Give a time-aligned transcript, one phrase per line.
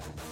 [0.00, 0.30] you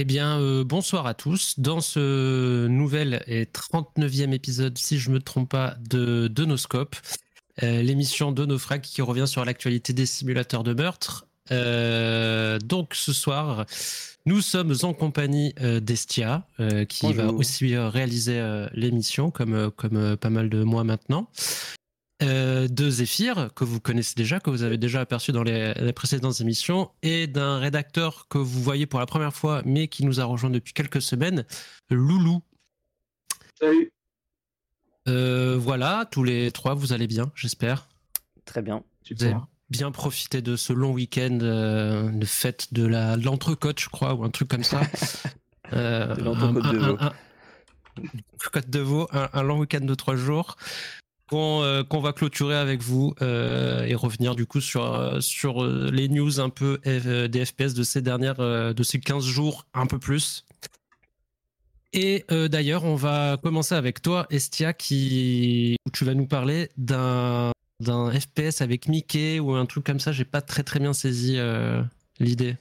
[0.00, 1.58] Eh bien, euh, bonsoir à tous.
[1.58, 6.94] Dans ce nouvel et 39e épisode, si je ne me trompe pas, de, de Noscope,
[7.64, 11.26] euh, l'émission de Naufrag qui revient sur l'actualité des simulateurs de meurtre.
[11.50, 13.66] Euh, donc, ce soir,
[14.24, 16.46] nous sommes en compagnie d'Estia,
[16.88, 18.40] qui va aussi réaliser
[18.74, 21.28] l'émission, comme, comme pas mal de mois maintenant.
[22.20, 26.40] Euh, de Zephyr, que vous connaissez déjà, que vous avez déjà aperçu dans les, précédentes
[26.40, 30.24] émissions, et d'un rédacteur que vous voyez pour la première fois, mais qui nous a
[30.24, 31.44] rejoint depuis quelques semaines,
[31.90, 32.42] Loulou.
[33.60, 33.92] Salut.
[35.06, 37.86] Euh, voilà, tous les trois, vous allez bien, j'espère.
[38.44, 38.82] Très bien.
[39.08, 39.36] Vous avez
[39.70, 44.24] bien profité de ce long week-end euh, de fête de la l'entrecôte, je crois, ou
[44.24, 44.80] un truc comme ça.
[45.72, 46.98] de l'entrecôte de veau.
[48.66, 50.56] de veau, un long week-end de trois jours.
[51.32, 56.08] Euh, qu'on va clôturer avec vous euh, et revenir du coup sur, euh, sur les
[56.08, 60.44] news un peu des FPS de ces dernières, de ces 15 jours, un peu plus.
[61.92, 67.52] Et d'ailleurs, on va commencer avec toi, Estia, qui, où tu vas nous parler d'un,
[67.80, 70.12] FPS avec Mickey ou un truc comme ça.
[70.12, 71.38] J'ai pas très très bien saisi
[72.20, 72.56] l'idée.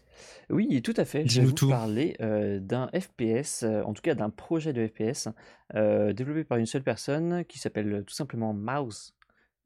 [0.50, 1.28] Oui, tout à fait.
[1.28, 5.30] Je vais vous parler d'un FPS, en tout cas d'un projet de FPS
[5.74, 9.14] développé par une seule personne qui s'appelle tout simplement Mouse.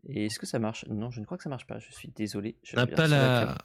[0.08, 0.84] Et est-ce que ça marche?
[0.90, 1.78] Non, je ne crois que ça marche pas.
[1.78, 2.58] Je suis désolé.
[2.64, 3.56] Je on n'a pas la,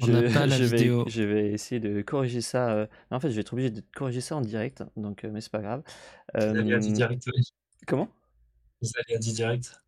[0.00, 1.04] je, pas la vidéo.
[1.04, 2.88] Vais, je vais essayer de corriger ça.
[3.12, 5.62] En fait, je vais être obligé de corriger ça en direct, donc mais c'est pas
[5.62, 5.84] grave.
[6.36, 6.78] Euh...
[6.80, 7.24] direct.
[7.86, 8.08] Comment?
[8.80, 9.81] Vous allez à direct.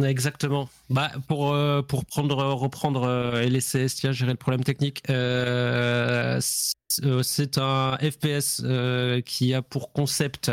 [0.00, 0.70] Exactement.
[0.88, 6.40] Bah, pour, euh, pour prendre, reprendre euh, et laisser Estia gérer le problème technique, euh,
[6.40, 8.62] c'est un FPS
[9.26, 10.50] qui a pour concept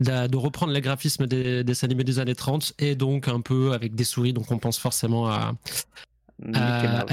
[0.00, 3.94] de, reprendre les graphismes des, des, animés des années 30 et donc un peu avec
[3.94, 5.52] des souris, donc on pense forcément à,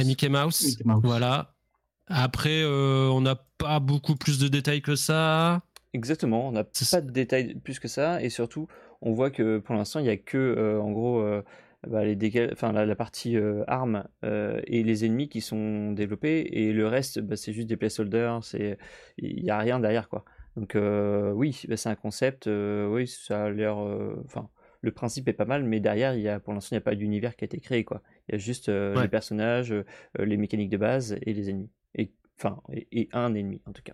[0.06, 0.78] Mickey, Mouse.
[1.04, 1.54] Voilà.
[2.08, 5.62] Après, on n'a pas beaucoup plus de détails que ça.
[5.94, 8.68] Exactement, on n'a pas de détails plus que ça et surtout
[9.02, 11.42] on voit que pour l'instant, il n'y a que, euh, en gros, euh,
[11.88, 16.88] bah, les enfin, la, partie euh, armes et les ennemis qui sont développés, et le
[16.88, 18.42] reste, bah, c'est juste des placeholders,
[19.18, 20.26] il n'y a rien derrière, quoi.
[20.56, 23.78] Donc oui, bah, c'est un concept, oui, ça a l'air,
[24.26, 24.50] enfin,
[24.82, 26.86] le principe est pas mal, mais derrière, il y a, pour l'instant, il n'y a
[26.86, 28.02] pas d'univers qui a été créé, quoi.
[28.28, 29.74] Il y a juste les personnages,
[30.18, 33.94] les mécaniques de base et les ennemis, et enfin, et un ennemi en tout cas.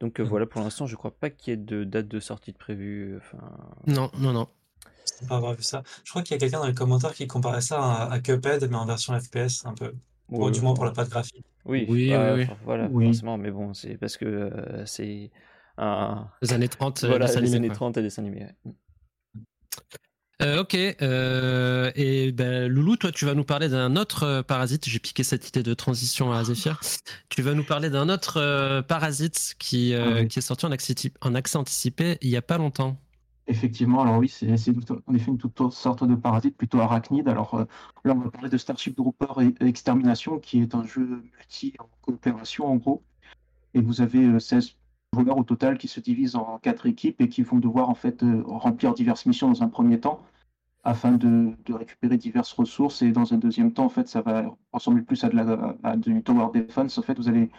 [0.00, 0.28] Donc euh, mmh.
[0.28, 3.16] voilà, pour l'instant, je crois pas qu'il y ait de date de sortie de prévue.
[3.18, 3.38] Enfin...
[3.86, 4.48] Non, non, non.
[5.20, 5.82] Je pas avoir vu ça.
[6.04, 8.76] Je crois qu'il y a quelqu'un dans les commentaires qui comparait ça à, Cuphead, mais
[8.76, 9.94] en version FPS, un peu.
[10.30, 11.44] Ou du moins pour la patte graphique.
[11.64, 15.30] Oui, oui, bah, oui, Voilà, forcément, mais bon, c'est parce que euh, c'est
[15.76, 16.28] un.
[16.40, 18.46] Les années 30, voilà, les années 30 et dessins animés.
[20.40, 20.74] Euh, ok.
[20.74, 24.88] Euh, et ben, Loulou, toi, tu vas nous parler d'un autre euh, parasite.
[24.88, 26.80] J'ai piqué cette idée de transition à Zephyr.
[27.28, 31.34] Tu vas nous parler d'un autre parasite qui, ah qui est sorti en accès, en
[31.34, 32.96] accès anticipé il n'y a pas longtemps.
[33.46, 37.28] Effectivement, alors oui, c'est en effet une toute sorte de parasite plutôt arachnide.
[37.28, 37.66] Alors
[38.04, 41.88] là, on va parler de Starship Trooper et Extermination, qui est un jeu multi en
[42.00, 43.02] coopération en gros.
[43.74, 44.76] Et vous avez 16
[45.14, 48.24] joueurs au total qui se divisent en quatre équipes et qui vont devoir en fait
[48.44, 50.22] remplir diverses missions dans un premier temps
[50.84, 53.02] afin de, récupérer diverses ressources.
[53.02, 56.22] Et dans un deuxième temps, en fait, ça va ressembler plus à, de la, du
[56.22, 56.96] tower defense.
[56.98, 57.50] En fait, vous allez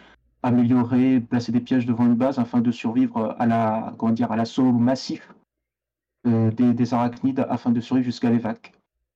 [0.42, 4.36] améliorer, placer des pièges devant une base afin de survivre à la, comment dire, à
[4.36, 5.32] l'assaut massif
[6.26, 8.72] euh, des, arachnides afin de survivre jusqu'à l'évac.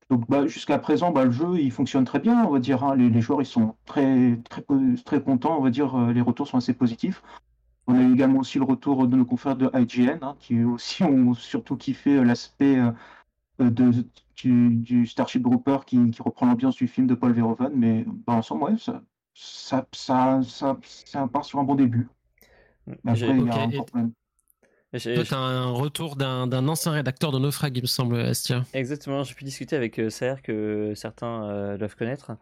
[0.09, 2.85] Donc bah, jusqu'à présent, bah, le jeu il fonctionne très bien, on va dire.
[2.85, 2.95] Hein.
[2.95, 4.65] Les, joueurs ils sont très, très,
[5.05, 5.97] très contents, on va dire.
[5.97, 7.25] Euh, les retours sont assez positifs.
[7.87, 11.05] On a eu également aussi le retour de nos confrères de IGN, hein, qui aussi
[11.05, 12.79] ont surtout kiffé euh, l'aspect
[13.61, 14.05] euh, de,
[14.37, 18.79] du, Starship Trooper qui, reprend l'ambiance du film de Paul Verhoeven, mais dans l'ensemble, ouais,
[18.79, 19.03] ça,
[19.35, 22.09] ça, ça, ça, ça part sur un bon début.
[23.07, 23.39] Après,
[24.93, 28.65] toi, un retour d'un ancien rédacteur de Naufrag, il me semble, Astia.
[28.73, 32.33] Exactement, j'ai pu discuter avec euh, Serre, que certains euh, doivent connaître,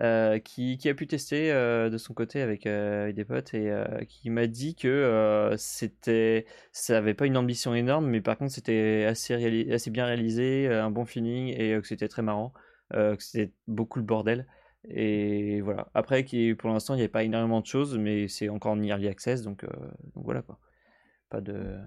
[0.00, 3.70] euh, qui, qui, a pu tester de son côté avec, des potes et
[4.08, 9.04] qui m'a dit que c'était, ça n'avait pas une ambition énorme, mais par contre c'était
[9.06, 12.52] assez, assez bien réalisé, un bon feeling et que c'était très marrant.
[12.92, 14.46] que c'était beaucoup le bordel.
[14.88, 15.88] Et voilà.
[15.92, 18.82] Après, qui, pour l'instant, il n'y a pas énormément de choses, mais c'est encore en
[18.82, 19.66] early access, donc,
[20.14, 20.58] donc voilà quoi.
[21.30, 21.78] Pas de.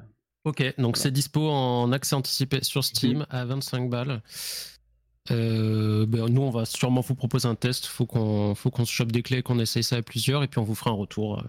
[0.45, 4.21] Ok, donc c'est dispo en accès anticipé sur Steam à 25 balles.
[5.31, 7.85] Euh, ben, nous, on va sûrement vous proposer un test.
[7.85, 10.59] Faut qu'on, faut qu'on se chope des clés, qu'on essaye ça à plusieurs, et puis
[10.59, 11.43] on vous fera un retour euh,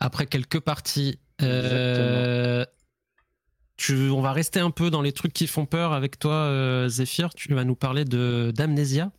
[0.00, 1.18] après quelques parties.
[1.42, 2.64] Euh,
[3.76, 7.34] tu, on va rester un peu dans les trucs qui font peur avec toi, Zephyr.
[7.34, 9.12] Tu vas nous parler de d'amnésia.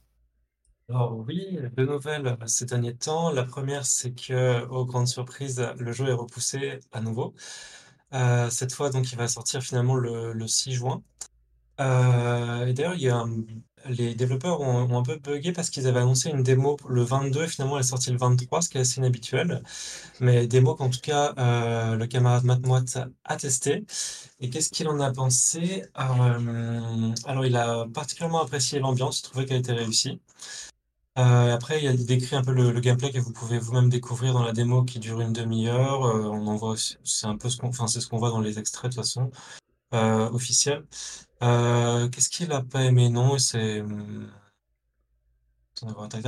[0.89, 3.29] Alors oui, deux nouvelles ces derniers temps.
[3.29, 7.35] La première, c'est que, aux grandes surprises, le jeu est repoussé à nouveau.
[8.49, 11.03] Cette fois, donc, il va sortir finalement le, le 6 juin.
[11.79, 13.27] Euh, et d'ailleurs,
[13.87, 17.47] les développeurs ont, un peu bugué parce qu'ils avaient annoncé une démo le 22 et
[17.47, 19.63] finalement elle est sortie le 23, ce qui est assez inhabituel.
[20.19, 23.85] Mais démo qu'en tout cas euh, le camarade Matt a testé.
[24.39, 25.83] Et qu'est-ce qu'il en a pensé?
[25.99, 30.19] Euh, alors, il a particulièrement apprécié l'ambiance, il trouvait qu'elle était réussie.
[31.21, 34.83] Après, il décrit un peu le, gameplay que vous pouvez vous-même découvrir dans la démo
[34.83, 36.01] qui dure une demi-heure.
[36.01, 38.59] on en voit, c'est un peu ce qu'on, enfin, c'est ce qu'on voit dans les
[38.59, 39.31] extraits de façon
[39.91, 40.83] officiels.
[41.43, 43.09] Euh, qu'est-ce qu'il a pas aimé?
[43.09, 43.81] Non, c'est.
[43.81, 44.27] Hmm,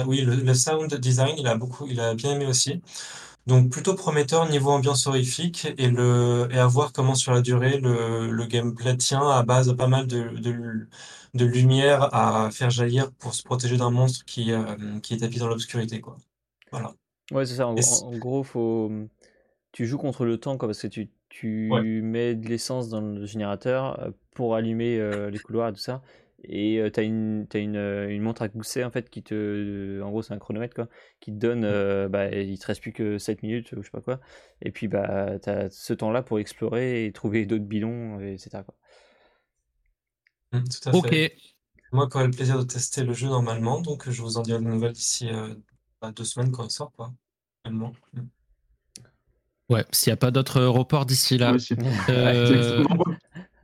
[0.06, 2.82] oui, le, sound design, il a beaucoup, il a bien aimé aussi.
[3.48, 7.80] Donc plutôt prometteur niveau ambiance horrifique et le et à voir comment sur la durée
[7.80, 10.88] le, le gameplay tient à base de pas mal de,
[11.34, 15.48] lumière à faire jaillir pour se protéger d'un monstre qui, euh, qui est tapis dans
[15.48, 16.18] l'obscurité, quoi.
[16.72, 16.94] Voilà.
[17.32, 17.68] Ouais, c'est ça.
[17.68, 17.76] En,
[18.18, 18.92] gros, faut...
[19.72, 23.26] tu joues contre le temps, quoi, parce que tu, tu mets de l'essence dans le
[23.26, 26.02] générateur euh, pour allumer euh, les couloirs et tout ça.
[26.44, 30.02] Et euh, tu as, une, as une, une, montre à gousset en fait qui te.
[30.02, 30.88] En gros, c'est un chronomètre quoi.
[31.20, 31.62] Qui te donne.
[32.08, 34.20] bah, il te reste plus que 7 minutes ou je sais pas quoi.
[34.62, 38.64] Et puis, bah, tu as ce temps-là pour explorer et trouver d'autres bidons, etc.
[38.66, 38.76] Quoi.
[40.52, 41.10] Mmh, tout à ok.
[41.10, 41.36] Fait.
[41.92, 44.66] Moi, j'aurai le plaisir de tester le jeu normalement, donc je vous en dirai des
[44.66, 45.28] nouvelles d'ici
[46.02, 47.12] bah, deux semaines quand il sort, quoi.
[47.66, 47.90] Mmh.
[49.70, 51.56] Ouais, s'il n'y a pas d'autres reports d'ici là.
[52.10, 52.84] Euh,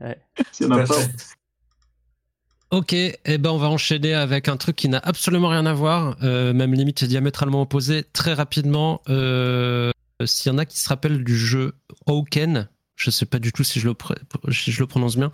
[2.70, 5.72] ok, et eh ben on va enchaîner avec un truc qui n'a absolument rien à
[5.72, 8.04] voir, euh, même limite diamétralement opposé.
[8.04, 9.90] Très rapidement, euh,
[10.24, 11.74] s'il y en a qui se rappellent du jeu
[12.06, 13.94] Oaken, je sais pas du tout si je le,
[14.46, 15.32] je le prononce bien.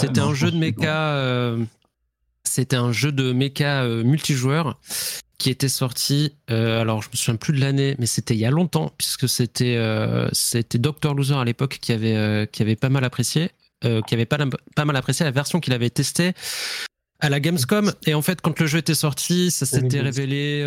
[0.00, 1.56] C'était un jeu de mecha.
[2.46, 4.78] C'était un jeu de mecha multijoueur
[5.38, 8.46] qui était sorti, euh, alors je me souviens plus de l'année, mais c'était il y
[8.46, 11.14] a longtemps, puisque c'était euh, c'était Dr.
[11.14, 13.50] Loser à l'époque qui avait, euh, qui avait pas mal apprécié,
[13.82, 14.38] qui avait pas,
[14.74, 16.32] pas mal apprécié la version qu'il avait testée
[17.20, 17.92] à la Gamescom.
[18.06, 20.66] Et en fait, quand le jeu était sorti, ça s'était révélé.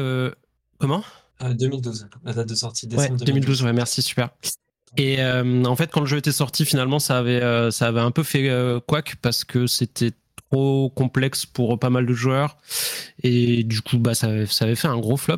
[0.78, 1.04] comment?
[1.42, 3.64] 2012, la date de sortie décembre ouais, 2012.
[3.64, 4.30] ouais, merci, super.
[4.96, 8.24] Et en fait, quand le jeu était sorti, finalement, ça avait, ça avait un peu
[8.24, 8.50] fait
[8.88, 10.12] quack parce que c'était
[10.50, 12.58] trop complexe pour pas mal de joueurs.
[13.24, 15.38] Et du coup, bah, ça, ça avait fait un gros flop.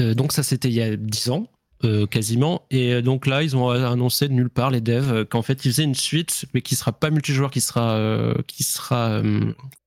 [0.00, 1.46] Euh, donc ça, c'était il y a 10 ans.
[1.84, 5.64] Euh, quasiment et donc là ils ont annoncé de nulle part les devs qu'en fait
[5.64, 9.22] ils faisaient une suite mais qui sera pas multijoueur qui sera euh, qui sera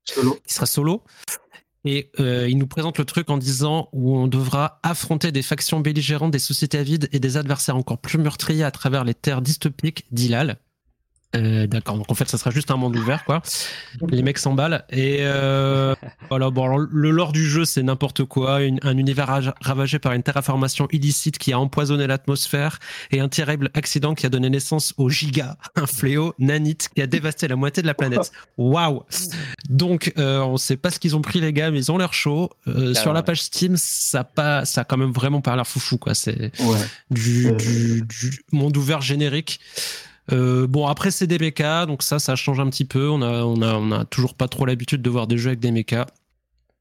[0.05, 0.39] solo.
[0.47, 1.03] qui sera solo
[1.85, 6.31] et ils nous présentent le truc en disant où on devra affronter des factions belligérantes,
[6.31, 10.59] des sociétés avides et des adversaires encore plus meurtriers à travers les terres dystopiques d'Ilal.
[11.35, 13.41] Euh, d'accord, donc en fait, ça sera juste un monde ouvert, quoi.
[14.09, 14.83] Les mecs s'emballent.
[14.89, 15.95] Et euh,
[16.29, 18.59] voilà, bon, le lore du jeu, c'est n'importe quoi.
[18.81, 22.79] un univers ravagé par une terraformation illicite qui a empoisonné l'atmosphère
[23.11, 27.07] et un terrible accident qui a donné naissance au Giga, un fléau nanite qui a
[27.07, 28.31] dévasté la moitié de la planète.
[28.57, 29.03] Waouh!
[29.69, 32.13] Donc, euh, on sait pas ce qu'ils ont pris, les gars, mais ils ont l'air
[32.13, 32.49] chaud.
[32.67, 35.97] Euh, sur la page Steam, ça, pas, ça a quand même vraiment pas l'air foufou,
[35.97, 36.13] quoi.
[36.13, 36.51] C'est
[37.09, 39.59] du, du, du monde ouvert générique.
[40.31, 43.09] Euh, bon, après, c'est des mechas, donc ça, ça change un petit peu.
[43.09, 45.59] On a, on a, on a toujours pas trop l'habitude de voir des jeux avec
[45.59, 46.05] des mechas.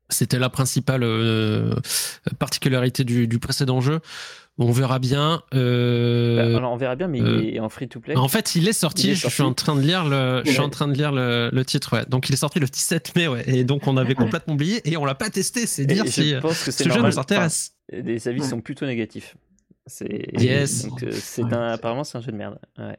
[0.09, 1.75] C'était la principale euh,
[2.39, 4.01] particularité du, du, précédent jeu.
[4.59, 5.43] On verra bien.
[5.55, 8.17] Euh, bah, on verra bien, mais il est en free to play.
[8.17, 9.15] En fait, il est sorti.
[9.15, 11.65] je suis en train de lire le, je suis en train de lire le, le,
[11.65, 11.97] titre.
[11.97, 12.05] Ouais.
[12.07, 13.29] Donc, il est sorti le 17 mai.
[13.29, 13.45] Ouais.
[13.47, 15.67] Et donc, on avait complètement oublié et on l'a pas testé.
[15.67, 17.73] C'est dire si ce jeu nous intéresse.
[17.91, 19.37] les avis sont plutôt négatifs.
[19.87, 20.29] C'est.
[20.39, 20.89] Yes.
[21.13, 22.59] c'est un, apparemment, c'est un jeu de merde.
[22.79, 22.99] Ouais.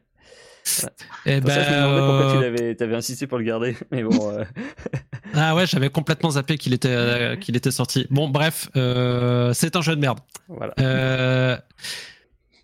[1.26, 3.76] Et ben, ça, je me demandais pourquoi tu euh, avais, insisté pour le garder.
[3.92, 4.32] Mais bon.
[4.32, 4.44] Euh.
[5.34, 8.08] ah ouais, j'avais complètement zappé qu'il était, euh, qu'il était sorti.
[8.10, 10.20] Bon, bref, c'est un jeu de merde.
[10.48, 10.74] Voilà.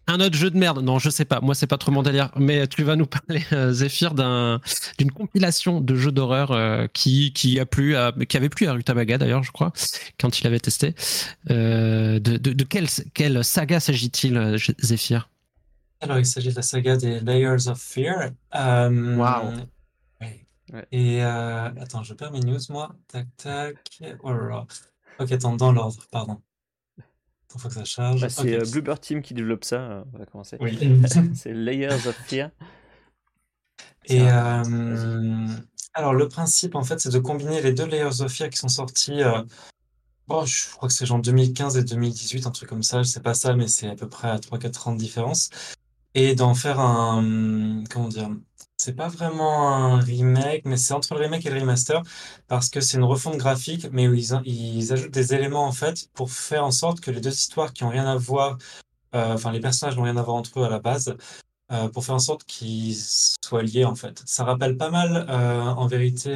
[0.10, 1.42] un autre jeu de merde, non, je sais pas.
[1.42, 2.32] Moi, c'est pas trop mon délire.
[2.36, 7.96] Mais tu vas nous parler, Zephyr, d'une compilation de jeux d'horreur qui, qui a plu,
[7.96, 9.72] à, qui avait plu à Rutabaga d'ailleurs, je crois,
[10.20, 10.96] quand il avait testé.
[11.48, 15.30] de, de, de quelle, quelle saga s'agit-il, Zephyr?
[16.00, 18.32] Alors, il s'agit de la saga des Layers of Fear.
[18.56, 19.52] Euh, wow.
[20.92, 22.94] Et euh, attends, je perds mes news, moi.
[23.08, 23.78] Tac, tac.
[24.22, 24.66] Oh là là.
[25.20, 26.42] Ok, attends, dans l'ordre, pardon.
[26.98, 28.22] Il faut que ça charge.
[28.22, 28.72] Bah, c'est okay.
[28.72, 30.04] Bluebird Team qui développe ça.
[30.14, 30.58] On va commencer.
[30.60, 30.78] Oui.
[31.34, 32.52] c'est Layers of Fear.
[34.06, 35.48] Et euh,
[35.94, 38.68] alors, le principe, en fait, c'est de combiner les deux Layers of Fear qui sont
[38.68, 39.24] sortis.
[39.24, 39.42] Euh,
[40.28, 43.02] bon, je crois que c'est genre 2015 et 2018, un truc comme ça.
[43.04, 45.50] Je sais pas ça, mais c'est à peu près à 3-4 ans de différence.
[46.20, 47.84] Et d'en faire un.
[47.92, 48.32] Comment dire
[48.76, 52.02] c'est pas vraiment un remake, mais c'est entre le remake et le remaster,
[52.48, 56.10] parce que c'est une refonte graphique, mais où ils, ils ajoutent des éléments en fait
[56.14, 58.58] pour faire en sorte que les deux histoires qui ont rien à voir,
[59.16, 61.16] euh, enfin les personnages n'ont rien à voir entre eux à la base,
[61.72, 64.24] euh, pour faire en sorte qu'ils soient liés en fait.
[64.26, 66.36] Ça rappelle pas mal euh, en vérité,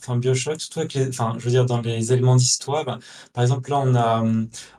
[0.00, 2.98] enfin Bioshock, surtout avec les, enfin je veux dire dans les éléments d'histoire.
[3.32, 4.24] Par exemple là on a,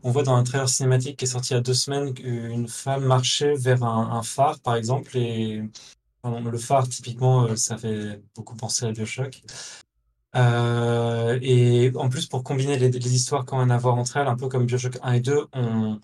[0.04, 2.68] on voit dans un trailer cinématique qui est sorti il y a deux semaines une
[2.68, 5.64] femme marchait vers un, phare par exemple et
[6.24, 9.42] le phare, typiquement, euh, ça fait beaucoup penser à Bioshock.
[10.36, 14.36] Euh, et en plus, pour combiner les, histoires ont rien à voir entre elles, un
[14.36, 16.00] peu comme Bioshock 1 et 2, on...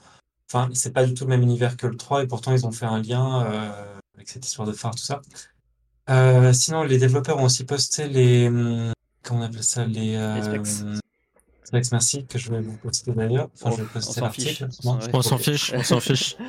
[0.52, 2.72] enfin, c'est pas du tout le même univers que le 3, et pourtant ils ont
[2.72, 3.72] fait un lien euh,
[4.16, 5.22] avec cette histoire de phare, tout ça.
[6.54, 8.48] sinon, les développeurs ont aussi posté les.
[8.48, 10.16] Hum, comment on appelle ça Les.
[11.64, 11.92] specs.
[11.92, 13.50] merci, que je vais vous poster d'ailleurs.
[13.56, 14.68] Enfin, je vais poster l'article.
[15.14, 16.38] On s'en fiche, on s'en fiche.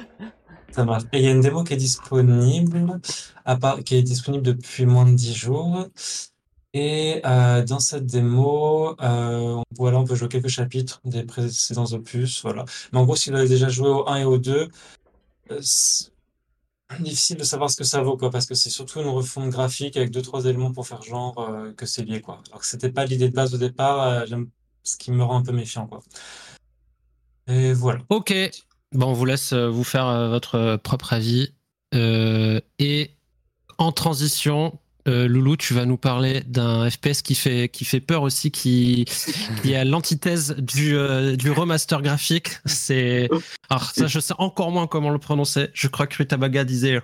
[0.77, 1.05] Ça marche.
[1.13, 3.01] Et il y a une démo qui est disponible,
[3.47, 5.87] à part, qui est disponible depuis moins de 10 jours.
[6.77, 12.43] Et euh, dans cette démo, euh, voilà, on peut jouer quelques chapitres des précédents opus.
[12.43, 12.67] Voilà.
[12.93, 14.69] Mais en gros, si vous avez déjà joué au 1 et au 2,
[15.53, 15.61] euh,
[17.01, 19.97] difficile de savoir ce que ça vaut, quoi, parce que c'est surtout une refonte graphique
[19.97, 22.21] avec deux, trois éléments pour faire genre que c'est lié.
[22.21, 22.43] Quoi.
[22.49, 24.27] Alors que c'était pas l'idée de base au départ,
[24.83, 25.87] ce qui me rend un peu méfiant.
[25.87, 26.03] Quoi.
[27.47, 28.03] Et voilà.
[28.11, 28.35] Ok,
[28.93, 31.55] Bon, on vous laisse vous faire votre propre avis.
[31.95, 33.11] et
[33.79, 38.51] en transition, Loulou, tu vas nous parler d'un FPS qui fait, qui fait peur aussi,
[38.51, 39.07] qui,
[39.63, 40.97] qui est à l'antithèse du,
[41.37, 42.59] du remaster graphique.
[42.65, 43.29] C'est.
[43.71, 45.69] Alors, ça, je sais encore moins comment le prononcer.
[45.75, 47.01] Je crois que Ritabaga disait.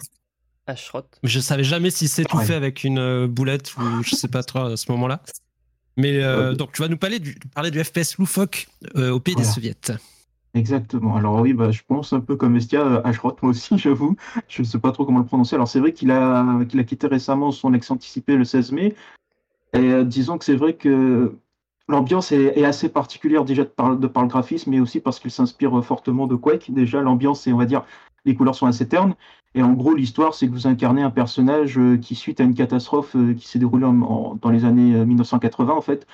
[0.66, 1.02] Ashrot.
[1.22, 4.42] Mais je savais jamais si c'est tout fait avec une boulette ou je sais pas
[4.42, 5.22] trop à ce moment-là.
[5.96, 6.20] Mais
[6.54, 9.76] donc, tu vas nous parler du, parler du FPS loufoque au pays des soviets.
[10.54, 11.16] Exactement.
[11.16, 14.16] Alors oui, bah, je pense un peu comme Estia, euh, Ashrot, moi aussi, j'avoue.
[14.48, 15.54] Je ne sais pas trop comment le prononcer.
[15.54, 18.94] Alors c'est vrai qu'il a, qu'il a quitté récemment son ex anticipé le 16 mai.
[19.72, 21.34] Et euh, disons que c'est vrai que
[21.88, 26.26] l'ambiance est, assez particulière déjà de par, le graphisme, mais aussi parce qu'il s'inspire fortement
[26.26, 26.70] de Quake.
[26.70, 27.84] Déjà, l'ambiance et on va dire
[28.26, 29.14] les couleurs sont assez ternes.
[29.54, 32.54] Et en gros, l'histoire, c'est que vous incarnez un personnage euh, qui, suite à une
[32.54, 36.06] catastrophe qui s'est déroulée dans les années 1980, en fait,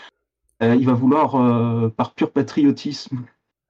[0.61, 3.19] il va vouloir, par pur patriotisme,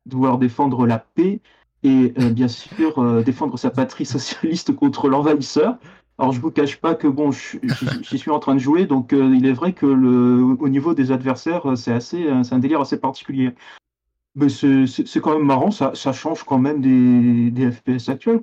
[0.08, 1.40] devoir défendre la paix
[1.82, 5.78] et euh, bien sûr euh, défendre sa patrie socialiste contre l'envahisseur.
[6.18, 9.32] Alors je vous cache pas que bon, j'y suis en train de jouer, donc euh,
[9.36, 12.98] il est vrai que le, au niveau des adversaires, c'est assez, c'est un délire assez
[12.98, 13.54] particulier.
[14.34, 18.40] Mais c'est quand même marrant, ça, ça, change quand même des, des FPS actuels.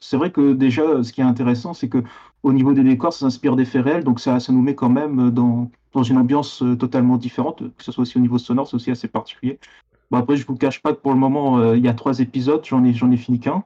[0.00, 2.02] C'est vrai que déjà, ce qui est intéressant, c'est que
[2.42, 4.90] au niveau des décors, ça s'inspire des faits réels, donc ça, ça nous met quand
[4.90, 8.76] même dans, dans une ambiance totalement différente, que ce soit aussi au niveau sonore, c'est
[8.76, 9.58] aussi assez particulier
[10.16, 12.64] après, je vous cache pas que pour le moment, euh, il y a trois épisodes,
[12.64, 13.64] j'en ai, j'en ai fini qu'un,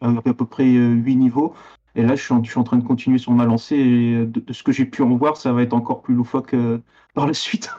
[0.00, 1.54] avec à peu près euh, huit niveaux.
[1.94, 3.76] Et là, je suis, en, je suis, en, train de continuer sur ma lancée.
[3.76, 6.54] Et euh, de, ce que j'ai pu en voir, ça va être encore plus loufoque
[7.14, 7.70] par la suite,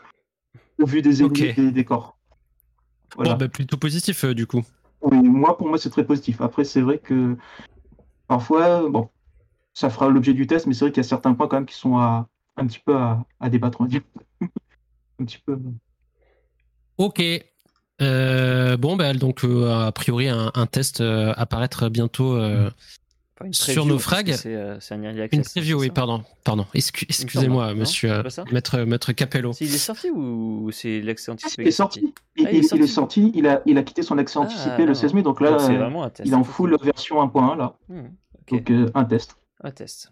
[0.82, 2.18] au vu des ennemis et des décors.
[3.16, 3.36] Voilà.
[3.36, 4.64] Bah, plutôt positif, du coup.
[5.02, 6.42] Oui, moi, pour moi, c'est très positif.
[6.42, 7.38] Après, c'est vrai que
[8.28, 9.10] parfois, bon,
[9.74, 11.66] ça fera l'objet du test, mais c'est vrai qu'il y a certains points quand même
[11.66, 14.02] qui sont à, un petit peu à, à débattre, on va dire.
[15.20, 15.58] un petit peu.
[16.98, 17.22] Ok,
[18.02, 22.40] euh, bon, bah, donc euh, a priori un, test euh, apparaître bientôt
[23.52, 24.34] sur nos frags.
[24.34, 25.38] C'est un early access.
[25.38, 26.66] Une preview, oui, pardon, pardon.
[26.74, 29.52] Excusez-moi, monsieur maître, maître Capello.
[29.60, 32.14] il est sorti ou c'est l'accès anticipé Il est sorti.
[32.38, 33.32] Il, ah, il, est sorti.
[33.36, 35.58] Il a, il a quitté son accès anticipé le 16 mai, donc là,
[36.24, 37.76] il est en full version 1.1 là.
[37.90, 38.10] Hmm,
[38.50, 39.36] donc un test.
[39.62, 40.12] Un test.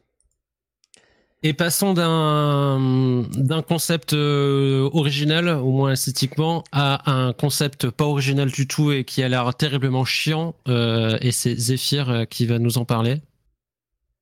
[1.44, 8.68] Et passons d'un concept euh, original, au moins esthétiquement, à un concept pas original du
[8.68, 10.56] tout et qui a l'air terriblement chiant.
[10.68, 13.22] Euh, et c'est Zephyr euh, qui va nous en parler.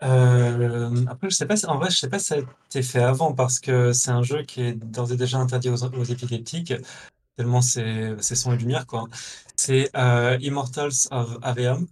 [0.01, 3.33] après, je sais pas, en vrai, je sais pas si ça a été fait avant
[3.33, 6.73] parce que c'est un jeu qui est d'ores et déjà interdit aux, aux épileptiques,
[7.37, 9.05] tellement c'est son et lumière, quoi.
[9.55, 9.89] C'est
[10.41, 11.87] Immortals of Aveum.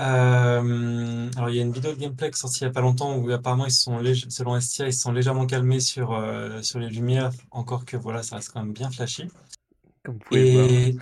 [0.00, 3.16] Euh, alors, il y a une vidéo de gameplay sortie il n'y a pas longtemps
[3.16, 7.30] où apparemment, ils sont selon Estia, ils sont légèrement calmés sur, euh, sur les lumières,
[7.50, 9.28] encore que voilà, ça reste quand même bien flashy.
[10.02, 10.92] Comme vous pouvez Et,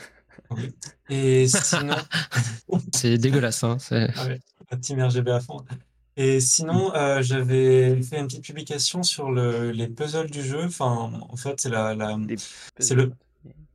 [0.50, 0.60] voir.
[1.10, 1.96] Et sinon,
[2.94, 3.62] C'est dégueulasse.
[3.62, 4.10] Hein, c'est...
[4.16, 5.64] Ah ouais, petit RGB à fond.
[6.16, 10.64] Et sinon, euh, j'avais fait une petite publication sur le, les puzzles du jeu.
[10.64, 12.18] Enfin, en fait, c'est la, la
[12.80, 13.12] c'est le,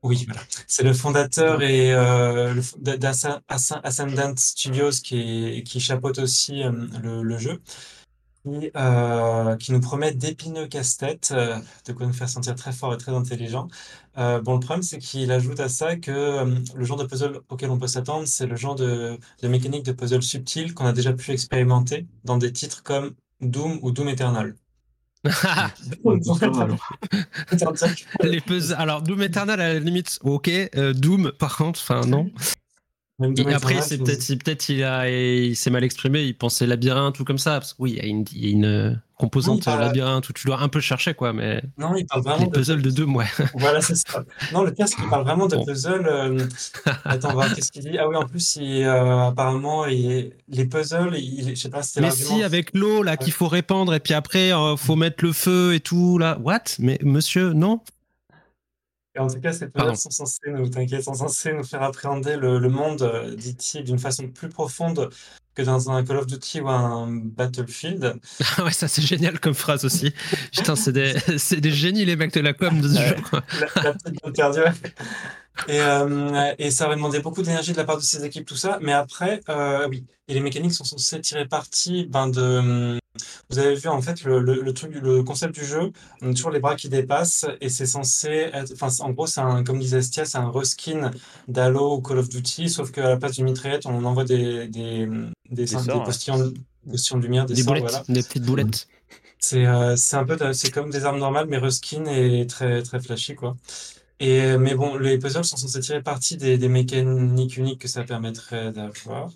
[0.03, 0.41] oui, voilà.
[0.67, 7.61] C'est le fondateur et euh, d'Ascendant Studios qui, qui chapeaute aussi euh, le, le, jeu.
[8.75, 11.57] Euh, qui nous promet d'épineux casse-tête, euh,
[11.87, 13.69] de quoi nous faire sentir très fort et très intelligent.
[14.15, 16.45] Bon, le problème, c'est qu'il ajoute à ça que
[16.75, 19.93] le genre de puzzle auquel on peut s'attendre, c'est le genre de, de mécanique de
[19.93, 24.55] puzzle subtil qu'on a déjà pu expérimenter dans des titres comme Doom ou Doom Eternal.
[28.23, 28.75] Les puzzles.
[28.77, 30.49] Alors, Doom Eternal, à la limite, ok.
[30.95, 32.29] Doom, par contre, enfin, non.
[33.37, 37.23] Et après, c'est peut-être, peut-être il a, il s'est mal exprimé, il pensait labyrinthe ou
[37.23, 37.53] comme ça.
[37.53, 40.47] Parce que oui, il y a une, il y a une composante labyrinthe où tu
[40.47, 41.33] dois un peu chercher, quoi.
[41.33, 43.25] Mais non, il parle vraiment de puzzle de deux, ouais.
[43.55, 44.23] Voilà, c'est ça.
[44.51, 46.05] Non, le pire, c'est qu'il parle vraiment de puzzle.
[46.05, 46.47] Euh...
[47.05, 47.97] Attends, voir qu'est-ce qu'il dit.
[47.97, 52.01] Ah oui, en plus, il, euh, apparemment, il, les puzzles, il, je sais pas, c'était
[52.01, 55.31] Mais si, avec l'eau là qu'il faut répandre et puis après, euh, faut mettre le
[55.31, 56.37] feu et tout là.
[56.41, 56.63] What?
[56.79, 57.81] Mais monsieur, non?
[59.15, 62.35] Et en tout cas, ces puzzles sont censés nous, t'inquiète, sont censés nous faire appréhender
[62.35, 63.83] le, le monde euh, d'E.T.
[63.83, 65.09] d'une façon plus profonde
[65.53, 68.15] que dans un Call of Duty ou un Battlefield.
[68.57, 70.13] Ah ouais, ça c'est génial comme phrase aussi.
[70.51, 73.15] Putain, c'est des, c'est des génies les mecs de la com de ce jeu.
[73.59, 74.61] La, la petite perdue.
[75.67, 78.55] Et, euh, et, ça va demander beaucoup d'énergie de la part de ces équipes, tout
[78.55, 78.79] ça.
[78.81, 82.97] Mais après, euh, oui, et les mécaniques sont censées tirer parti ben, de.
[83.49, 85.91] Vous avez vu en fait le, le, truc, le concept du jeu,
[86.21, 88.73] on a toujours les bras qui dépassent et c'est censé être.
[88.73, 91.11] Enfin, en gros, c'est un, comme disait Stia, c'est un reskin
[91.47, 95.07] d'Halo ou Call of Duty, sauf qu'à la place du mitraillette, on envoie des, des,
[95.51, 96.53] des, des, des postillons,
[96.85, 98.87] de lumière, des, des boulettes, des petites boulettes.
[99.37, 103.35] C'est euh, un peu, c'est comme des armes normales, mais reskin et très, très flashy,
[103.35, 103.55] quoi.
[104.19, 108.03] Et, mais bon, les puzzles sont censés tirer parti des, des mécaniques uniques que ça
[108.03, 109.29] permettrait d'avoir.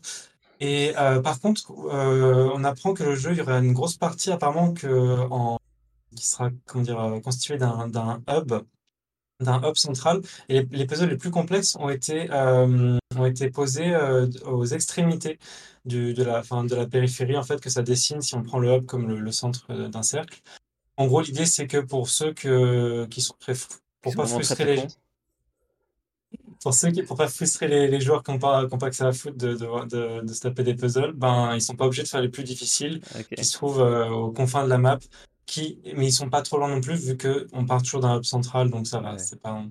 [0.60, 3.98] Et euh, par contre, euh, on apprend que le jeu, il y aura une grosse
[3.98, 5.60] partie apparemment que, en,
[6.16, 7.90] qui sera comment dire, euh, constituée d'un
[8.28, 8.54] hub,
[9.40, 10.22] d'un hub central.
[10.50, 13.96] Et les, puzzles les plus complexes ont été, euh, ont été posés
[14.46, 15.38] aux extrémités
[15.86, 18.60] du, de, la, fin, de la périphérie, en fait, que ça dessine si on prend
[18.60, 20.42] le hub comme le, le centre d'un cercle.
[20.98, 23.54] En gros, l'idée, c'est que pour ceux que, qui sont très
[24.02, 24.88] pour pas frustrer les
[26.62, 29.08] pour ceux qui pour pas frustrer les, les joueurs qui n'ont pas, pas que ça
[29.08, 32.08] à foutre de, de, de, se taper des puzzles, ben ils sont pas obligés de
[32.08, 33.02] faire les plus difficiles
[33.36, 35.00] qui se trouvent euh, aux confins de la map,
[35.46, 38.18] qui mais ils sont pas trop loin non plus vu que on part toujours d'un
[38.18, 39.64] hub central donc ça va, c'est pas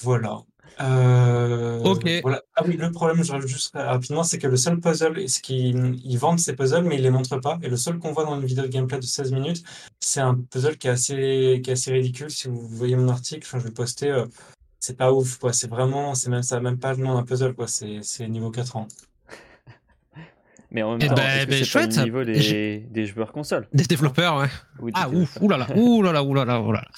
[0.00, 0.42] voilà.
[0.80, 2.08] Euh, ok.
[2.22, 2.42] Voilà.
[2.54, 6.18] Ah oui, le problème, je rajoute juste rapidement, c'est que le seul puzzle, c'est qu'ils
[6.18, 7.58] vendent ces puzzles, mais ils les montrent pas.
[7.62, 9.64] Et le seul qu'on voit dans une vidéo de gameplay de 16 minutes,
[10.00, 12.30] c'est un puzzle qui est assez, qui est assez ridicule.
[12.30, 14.10] Si vous voyez mon article, je vais poster.
[14.10, 14.26] Euh,
[14.80, 15.52] c'est pas ouf, quoi.
[15.52, 17.66] C'est vraiment, c'est même, ça même pas le nom d'un puzzle, quoi.
[17.66, 18.88] C'est, c'est niveau 4 ans.
[20.70, 23.66] Mais en même eh temps, ben, ben, c'est pas le niveau des, des, joueurs consoles
[23.72, 24.90] Des développeurs, ouais.
[24.94, 26.88] ah, ouf, oulala, oulala, oulala, oulala.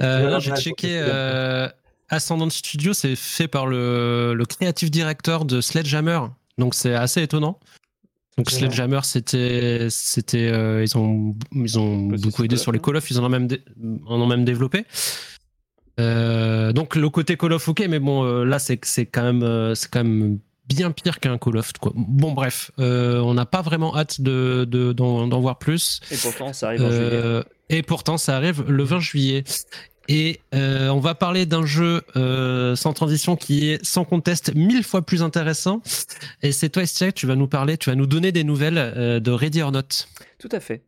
[0.00, 1.68] Euh, j'ai checké, euh,
[2.08, 6.20] Ascendant Studio, c'est fait par le, le creative director de Sledgehammer,
[6.58, 7.60] donc c'est assez étonnant.
[8.36, 13.10] Donc Sledgehammer, c'était, c'était, euh, ils ont, ils ont beaucoup aidé sur les Call of,
[13.10, 13.48] ils en ont même,
[14.06, 14.86] en ont même développé.
[16.00, 19.74] Euh, donc le côté Call of, ok, mais bon, euh, là c'est, c'est quand même,
[19.74, 21.72] c'est quand même bien pire qu'un Call of.
[21.80, 21.92] Quoi.
[21.94, 26.00] Bon, bref, on n'a pas vraiment hâte de, de, d'en, voir plus.
[26.10, 27.42] Et pourtant, ça arrive en juillet.
[27.68, 29.44] Et pourtant, ça arrive le 20 juillet.
[30.12, 34.82] Et euh, on va parler d'un jeu euh, sans transition qui est sans conteste mille
[34.82, 35.82] fois plus intéressant.
[36.42, 39.20] Et c'est toi, Estia, tu vas nous parler, tu vas nous donner des nouvelles euh,
[39.20, 39.82] de Ready or Not.
[40.40, 40.82] Tout à fait.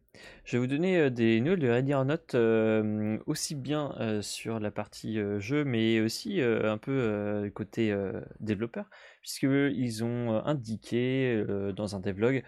[0.44, 5.18] Je vais vous donner des nouvelles de Ready or Not aussi bien sur la partie
[5.38, 7.96] jeu, mais aussi un peu côté
[8.40, 8.86] développeur,
[9.20, 11.44] puisqu'ils ont indiqué
[11.76, 12.42] dans un devlog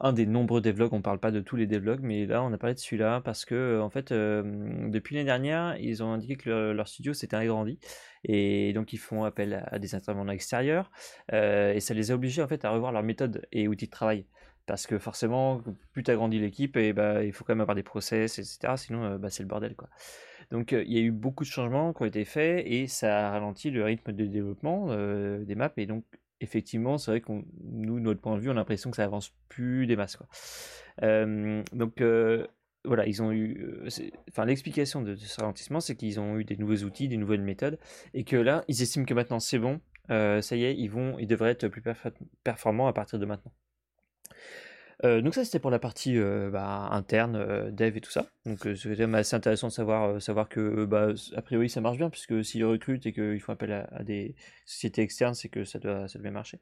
[0.00, 2.58] un des nombreux devlogs, on parle pas de tous les devlogs, mais là on a
[2.58, 6.86] parlé de celui-là parce que en fait depuis l'année dernière ils ont indiqué que leur
[6.86, 7.78] studio s'était agrandi
[8.24, 10.90] et donc ils font appel à, des intervenants extérieurs
[11.32, 14.24] et ça les a obligés en fait à revoir leur méthode et outils de travail
[14.68, 15.60] parce que forcément
[15.92, 19.16] plus tu agrandis l'équipe et bah, il faut quand même avoir des process etc sinon
[19.16, 19.88] bah, c'est le bordel quoi.
[20.52, 23.30] Donc il y a eu beaucoup de changements qui ont été faits et ça a
[23.32, 24.86] ralenti le rythme de développement
[25.44, 26.04] des maps et donc
[26.40, 29.34] effectivement, c'est vrai qu'on, nous, notre point de vue, on a l'impression que ça avance
[29.48, 30.16] plus des masses.
[30.16, 30.28] Quoi.
[31.02, 32.46] Euh, donc euh,
[32.84, 33.60] voilà, ils ont eu.
[33.60, 33.88] Euh,
[34.30, 37.78] enfin, l'explication de, ce ralentissement, c'est qu'ils ont eu des nouveaux outils, des nouvelles méthodes,
[38.14, 39.80] et que là, ils estiment que maintenant c'est bon.
[40.08, 41.82] ça y est, ils vont, ils devraient être plus
[42.44, 43.52] performants à partir de maintenant.
[45.04, 46.18] Donc ça c'était pour la partie
[46.50, 48.26] bah, interne, dev et tout ça.
[48.46, 52.44] Donc c'était assez intéressant de savoir, savoir que bah, a priori ça marche bien puisque
[52.44, 54.34] s'ils recrutent et qu'ils font appel à, des
[54.66, 56.58] sociétés externes, c'est que ça doit, ça doit marcher.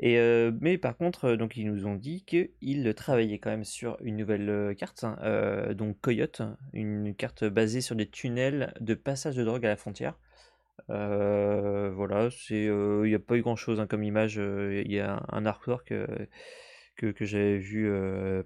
[0.00, 0.18] Et,
[0.60, 4.74] mais par contre, donc ils nous ont dit qu'ils travaillaient quand même sur une nouvelle
[4.76, 9.68] carte, hein, donc Coyote, une carte basée sur des tunnels de passage de drogue à
[9.68, 10.18] la frontière.
[10.88, 14.36] voilà, c'est, il n'y a pas eu grand chose hein, comme image.
[14.36, 15.92] Il y a un artwork
[17.12, 17.90] que, j'avais vu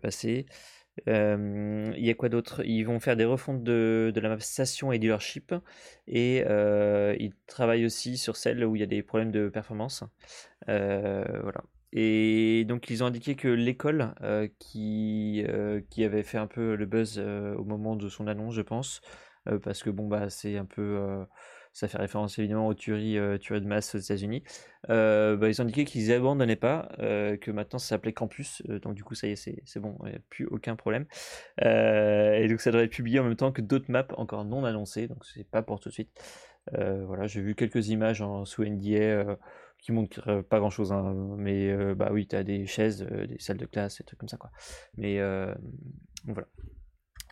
[0.01, 0.47] passer.
[1.07, 2.63] Il y a quoi d'autre?
[2.65, 5.55] Ils vont faire des refontes de, de la map station et dealership.
[6.07, 6.45] Et
[7.19, 10.05] ils travaillent aussi sur celle où il y a des problèmes de performance.
[10.67, 11.65] voilà.
[11.97, 14.15] Et donc ils ont indiqué que l'école
[14.59, 15.45] qui,
[15.91, 19.01] qui avait fait un peu le buzz au moment de son annonce, je pense,
[19.63, 21.27] parce que bon bah c'est un peu
[21.75, 24.43] ça fait référence évidemment aux tueries, euh, de masse aux États-Unis.
[24.91, 28.95] Euh, bah, ils ont indiqué qu'ils abandonnaient pas, euh, que maintenant ça s'appelait Campus, donc
[28.95, 31.07] du coup ça y est, c'est bon, il n'y a plus aucun problème.
[31.61, 35.09] et donc ça devrait être publié en même temps que d'autres maps encore non annoncées,
[35.09, 36.11] donc c'est pas pour tout de suite.
[36.73, 39.37] voilà, j'ai vu quelques images en sous NDA
[39.79, 43.59] qui montrent pas grand chose, hein, mais bah oui, tu as des chaises, des salles
[43.59, 44.51] de classe, des trucs comme ça quoi.
[44.97, 45.19] Mais
[46.25, 46.47] voilà.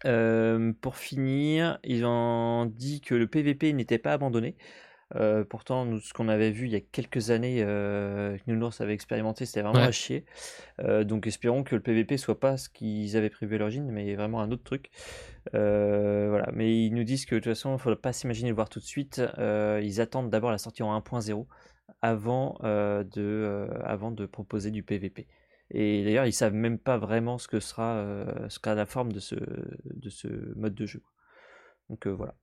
[0.04, 4.56] Euh, pour finir, ils ont dit que le PVP n'était pas abandonné.
[5.16, 8.80] Euh, pourtant, nous, ce qu'on avait vu il y a quelques années, euh, que Nounours
[8.80, 10.24] avait expérimenté, c'était vraiment à chier.
[10.80, 14.14] Euh, donc espérons que le PVP soit pas ce qu'ils avaient prévu à l'origine, mais
[14.14, 14.90] vraiment un autre truc.
[15.52, 16.48] voilà.
[16.52, 18.68] Mais ils nous disent que de toute façon, il ne faudra pas s'imaginer le voir
[18.68, 19.20] tout de suite.
[19.38, 21.46] ils attendent d'abord la sortie en 1.0
[22.00, 25.26] avant, de, avant de proposer du PVP.
[25.74, 29.20] Et d'ailleurs, ils savent même pas vraiment ce que sera, euh, ce la forme de
[29.20, 31.02] ce, de ce mode de jeu.
[31.88, 32.34] Donc euh, voilà.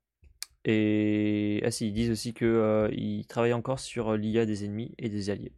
[0.65, 5.09] Et ah si, ils disent aussi qu'ils euh, travaillent encore sur l'IA des ennemis et
[5.09, 5.53] des alliés.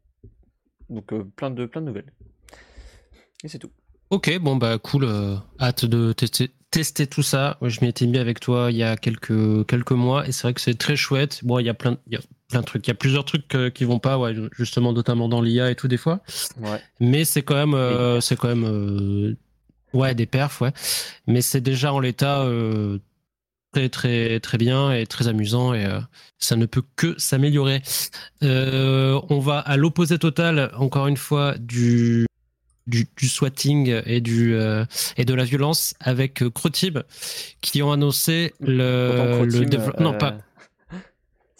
[0.90, 2.14] Donc plein de plein de nouvelles.
[3.44, 3.72] Et c'est tout.
[4.10, 5.08] Ok, bon bah cool.
[5.60, 7.58] hâte de tester, tester tout ça.
[7.62, 10.54] je m'y étais mis avec toi il y a quelques quelques mois et c'est vrai
[10.54, 11.40] que c'est très chouette.
[11.46, 12.20] Bon, il y a plein, a
[12.52, 12.86] plein de trucs.
[12.88, 15.76] Il y a plusieurs trucs euh, qui vont pas, ouais, justement, notamment dans l'IA et
[15.76, 16.22] tout des fois.
[17.00, 19.36] Mais c'est quand même, euh, c'est quand même, euh,
[19.94, 20.72] ouais, des perfs, ouais.
[21.28, 22.46] Mais c'est déjà en l'état
[23.74, 25.88] très très très bien et très amusant et
[26.38, 27.82] ça ne peut que s'améliorer.
[28.42, 32.26] on va à l'opposé total, encore une fois, du
[32.88, 34.58] du, swatting et du
[35.16, 37.00] et de la violence avec Crotib
[37.62, 40.38] qui ont annoncé le, le développement non pas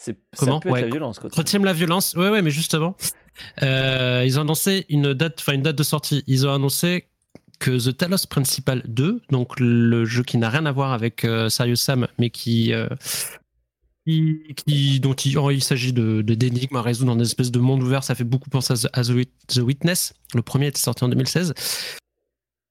[0.02, 1.20] c'est comment ça peut être la violence.
[1.54, 2.14] la violence.
[2.16, 2.96] Ouais, ouais, mais justement,
[3.62, 6.24] euh, ils ont annoncé une date, enfin une date de sortie.
[6.26, 7.06] Ils ont annoncé
[7.60, 11.50] que The Talos Principal 2, donc le jeu qui n'a rien à voir avec euh,
[11.50, 12.90] Serious Sam, mais qui, euh,
[14.06, 17.84] qui, dont il, oh, il s'agit de d'énigmes à résoudre dans une espèce de monde
[17.84, 18.04] ouvert.
[18.04, 20.14] Ça fait beaucoup penser à The, Witness.
[20.34, 21.54] Le premier était sorti en 2016.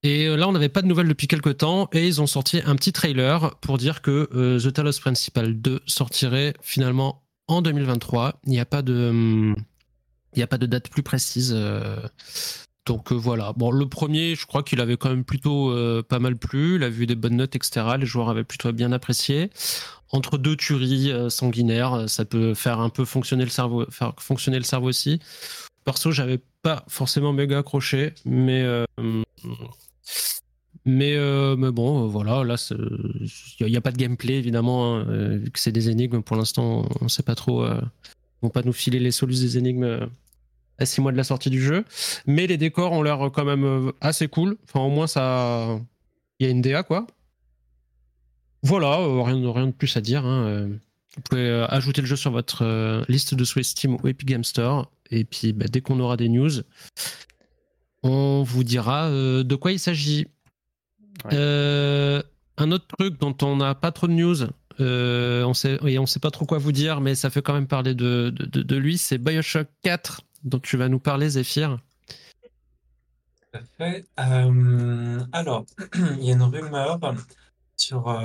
[0.03, 2.75] Et là, on n'avait pas de nouvelles depuis quelques temps et ils ont sorti un
[2.75, 7.20] petit trailer pour dire que The Talos Principal 2 sortirait finalement
[7.55, 8.41] en 2023.
[8.45, 9.55] Il n'y a pas de,
[10.35, 11.53] il n'y a pas de date plus précise.
[11.55, 11.97] Euh.
[12.87, 13.53] donc euh, voilà.
[13.55, 16.77] Bon, le premier, je crois qu'il avait quand même plutôt euh, pas mal plu.
[16.77, 17.83] Il a vu des bonnes notes, etc.
[17.99, 19.51] Les joueurs avaient plutôt bien apprécié.
[20.13, 24.65] Entre deux tueries sanguinaires, ça peut faire un peu fonctionner le cerveau, faire fonctionner le
[24.65, 25.21] cerveau aussi.
[25.85, 28.65] Perso, j'avais pas forcément méga accroché, mais
[30.87, 32.57] mais, euh, mais bon, euh, voilà, là,
[33.61, 36.23] il n'y a, pas de gameplay, évidemment, hein, euh, vu que c'est des énigmes.
[36.23, 37.67] Pour l'instant, on ne sait pas trop.
[37.67, 37.81] ils
[38.43, 40.09] vont pas nous filer les solutions des énigmes
[40.79, 41.85] à six mois de la sortie du jeu.
[42.27, 44.57] Mais les décors ont l'air quand même assez cool.
[44.65, 45.79] Enfin, au moins, ça.
[46.39, 47.07] Il y a une DA, quoi.
[48.63, 50.25] Voilà, rien, rien de plus à dire.
[50.25, 50.71] Hein,
[51.17, 54.91] vous pouvez ajouter le jeu sur votre liste de souhaits Steam ou Epic Game Store.
[55.11, 56.63] Et puis, bah, dès qu'on aura des news,
[58.03, 60.27] on vous dira de quoi il s'agit.
[61.33, 62.23] Euh,
[62.57, 64.37] un autre truc dont on n'a pas trop de news,
[64.81, 67.67] euh, on sait, on sait pas trop quoi vous dire, mais ça fait quand même
[67.67, 71.79] parler de, de, lui, c'est Bioshock 4, dont tu vas nous parler, Zephyr.
[73.77, 74.07] Fait.
[74.21, 75.67] Euh, alors,
[76.19, 76.99] il y a une rumeur
[77.77, 78.17] sur,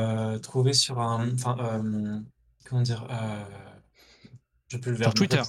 [0.42, 1.34] trouvée sur un.
[1.34, 1.82] Enfin,
[2.66, 3.08] comment dire
[4.68, 5.42] Je peux le Sur Twitter.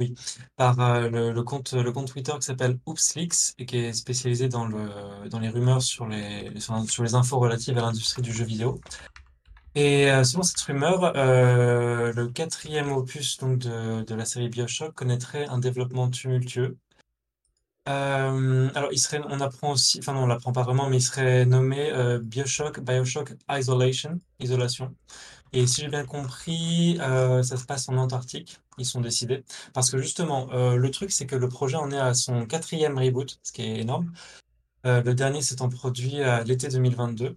[0.00, 0.14] Oui,
[0.56, 1.74] par euh, le, compte,
[2.06, 6.50] Twitter qui s'appelle OopsLeaks et qui est spécialisé dans, le, dans les rumeurs sur les,
[7.14, 8.80] infos relatives à l'industrie du jeu vidéo.
[9.74, 15.58] Et euh, selon cette rumeur, euh, le quatrième opus de, la série Bioshock connaîtrait un
[15.58, 16.76] développement tumultueux.
[17.86, 21.90] alors, il on apprend aussi, enfin non, on l'apprend pas vraiment, mais il serait nommé
[22.22, 24.94] Bioshock, Bioshock Isolation, isolation.
[25.52, 29.44] Et si j'ai bien compris, ça se passe en Antarctique ils sont décidés.
[29.74, 32.98] Parce que justement, euh, le truc, c'est que le projet en est à son quatrième
[32.98, 34.12] reboot, ce qui est énorme.
[34.84, 37.36] le dernier s'étant produit à l'été 2022.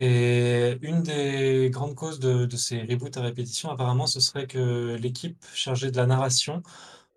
[0.00, 5.44] Et une des grandes causes de, ces reboots à répétition, apparemment, ce serait que l'équipe
[5.54, 6.62] chargée de la narration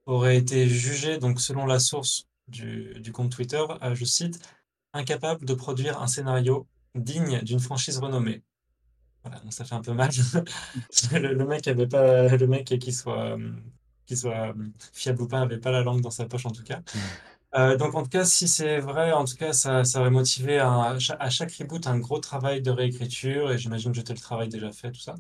[0.06, 4.40] aurait été jugée, donc selon la source du compte Twitter, je cite,
[4.94, 8.42] incapable de produire un scénario digne d'une franchise renommée.
[9.24, 10.10] Voilà, donc ça fait un peu mal.
[11.12, 13.38] le, mec avait pas, le mec qui soit,
[14.06, 14.54] qui soit
[14.94, 16.82] fiable ou pas, avait pas la langue dans sa poche en tout cas.
[17.56, 20.60] Euh, donc en tout cas, si c'est vrai, en tout cas, ça, ça aurait motivé
[20.60, 20.98] à,
[21.30, 24.92] chaque reboot un gros travail de réécriture, et j'imagine que j'étais le travail déjà fait,
[24.92, 25.16] tout ça.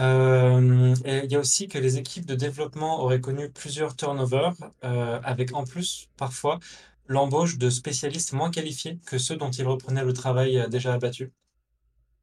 [0.00, 4.54] Euh, et il y a aussi que les équipes de développement auraient connu plusieurs turnovers,
[4.84, 6.60] euh, avec en plus parfois
[7.08, 11.32] l'embauche de spécialistes moins qualifiés que ceux dont ils reprenaient le travail déjà abattu.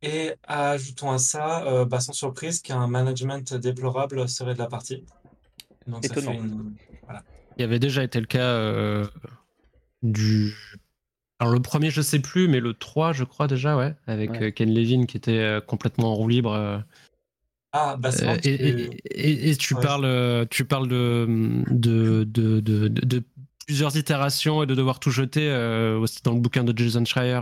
[0.07, 5.03] Et ajoutons à ça, bah, sans surprise, qu'un management déplorable serait de la partie.
[5.87, 6.75] Donc ça fait une...
[7.03, 7.23] voilà.
[7.57, 9.05] Il y avait déjà été le cas euh,
[10.03, 10.53] du.
[11.39, 14.51] Alors le premier, je sais plus, mais le 3, je crois déjà, ouais, avec euh,
[14.51, 16.83] Ken Levin qui était euh, complètement en roue libre.
[17.77, 21.27] Ah, bah c'est et, et, tu, parles, tu parles de
[21.69, 23.23] de, de, de, de,
[23.67, 25.53] plusieurs itérations et de devoir tout jeter
[25.99, 27.41] aussi dans le bouquin de Jason Schreier.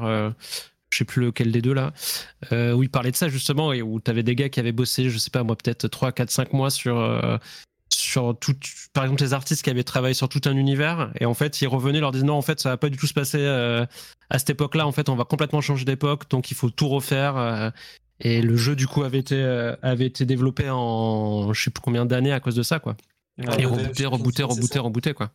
[0.93, 1.93] Je sais plus lequel des deux là,
[2.51, 5.09] où il parlait de ça justement et où tu avais des gars qui avaient bossé,
[5.09, 6.95] je sais pas moi, peut-être 3, 4, 5 mois sur,
[7.95, 8.55] sur tout,
[8.93, 11.67] par exemple, les artistes qui avaient travaillé sur tout un univers, et en fait, ils
[11.67, 13.85] revenaient, leur disaient non, en fait, ça va pas du tout se passer euh,
[14.29, 14.87] à cette époque-là.
[14.87, 17.37] En fait, on va complètement changer d'époque, donc il faut tout refaire.
[17.37, 17.69] Euh,
[18.19, 19.75] et le jeu, du coup, avait été, euh,
[20.21, 22.95] développé en je sais plus combien d'années à cause de ça, quoi.
[23.37, 25.31] Et rebooter, rebooter, rebooter, rebooter, quoi.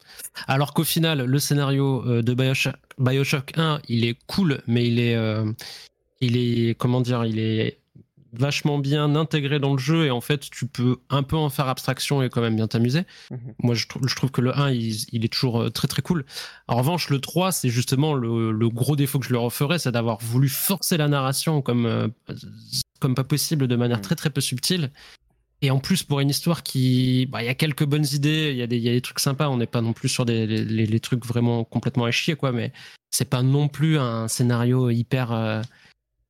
[0.46, 5.16] Alors qu'au final, le scénario de Bioshock, Bioshock 1, il est cool, mais il est,
[6.20, 7.78] il est, comment dire, il est
[8.32, 11.68] vachement bien intégré dans le jeu et en fait tu peux un peu en faire
[11.68, 13.04] abstraction et quand même bien t'amuser.
[13.30, 13.54] Mhm.
[13.62, 16.24] Moi je, je, trouve que le 1 il, est toujours euh, très très cool.
[16.66, 20.18] En revanche le 3 c'est justement le, gros défaut que je leur referais c'est d'avoir
[20.18, 22.08] voulu forcer la narration comme, euh,
[23.00, 24.04] comme pas possible de manière mhm.
[24.04, 24.90] très très peu subtile.
[25.60, 27.26] Et en plus pour une histoire qui...
[27.26, 29.66] Bah, il y a quelques bonnes idées, il y, a des, trucs sympas, on n'est
[29.66, 32.72] pas non plus sur des, les, trucs vraiment complètement à chier quoi, mais
[33.10, 35.32] c'est pas non plus un scénario hyper...
[35.32, 35.62] Euh,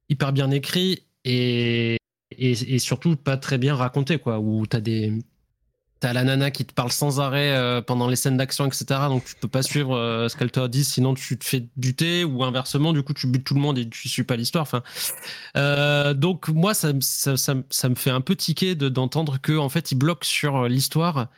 [0.08, 1.98] hyper bien écrit et,
[2.30, 4.38] et, surtout pas très bien raconté, quoi.
[4.40, 5.12] Où t'as des.
[6.00, 8.84] T'as la nana qui te parle sans arrêt euh, pendant les scènes d'action, etc.
[9.08, 12.22] Donc tu peux pas suivre euh, ce qu'elle te dit, sinon tu te fais buter,
[12.22, 14.62] ou inversement, du coup tu butes tout le monde et tu suis pas l'histoire.
[14.62, 14.84] Enfin,
[15.56, 19.90] euh, donc moi ça, ça, ça, me fait un peu tiquer d'entendre que en fait
[19.90, 21.28] il bloque sur l'histoire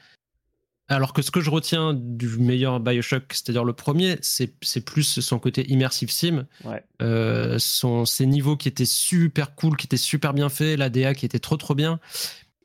[0.89, 5.39] alors que ce que je retiens du meilleur Bioshock, c'est-à-dire le premier, c'est plus son
[5.39, 6.47] côté immersive sim.
[7.59, 11.25] Son, ses niveaux qui étaient super cool, qui étaient super bien faits, la DA qui
[11.25, 12.01] était trop trop bien.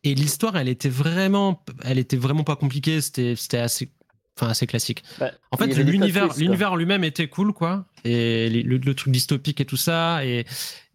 [0.05, 3.01] Et l'histoire, elle était vraiment, elle était vraiment pas compliquée.
[3.01, 3.89] C'était assez,
[4.37, 5.03] enfin assez classique.
[5.19, 7.85] Bah, en fait, l'univers, l'univers lui-même était cool, quoi.
[8.03, 10.23] Et le, truc dystopique et tout ça.
[10.23, 10.45] Et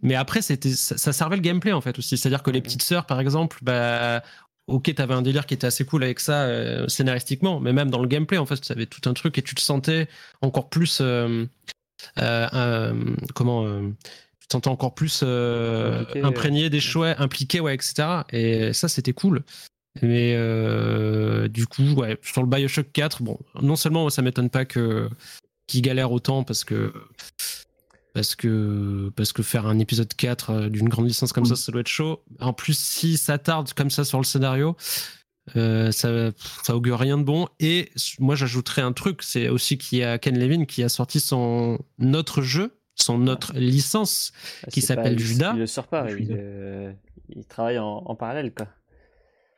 [0.01, 2.16] mais après, c'était, ça, servait le gameplay en fait aussi.
[2.16, 4.23] C'est-à-dire que les petites sœurs, par exemple, bah,
[4.68, 8.01] ok, t'avais un délire qui était assez cool avec ça euh, scénaristiquement, mais même dans
[8.01, 10.07] le gameplay, en fait, tu avais tout un truc et tu te sentais
[10.40, 11.01] encore plus.
[11.01, 11.46] Euh,
[12.18, 12.94] euh,
[13.35, 13.66] comment.
[14.51, 15.23] Tu te sentais encore plus
[16.23, 18.23] imprégné des choix, impliqué, ouais, etc.
[18.33, 19.43] Et ça, c'était cool.
[20.03, 20.35] Mais
[21.49, 25.09] du coup, ouais, sur le Bioshock 4, bon, non seulement ça m'étonne pas que
[25.67, 26.93] qu'il galère autant parce que
[28.13, 31.71] parce que, parce que faire un épisode 4 euh, d'une grande licence comme ça, ça
[31.73, 32.23] doit être chaud.
[32.41, 34.77] En plus, si ça tarde comme ça sur le scénario,
[35.57, 36.33] euh, ça,
[36.65, 37.47] ça augure rien de bon.
[37.61, 41.21] Et moi, j'ajouterais un truc, c'est aussi qu'il y a Ken Levin qui a sorti
[41.21, 41.79] son
[42.15, 44.33] autre jeu, son autre licence,
[44.65, 45.53] ah, qui s'appelle Judas.
[45.55, 46.95] Il ne sort pas, il,
[47.29, 48.67] il travaille en, en, parallèle, quoi.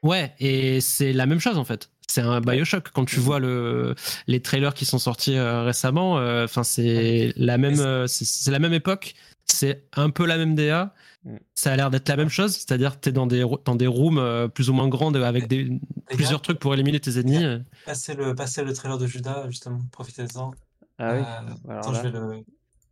[0.03, 2.91] Ouais, et c'est la même chose en fait c'est un Bioshock.
[2.93, 3.95] Quand tu vois le,
[4.27, 8.59] les trailers qui sont sortis euh, récemment, euh, enfin c'est la même, euh, c'est la
[8.59, 9.15] même époque,
[9.47, 10.95] c'est un peu la même DA.
[11.25, 11.37] Mm.
[11.55, 14.49] Ça a l'air d'être la même chose, c'est-à-dire tu es dans des, dans des rooms
[14.51, 15.71] plus ou moins grandes avec des,
[16.11, 17.63] plusieurs trucs pour éliminer tes ennemis.
[17.87, 20.53] Passez le, passez le trailer de Judas, justement, profitez-en.
[20.99, 21.23] Ah oui.
[21.71, 22.45] attends, je vais le,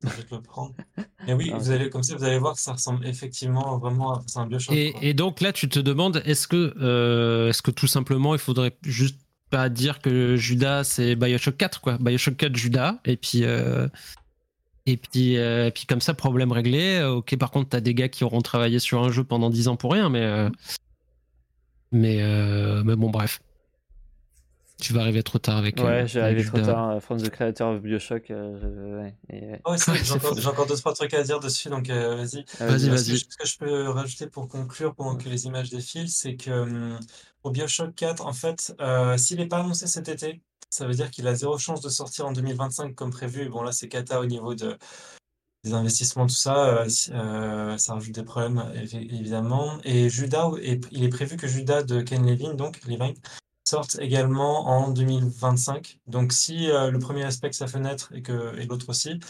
[0.02, 0.74] je vais te le prendre.
[1.28, 4.22] Et oui, vous allez, comme ça, vous allez voir que ça ressemble effectivement vraiment à
[4.36, 4.74] un Bioshock.
[4.74, 8.40] Et, et, donc là, tu te demandes, est-ce que, euh, est-ce que tout simplement, il
[8.40, 9.18] faudrait juste
[9.50, 11.98] pas dire que Judas c'est Bioshock 4, quoi.
[11.98, 13.44] Bioshock 4, Judas, et puis.
[13.44, 13.88] Euh,
[14.86, 17.02] et puis, euh, et puis comme ça, problème réglé.
[17.02, 19.76] Ok, par contre, t'as des gars qui auront travaillé sur un jeu pendant 10 ans
[19.76, 20.48] pour rien, mais.
[21.92, 23.40] mais, mais bon, bref.
[24.80, 25.78] Tu vas arriver trop tard avec.
[25.78, 27.02] Ouais, euh, j'ai arrivé trop tard.
[27.02, 28.30] From the Creator of Bioshock.
[28.30, 29.60] Euh, ouais, et...
[29.64, 30.12] oh, j'ai
[30.46, 32.44] encore, deux, trois trucs à dire dessus, donc euh, vas-y.
[32.58, 33.18] vas-y, vas-y.
[33.18, 36.96] Ce que je peux rajouter pour conclure pendant que les images défilent, c'est que
[37.42, 38.74] pour Bioshock 4, en fait,
[39.16, 40.40] s'il n'est pas annoncé cet été,
[40.70, 43.48] ça veut dire qu'il a zéro chance de sortir en 2025 comme prévu.
[43.48, 44.78] Bon, là, c'est cata au niveau de,
[45.64, 46.84] des investissements, tout ça.
[46.84, 49.78] Euh, ça rajoute des problèmes, évidemment.
[49.84, 53.14] Et Judas, il est prévu que Judas de Ken Levine, donc Levine,
[53.70, 55.98] sorte également en 2025.
[56.06, 59.20] Donc, si le premier aspect sa fenêtre et que et l'autre aussi,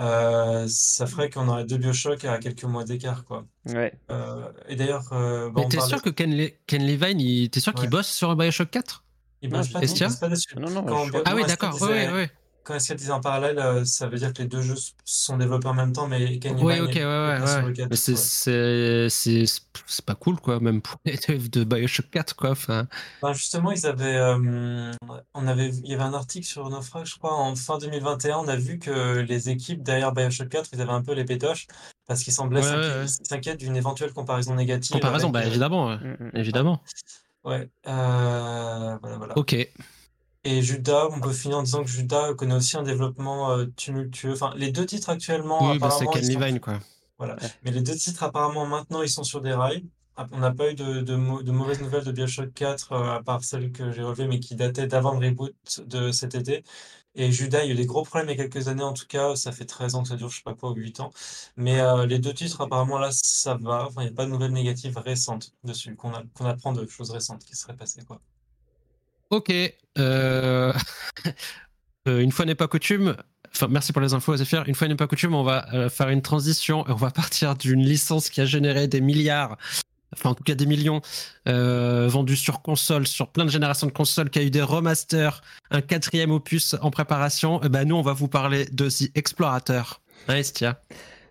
[0.00, 3.44] euh, ça ferait qu'on aurait deux Bioshock à quelques mois d'écart, quoi.
[3.66, 3.92] Ouais.
[4.10, 8.34] Euh, et d'ailleurs, euh, bah, t'es sûr que Ken, Levine, t'es sûr qu'il bosse sur
[8.34, 9.04] Bioshock 4
[9.42, 10.54] Il bosse pas, pas dessus.
[10.56, 11.80] Non, non, ah oui, d'accord.
[11.82, 12.30] Ouais, ouais
[12.64, 15.68] quand est-ce disait en parallèle, euh, ça veut dire que les deux jeux sont développés
[15.68, 17.38] en même temps, mais Kenny Oui, ok, ouais, ouais,
[17.90, 19.44] Mais c'est
[20.06, 22.50] pas cool, quoi, même pour les devs de Bioshock 4, quoi.
[22.50, 22.86] Enfin...
[23.22, 24.92] Ben justement, ils avaient, euh,
[25.34, 28.48] on avait, il y avait un article sur Naufrag, je crois, en fin 2021, on
[28.48, 31.66] a vu que les équipes derrière Bioshock 4, ils avaient un peu les pétoches,
[32.06, 32.62] parce qu'ils semblaient
[33.06, 34.92] s'inquiéter d'une éventuelle comparaison négative.
[34.92, 36.82] Comparaison, bah, évidemment, mm, mm, évidemment.
[37.44, 39.38] Ouais, euh, voilà, voilà.
[39.38, 39.56] Ok.
[40.44, 44.32] Et Judas, on peut finir en disant que Judas connaît aussi un développement euh, tumultueux.
[44.32, 46.80] Enfin, les deux titres actuellement, oui, bah c'est Ken Levine, quoi.
[47.18, 47.36] Voilà.
[47.62, 49.84] Mais les deux titres, apparemment, maintenant, ils sont sur des rails.
[50.16, 51.16] Ah, on n'a pas eu de, de,
[51.52, 54.86] mauvaises nouvelles de Bioshock 4, euh, à part celle que j'ai relevée, mais qui datait
[54.86, 55.54] d'avant le reboot
[55.86, 56.64] de cet été.
[57.14, 58.92] Et Judas, il y a eu des gros problèmes il y a quelques années, en
[58.94, 59.36] tout cas.
[59.36, 61.10] Ça fait 13 ans que ça dure, je sais pas quoi, ou 8 ans.
[61.56, 63.86] Mais euh, les deux titres, apparemment, là, ça va.
[63.86, 67.10] Enfin, il n'y a pas de nouvelles négatives récentes dessus, qu'on qu'on apprend de choses
[67.10, 68.20] récentes qui seraient passées, quoi.
[69.30, 69.52] Ok.
[69.98, 70.72] Euh,
[72.08, 72.20] euh...
[72.20, 73.16] une fois n'est pas coutume.
[73.52, 74.64] Enfin, merci pour les infos, Zephyr.
[74.68, 77.56] Une fois n'est pas coutume, on va euh, faire une transition et on va partir
[77.56, 79.56] d'une licence qui a généré des milliards,
[80.12, 81.00] enfin en tout cas des millions,
[81.46, 85.80] vendus sur console, sur plein de générations de consoles, qui a eu des remasters, un
[85.80, 87.62] quatrième opus en préparation.
[87.62, 90.00] Et ben nous, on va vous parler de The Explorator.
[90.28, 90.80] Hein, Estia?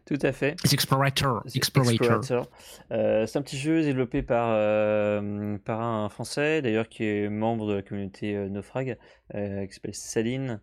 [0.10, 0.56] Tout à fait.
[0.74, 1.44] Explorator.
[1.54, 2.48] Explorator.
[2.92, 7.68] Euh, c'est un petit jeu développé par, euh, par un Français, d'ailleurs, qui est membre
[7.68, 8.98] de la communauté euh, Naufrag,
[9.32, 10.62] qui s'appelle Saline.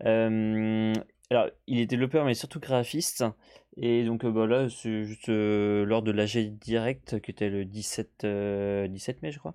[0.00, 3.22] alors, il est développeur, mais surtout graphiste.
[3.76, 8.24] Et donc bah, là, c'est juste lors de l'AG Direct, qui était le 17,
[8.88, 9.52] 17 mai, je crois.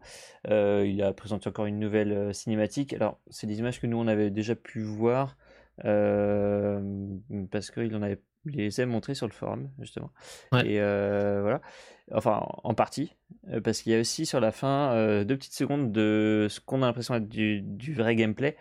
[0.48, 2.94] il a présenté encore une nouvelle cinématique.
[2.94, 5.36] Alors, c'est des images que nous, on avait déjà pu voir.
[5.84, 10.12] parce qu'il en avait les ai montrés sur le forum, justement.
[10.66, 11.62] Et euh, voilà.
[12.14, 13.16] Enfin, en partie.
[13.50, 16.60] Euh, parce qu'il y a aussi sur la fin euh, deux petites secondes de ce
[16.60, 18.58] qu'on a l'impression du, du, vrai gameplay.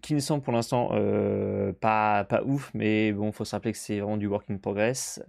[0.00, 0.90] Qui ne sont pour l'instant
[1.80, 5.20] pas, pas ouf, mais bon, faut se rappeler que c'est vraiment du work in progress.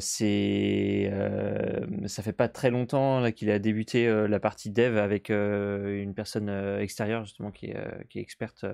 [0.00, 1.12] c'est
[2.06, 6.48] ça fait pas très longtemps qu'il a débuté la partie dev avec une personne
[6.80, 8.64] extérieure justement qui est, qui est experte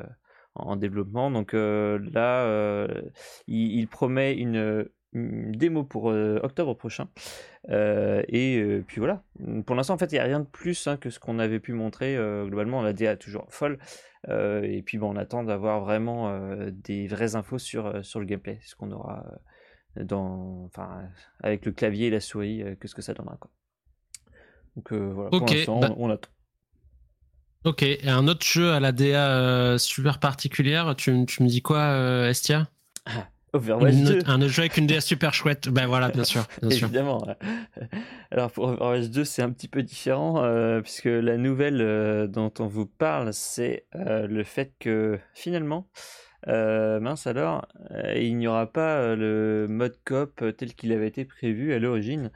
[0.54, 1.30] en développement.
[1.30, 3.02] Donc euh, là, euh,
[3.46, 7.08] il, promet une, démo pour euh, octobre prochain.
[7.68, 9.22] et puis voilà.
[9.66, 11.60] Pour l'instant, en fait, il n'y a rien de plus hein, que ce qu'on avait
[11.60, 12.16] pu montrer.
[12.46, 13.78] globalement, la DA toujours folle.
[14.28, 16.32] et puis bon, on attend d'avoir vraiment
[16.70, 19.24] des vraies infos sur, sur le gameplay, ce qu'on aura
[19.96, 21.02] dans, enfin,
[21.42, 23.36] avec le clavier et la souris, qu'est-ce que ça donnera.
[23.36, 23.50] Quoi.
[24.76, 26.30] Donc voilà, pour l'instant, bah on, attend.
[27.64, 31.78] Ok, et un autre jeu à la DA euh, super particulière, tu, me dis quoi,
[31.78, 32.66] euh, Estia?
[33.52, 34.18] Overwatch 2.
[34.26, 35.68] Un autre jeu avec une DA super chouette.
[35.68, 36.44] Ben voilà, bien sûr.
[36.62, 37.24] Évidemment.
[38.32, 42.66] Alors pour Overwatch 2, c'est un petit peu différent, euh, puisque la nouvelle dont on
[42.66, 45.86] vous parle, c'est le fait que finalement,
[46.48, 47.68] mince alors,
[48.16, 52.32] il n'y aura pas le mode coop tel qu'il avait été prévu à l'origine.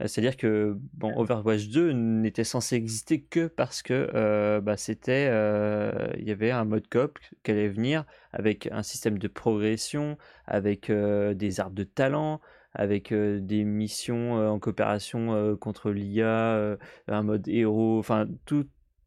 [0.00, 5.28] Euh, c'est-à-dire que bon, Overwatch 2 n'était censé exister que parce que euh, bah, c'était,
[5.30, 10.18] euh, il y avait un mode coop qui allait venir avec un système de progression,
[10.46, 12.40] avec des arbres de talent,
[12.72, 16.76] avec des missions en coopération contre l'IA,
[17.06, 18.66] un mode héros, enfin tout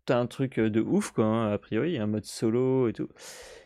[0.10, 3.10] un truc de ouf quoi, hein, a priori, un mode solo et tout.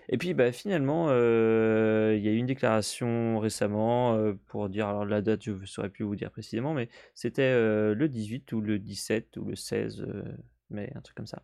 [0.10, 4.88] Et puis bah, finalement, euh, il y a eu une déclaration récemment euh, pour dire,
[4.88, 8.52] alors la date je ne saurais plus vous dire précisément, mais c'était euh, le 18
[8.54, 10.06] ou le 17 ou le 16
[10.70, 11.44] mais un truc comme ça,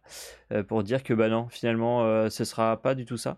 [0.70, 3.38] pour dire que bah non, finalement, ce sera pas du tout ça.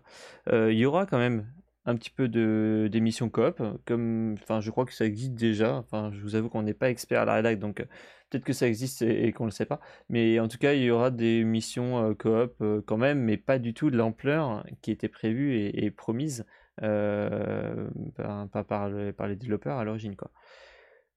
[0.52, 1.46] Il y aura quand même
[1.84, 5.74] un petit peu de d'émissions coop, comme, enfin, je crois que ça existe déjà.
[5.74, 7.84] Enfin, je vous avoue qu'on n'est pas expert à la rédac, donc
[8.30, 9.80] Peut-être que ça existe et, qu'on ne le sait pas.
[10.08, 13.74] Mais en tout cas, il y aura des missions coop quand même, mais pas du
[13.74, 16.46] tout de l'ampleur qui était prévue et, promise
[16.78, 20.14] par, par, les développeurs à l'origine.
[20.14, 20.30] Quoi.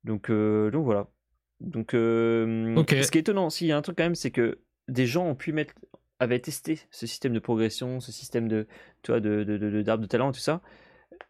[0.03, 1.07] Donc, donc voilà.
[1.59, 4.59] Donc, ce qui est étonnant aussi, il y a un truc quand même, c'est que
[4.87, 5.75] des gens ont pu mettre,
[6.19, 8.67] avaient testé ce système de progression, ce système de,
[9.07, 10.61] de, de, d'arbres de, talent, tout ça.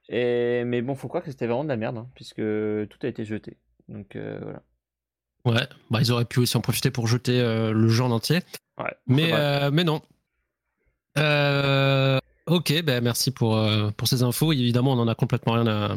[0.10, 3.08] Et, mais bon, faut croire que c'était vraiment de la merde, hein, puisque tout a
[3.08, 3.58] été jeté.
[3.89, 4.64] Donc voilà.
[5.46, 8.39] Ouais, bah ils auraient pu aussi en profiter pour jeter euh, le jeu en entier.
[8.78, 10.02] Ouais, mais, euh, mais non.
[12.48, 13.60] ok, ben merci pour,
[13.98, 14.54] pour ces infos.
[14.54, 15.96] Évidemment, on en a complètement rien à,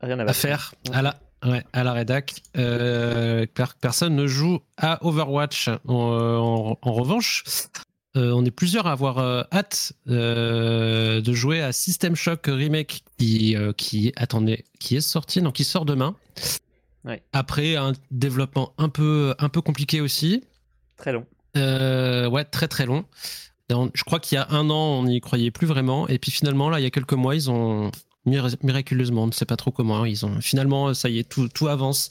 [0.00, 0.74] rien à, faire.
[0.92, 2.34] À la, ouais, à la rédac.
[3.80, 5.68] personne ne joue à Overwatch.
[5.86, 7.44] en revanche,
[8.16, 13.02] euh, on est plusieurs à avoir euh, hâte euh, de jouer à System Shock Remake
[13.18, 16.14] qui, qui, attendez, qui est sorti, non, qui sort demain.
[17.32, 20.44] Après un développement un peu, un peu compliqué aussi.
[20.96, 21.26] Très long.
[21.54, 23.04] ouais, très très long.
[23.70, 26.08] Je crois qu'il y a un an, on n'y croyait plus vraiment.
[26.08, 27.90] Et puis finalement, là, il y a quelques mois, ils ont
[28.26, 31.68] miraculeusement, on ne sait pas trop comment, ils ont finalement, ça y est, tout, tout
[31.68, 32.10] avance.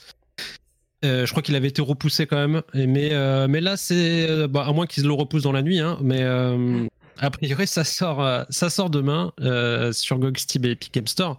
[1.04, 2.62] Euh, je crois qu'il avait été repoussé quand même.
[2.74, 4.28] Mais, euh, mais là, c'est.
[4.28, 6.22] Euh, bah, à moins qu'ils le repoussent dans la nuit, hein, mais
[7.18, 9.32] a priori, ça sort, ça sort demain
[9.92, 11.38] sur GOG, Steam et Epic Game Store.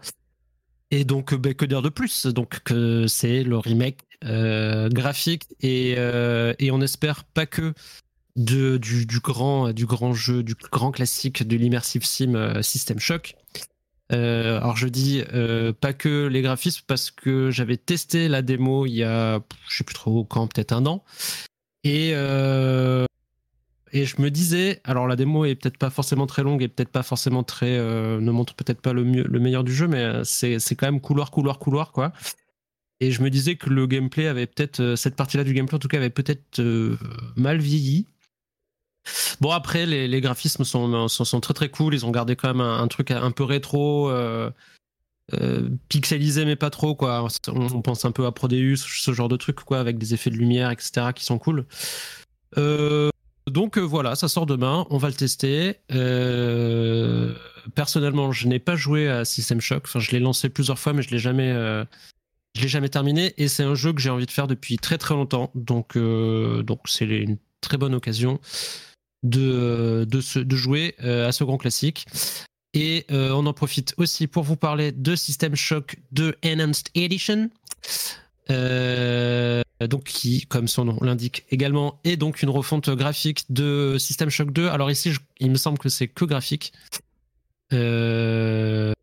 [0.91, 2.25] Et donc, bah, que dire de plus?
[2.27, 2.61] Donc,
[3.07, 7.73] c'est le remake graphique et, et, on espère pas que
[8.35, 8.79] du,
[9.21, 13.35] grand, du grand jeu, du grand classique de l'immersive sim System Shock.
[14.11, 18.85] Euh, alors je dis euh, pas que les graphismes parce que j'avais testé la démo
[18.85, 21.03] il y a je sais plus trop quand peut-être un an
[21.83, 22.54] et euh,
[23.95, 26.89] et je me disais alors la démo est peut-être pas forcément très longue et peut-être
[26.89, 30.59] pas forcément très ne montre peut-être pas le mieux le meilleur du jeu mais c'est
[30.59, 32.11] c'est quand même couloir couloir couloir quoi
[32.99, 35.87] et je me disais que le gameplay avait peut-être cette partie-là du gameplay en tout
[35.87, 36.61] cas avait peut-être
[37.35, 38.05] mal vieilli
[39.41, 41.93] Bon, après, les, graphismes sont, sont, très très cool.
[41.93, 44.49] Ils ont gardé quand même un, truc un peu rétro, euh,
[45.33, 46.95] euh, pixelisé, mais pas trop.
[46.95, 47.27] quoi.
[47.47, 50.37] On, pense un peu à Prodeus, ce genre de truc, quoi, avec des effets de
[50.37, 51.65] lumière, etc., qui sont cool.
[52.57, 53.09] Euh,
[53.47, 54.85] donc voilà, ça sort demain.
[54.89, 55.79] On va le tester.
[57.75, 59.83] personnellement, je n'ai pas joué à System Shock.
[59.85, 61.53] Enfin, je l'ai lancé plusieurs fois, mais je l'ai jamais.
[62.55, 64.97] je l'ai jamais terminé et c'est un jeu que j'ai envie de faire depuis très
[64.97, 65.97] très longtemps donc
[66.85, 68.39] c'est une très bonne occasion
[69.25, 72.05] de, de, de jouer euh, à ce grand classique.
[72.73, 77.49] Et euh, on en profite aussi pour vous parler de System Shock 2 Enhanced Edition.
[78.49, 84.29] Euh, donc qui, comme son nom l'indique également, est donc une refonte graphique de System
[84.29, 84.67] Shock 2.
[84.67, 86.73] Alors ici, il me semble que c'est que graphique.
[87.71, 88.93] et,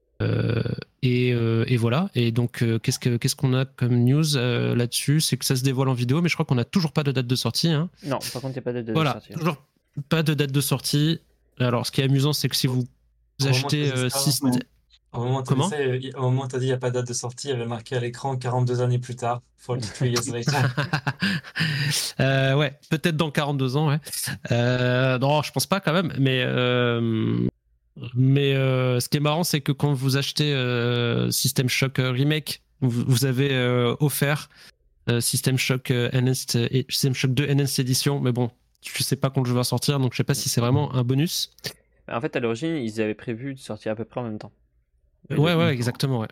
[1.02, 2.10] et, voilà.
[2.14, 5.20] Et donc, qu'est-ce qu'on qu'est-ce qu'on a comme news là-dessus?
[5.20, 7.12] C'est que ça se dévoile en vidéo, mais je crois qu'on n'a toujours pas de
[7.12, 7.68] date de sortie.
[7.68, 7.90] Hein.
[8.04, 9.32] Non, par contre, il n'y a pas de date de voilà, sortie.
[9.34, 9.62] Toujours
[10.08, 11.20] pas de date de sortie.
[11.58, 12.86] Alors, ce qui est amusant, c'est que si vous
[13.44, 13.92] achetez
[15.12, 15.52] Au moment où tu
[16.56, 18.00] as dit il n'y a pas de date de sortie, il y avait marqué à
[18.00, 19.42] l'écran 42 années plus tard.
[19.66, 20.52] 42 years later.
[22.20, 23.98] euh, ouais, peut-être dans 42 ans, ouais.
[24.50, 26.42] Euh, non, je pense pas quand même, mais.
[26.44, 27.46] Euh,
[28.14, 30.54] mais euh, ce qui est marrant, c'est que quand vous achetez
[31.30, 33.54] System Shock Remake, vous, vous avez
[34.00, 34.48] offert
[35.20, 38.50] System Shock Enhanced, System Shock 2 Enhanced Edition, mais bon,
[38.82, 40.94] je sais pas quand le jeu va sortir, donc je sais pas si c'est vraiment
[40.94, 41.50] un bonus.
[42.10, 44.52] En fait, à l'origine, ils avaient prévu de sortir à peu près en même temps.
[45.30, 46.28] Ouais, ouais, exactement, ouais.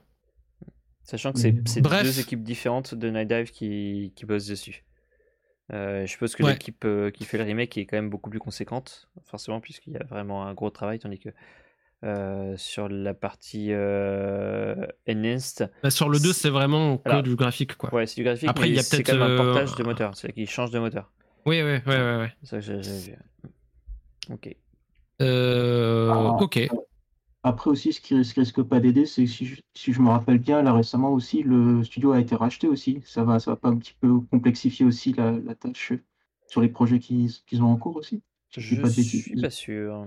[1.03, 4.85] Sachant que c'est deux équipes différentes de Night Dive qui, qui bossent dessus.
[5.73, 8.41] Euh, je suppose que l'équipe euh, qui fait le remake est quand même beaucoup plus
[8.41, 11.29] conséquente, forcément, puisqu'il y a vraiment un gros travail, tandis que
[12.03, 13.73] euh, sur la partie
[15.09, 15.71] Enhanced.
[15.83, 17.93] Bah, sur le 2, c'est vraiment que du graphique, quoi.
[17.95, 18.49] Ouais, c'est du graphique.
[18.49, 21.11] Après, il y a peut-être un portage de moteur, c'est qu'il change de moteur.
[21.47, 22.27] Oui, oui, oui, oui.
[22.43, 23.17] C'est ça que j'ai vu.
[24.31, 24.55] Ok.
[25.23, 26.09] Euh,
[26.41, 26.69] ok.
[27.43, 30.11] Après aussi, ce qui risque, risque pas d'aider, c'est que si je, si je, me
[30.11, 33.01] rappelle bien, là récemment aussi, le studio a été racheté aussi.
[33.05, 35.95] Ça va, ça va pas un petit peu complexifier aussi la, la tâche
[36.47, 40.07] sur les projets qu'ils ont en cours aussi Je ne suis pas sûr.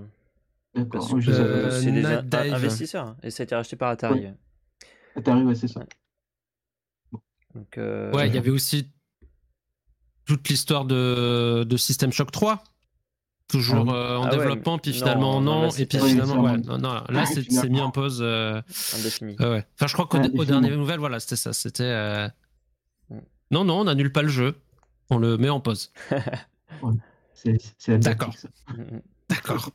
[0.74, 1.08] D'accord.
[1.14, 4.28] Euh, c'est des investisseurs hein, et ça a été racheté par Atari.
[5.16, 5.84] Atari, ouais, c'est ça.
[7.78, 8.12] Euh...
[8.12, 8.90] Ouais, il y avait aussi
[10.24, 12.62] toute l'histoire de, de System Shock 3
[13.48, 17.04] toujours ah euh, en ah développement, puis finalement non, et puis finalement, ouais, non, non,
[17.08, 18.20] là c'est mis en pause.
[18.22, 18.60] Euh,
[19.22, 19.64] ouais.
[19.74, 21.52] Enfin, je crois qu'au dernier nouvelle, voilà, c'était ça.
[21.52, 21.84] C'était.
[21.84, 22.28] Euh,
[23.10, 23.18] mm.
[23.50, 24.56] Non, non, on n'annule pas le jeu,
[25.10, 25.92] on le met en pause.
[27.86, 28.34] D'accord.
[28.68, 29.02] Mm, mm.
[29.28, 29.70] D'accord.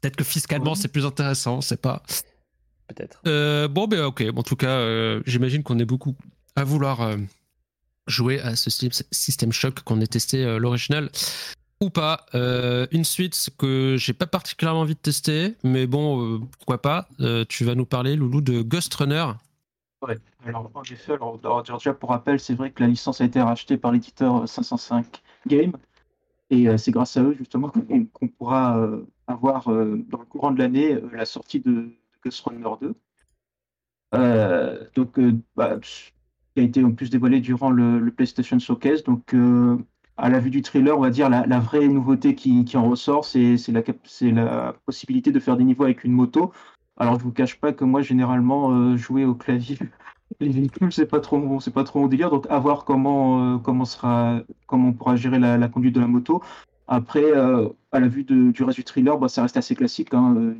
[0.00, 2.02] Peut-être que fiscalement c'est plus intéressant, c'est pas.
[2.88, 3.68] Peut-être.
[3.68, 4.24] bon, ben ok.
[4.36, 4.84] En tout cas,
[5.26, 6.16] j'imagine qu'on est beaucoup
[6.56, 7.16] à vouloir
[8.06, 8.70] jouer à ce
[9.10, 11.10] System Shock qu'on ait testé euh, l'original
[11.82, 12.26] ou pas.
[12.34, 17.08] Euh, une suite que j'ai pas particulièrement envie de tester, mais bon, euh, pourquoi pas.
[17.48, 19.26] tu vas nous parler, Loulou, de Ghost Runner.
[20.06, 23.40] Ouais, alors en effet, alors, déjà pour rappel, c'est vrai que la licence a été
[23.40, 25.72] rachetée par l'éditeur 505 Game,
[26.50, 28.88] et c'est grâce à eux justement qu'on pourra
[29.26, 31.90] avoir dans le courant de l'année la sortie de,
[32.24, 32.68] Ghost Runner
[34.12, 34.88] 2.
[34.96, 35.20] donc,
[35.54, 35.78] bah,
[36.54, 39.02] qui a été en plus dévoilé durant le, PlayStation Showcase.
[39.04, 39.78] Donc, euh,
[40.16, 43.56] à la vue du trailer, on va dire la, vraie nouveauté qui, en ressort, c'est
[43.68, 43.82] la,
[44.32, 46.52] la possibilité de faire des niveaux avec une moto.
[46.98, 49.78] Alors je vous cache pas que moi généralement jouer au clavier
[50.40, 52.30] les véhicules, c'est pas trop c'est pas trop mon délire.
[52.30, 53.84] Donc, à voir comment, euh, comment,
[54.70, 56.42] on pourra gérer la, conduite de la moto.
[56.88, 60.14] Après, euh, à la vue du reste du thriller, bah, ça reste assez classique.
[60.14, 60.34] Hein.
[60.36, 60.54] Euh,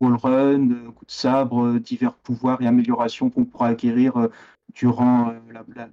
[0.00, 4.28] wall run, coup de sabre, divers pouvoirs et améliorations qu'on pourra acquérir
[4.74, 5.88] durant, la,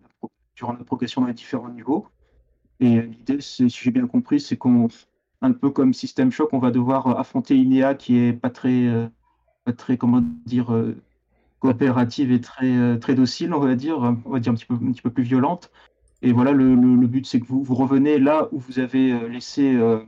[0.60, 2.07] durant la progression dans les différents niveaux.
[2.80, 4.88] Et l'idée, si j'ai bien compris, c'est qu'on,
[5.41, 8.88] un peu comme System Shock, on va devoir affronter Inea qui est pas très,
[9.66, 10.72] pas très comment dire,
[11.60, 14.76] coopérative et très, euh, très docile, on va dire, on va dire un petit peu,
[14.76, 15.72] un petit peu plus violente.
[16.22, 19.28] Et voilà, le, le, but, c'est que vous, vous revenez là où vous avez euh,
[19.30, 20.03] laissé euh,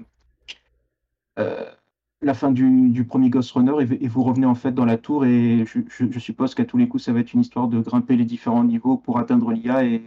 [2.22, 5.26] la fin du, du, premier Ghost Runner et, vous revenez en fait dans la tour.
[5.26, 8.16] Et je, je, suppose qu'à tous les coups, ça va être une histoire de grimper
[8.16, 10.04] les différents niveaux pour atteindre l'IA et,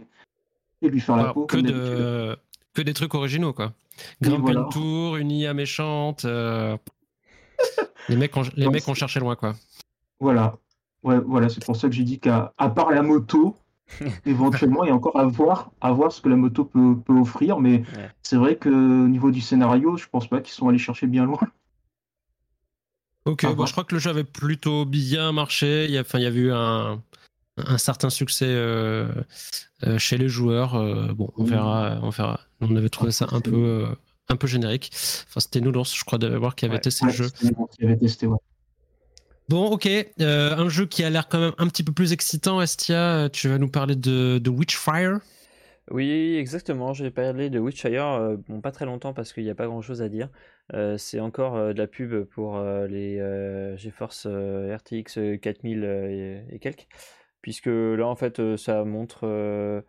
[0.81, 1.45] et, lui faire la peau.
[1.45, 2.37] Que, de,
[2.73, 3.73] que des trucs originaux, quoi.
[4.21, 6.25] Grimper une tour, une IA méchante.
[6.25, 9.55] les mecs, ont, les mecs ont cherché loin, quoi.
[10.19, 10.57] Voilà.
[11.03, 13.55] Ouais, voilà, c'est pour ça que j'ai dit qu'à part la moto,
[14.25, 17.13] éventuellement, il y a encore à voir, à voir ce que la moto peut, peut
[17.13, 17.59] offrir.
[17.59, 17.83] Mais
[18.23, 21.25] c'est vrai que au niveau du scénario, je pense pas qu'ils sont allés chercher bien
[21.25, 21.39] loin.
[23.25, 25.85] Ok, bon, je crois que le jeu avait plutôt bien marché.
[25.85, 27.01] Il y a, enfin, il y avait eu un,
[27.57, 29.07] un certain succès euh,
[29.83, 30.75] euh, chez les joueurs.
[30.75, 32.41] Euh, bon, on verra, on verra.
[32.61, 33.87] On avait trouvé ça un peu,
[34.29, 34.91] un peu générique.
[34.93, 37.29] Enfin, c'était nous, je crois, d'avoir qui avait testé le jeu.
[37.29, 38.37] Qui avait testé, ouais.
[39.47, 39.87] Bon, ok.
[39.87, 43.29] Euh, un jeu qui a l'air quand même un petit peu plus excitant, Estia.
[43.31, 45.19] Tu vas nous parler de, de Witchfire?
[45.91, 46.93] Oui, exactement.
[46.93, 48.05] Je vais parler de Witchfire.
[48.05, 50.29] Euh, bon, pas très longtemps parce qu'il n'y a pas grand chose à dire.
[50.73, 53.17] Euh, c'est encore de la pub pour les
[53.77, 55.83] GeForce RTX 4000
[56.51, 56.87] et, quelques.
[57.45, 59.83] Puisque là, en fait, ça montre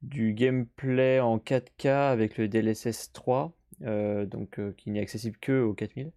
[0.00, 3.52] du gameplay en 4K avec le DLSS 3.
[3.82, 6.12] donc qui n'est accessible que aux 4000.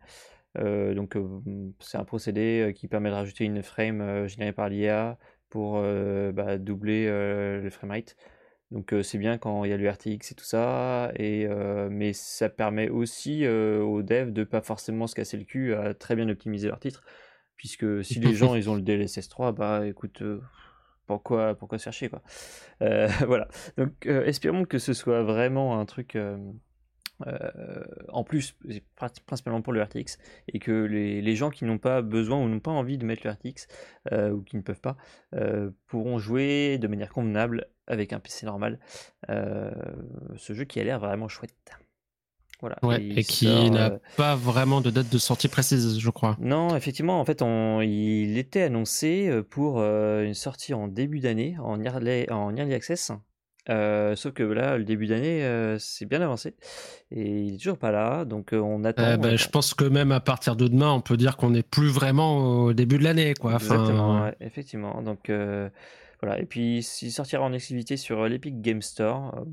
[0.60, 1.18] Euh, donc
[1.82, 5.18] c'est un procédé qui permet de rajouter une frame générée par l'IA
[5.50, 8.16] pour bah, doubler le framerate.
[8.72, 11.50] Donc c'est bien quand il y a le RTX et tout ça, et,
[11.90, 16.16] mais ça permet aussi aux devs de pas forcément se casser le cul à très
[16.16, 17.04] bien optimiser leur titre,
[17.62, 20.24] puisque si les gens ils ont le DLSS 3, bah écoute,
[21.06, 22.24] pourquoi, pourquoi se faire chier quoi.
[23.28, 23.48] voilà,
[23.78, 26.18] donc espérons que ce soit vraiment un truc
[27.28, 28.56] euh, en plus,
[28.96, 32.72] principalement pour le RTX, et que les, gens qui n'ont pas besoin ou n'ont pas
[32.72, 33.68] envie de mettre le RTX,
[34.12, 34.98] euh, ou qui ne peuvent pas,
[35.36, 38.80] euh, pourront jouer de manière convenable avec un PC normal.
[39.28, 41.78] ce jeu qui a l'air vraiment chouette.
[42.62, 42.78] Voilà.
[43.00, 46.38] et, qui n'a pas vraiment de date de sortie précise, je crois.
[46.40, 52.56] Non, effectivement, en fait, il était annoncé pour une sortie en début d'année en en
[52.56, 53.12] early access,
[53.70, 56.56] euh, sauf que là, le début d'année, euh, c'est bien avancé
[57.12, 60.12] et il est toujours pas là, donc euh, on attend, ben, je pense que même
[60.12, 63.36] à partir de demain, on peut dire qu'on n'est plus vraiment au début de l'année,
[63.36, 63.54] quoi.
[63.54, 65.04] Exactement, effectivement.
[65.04, 65.32] Donc
[66.22, 66.40] voilà.
[66.40, 69.44] Et puis, s'il sortira en exclusivité sur l'Epic Game Store,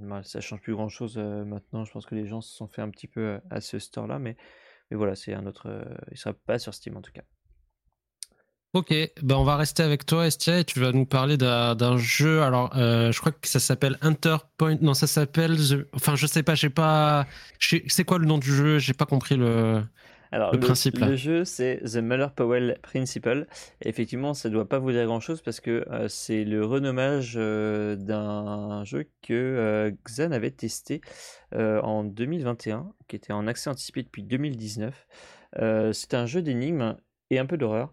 [0.00, 1.84] bah, ça change plus grand-chose maintenant.
[1.84, 4.36] Je pense que les gens se sont fait un petit peu à ce store-là, mais
[4.90, 5.68] mais voilà, c'est un autre.
[6.10, 7.22] il sera pas sur Steam en tout cas.
[8.74, 12.40] Ok, ben on va rester avec toi, Estia, et tu vas nous parler d'un jeu.
[12.40, 14.78] Alors, euh, je crois que ça s'appelle Interpoint.
[14.80, 15.58] Non, ça s'appelle.
[15.92, 17.26] Enfin, je sais pas, j'ai pas.
[17.60, 18.78] C'est quoi le nom du jeu?
[18.78, 19.82] J'ai pas compris le.
[20.32, 23.46] Alors, le, principe Le jeu, c'est The Muller Powell Principle.
[23.82, 27.96] effectivement, ça doit pas vous dire grand chose parce que euh, c'est le renommage euh,
[27.96, 31.02] d'un jeu que Xan avait testé
[31.54, 35.06] en 2021, qui était en accès anticipé depuis 2019.
[35.92, 36.96] c'est un jeu d'énigmes
[37.32, 37.92] et un peu d'horreur,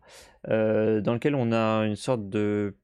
[0.50, 2.76] euh, dans lequel on a une sorte de,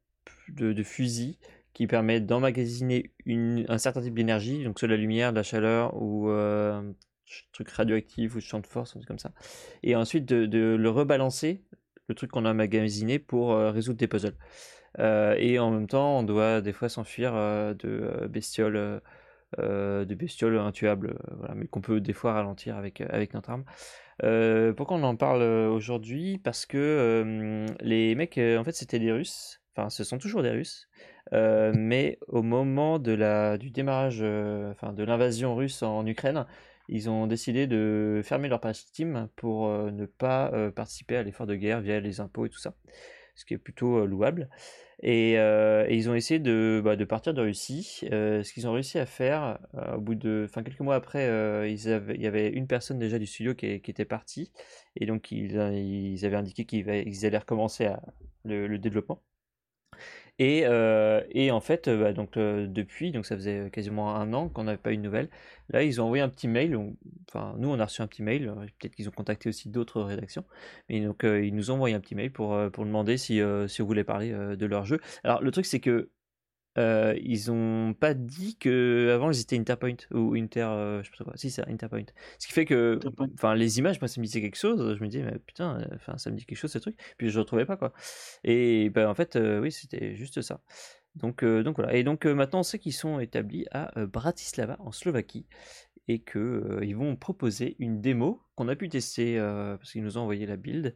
[0.50, 1.38] de, fusil
[1.74, 6.30] qui permet d'emmagasiner un certain type d'énergie, donc soit la lumière, de la chaleur ou
[6.30, 6.82] euh,
[7.52, 9.32] truc radioactif ou champ de force, un truc comme ça,
[9.84, 11.64] et ensuite de, le rebalancer,
[12.08, 14.36] le truc qu'on a emmagasiné pour euh, résoudre des puzzles.
[15.00, 19.02] et en même temps, on doit des fois s'enfuir de bestioles.
[19.58, 21.18] de bestioles intuables,
[21.56, 23.66] mais qu'on peut des fois ralentir avec, avec notre arme.
[24.24, 26.38] Euh, pourquoi on en parle euh, aujourd'hui?
[26.38, 29.62] Parce que les mecs, euh, en fait, c'était des Russes.
[29.76, 30.88] Enfin, ce sont toujours des Russes.
[31.32, 34.22] mais au moment de la, du démarrage,
[34.72, 36.46] enfin, de l'invasion russe en Ukraine,
[36.88, 41.56] ils ont décidé de fermer leur page Steam pour ne pas participer à l'effort de
[41.56, 42.76] guerre via les impôts et tout ça.
[43.36, 44.50] Ce qui est plutôt louable.
[45.04, 48.02] Euh, et, ils ont essayé de, bah, partir de Russie.
[48.12, 51.26] Euh, ce qu'ils ont réussi à faire, euh, au bout de, enfin quelques mois après,
[51.70, 54.52] il y avait une personne déjà du studio qui, était partie,
[54.96, 55.58] et donc ils,
[56.26, 57.90] avaient indiqué qu'ils allaient recommencer
[58.44, 59.22] le, développement.
[60.38, 64.66] Et, euh, et en fait, bah, donc, depuis, donc ça faisait quasiment un an qu'on
[64.66, 65.30] n'avait pas eu de nouvelles.
[65.70, 66.78] Là, ils ont envoyé un petit mail.
[67.30, 68.54] enfin, nous, on a reçu un petit mail.
[68.80, 70.44] Peut-être qu'ils ont contacté aussi d'autres rédactions.
[70.90, 73.86] Et donc, ils nous ont envoyé un petit mail pour, pour demander si, si on
[73.86, 75.00] voulait parler de leur jeu.
[75.24, 76.10] Alors, le truc, c'est que
[76.78, 81.18] euh, ils ont pas dit que avant ils étaient Interpoint ou Inter, euh, je sais
[81.18, 81.34] pas quoi.
[81.38, 82.06] Si c'est Interpoint.
[82.38, 83.00] Ce qui fait que,
[83.34, 84.96] enfin les images, moi ça me disait quelque chose.
[84.98, 86.98] Je me disais mais putain, euh, enfin ça me dit quelque chose ce truc.
[87.18, 87.94] Puis je retrouvais pas quoi.
[88.44, 90.62] Et ben en fait oui c'était juste ça.
[91.16, 91.94] Donc donc voilà.
[91.96, 95.46] Et donc maintenant on sait qu'ils sont établis à Bratislava en Slovaquie
[96.08, 100.22] et que ils vont proposer une démo qu'on a pu tester parce qu'ils nous ont
[100.22, 100.94] envoyé la build.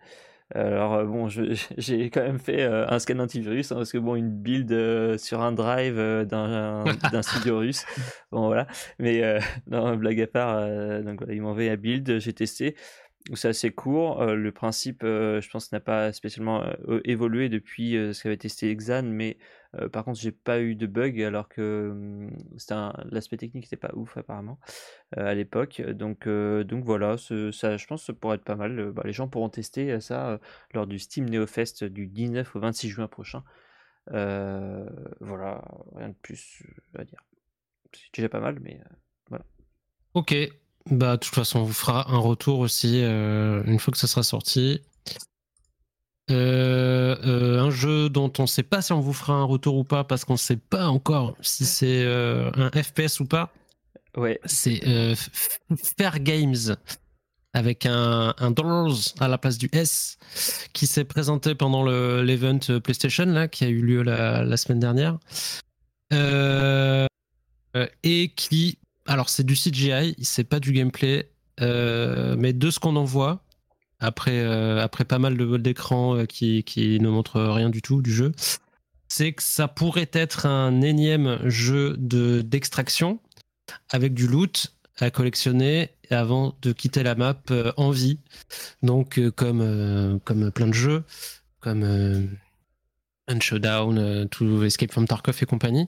[0.56, 1.30] Alors euh, bon,
[1.78, 5.18] j'ai quand même fait euh, un scan antivirus hein, parce que bon, une build euh,
[5.18, 7.86] sur un drive d'un studio russe,
[8.32, 8.68] bon voilà.
[8.97, 10.68] Mais non, blague à part,
[11.04, 12.76] donc voilà, ils m'ont envoyé la build, j'ai testé.
[13.36, 14.26] C'est assez court.
[14.26, 16.64] le principe, je pense, n'a pas spécialement
[17.04, 19.38] évolué depuis ce qu'avait testé Exan, mais
[19.92, 22.32] par contre, j'ai pas eu de bug alors que mmh,
[23.12, 24.60] l'aspect technique n'était pas ouf apparemment
[25.16, 25.82] à l'époque.
[25.82, 28.92] Donc, donc voilà, ça, je pense, que ça pourrait être pas mal.
[28.92, 30.40] Bah, les gens pourront tester ça
[30.74, 33.44] lors du Steam NeoFest du 19 au 26 juin prochain.
[34.08, 35.64] voilà,
[35.96, 36.64] rien de plus
[36.98, 37.24] à dire.
[37.94, 38.80] C'est déjà pas mal, mais
[39.30, 39.46] voilà.
[40.16, 40.36] Ok,
[40.90, 44.24] bah, de toute façon, on vous fera un retour aussi une fois que ça sera
[44.24, 44.82] sorti.
[46.30, 49.76] Euh, euh, un jeu dont on ne sait pas si on vous fera un retour
[49.78, 53.52] ou pas parce qu'on ne sait pas encore si c'est euh, un FPS ou pas.
[54.16, 54.40] Ouais.
[54.46, 54.82] C'est
[55.98, 56.76] Fair Games
[57.54, 60.18] avec un, un Dollars à la place du S
[60.74, 65.18] qui s'est présenté pendant l'event PlayStation là, qui a eu lieu la, la semaine dernière.
[68.04, 68.78] et qui,
[69.08, 73.44] alors c'est du CGI, c'est pas du gameplay, mais de ce qu'on en voit,
[74.00, 76.64] après, euh, après pas mal de vols d'écran euh, qui,
[77.00, 78.32] ne montrent rien du tout du jeu,
[79.08, 83.20] c'est que ça pourrait être un énième jeu de d'extraction
[83.91, 88.20] avec du loot à collectionner avant de quitter la map euh, en vie.
[88.84, 91.04] Donc comme, comme plein de jeux,
[91.60, 91.84] comme
[93.28, 95.88] Un Showdown, tout Escape from Tarkov et compagnie.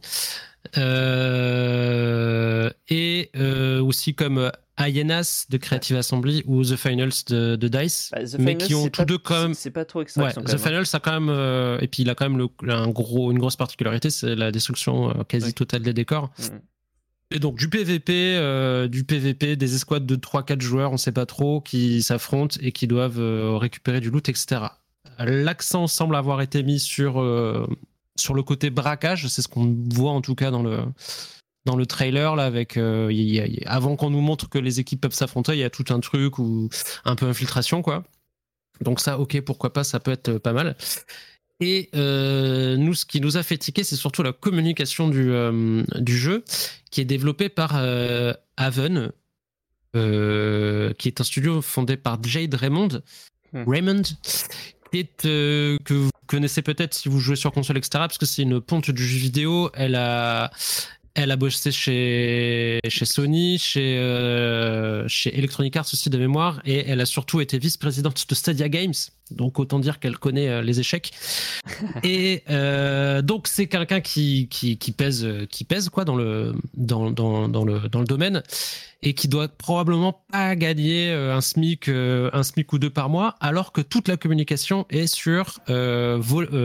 [2.90, 3.32] Et
[3.82, 4.52] aussi comme
[4.88, 9.18] Hyenas de Creative Assembly ou The Finals de, Dice, bah, mais qui ont tous deux
[9.18, 9.54] quand même.
[9.54, 10.42] C'est pas trop extraction.
[10.44, 10.58] The hein.
[10.58, 13.40] Finals a quand même euh, et puis il a quand même le, un gros, une
[13.40, 16.32] grosse particularité, c'est la destruction euh, quasi totale des décors.
[16.40, 16.58] Mm.
[17.34, 21.26] Et donc du PVP, euh, du PVP, des escouades de 3-4 joueurs, on sait pas
[21.26, 23.22] trop, qui s'affrontent et qui doivent
[23.58, 24.64] récupérer du loot, etc.
[25.20, 27.22] L'accent semble avoir été mis sur
[28.18, 30.80] sur le côté braquage, c'est ce qu'on voit en tout cas dans le
[31.66, 33.12] dans le trailer là avec euh,
[33.66, 36.40] avant qu'on nous montre que les équipes peuvent s'affronter il y a tout un truc
[36.40, 36.70] ou
[37.06, 38.04] un peu infiltration quoi
[38.82, 40.76] donc ça ok pourquoi pas ça peut être pas mal
[41.60, 45.84] et euh, nous ce qui nous a fait tiquer c'est surtout la communication du, euh,
[46.00, 46.44] du jeu
[46.90, 47.76] qui est développé par
[48.58, 49.12] Haven
[49.94, 50.00] qui
[51.08, 53.02] est un studio fondé par Jade Raymond
[53.54, 53.70] hmm.
[53.70, 54.02] Raymond
[54.92, 58.42] qui est, que vous connaissez peut-être si vous jouez sur console etc parce que c'est
[58.42, 59.70] une ponte du jeu vidéo.
[59.74, 60.50] Elle a
[61.14, 66.88] elle a bossé chez, chez Sony, chez, euh, chez Electronic Arts aussi de mémoire, et
[66.88, 68.94] elle a surtout été vice-présidente de Stadia Games,
[69.32, 71.12] donc autant dire qu'elle connaît euh, les échecs.
[72.04, 77.12] et euh, donc c'est quelqu'un qui, qui, qui, pèse, qui pèse quoi dans le, dans,
[77.12, 78.44] dans, dans, le, dans le domaine
[79.04, 83.10] et qui doit probablement pas gagner euh, un SMIC, euh, un SMIC ou deux par
[83.10, 86.22] mois, alors que toute la communication est sur, euh,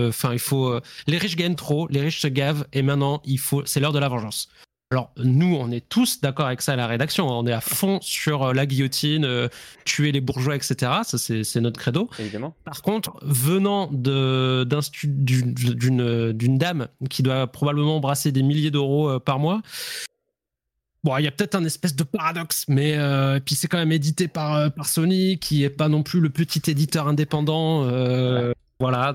[0.09, 3.65] enfin il faut, les riches gagnent trop, les riches se gavent et maintenant il faut,
[3.65, 4.49] c'est l'heure de la vengeance.
[4.93, 7.29] Alors nous, on est tous d'accord avec ça à la rédaction.
[7.29, 9.49] On est à fond sur la guillotine,
[9.85, 10.77] tuer les bourgeois, etc.
[11.03, 12.09] Ça, c'est notre credo.
[12.21, 12.55] Évidemment.
[12.65, 14.69] Par contre, venant d'une
[16.59, 19.61] dame qui doit probablement brasser des milliers d'euros par mois,
[21.07, 23.93] Bon, il y a peut-être un espèce de paradoxe, mais euh, puis c'est quand même
[23.93, 27.85] édité par, euh, par Sony, qui est pas non plus le petit éditeur indépendant.
[27.85, 29.15] Euh, voilà.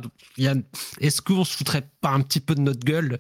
[1.01, 3.17] Est-ce qu'on se foutrait pas un petit peu de notre gueule?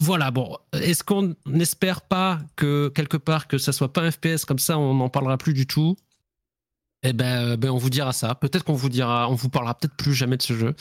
[0.00, 0.30] Voilà.
[0.30, 4.58] Bon, est-ce qu'on n'espère pas que quelque part que ça soit pas un FPS comme
[4.58, 5.96] ça, on n'en parlera plus du tout?
[7.02, 8.34] Eh ben, ben, on vous dira ça.
[8.34, 10.74] Peut-être qu'on vous dira, on vous parlera peut-être plus jamais de ce jeu.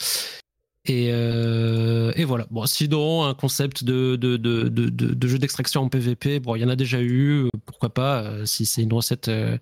[0.90, 2.48] Euh, et, voilà.
[2.50, 6.66] Bon, sinon, un concept de, de, de, de jeu d'extraction en PvP, bon, il y
[6.66, 7.50] en a déjà eu.
[7.66, 9.28] Pourquoi pas euh, Si c'est une recette.
[9.28, 9.58] Euh,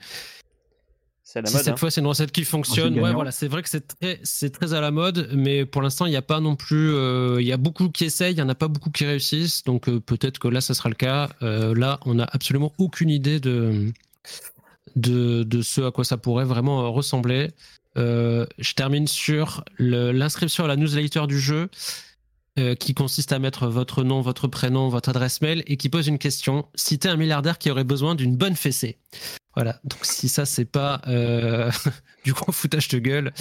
[1.35, 1.75] c'est la si cette hein.
[1.75, 4.73] fois c'est une recette qui fonctionne, ouais, voilà, c'est vrai que c'est très, c'est très
[4.73, 6.93] à la mode, mais pour l'instant il n'y a pas non plus,
[7.39, 9.89] il y a beaucoup qui essayent, il y en a pas beaucoup qui réussissent, donc
[9.99, 11.29] peut-être que là ça sera le cas.
[11.41, 13.91] là, on n'a absolument aucune idée de,
[14.95, 17.51] de, de ce à quoi ça pourrait vraiment ressembler.
[17.97, 21.69] Euh, je termine sur l'inscription à la newsletter du jeu.
[22.79, 26.17] Qui consiste à mettre votre nom, votre prénom, votre adresse mail et qui pose une
[26.17, 26.65] question.
[26.73, 28.97] Citez un milliardaire qui aurait besoin d'une bonne fessée.
[29.55, 31.71] Voilà, donc si ça c'est pas euh,
[32.25, 33.33] du gros foutage de gueule,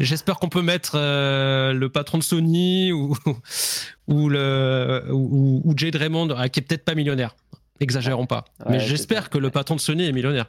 [0.00, 3.16] j'espère qu'on peut mettre euh, le patron de Sony ou
[4.08, 7.36] ou le ou, Jade Raymond, qui est peut-être pas millionnaire,
[7.80, 10.46] exagérons pas, mais j'espère que le patron de Sony est millionnaire.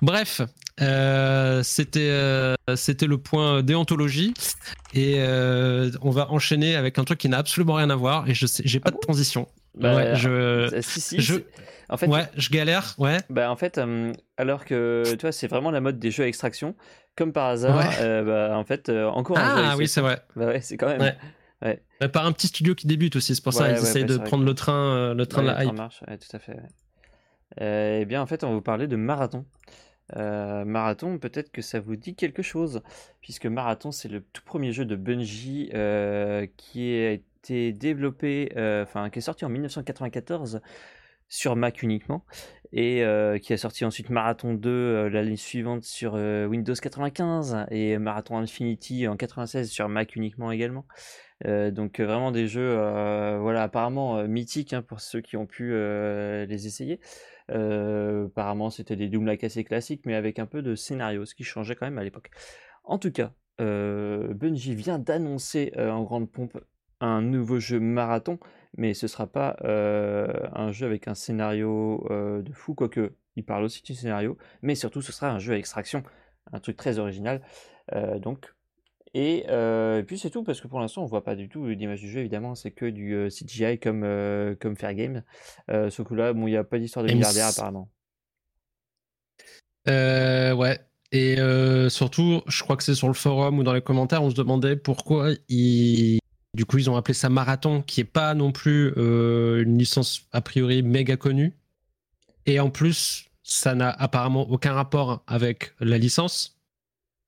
[0.00, 0.40] Bref,
[0.80, 4.34] euh, c'était c'était le point déontologie
[4.94, 5.20] et
[6.02, 8.62] on va enchaîner avec un truc qui n'a absolument rien à voir et je sais
[8.66, 9.48] j'ai pas ah de transition.
[9.74, 11.34] Bah, ouais, je, si, si, je,
[11.88, 13.18] en fait, ouais, je galère, ouais.
[13.30, 16.26] Bah en fait, euh, alors que tu vois, c'est vraiment la mode des jeux à
[16.26, 16.74] extraction.
[17.16, 20.20] Comme par hasard, euh, bah, en fait, euh, encore un Ah oui, c'est vrai.
[20.36, 21.14] Bah ouais, c'est quand même.
[21.62, 21.82] Ouais.
[22.00, 24.44] Bah, par un petit studio qui débute aussi, c'est pour ça qu'ils essayent de prendre
[24.44, 25.74] le train, le train de la hype.
[25.74, 26.56] marche, tout à fait.
[27.60, 29.44] eh bien, en fait, on va vous parler de Marathon.
[30.14, 32.82] Marathon, peut-être que ça vous dit quelque chose,
[33.20, 35.70] puisque Marathon, c'est le tout premier jeu de Bungie
[36.56, 38.50] qui a été développé,
[38.82, 40.60] enfin, qui est sorti en 1994
[41.28, 42.24] sur Mac uniquement
[42.72, 47.66] et euh, qui a sorti ensuite Marathon 2 euh, l'année suivante sur euh, Windows 95
[47.70, 50.86] et Marathon Infinity en 96 sur Mac uniquement également.
[51.44, 52.74] donc vraiment des jeux
[53.40, 57.00] voilà apparemment mythiques hein, pour ceux qui ont pu les essayer.
[57.48, 61.44] apparemment c'était des Doom like assez classiques mais avec un peu de scénario ce qui
[61.44, 62.30] changeait quand même à l'époque.
[62.84, 66.58] En tout cas, Bungie vient d'annoncer en grande pompe
[67.00, 68.38] un nouveau jeu marathon
[68.76, 73.44] mais ce sera pas euh, un jeu avec un scénario euh, de fou, quoique il
[73.44, 76.02] parle aussi du scénario, mais surtout ce sera un jeu à extraction,
[76.52, 77.40] un truc très original.
[77.94, 78.52] Euh, donc,
[79.14, 79.46] et,
[80.06, 82.20] puis c'est tout, parce que pour l'instant on voit pas du tout l'image du jeu,
[82.20, 84.02] évidemment, c'est que du CGI comme,
[84.60, 85.22] comme Fair Game.
[85.68, 87.88] ce coup-là, bon, il n'y a pas d'histoire de milliardaire apparemment.
[89.86, 90.78] ouais,
[91.10, 91.36] et
[91.88, 94.76] surtout, je crois que c'est sur le forum ou dans les commentaires, on se demandait
[94.76, 96.20] pourquoi il
[96.54, 100.26] du coup, ils ont appelé ça Marathon, qui est pas non plus euh, une licence
[100.32, 101.52] a priori méga connue.
[102.46, 106.58] Et en plus, ça n'a apparemment aucun rapport avec la licence.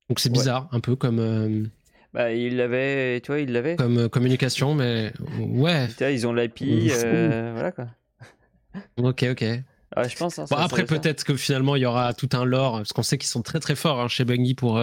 [0.09, 1.19] Donc c'est bizarre, un peu comme.
[1.19, 1.65] Euh,
[2.15, 3.77] bah, il l'avait, tu vois, il l'avait.
[3.77, 5.89] Comme euh, communication, mais ouais.
[6.01, 7.87] ils ont l'IP, voilà quoi.
[8.97, 9.45] Ok, ok.
[9.45, 10.39] je pense.
[10.39, 13.29] Hein, après, peut-être que finalement, il y aura tout un lore, parce qu'on sait qu'ils
[13.29, 14.83] sont très très forts hein, chez Bungie pour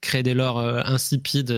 [0.00, 1.52] créer des lores insipides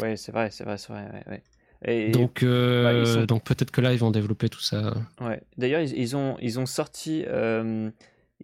[0.00, 1.42] Ouais, c'est vrai, c'est vrai, c'est vrai.
[1.84, 4.94] Et, donc, euh, donc peut-être que là, ils vont développer tout ça.
[5.20, 5.40] Ouais.
[5.56, 7.90] D'ailleurs, ils, ont, ils ont sorti, euh,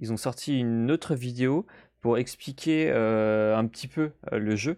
[0.01, 1.67] ils ont sorti une autre vidéo
[2.01, 4.77] pour expliquer euh, un petit peu le jeu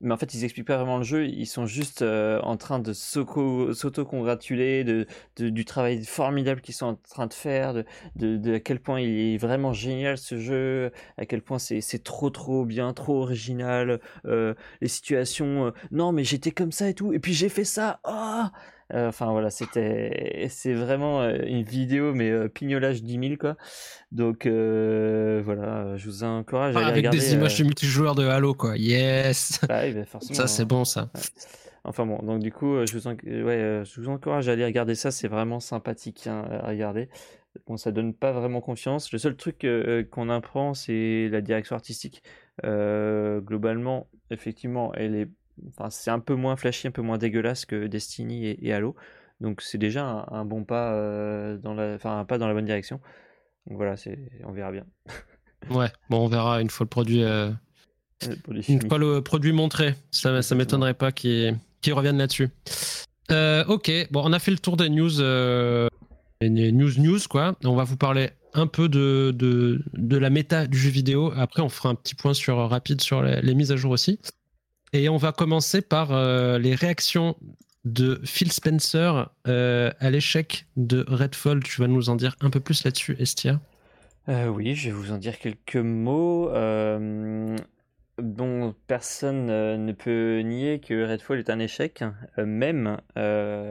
[0.00, 2.78] mais en fait ils expliquent pas vraiment le jeu, ils sont juste euh, en train
[2.78, 7.74] de s'auto-congratuler de, du travail formidable qu'ils sont en train de faire,
[8.16, 12.30] de, à quel point il est vraiment génial ce jeu, à quel point c'est trop
[12.30, 17.12] trop bien, trop original, euh, les situations, euh, non mais j'étais comme ça et tout,
[17.12, 18.44] et puis j'ai fait ça, oh
[18.92, 23.56] enfin voilà, c'était, c'est vraiment euh, une vidéo mais euh, pignolage 10 000 quoi.
[24.12, 28.76] Donc voilà, je vous encourage à aller Avec des images de multijoueurs de Halo quoi.
[28.76, 29.60] Yes.
[29.68, 31.10] Bah bah, forcément, ça c'est bon ça.
[31.84, 35.10] Enfin bon, donc du coup, je vous, ouais, je vous encourage à aller regarder ça,
[35.10, 37.08] c'est vraiment sympathique hein, à regarder.
[37.66, 39.10] Bon, ça donne pas vraiment confiance.
[39.12, 39.66] Le seul truc
[40.10, 42.22] qu'on apprend, c'est la direction artistique.
[42.62, 45.28] globalement, effectivement, elle est
[45.90, 48.94] c'est un peu moins flashy, un peu moins dégueulasse que Destiny et, Halo.
[49.40, 52.64] Donc c'est déjà un, bon pas euh, dans la, enfin un pas dans la bonne
[52.64, 53.00] direction.
[53.66, 54.84] Donc voilà, c'est, on verra bien.
[55.70, 57.50] ouais, bon, on verra une fois le produit, euh,
[58.68, 59.94] une fois le produit montré.
[60.10, 61.56] Ça, ça m'étonnerait pas qu'ils,
[61.86, 62.48] reviennent là-dessus.
[63.30, 65.20] Euh, ok, bon, on a fait le tour des news,
[66.42, 67.54] news news quoi.
[67.64, 71.32] On va vous parler un peu de, de, de, la méta du jeu vidéo.
[71.36, 74.18] Après, on fera un petit point sur rapide sur les mises à jour aussi.
[74.92, 77.36] Et on va commencer par euh, les réactions
[77.84, 81.62] de Phil Spencer euh, à l'échec de Redfall.
[81.62, 83.60] Tu vas nous en dire un peu plus là-dessus, Estia?
[84.28, 86.50] Euh, Oui, je vais vous en dire quelques mots.
[88.20, 92.02] Bon, personne ne peut nier que Redfall est un échec.
[92.36, 92.98] même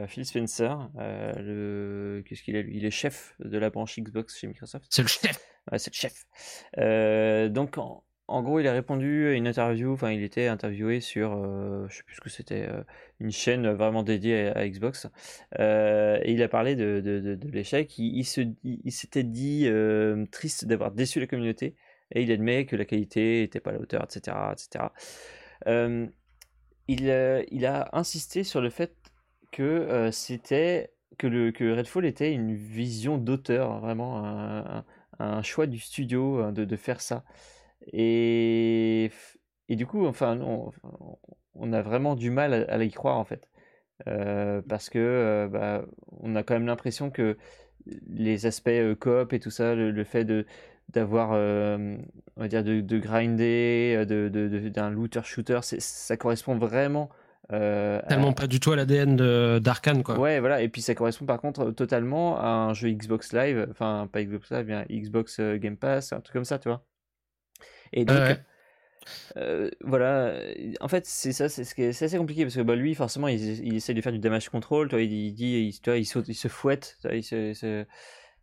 [0.06, 2.22] Phil Spencer, le...
[2.26, 4.86] qu'est-ce qu'il est Il est chef de la branche Xbox chez Microsoft.
[4.88, 5.38] C'est le chef.
[5.70, 7.50] Ouais, c'est le chef.
[7.52, 11.32] donc, en, en gros, il a répondu à une interview, enfin, il était interviewé sur,
[11.32, 12.82] euh, je sais plus ce que c'était, euh,
[13.20, 15.08] une chaîne vraiment dédiée à, Xbox.
[15.58, 17.98] Euh, et il a parlé de, l'échec.
[17.98, 19.68] Il, s'était dit
[20.30, 21.74] triste d'avoir déçu la communauté.
[22.14, 24.36] Et il admet que la qualité n'était pas à la hauteur, etc.
[24.52, 24.84] etc.
[26.86, 28.94] il, a insisté sur le fait
[29.52, 34.22] que c'était que, que Redfall était une vision d'auteur, vraiment
[35.18, 37.24] un, choix du studio hein, de faire ça.
[37.92, 39.10] Et,
[39.68, 40.72] et du coup, enfin, on,
[41.54, 43.48] on a vraiment du mal à, y croire en fait.
[44.68, 45.84] parce que bah,
[46.20, 47.36] on a quand même l'impression que
[48.08, 48.70] les aspects
[49.00, 50.46] coop et tout ça, le, fait de
[50.90, 57.10] d'avoir, on va dire, de, de grinder, de, d'un looter shooter, ça correspond vraiment
[57.52, 60.18] euh, Tellement pas du tout à l'ADN d'Arkane, quoi.
[60.18, 60.60] Ouais, voilà.
[60.62, 64.50] Et puis ça correspond par contre totalement à un jeu Xbox Live, enfin pas Xbox
[64.52, 66.84] Live, bien Xbox euh, Game Pass, un truc comme ça, tu vois.
[67.92, 68.38] Et donc,
[69.36, 70.34] euh, voilà.
[70.80, 74.00] En fait, c'est ça, c'est assez compliqué parce que bah, lui, forcément, il, essaie de
[74.00, 77.84] faire du damage control, toi, il, dit, il, il, saute, il se fouette, il se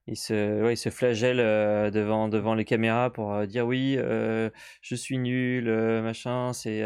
[0.08, 3.95] il se, ouais, il se flagelle euh, devant, devant les caméras pour euh, dire oui,
[3.97, 4.51] euh,
[4.82, 5.66] je suis nul,
[6.01, 6.84] machin, c'est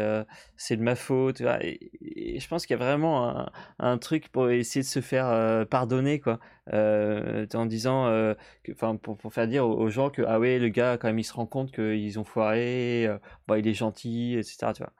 [0.56, 1.42] c'est de ma faute.
[1.60, 5.66] Et, je pense qu'il y a vraiment un, un, truc pour essayer de se faire
[5.68, 6.38] pardonner, quoi,
[6.72, 8.34] en disant,
[8.70, 11.24] enfin, pour, pour, faire dire aux, gens que ah ouais, le gars quand même il
[11.24, 13.08] se rend compte qu'ils ont foiré,
[13.48, 14.72] bah, il est gentil, etc.
[14.74, 14.92] Tu vois.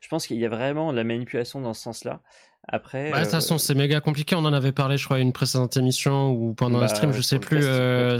[0.00, 2.20] Je pense qu'il y a vraiment de la manipulation dans ce sens-là.
[2.68, 3.10] Après.
[3.10, 4.34] Bah, de toute façon, euh, c'est méga compliqué.
[4.36, 7.12] On en avait parlé, je crois, à une précédente émission ou pendant un bah, stream,
[7.12, 7.60] je sais plus.
[7.62, 8.18] Euh,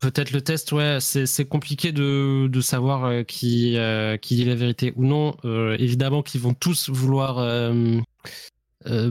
[0.00, 3.76] peut-être le test, ouais, c'est compliqué de, de savoir euh, qui,
[4.20, 5.36] qui dit la vérité ou non.
[5.78, 7.36] évidemment qu'ils vont tous vouloir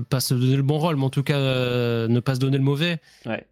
[0.09, 2.63] pas se donner le bon rôle, mais en tout cas ne pas se donner le
[2.63, 2.99] mauvais.
[3.25, 3.45] Ouais.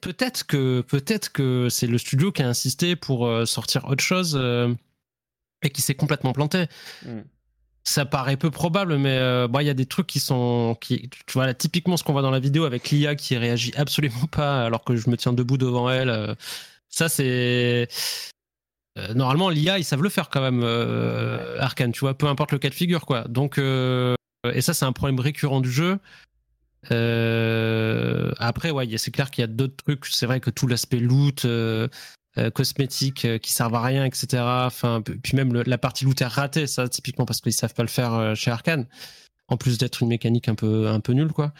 [0.00, 4.38] peut-être que peut-être que c'est le studio qui a insisté pour sortir autre chose
[5.62, 6.66] et qui s'est complètement planté.
[7.04, 7.22] Hmm.
[7.84, 10.76] Ça paraît peu probable, mais euh, il y a des trucs qui sont.
[10.80, 13.72] Qui, tu vois, là, typiquement ce qu'on voit dans la vidéo avec l'IA qui réagit
[13.76, 16.10] absolument pas alors que je me tiens debout devant elle.
[16.10, 16.34] Euh,
[16.88, 17.88] ça, c'est.
[18.98, 20.62] Euh, normalement, l'IA, ils savent le faire quand même,
[21.58, 23.24] Arkane, tu vois, peu importe le cas de figure, quoi.
[23.28, 25.98] Donc, et ça, c'est un problème récurrent du jeu.
[28.38, 30.04] après, ouais, c'est clair qu'il y a d'autres trucs.
[30.06, 31.46] C'est vrai que tout l'aspect loot,
[32.38, 34.42] euh, cosmétiques euh, qui servent à rien, etc.
[34.42, 38.14] Enfin, puis même la partie looter ratée, ça typiquement parce qu'ils savent pas le faire
[38.14, 38.86] euh, chez Arkane.
[39.48, 41.52] En plus d'être une mécanique un peu un peu nulle, quoi.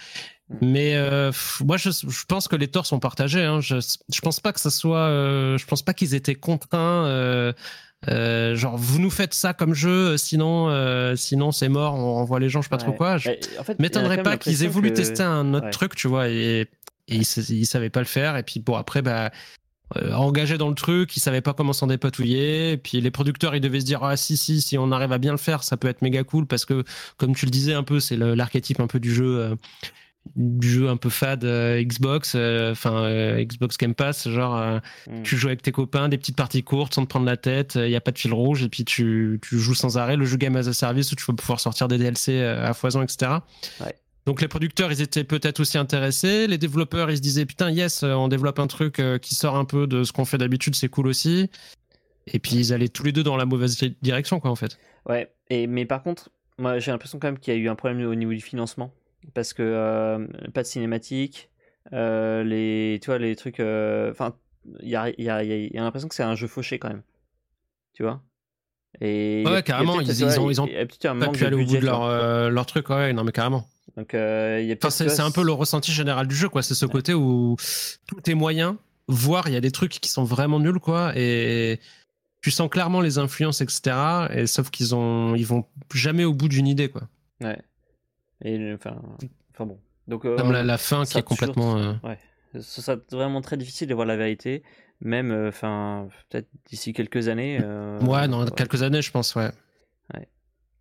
[0.49, 0.57] Mm.
[0.61, 1.31] Mais
[1.65, 1.91] moi, je,
[2.27, 3.43] pense que les torts sont partagés.
[3.43, 3.61] Hein.
[3.61, 5.09] Je, je pense pas que ça soit.
[5.57, 7.55] je pense pas qu'ils étaient contraints.
[8.07, 12.61] genre vous nous faites ça comme jeu, sinon sinon c'est mort, on renvoie les gens,
[12.61, 13.17] je sais pas trop quoi.
[13.17, 16.29] Je bah, en fait, m'étonnerais pas qu'ils aient voulu tester un autre truc, tu vois,
[16.29, 16.69] et,
[17.09, 18.37] et ils, ils, savaient pas le faire.
[18.37, 19.31] Et puis bon après bah
[20.13, 22.73] engagé dans le truc, ils savaient pas comment s'en dépatouiller.
[22.73, 25.19] Et puis les producteurs, ils devaient se dire ah si si si on arrive à
[25.19, 26.85] bien le faire, ça peut être méga cool parce que
[27.17, 29.39] comme tu le disais un peu, c'est l'archétype un peu du jeu.
[29.39, 29.55] Euh,
[30.37, 35.23] du jeu un peu fade euh, Xbox, enfin Xbox Game Pass, genre mm.
[35.23, 37.89] tu joues avec tes copains, des petites parties courtes sans te prendre la tête, il
[37.89, 40.37] n'y a pas de fil rouge et puis tu, tu, joues sans arrêt le jeu
[40.37, 43.37] Game as a Service où tu vas pouvoir sortir des DLC à foison, etc.
[43.81, 43.95] Ouais.
[44.29, 46.47] Donc les producteurs, ils étaient peut-être aussi intéressés.
[46.47, 49.57] Les développeurs, ils se disaient putain, yes, euh, on développe un truc euh, qui sort
[49.57, 51.49] un peu de ce qu'on fait d'habitude, c'est cool aussi.
[52.27, 54.79] Et puis ils allaient tous les deux dans la mauvaise direction, quoi, en fait.
[55.07, 55.33] Ouais.
[55.49, 58.07] Et mais par contre, moi, j'ai l'impression quand même qu'il y a eu un problème
[58.07, 58.93] au niveau du financement,
[59.33, 61.49] parce que euh, pas de cinématique,
[61.91, 64.35] les, tu vois, les trucs, enfin,
[64.83, 67.03] il y a, y, a, y a l'impression que c'est un jeu fauché quand même,
[67.95, 68.21] tu vois?
[69.01, 70.69] Et ouais, carrément, ils, ils, ont, ils ont
[71.19, 73.67] pas pu aller au bout de leur, leur truc, ouais, non mais carrément.
[73.99, 76.63] Donc, euh, c'est un peu le ressenti général du jeu, quoi.
[76.63, 77.57] C'est ce côté où
[78.07, 78.79] tout est moyen,
[79.09, 81.13] voire il y a des trucs qui sont vraiment nuls, quoi.
[81.17, 81.81] Et
[82.41, 83.97] tu sens clairement les influences, etc.
[84.33, 87.09] Et sauf qu'ils ont, ils vont jamais au bout d'une idée, quoi.
[87.41, 87.61] Ouais.
[88.45, 89.03] Et enfin,
[89.53, 89.81] enfin bon.
[90.07, 91.77] Donc, Comme la, euh, fin qui est complètement.
[91.77, 92.19] Euh, ouais.
[92.55, 94.63] Ça sera vraiment très difficile de voir la vérité,
[95.01, 97.59] même, enfin, peut-être d'ici quelques années.
[98.03, 99.51] ouais, dans quelques années, je pense, ouais.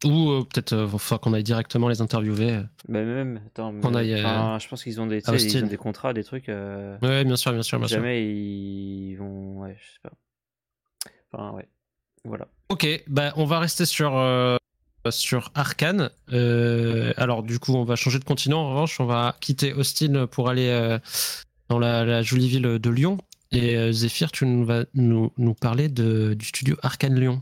[0.06, 2.62] Ou euh, peut-être euh, qu'on aille directement les interviewer.
[2.88, 6.48] Bah même, attends, euh, je pense qu'ils ont des, ils ont des contrats, des trucs.
[6.48, 10.12] Ouais, bien sûr, bien sûr, bien jamais ils vont, ouais, je sais pas.
[11.32, 11.68] Enfin, ouais,
[12.24, 12.48] voilà.
[12.70, 14.12] Ok, bah on va rester sur
[15.10, 16.12] sur Arkane.
[16.30, 18.60] alors du coup, on va changer de continent.
[18.60, 21.00] En revanche, on va quitter Austin pour aller
[21.70, 23.18] dans la, jolie ville de Lyon.
[23.52, 27.42] Et Zephyr, tu vas nous, nous parler de, du studio Arkane Lyon.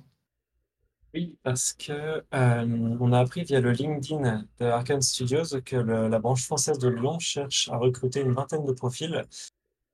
[1.16, 6.20] Oui, parce que euh, on a appris via le LinkedIn de Arkane Studios que la
[6.20, 9.26] branche française de Lyon cherche à recruter une vingtaine de profils.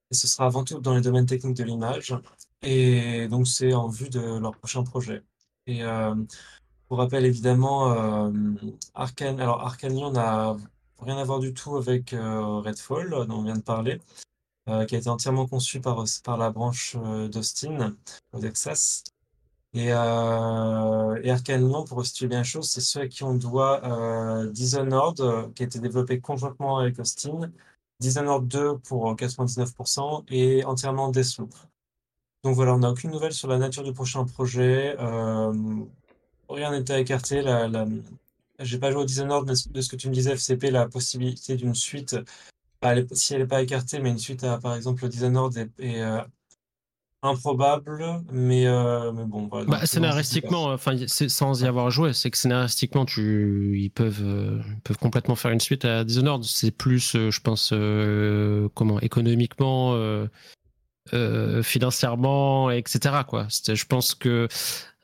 [0.09, 2.15] Et ce sera avant tout dans les domaines techniques de l'image.
[2.63, 5.21] Et donc, c'est en vue de leur prochain projet.
[5.67, 6.15] Et euh,
[6.87, 8.31] pour rappel, évidemment, euh,
[8.95, 10.57] Arkane, alors Arkane Lyon n'a
[10.97, 14.01] rien à voir du tout avec Redfall, dont on vient de parler,
[14.65, 16.95] qui a été entièrement conçu par, par la branche
[17.29, 17.95] d'Austin,
[18.33, 19.03] au Texas.
[19.73, 21.33] Et, euh, et
[21.87, 25.63] pour situer bien les choses, c'est ceux à qui on doit euh, Dishonored, euh, qui
[25.63, 27.51] a été développé conjointement avec Austin,
[27.99, 31.53] Dishonored 2 pour 99% et entièrement Deathloop.
[32.43, 34.95] Donc voilà, on n'a aucune nouvelle sur la nature du prochain projet.
[34.99, 35.53] Euh,
[36.49, 37.41] rien n'était écarté.
[37.41, 37.85] La, la...
[38.59, 41.55] J'ai pas joué au Dishonored, mais de ce que tu me disais, FCP, la possibilité
[41.55, 42.15] d'une suite,
[42.81, 45.79] bah, si elle n'est pas écartée, mais une suite à, par exemple, le Dishonored est,
[45.79, 46.21] est euh,
[47.23, 49.47] improbable, mais, euh, mais bon.
[49.47, 54.21] Voilà, Bah, donc, scénaristiquement, enfin, sans y avoir joué, c'est que scénaristiquement, tu, ils peuvent,
[54.23, 56.43] euh, ils peuvent complètement faire une suite à Dishonored.
[56.43, 59.95] C'est plus, euh, je pense, euh, comment, économiquement,
[61.13, 63.15] euh, financièrement, etc.
[63.27, 63.47] Quoi.
[63.49, 64.47] Je pense que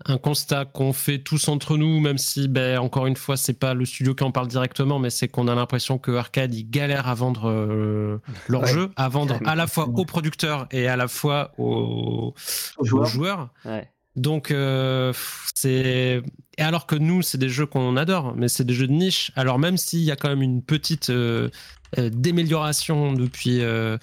[0.06, 3.74] un constat qu'on fait tous entre nous, même si, ben, encore une fois, c'est pas
[3.74, 7.08] le studio qui en parle directement, mais c'est qu'on a l'impression que Arcade ils galèrent
[7.08, 10.96] à vendre euh, leur Ouais, jeu, à vendre à la fois aux producteurs et à
[10.98, 12.34] la fois aux,
[12.78, 13.06] Aux aux joueurs.
[13.08, 13.50] joueurs.
[13.66, 13.90] Ouais.
[14.16, 15.14] Donc, euh,
[15.54, 16.24] c'est.
[16.60, 19.32] Et alors que nous, c'est des jeux qu'on adore, mais c'est des jeux de niche.
[19.36, 21.50] Alors, même s'il y a quand même une petite euh,
[21.98, 23.98] euh, démélioration depuis, euh,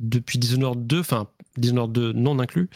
[0.00, 2.70] depuis Dishonored 2, enfin, Dishonored 2 non inclus,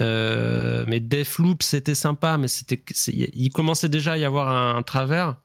[0.00, 5.36] euh, mais Deathloop, c'était sympa, mais c'était, il commençait déjà à y avoir un, travers.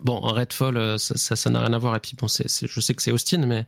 [0.00, 1.96] Bon, en Redfall, ça n'a rien à voir.
[1.96, 3.66] Et puis, bon, je sais que c'est Austin, mais.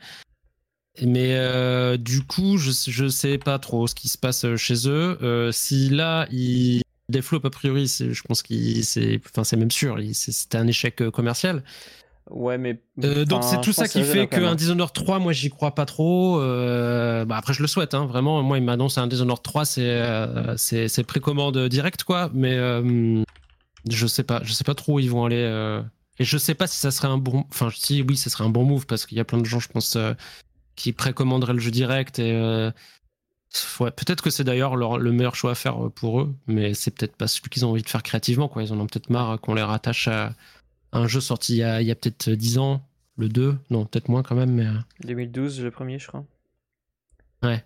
[1.03, 5.51] Mais du coup, je, je sais pas trop ce qui se passe chez eux.
[5.53, 6.83] Si là, ils
[7.13, 11.63] a priori, je pense qu'il c'est, enfin, même sûr, c'était un échec commercial.
[12.31, 12.81] Ouais, mais.
[13.05, 14.55] Euh, donc c'est tout ça qui fait qu'un même.
[14.55, 16.41] Dishonored 3, moi j'y crois pas trop.
[16.41, 18.43] Euh, bah, après je le souhaite, hein, vraiment.
[18.43, 22.31] Moi il m'annonce un Dishonored 3, c'est euh, c'est précommande directe quoi.
[22.33, 22.57] Mais
[23.91, 25.83] je sais pas, je sais pas trop où ils vont aller.
[26.19, 28.49] et je sais pas si ça serait un bon, enfin si oui, ça serait un
[28.51, 29.99] bon move parce qu'il y a plein de gens, je pense,
[30.77, 32.33] qui précommanderaient le jeu direct et
[33.81, 36.91] ouais, peut-être que c'est d'ailleurs leur- le meilleur choix à faire pour eux, mais c'est
[36.91, 38.63] peut-être pas celui qu'ils ont envie de faire créativement quoi.
[38.63, 40.33] Ils en ont peut-être marre qu'on les rattache à
[40.95, 42.83] un jeu sorti il y a, il y a peut-être 10 ans,
[43.19, 44.67] le 2, non, peut-être moins quand même, mais.
[44.67, 46.27] euh, 2012, le premier, je crois.
[47.43, 47.65] Ouais.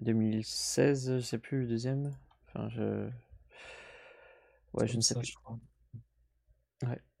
[0.00, 2.16] 2016, je sais plus, le deuxième.
[2.48, 3.08] Enfin, je.
[4.74, 5.28] Ouais, je ne sais ça, plus.
[5.28, 5.58] je crois.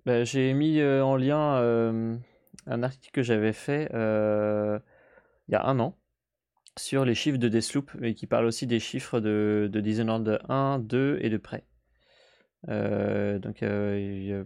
[0.06, 2.16] Bah, j'ai mis euh, en lien euh,
[2.66, 4.78] un article que j'avais fait euh,
[5.48, 5.96] il y a un an
[6.78, 10.80] sur les chiffres de Deathloop et qui parle aussi des chiffres de, de Dishonored 1,
[10.80, 11.64] 2 et de près.
[12.68, 14.44] Euh, donc euh, il y a,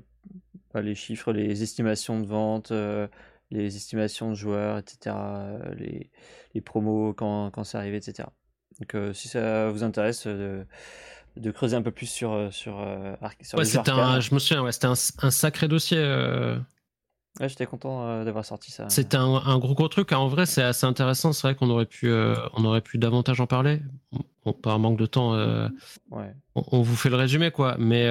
[0.83, 3.07] les chiffres, les estimations de vente, euh,
[3.51, 5.17] les estimations de joueurs, etc.
[5.17, 6.11] euh, Les,
[6.55, 8.29] les promos quand, quand c'est arrivé, etc.
[8.81, 10.67] Donc euh, si ça vous intéresse de,
[11.51, 12.79] creuser un peu plus sur, sur,
[13.23, 15.99] Arc- sur Ouais, les un, je me souviens, ouais, c'était un, un sacré dossier.
[15.99, 16.59] euh,
[17.41, 18.89] Ouais, j'étais content euh, d'avoir sorti ça.
[18.89, 20.11] C'était un, un gros gros truc.
[20.13, 21.33] En vrai, c'est assez intéressant.
[21.33, 23.81] C'est vrai qu'on aurait pu, euh, on aurait pu davantage en parler.
[24.45, 25.35] Bon, par manque de temps,
[26.11, 26.35] Ouais.
[26.57, 27.77] on, on vous fait le résumé, quoi.
[27.79, 28.07] Mais,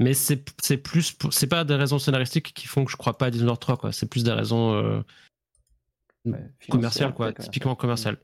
[0.00, 3.26] mais c'est c'est plus, c'est pas des raisons scénaristiques qui font que je crois pas
[3.26, 3.92] à Dishonored 3, quoi.
[3.92, 5.02] C'est plus des raisons euh,
[6.26, 7.32] Ouais, commerciales, quoi.
[7.32, 8.18] Typiquement commerciales.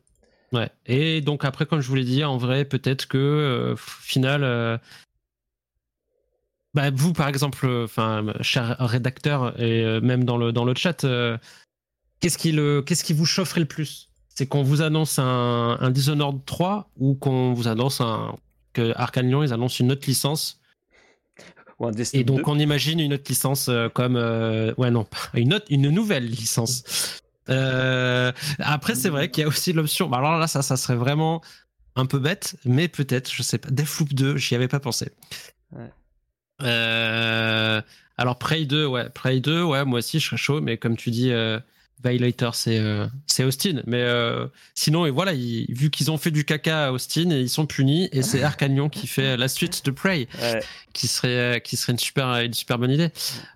[0.53, 0.71] Ouais.
[0.85, 4.77] Et donc après, comme je vous l'ai dit, en vrai, peut-être que euh, final, euh,
[6.75, 11.07] bah, vous par exemple, euh, enfin, cher rédacteur et même dans le dans le chat,
[12.21, 14.11] qu'est-ce qui le qu'est-ce qui vous chaufferait le plus?
[14.29, 18.37] C'est qu'on vous annonce un, un Dishonored 3 ou qu'on vous annonce un
[18.75, 20.61] que Arkane Lyon ils annoncent une autre licence
[21.79, 22.43] Ou un Deathloop et donc 2.
[22.47, 27.21] on imagine une autre licence euh, comme euh, ouais non une autre une nouvelle licence.
[27.49, 30.09] Euh, après c'est vrai qu'il y a aussi l'option.
[30.09, 31.43] bah, alors là ça ça serait vraiment
[31.97, 33.71] un peu bête, mais peut-être je sais pas.
[33.71, 35.11] Deathloop 2, j'y avais pas pensé.
[35.73, 35.91] Ouais.
[36.63, 37.81] Euh,
[38.17, 41.11] alors Prey 2, ouais, Prey 2, ouais, moi aussi je serais chaud, mais comme tu
[41.11, 41.59] dis, euh,
[42.05, 46.31] Violator c'est euh, c'est Austin, mais euh, sinon et voilà, ils- vu qu'ils ont fait
[46.31, 49.49] du caca à Austin, et ils sont punis et c'est Arkane Lyon qui fait la
[49.49, 50.61] suite de Prey Ouais.
[50.93, 53.09] qui serait, qui serait une, super, une super bonne idée.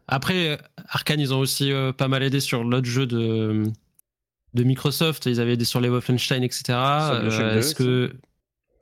[0.08, 0.56] Après, euh,
[0.88, 3.64] Arkane, ils ont aussi euh, pas mal aidé sur l'autre jeu de,
[4.54, 5.26] de Microsoft.
[5.26, 6.62] Ils avaient aidé sur les Wolfenstein, etc.
[6.68, 8.12] Bioshock Euh, 2 Est-ce que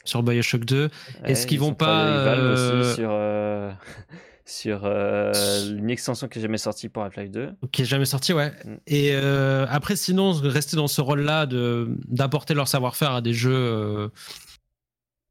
[0.05, 0.89] sur Bioshock 2,
[1.25, 3.71] Est-ce qu'ils ils vont ont pas, euh, aussi sur, euh,
[4.51, 5.32] sur euh,
[5.76, 8.51] une extension qui n'est jamais sortie pour Half-Life 2 qui est jamais sorti, ouais.
[8.64, 8.74] Mm.
[8.86, 13.53] Et euh, après, sinon, rester dans ce rôle-là de d'apporter leur savoir-faire à des jeux.
[13.55, 14.09] euh,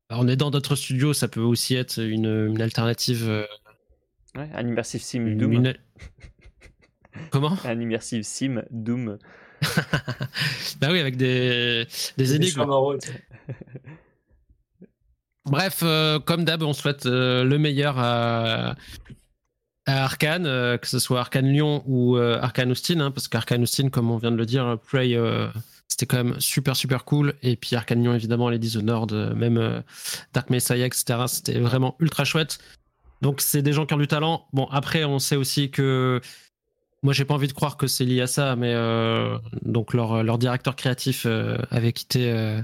[0.10, 3.28] en aidant d'autres studios, ça peut aussi être une, une alternative.
[3.28, 3.46] euh,
[4.36, 5.52] Ouais, un immersive sim une- Doom.
[5.54, 5.74] une-
[7.32, 7.58] Comment?
[7.66, 9.18] Un immersive sim Doom.
[10.80, 11.86] Bah oui, avec des,
[12.18, 12.54] des Des énigmes.
[12.56, 13.24] choix moraux, tu sais.
[15.50, 18.76] Bref, euh, comme d'hab, on souhaite euh, le meilleur à,
[19.86, 23.90] à Arkane, euh, que ce soit Arkane Lyon ou Arkane Austin, hein, parce qu'Arkane Austin,
[23.90, 25.18] comme on vient de le dire, Prey,
[25.88, 27.36] c'était quand même super super cool.
[27.44, 29.84] Et puis Arkane Lyon, évidemment, les Dishonored, même
[30.34, 31.24] Dark Messiah, etc.
[31.28, 32.60] C'était vraiment ultra chouette.
[33.22, 34.48] Donc c'est des gens qui ont du talent.
[34.54, 36.22] Bon, après, on sait aussi que
[37.04, 38.76] moi, j'ai pas envie de croire que c'est lié à ça, mais
[39.62, 41.26] donc leur, directeur créatif
[41.72, 42.64] avait quitté.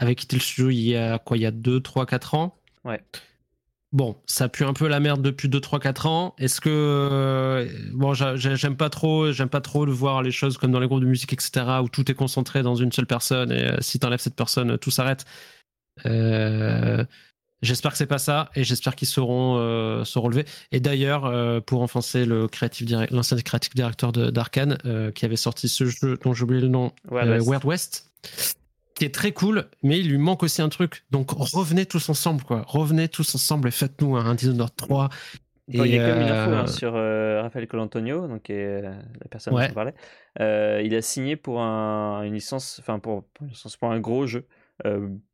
[0.00, 2.34] Euh, avait quitté le studio il y a quoi il y a 2, 3, 4
[2.34, 2.56] ans?
[2.84, 3.00] Ouais.
[3.92, 6.34] bon, ça pue un peu la merde depuis 2, 3, 4 ans.
[6.38, 7.68] Est-ce que.
[7.92, 11.00] Bon, j'aime pas trop, j'aime pas trop de voir les choses comme dans les groupes
[11.00, 14.36] de musique, etc., où tout est concentré dans une seule personne et si t'enlèves cette
[14.36, 15.24] personne, tout s'arrête.
[17.60, 20.44] J'espère que c'est pas ça et j'espère qu'ils sauront se relever.
[20.70, 24.78] Et d'ailleurs, pour enfoncer le créatif l'ancien créatif directeur d'Arkane,
[25.14, 28.08] qui avait sorti ce jeu dont j'ai oublié le nom, Wild West
[28.98, 31.04] qui est très cool, mais il lui manque aussi un truc.
[31.10, 32.64] Donc revenez tous ensemble, quoi.
[32.66, 35.08] Revenez tous ensemble et faites-nous un Dishonored 3.
[35.68, 38.82] il y a quand même une info hein, euh, sur euh, Rafael Colantonio, donc euh,
[38.82, 39.94] la personne dont je parlais.
[40.84, 43.24] il a signé pour un, une licence, enfin pour,
[43.80, 44.46] pour, un gros jeu,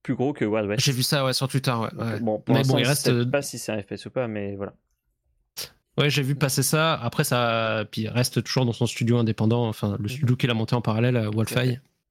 [0.03, 0.85] plus gros que Wild West.
[0.85, 1.73] J'ai vu ça ouais, sur Twitter.
[1.73, 3.31] Ouais, bon, pour mais bon, il reste.
[3.31, 4.75] pas si c'est un FPS ou pas, mais voilà.
[5.97, 6.95] Ouais, j'ai vu passer ça.
[6.95, 10.55] Après, ça, puis il reste toujours dans son studio indépendant, enfin le studio qu'il a
[10.55, 11.17] monté en parallèle,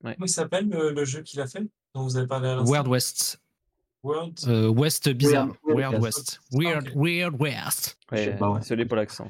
[0.03, 1.63] Comment il s'appelle le, jeu qu'il a fait
[1.95, 3.39] dont vous avez parlé à Weird West.
[4.03, 4.37] World?
[4.47, 5.55] Euh, West bizarre.
[5.63, 6.41] Weird, West.
[6.51, 7.97] Weird, Weird West.
[8.11, 9.29] Ouais, désolé pour l'accent.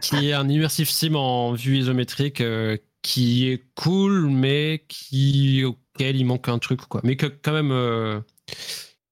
[0.00, 6.16] qui est un immersif sim en vue isométrique euh, qui est cool, mais qui auquel
[6.16, 7.00] il manque un truc quoi.
[7.02, 8.20] Mais que quand même euh,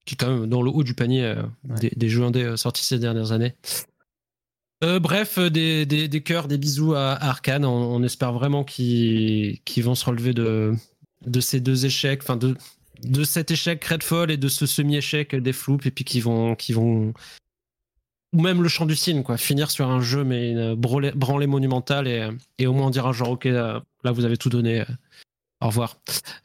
[0.05, 1.35] qui est quand même dans le haut du panier
[1.65, 3.55] des, des, jeux indés sortis ces dernières années.
[4.85, 7.65] Euh, bref, euh, des, des, cœurs, des bisous à, Arkane.
[7.65, 10.75] On, espère vraiment qu'ils vont se relever de,
[11.39, 15.91] ces deux échecs, enfin de, cet échec Redfall et de ce semi-échec des floups, et
[15.91, 17.13] puis qu'ils vont, qui vont.
[18.33, 19.37] Ou même le chant du cygne, quoi.
[19.37, 22.29] Finir sur un jeu, mais une branlée monumentale et,
[22.59, 24.83] et au moins dire genre, ok, là, vous avez tout donné.
[25.65, 25.97] Au revoir.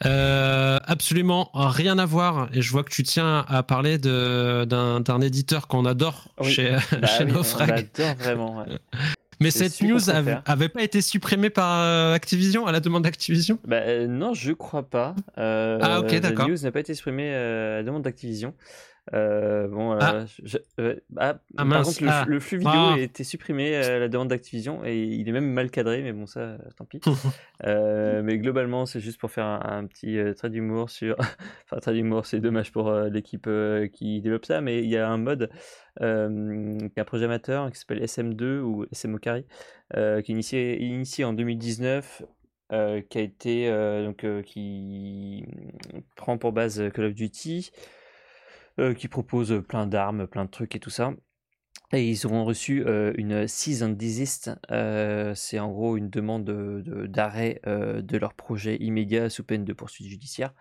[0.06, 2.48] Euh, absolument rien à voir.
[2.54, 7.24] Et je vois que tu tiens à parler d'un éditeur qu'on adore chez, bah chez
[7.24, 8.64] oui, On adore vraiment.
[9.40, 13.58] Mais cette news avait pas été supprimée par euh, Activision à la demande d'Activision?
[13.66, 15.14] Bah, euh, Non, je crois pas.
[15.36, 16.48] ah ok, d'accord.
[16.48, 18.54] La news n'a pas été supprimée à la demande d'Activision.
[19.12, 20.24] Euh, bon, ah.
[20.78, 24.28] Euh, ah, ah, par contre, le, le, flux vidéo a été supprimé à la demande
[24.28, 27.00] d'Activision et il est même mal cadré, mais bon, ça, tant pis.
[27.66, 31.16] euh, mais globalement, c'est juste pour faire un, petit euh, trait d'humour sur.
[31.64, 33.48] enfin, trait d'humour, c'est dommage pour l'équipe
[33.92, 35.50] qui développe ça, mais il y a un mode,
[36.00, 42.22] euh, un projet amateur qui s'appelle SM2 ou SM qui est initié, initié en 2019.
[42.70, 43.68] qui a été
[44.04, 45.44] donc qui
[46.14, 47.72] prend pour base Call of Duty,
[48.80, 51.12] euh, qui propose plein d'armes, plein de trucs et tout ça.
[51.92, 54.50] Et ils auront reçu euh, une cease and desist.
[54.70, 56.44] Euh, c'est en gros une demande
[57.08, 60.54] d'arrêt de, de, leur projet immédiat sous peine de poursuite judiciaire.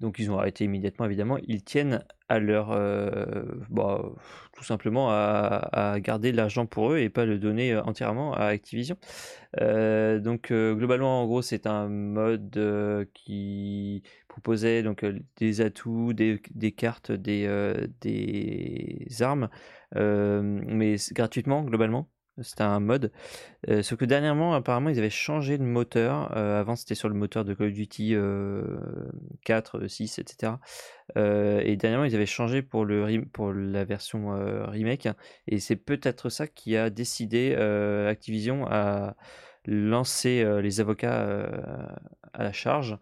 [0.00, 1.38] Donc ils ont arrêté immédiatement, évidemment.
[1.46, 4.02] Ils tiennent à leur, euh, bah,
[4.52, 8.96] tout simplement à, garder l'argent pour eux et pas le donner euh, entièrement à Activision.
[9.60, 15.04] Euh, donc globalement, en gros, c'est un mode qui proposait donc
[15.36, 16.40] des atouts, des,
[16.72, 19.48] cartes, des armes,
[19.94, 22.08] mais gratuitement globalement.
[22.42, 23.12] C'était un mode.
[23.68, 26.36] Euh, sauf que dernièrement, apparemment, ils avaient changé de moteur.
[26.36, 28.16] Euh, avant, c'était sur le moteur de Call of Duty
[29.44, 30.52] 4, 6, etc.
[31.16, 35.08] et dernièrement, ils avaient changé pour, le, pour la version euh, remake.
[35.46, 37.54] Et c'est peut-être ça qui a décidé
[38.08, 39.16] Activision à
[39.66, 41.48] lancer les avocats
[42.32, 42.96] à la charge.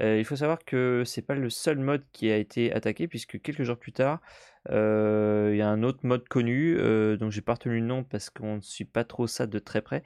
[0.00, 3.64] il faut savoir que c'est pas le seul mode qui a été attaqué, puisque quelques
[3.64, 4.20] jours plus tard,
[4.68, 6.76] il y a un autre mode connu,
[7.18, 9.80] dont j'ai pas retenu le nom parce qu'on ne suit pas trop ça de très
[9.82, 10.02] près,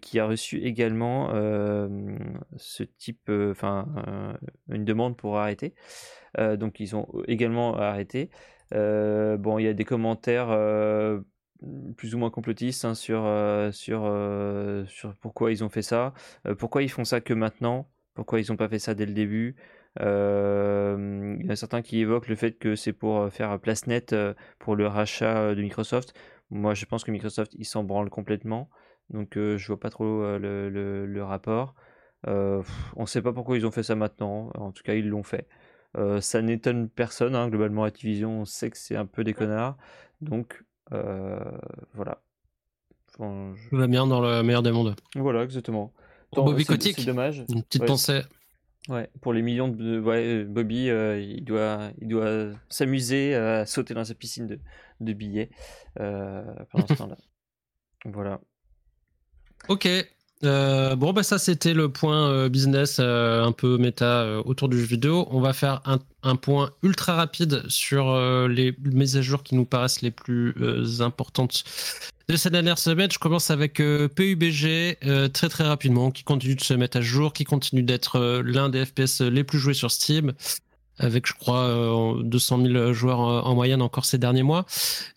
[0.00, 1.30] qui a reçu également
[2.56, 3.86] ce type, enfin
[4.70, 5.74] une demande pour arrêter.
[6.38, 8.30] donc ils ont également arrêté.
[8.72, 10.48] bon, il y a des commentaires
[11.96, 13.28] plus ou moins complotistes hein, sur,
[13.72, 16.14] sur, sur pourquoi ils ont fait ça,
[16.58, 19.56] pourquoi ils font ça que maintenant, pourquoi ils n'ont pas fait ça dès le début?
[20.00, 23.58] Euh, il y en a certains qui évoquent le fait que c'est pour euh, faire
[23.58, 26.14] place nette euh, pour le rachat de Microsoft.
[26.50, 28.70] Moi, je pense que Microsoft, il s'en branle complètement.
[29.10, 30.04] Donc, je vois pas trop
[30.38, 31.74] le, rapport.
[32.26, 32.62] on
[32.96, 34.50] ne sait pas pourquoi ils ont fait ça maintenant.
[34.54, 35.46] En tout cas, ils l'ont fait.
[36.20, 37.34] ça n'étonne personne.
[37.34, 37.48] Hein.
[37.48, 39.76] Globalement, Activision, on sait que c'est un peu des connards.
[40.22, 42.22] Donc, voilà.
[43.14, 44.94] Tout va bien dans le meilleur des mondes.
[45.16, 45.92] Voilà, exactement.
[46.32, 47.44] Bobby Kotick, dommage.
[47.48, 48.22] Une petite pensée.
[48.88, 53.92] Ouais, pour les millions de ouais, Bobby, euh, il doit, il doit s'amuser à sauter
[53.92, 54.58] dans sa piscine de,
[55.00, 55.50] de billets
[56.00, 57.18] euh, pendant ce temps-là.
[58.06, 58.40] Voilà.
[59.68, 59.86] Ok.
[60.44, 65.26] Euh, bon, bah ça c'était le point business un peu méta autour du jeu vidéo.
[65.30, 68.16] On va faire un, un point ultra rapide sur
[68.48, 70.54] les mises à jour qui nous paraissent les plus
[71.00, 71.64] importantes
[72.28, 73.10] de cette dernière semaine.
[73.10, 77.00] Je commence avec euh, PUBG euh, très très rapidement, qui continue de se mettre à
[77.00, 80.34] jour, qui continue d'être euh, l'un des FPS les plus joués sur Steam.
[80.98, 84.66] avec je crois 200 000 joueurs en, moyenne encore ces derniers mois,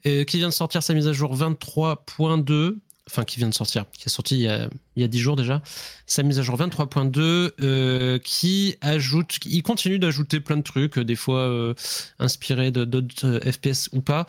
[0.06, 2.78] et qui vient de sortir sa mise à jour 23.2
[3.12, 5.20] enfin qui vient de sortir, qui est sorti il y a, il y a 10
[5.20, 5.62] jours déjà,
[6.06, 11.74] sa mise à jour 23.2, qui ajoute, il continue d'ajouter plein de trucs, des fois
[12.20, 14.26] inspirés d'autres FPS ou pas.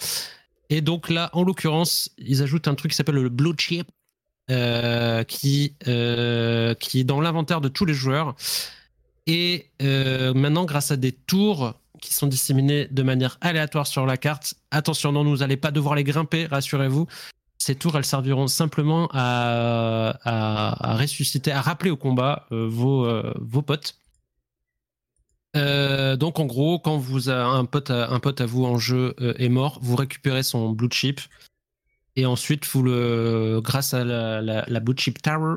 [0.71, 3.87] Et donc là, en l'occurrence, ils ajoutent un truc qui s'appelle le Blue Chip,
[4.49, 8.35] qui est dans l'inventaire de tous les joueurs.
[9.27, 14.55] Et maintenant, grâce à des tours qui sont disséminés de manière aléatoire sur la carte,
[14.73, 17.07] attention, non, vous n'allez pas devoir les grimper, rassurez-vous.
[17.63, 23.63] Ces tours, elles serviront simplement à, ressusciter, à rappeler au combat euh, vos, euh, vos
[23.63, 23.95] potes.
[25.55, 29.15] Euh, donc en gros, quand vous un pote, à, un pote à vous en jeu
[29.39, 31.21] est mort, vous récupérez son blue chip
[32.17, 32.69] et ensuite
[33.63, 35.55] grâce à la, blue chip tower,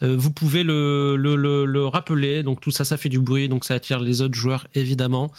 [0.00, 2.44] vous pouvez le, rappeler.
[2.44, 5.30] Donc tout ça, ça fait du bruit, donc ça attire les autres joueurs évidemment.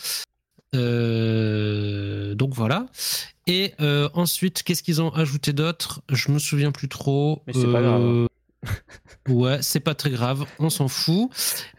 [0.74, 2.88] Donc voilà.
[3.48, 6.02] Et euh, ensuite, qu'est-ce qu'ils ont ajouté d'autre?
[6.10, 7.42] Je me souviens plus trop.
[7.48, 8.02] Mais c'est pas grave.
[8.02, 8.28] Hein.
[8.70, 11.30] Euh, ouais, c'est pas très grave, on s'en fout.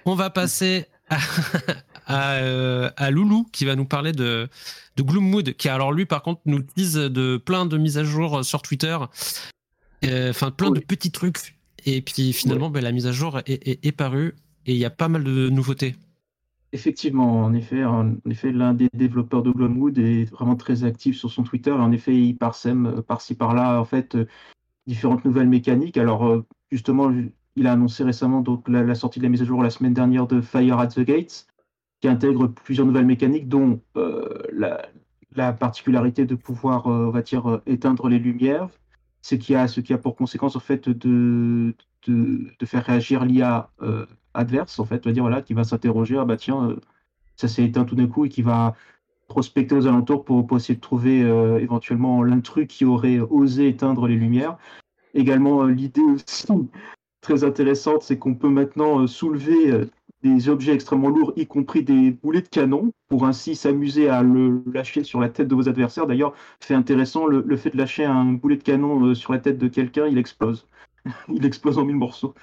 [0.07, 0.87] On va passer
[2.07, 4.49] à, euh, à, Loulou qui va nous parler de,
[4.97, 8.43] de Gloomwood, qui alors lui par contre nous tease de plein de mises à jour
[8.45, 8.97] sur Twitter,
[10.05, 11.55] enfin plein de petits trucs.
[11.85, 14.35] Et puis finalement, ben, la mise à jour est, est parue
[14.67, 15.97] et il y a pas mal de nouveautés.
[16.73, 21.31] Effectivement, en effet, en effet, l'un des développeurs de Gloomwood est vraiment très actif sur
[21.31, 21.71] son Twitter.
[21.71, 24.27] En effet, il parsème euh, par-ci par-là en fait euh,
[24.87, 25.97] différentes nouvelles mécaniques.
[25.97, 27.11] Alors euh, justement,
[27.57, 30.27] il a annoncé récemment donc la, sortie de la mise à jour la semaine dernière
[30.27, 31.47] de Fire at the Gates,
[32.01, 33.81] qui intègre plusieurs nouvelles mécaniques, dont
[34.53, 38.69] la, particularité de pouvoir, on va dire, éteindre les lumières,
[39.23, 41.75] ce qui a, ce qui a pour conséquence en fait de,
[42.07, 43.71] de, faire réagir l'IA
[44.35, 46.77] adverse, en fait, va dire qui va s'interroger, ah bah tiens, euh,
[47.37, 48.75] ça s'est éteint tout d'un coup et qui va
[49.29, 54.17] prospecter aux alentours pour, essayer de trouver euh, éventuellement l'intrus qui aurait osé éteindre les
[54.17, 54.57] lumières.
[55.15, 56.47] Également, euh, l'idée aussi
[57.21, 59.87] très intéressante, c'est qu'on peut maintenant soulever
[60.23, 64.63] des objets extrêmement lourds, y compris des boulets de canon, pour ainsi s'amuser à le
[64.73, 66.07] lâcher sur la tête de vos adversaires.
[66.07, 69.69] D'ailleurs, fait intéressant, le, fait de lâcher un boulet de canon sur la tête de
[69.69, 70.67] quelqu'un, il explose.
[71.29, 72.35] il explose en mille morceaux.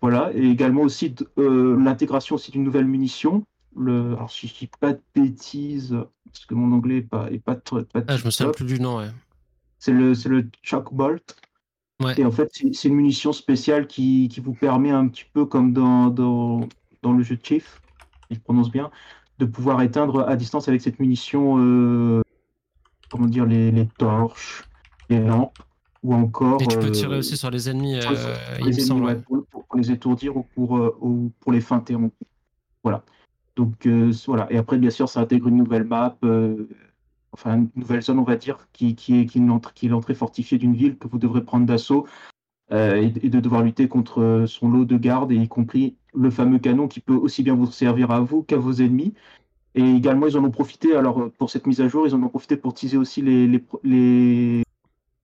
[0.00, 3.44] Voilà, et également aussi euh, l'intégration aussi d'une nouvelle munition.
[3.76, 7.38] Le, alors si je dis pas de bêtises, parce que mon anglais est pas, est
[7.38, 9.10] pas, pas Ah, je me souviens plus du nom, ouais.
[9.78, 11.36] C'est le, c'est le Chuck Bolt.
[12.00, 12.18] Ouais.
[12.18, 15.72] Et en fait, c'est une munition spéciale qui, qui, vous permet un petit peu comme
[15.72, 16.66] dans, dans,
[17.02, 17.80] dans le jeu de Chief,
[18.30, 18.90] il prononce bien,
[19.38, 22.22] de pouvoir éteindre à distance avec cette munition, euh,
[23.10, 24.64] comment dire, les, les torches,
[25.10, 25.58] les lampes
[26.02, 26.60] ou encore.
[26.62, 29.14] Et tu peux tirer euh, aussi sur les ennemis, euh,
[29.50, 31.96] pour, les étourdir ou pour, euh, ou pour les feinter.
[32.82, 33.04] Voilà.
[33.56, 33.86] Donc
[34.26, 34.50] voilà.
[34.50, 36.16] Et après, bien sûr, ça intègre une nouvelle map,
[37.32, 40.74] enfin une nouvelle zone, on va dire, qui, qui est, qui est l'entrée fortifiée d'une
[40.74, 42.06] ville que vous devrez prendre d'assaut.
[42.70, 46.88] et, de devoir lutter contre son lot de gardes, et y compris le fameux canon
[46.88, 49.12] qui peut aussi bien vous servir à vous qu'à vos ennemis.
[49.74, 52.28] Et également, ils en ont profité, alors pour cette mise à jour, ils en ont
[52.28, 54.62] profité pour teaser aussi les, les, les,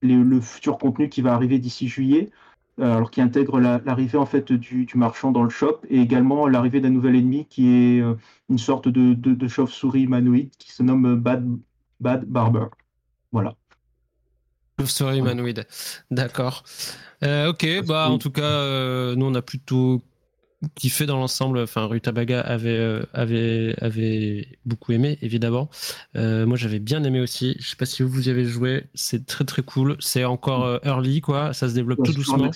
[0.02, 2.30] le futur contenu qui va arriver d'ici juillet,
[2.78, 6.82] euh, alors qui intègre l'arrivée en fait du, marchand dans le shop et également l'arrivée
[6.82, 8.16] d'un nouvel ennemi qui est euh,
[8.50, 11.48] une sorte de, de, chauve-souris humanoïde qui se nomme Bad,
[12.00, 12.66] Bad Barber.
[13.32, 13.54] Voilà.
[14.78, 15.66] Chauve-souris humanoïde,
[16.10, 16.64] d'accord.
[17.24, 20.02] Euh, ok, bah en tout cas, nous on a plutôt
[20.74, 21.58] qui fait dans l'ensemble.
[21.58, 25.68] Enfin, Rutabaga avait, euh, avait, avait beaucoup aimé, évidemment.
[26.16, 27.56] Euh, moi, j'avais bien aimé aussi.
[27.58, 28.86] Je sais pas si vous y avez joué.
[28.94, 29.96] C'est très très cool.
[30.00, 31.52] C'est encore euh, early, quoi.
[31.52, 32.50] Ça se développe tout doucement.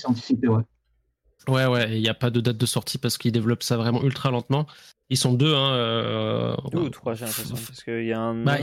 [1.48, 1.66] ouais.
[1.66, 4.30] Ouais, Il n'y a pas de date de sortie parce qu'ils développent ça vraiment ultra
[4.30, 4.66] lentement.
[5.08, 6.54] Ils sont deux, hein.
[6.70, 7.56] deux ou trois, j'ai l'impression.
[7.56, 8.58] Parce qu'il y a un bah,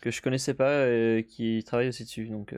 [0.00, 0.86] que je connaissais pas
[1.22, 2.28] qui travaille aussi dessus.
[2.28, 2.54] Donc.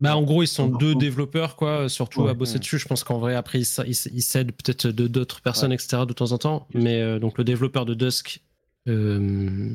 [0.00, 2.78] Bah, en gros, ils sont deux développeurs, quoi, surtout à bosser dessus.
[2.78, 6.32] Je pense qu'en vrai, après, ils, ils, s'aident peut-être de d'autres personnes, etc., de temps
[6.32, 6.68] en temps.
[6.74, 8.42] Mais euh, donc, le développeur de Dusk
[8.88, 9.70] euh,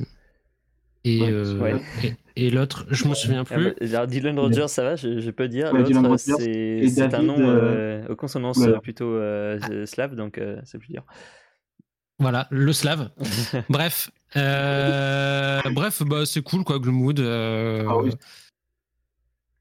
[1.07, 3.73] euh, et, et, l'autre, je me souviens ah, plus.
[3.91, 5.73] Bah, Dylan Rogers, ça va, je, peux dire.
[5.73, 9.57] L'autre, c'est un nom aux consonances plutôt ah.
[9.87, 11.03] slave, donc c'est plus dur.
[12.19, 13.09] Voilà, le slave.
[13.69, 17.21] bref, bref, bah, c'est cool, quoi, Gloomwood.
[17.21, 18.11] Ah, oui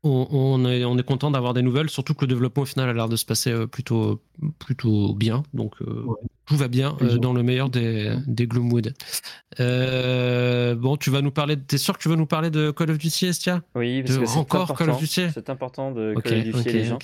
[0.03, 2.93] on, est, on est content d'avoir des nouvelles, surtout que le développement au final a
[2.93, 4.21] l'air de se passer euh, plutôt,
[4.59, 5.43] plutôt bien.
[5.53, 6.07] Donc euh,
[6.47, 8.95] tout va bien euh, dans le meilleur des, des Gloomwood.
[9.59, 11.57] bon, tu vas nous parler.
[11.59, 13.63] T'es sûr que tu vas nous parler de Call of Duty, Estia?
[13.75, 15.27] Oui, parce que c'est encore Call of Duty.
[15.35, 16.99] C'est important de Call of Duty les gens.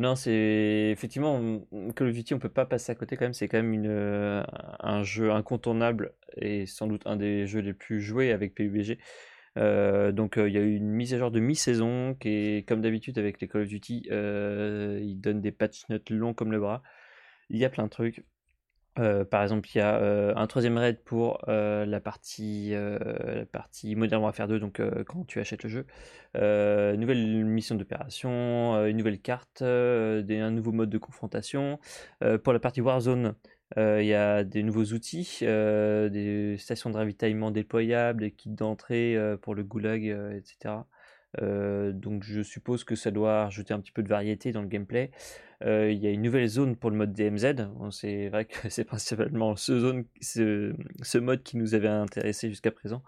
[0.00, 1.60] non, c'est effectivement
[1.96, 3.34] Call of Duty, on peut pas passer à côté quand même.
[3.34, 4.44] C'est quand même une,
[4.80, 8.98] un jeu incontournable est sans doute un des jeux les plus joués avec PUBG.
[9.56, 13.18] Donc il y a eu une mise à jour de mi-saison qui est comme d'habitude
[13.18, 16.82] avec les Call of Duty, ils donnent des patch notes longs comme le bras.
[17.50, 18.24] Il y a plein de trucs.
[18.98, 23.44] Euh, par exemple, il y a euh, un troisième raid pour euh, la, partie, la
[23.46, 25.86] partie Modern Warfare 2, donc quand tu achètes le jeu.
[26.34, 31.78] nouvelle mission d'opération, une nouvelle carte, un nouveau mode de confrontation.
[32.42, 33.34] pour la partie Warzone,
[33.76, 39.54] il y a des nouveaux outils, des stations de ravitaillement déployables, des kits d'entrée pour
[39.54, 40.04] le goulag,
[40.36, 40.74] etc.
[41.40, 45.10] donc je suppose que ça doit rajouter un petit peu de variété dans le gameplay.
[45.62, 47.68] Il y a une nouvelle zone pour le mode DMZ.
[47.90, 53.02] c'est vrai que c'est principalement ce, mode qui nous avait intéressé jusqu'à présent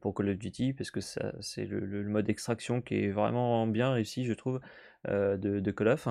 [0.00, 4.24] pour Call of Duty, parce que c'est le, mode extraction qui est vraiment bien réussi,
[4.24, 4.60] je trouve,
[5.08, 6.08] euh, de, Call of.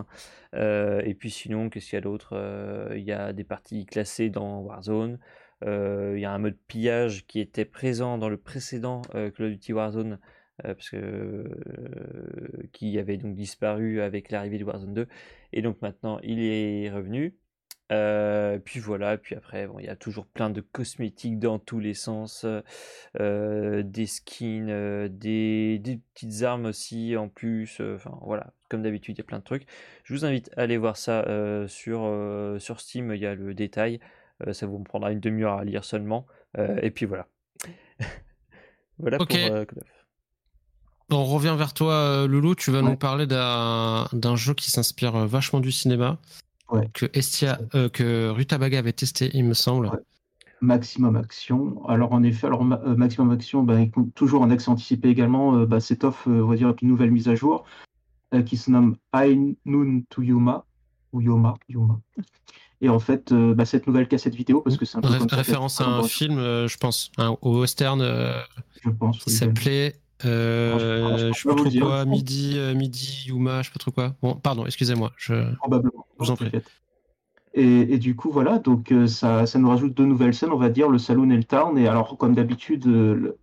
[0.54, 4.62] et puis sinon, qu'est-ce qu'il y a d'autre Il y a des parties classées dans
[4.62, 5.20] Warzone.
[5.66, 9.74] Il y a un mode pillage qui était présent dans le précédent Call of Duty
[9.74, 10.20] Warzone.
[12.74, 15.08] qui avait donc disparu avec l'arrivée de Warzone 2
[15.54, 17.36] et donc maintenant, il est revenu.
[17.92, 21.80] Euh, puis voilà, puis après, bon, il y a toujours plein de cosmétiques dans tous
[21.80, 22.46] les sens,
[23.20, 27.82] euh, des skins, euh, des, petites armes aussi en plus.
[27.82, 29.66] Enfin voilà, comme d'habitude, il y a plein de trucs.
[30.04, 31.26] Je vous invite à aller voir ça
[31.68, 34.00] sur, sur Steam, il y a le détail.
[34.52, 36.28] ça vous prendra une demi-heure à lire seulement.
[36.58, 37.28] et puis voilà.
[39.00, 39.28] voilà pour
[41.12, 42.54] on revient vers toi, Loulou.
[42.54, 46.20] Tu vas nous parler d'un jeu qui s'inspire vachement du cinéma.
[46.94, 49.92] Que Estia, euh, que Rutabaga avait testé, il me semble.
[50.62, 51.86] Maximum Action.
[51.88, 53.78] Alors en effet, alors Maximum Action, bah,
[54.14, 57.30] toujours en accès anticipé également, bah, c'est off, on va dire, avec une nouvelle mise
[57.30, 57.66] à jour
[58.46, 58.98] qui se nomme
[59.66, 60.66] Noon to Yuma
[61.14, 62.00] ou Yoma, Yuma.
[62.82, 65.88] Et en fait, bah, cette nouvelle cassette vidéo, parce que c'est un peu référence à
[65.88, 68.02] un film, je pense, au western,
[68.84, 73.68] je pense, qui s'appelait euh, je sais pas trop quoi, midi, euh, midi, Yuma, je
[73.68, 74.16] sais pas trop quoi.
[74.22, 75.12] Bon, pardon, excusez-moi.
[75.18, 75.56] Je...
[75.56, 76.06] Probablement.
[76.18, 76.52] Vous en prie.
[77.54, 80.58] Et, et, du coup, voilà, donc euh, ça, ça, nous rajoute deux nouvelles scènes, on
[80.58, 81.78] va dire, le Saloon et le Town.
[81.78, 83.38] Et alors, comme d'habitude, euh,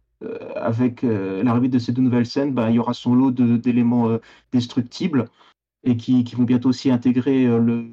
[0.55, 4.19] avec l'arrivée de ces deux nouvelles scènes, bah, il y aura son lot d'éléments
[4.53, 5.27] destructibles
[5.85, 7.91] et qui, qui, vont bientôt aussi intégrer le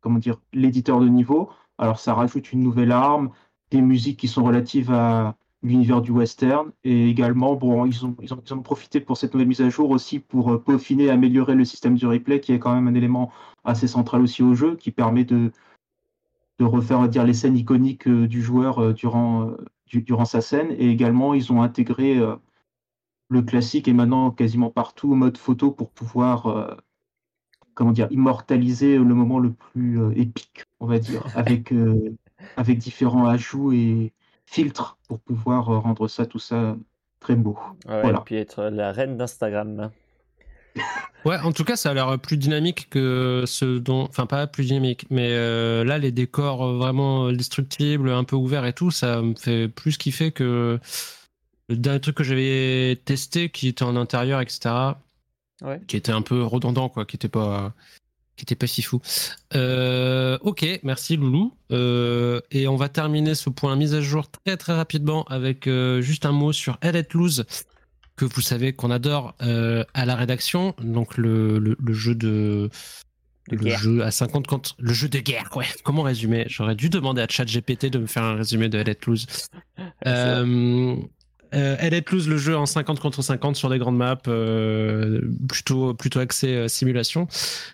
[0.00, 1.50] comment dire l'éditeur de niveau.
[1.78, 3.30] Alors, ça rajoute une nouvelle arme,
[3.70, 6.70] des musiques qui sont relatives à, l'univers du western.
[6.84, 10.20] Et également, bon, ils ont, ils, ont, profité pour cette nouvelle mise à jour aussi
[10.20, 13.32] pour euh, peaufiner, améliorer le système du replay, qui est quand même un élément
[13.64, 15.50] assez central aussi au jeu, qui permet de,
[16.58, 19.52] de refaire dire, les scènes iconiques euh, du joueur euh, durant,
[19.90, 20.70] durant sa scène.
[20.72, 22.20] Et également, ils ont intégré
[23.28, 26.76] le classique et maintenant quasiment partout mode photo pour pouvoir
[27.74, 31.72] comment dire immortaliser le moment le plus épique, on va dire, avec,
[32.56, 34.12] avec différents ajouts et,
[34.46, 36.76] filtre pour pouvoir euh, rendre ça, tout ça
[37.20, 37.58] très beau.
[37.86, 38.18] voilà.
[38.18, 39.90] Et puis être la reine d'Instagram.
[41.24, 44.02] Ouais, en tout cas, ça a l'air plus dynamique que ce dont.
[44.02, 48.66] Enfin, pas plus dynamique, mais euh, là, les décors euh, vraiment destructibles, un peu ouverts
[48.66, 50.78] et tout, ça me fait plus kiffer que
[51.70, 54.74] le dernier truc que j'avais testé qui était en intérieur, etc.
[55.62, 55.80] Ouais.
[55.88, 57.72] Qui était un peu redondant, quoi, qui était pas
[58.36, 59.00] qui était pas si fou.
[59.54, 61.54] Euh, ok, merci Loulou.
[61.70, 66.00] Euh, et on va terminer ce point mise à jour très très rapidement avec euh,
[66.00, 67.44] juste un mot sur Let Lose,
[68.16, 70.74] que vous savez qu'on adore à la rédaction.
[70.80, 72.70] Donc le, le, jeu de,
[73.50, 75.50] le jeu à 50 contre le jeu de guerre.
[75.54, 75.66] Ouais.
[75.82, 76.44] Comment résumer?
[76.48, 79.26] J'aurais dû demander à ChatGPT de me faire un résumé de Let Lose.
[81.54, 84.16] Euh, Let Lose, le jeu en 50 contre 50 sur des grandes maps,
[85.48, 87.28] plutôt, plutôt axé simulation,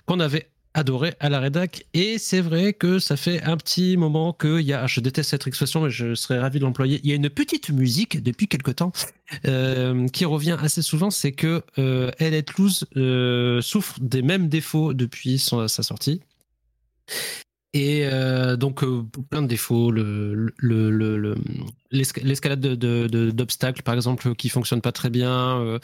[0.07, 1.85] qu'on avait adoré à la rédac.
[1.95, 5.47] Et c'est vrai que ça fait un petit moment qu'il y a, je déteste cette
[5.47, 8.71] expression, mais je serais ravi de l'employer, il y a une petite musique depuis quelque
[8.71, 8.93] temps
[9.47, 14.95] euh, qui revient assez souvent, c'est que euh, Elliot Lose euh, souffre des mêmes défauts
[14.95, 16.21] depuis sa sortie.
[17.73, 19.93] Et euh, donc, euh, plein de défauts.
[19.93, 21.35] Le, le,
[21.93, 25.79] l'escalade de, d'obstacles, par exemple, qui fonctionne pas très bien.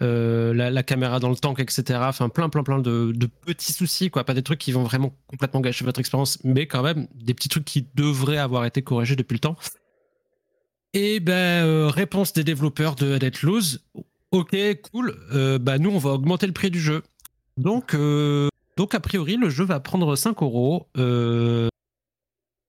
[0.00, 2.00] Euh, la, caméra dans le tank, etc.
[2.02, 3.12] Enfin, plein, plein, plein de,
[3.44, 4.24] petits soucis, quoi.
[4.24, 7.50] Pas des trucs qui vont vraiment complètement gâcher votre expérience, mais quand même des petits
[7.50, 9.56] trucs qui devraient avoir été corrigés depuis le temps.
[10.94, 13.84] Et ben, réponse des développeurs de Dead Lose.
[14.30, 14.56] Ok,
[14.90, 15.14] cool.
[15.60, 17.02] bah, nous, on va augmenter le prix du jeu.
[17.58, 17.94] Donc,
[18.76, 20.88] donc, a priori, le jeu va prendre 5 euros.
[20.98, 21.68] Euh,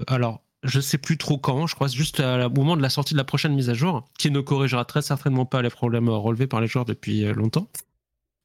[0.07, 3.17] alors, je sais plus trop quand, je crois juste au moment de la sortie de
[3.17, 6.61] la prochaine mise à jour, qui ne corrigera très certainement pas les problèmes relevés par
[6.61, 7.67] les joueurs depuis euh, longtemps.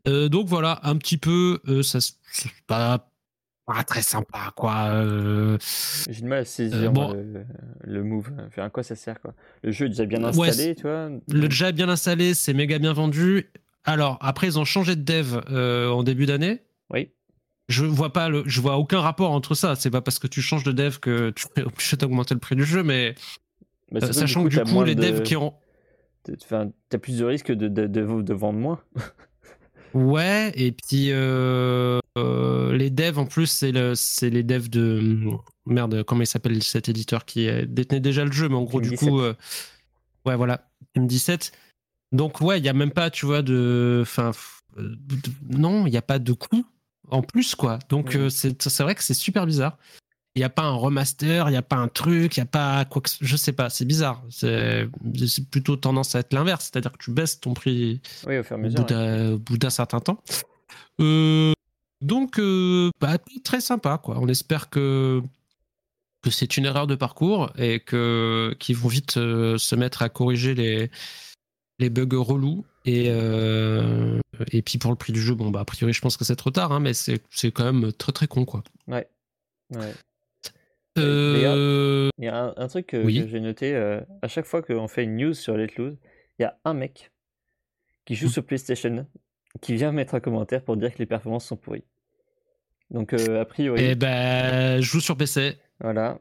[0.08, 1.98] Euh, donc voilà, un petit peu, ça,
[2.66, 3.08] pas
[3.64, 4.88] pas très sympa, quoi.
[4.90, 5.56] Euh.
[6.10, 6.92] J'ai du mal à saisir
[7.84, 8.28] le, move.
[8.56, 9.34] à quoi ça sert, quoi?
[9.62, 11.10] Le jeu est déjà bien installé, tu vois?
[11.28, 13.52] Le jeu est bien installé, c'est méga bien vendu.
[13.84, 15.36] Alors, après, ils ont changé de dev
[15.92, 16.62] en début d'année.
[16.90, 17.10] Oui.
[17.68, 19.76] Je vois pas le, je vois aucun rapport entre ça.
[19.76, 22.56] C'est pas parce que tu changes de dev que tu es obligé d'augmenter le prix
[22.56, 23.14] du jeu, mais,
[23.90, 25.54] bah, sachant que du coup, les devs qui ont
[26.30, 28.80] Enfin, t'as plus de risques de, de, de, vendre moins.
[29.94, 35.26] ouais, et puis euh, euh, les devs, en plus, c'est le, les devs de.
[35.66, 38.96] Merde, comment il s'appelle cet éditeur qui détenait déjà le jeu, mais en gros, du
[38.96, 39.20] coup.
[39.20, 39.34] Euh,
[40.24, 41.52] ouais, voilà, M17.
[42.12, 44.00] Donc, ouais, il n'y a même pas, tu vois, de.
[44.02, 44.30] Enfin,
[45.48, 46.64] non, il n'y a pas de coût
[47.12, 47.78] en plus, quoi.
[47.88, 49.78] Donc, c'est vrai que c'est super bizarre.
[50.34, 52.46] Il n'y a pas un remaster, il n'y a pas un truc, il n'y a
[52.46, 54.22] pas quoi que je sais pas, c'est bizarre.
[54.30, 54.88] C'est
[55.50, 60.00] plutôt tendance à être l'inverse, c'est-à-dire que tu baisses ton prix au, bout d'un certain
[60.00, 60.22] temps.
[61.00, 61.52] Euh,
[62.00, 64.18] donc, euh, bah, très sympa, quoi.
[64.18, 65.22] On espère que
[66.22, 70.08] que c'est une erreur de parcours et que qu'ils vont vite euh, se mettre à
[70.08, 70.90] corriger les
[71.78, 73.06] les bugs relous et
[74.50, 76.36] et puis pour le prix du jeu, bon bah a priori je pense que c'est
[76.36, 77.20] trop tard, hein, mais c'est
[77.52, 78.62] quand même très très con quoi.
[78.88, 79.08] Ouais.
[79.70, 79.92] Ouais.
[80.98, 85.04] Euh, il y a un, truc que, j'ai noté, euh, à chaque fois qu'on fait
[85.04, 85.96] une news sur Let Loose,
[86.38, 87.10] il y a un mec
[88.04, 88.30] qui joue mmh.
[88.30, 89.06] sur PlayStation
[89.60, 91.84] qui vient mettre un commentaire pour dire que les performances sont pourries.
[92.90, 93.82] Donc, euh, a priori.
[93.82, 95.56] Eh ben, joue sur PC.
[95.80, 96.18] Voilà.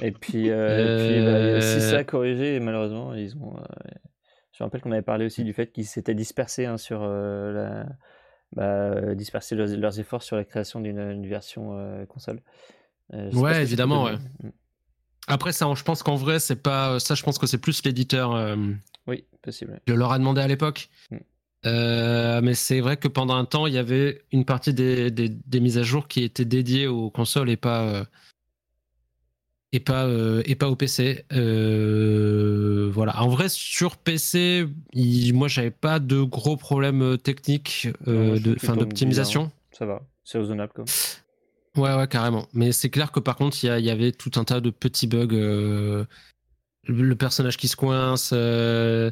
[0.00, 3.56] Et puis, bah, si ça a corrigé, malheureusement, ils ont.
[4.58, 7.86] Je me rappelle qu'on avait parlé aussi du fait qu'ils s'étaient dispersés hein, sur la.
[8.56, 12.40] Bah, disperser leurs, efforts sur la création d'une version console.
[13.14, 14.04] Euh, ouais, évidemment.
[14.04, 14.16] Ouais.
[14.42, 14.50] Mm.
[15.26, 16.98] Après, ça, je pense qu'en vrai, c'est pas.
[17.00, 18.34] Ça, je pense que c'est plus l'éditeur.
[18.34, 18.56] Euh,
[19.06, 19.80] oui, possible.
[19.86, 20.88] Je leur a demandé à l'époque.
[21.10, 21.16] Mm.
[21.66, 25.60] Euh, mais c'est vrai que pendant un temps, il y avait une partie des, des,
[25.60, 28.06] mises à jour qui étaient dédiées aux consoles et pas
[29.72, 30.08] et pas
[30.44, 31.24] et pas au PC.
[31.30, 33.20] voilà.
[33.22, 34.66] En vrai, sur PC,
[35.34, 39.50] moi, j'avais pas de gros problèmes techniques, de, fin d'optimisation.
[39.72, 40.84] Ça va, c'est raisonnable quoi.
[41.78, 42.48] Ouais, ouais, carrément.
[42.52, 45.28] Mais c'est clair que par contre, il y, avait tout un tas de petits bugs.
[45.32, 46.04] Euh,
[46.84, 48.30] le, personnage qui se coince.
[48.32, 49.10] Euh,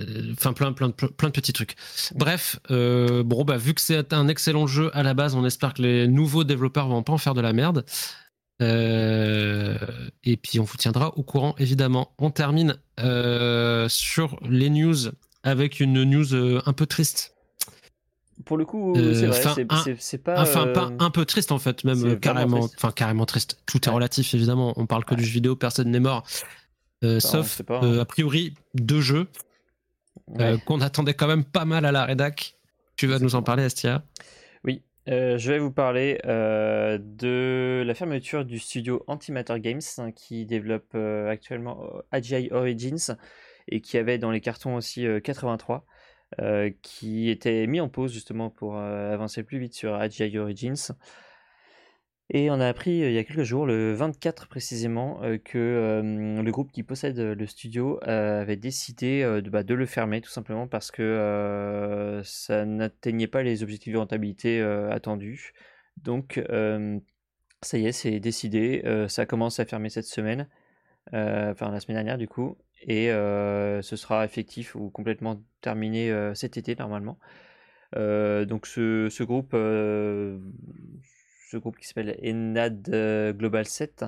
[0.00, 1.74] euh, enfin, plein, plein, plein, de petits trucs.
[2.14, 5.82] Bref, bon, bah, vu que c'est un excellent jeu à la base, on espère que
[5.82, 7.84] les nouveaux développeurs vont pas en faire de la merde.
[8.60, 12.12] Et puis, on vous tiendra au courant, évidemment.
[12.18, 12.76] On termine
[13.88, 14.96] sur les news
[15.42, 17.34] avec une news un peu triste.
[18.44, 20.40] Pour le coup, euh, c'est vrai, c'est pas.
[20.40, 23.60] Enfin, pas euh, un peu triste en fait, même carrément, enfin carrément triste.
[23.66, 24.74] Tout est relatif évidemment.
[24.76, 26.24] On parle que du jeu vidéo, personne n'est mort,
[27.02, 27.98] euh, sauf hein.
[27.98, 29.26] a priori deux jeux
[30.66, 32.54] qu'on attendait quand même pas mal à la rédac.
[32.96, 34.04] Tu vas nous en parler, Astia?
[34.64, 40.94] Oui, je vais vous parler de la fermeture du studio Antimatter Games hein, qui développe
[40.94, 41.82] actuellement
[42.12, 43.16] AGI Origins
[43.68, 45.84] et qui avait dans les cartons aussi 83.
[46.40, 50.92] Euh, qui était mis en pause justement pour euh, avancer plus vite sur AGI Origins.
[52.30, 56.02] Et on a appris euh, il y a quelques jours, le 24 précisément, que
[56.42, 60.66] le groupe qui possède le studio avait décidé de, bah, de, le fermer tout simplement
[60.66, 64.60] parce que ça n'atteignait pas les objectifs de rentabilité
[64.90, 65.54] attendus.
[65.96, 66.40] Donc
[67.62, 70.48] ça y est, c'est décidé, ça commence à fermer cette semaine,
[71.12, 76.76] enfin la semaine dernière du coup, et ce sera effectif ou complètement terminé cet été
[76.76, 77.18] normalement.
[77.94, 79.54] donc ce groupe,
[81.50, 82.90] ce groupe qui s'appelle Enad
[83.36, 84.04] Global 7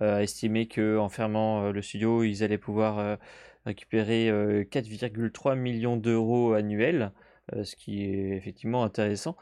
[0.00, 3.18] a estimé qu'en fermant le studio, ils allaient pouvoir
[3.64, 4.28] récupérer
[4.70, 7.12] 4,3 millions d'euros annuels,
[7.62, 9.36] ce qui est effectivement intéressant.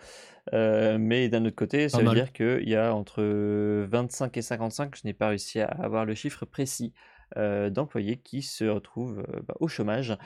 [0.53, 5.03] mais d'un autre côté, ça veut dire qu'il y a entre 25 et 55, je
[5.05, 6.93] n'ai pas réussi à avoir le chiffre précis,
[7.39, 10.17] euh, d'employés qui se retrouvent euh, bah, au chômage.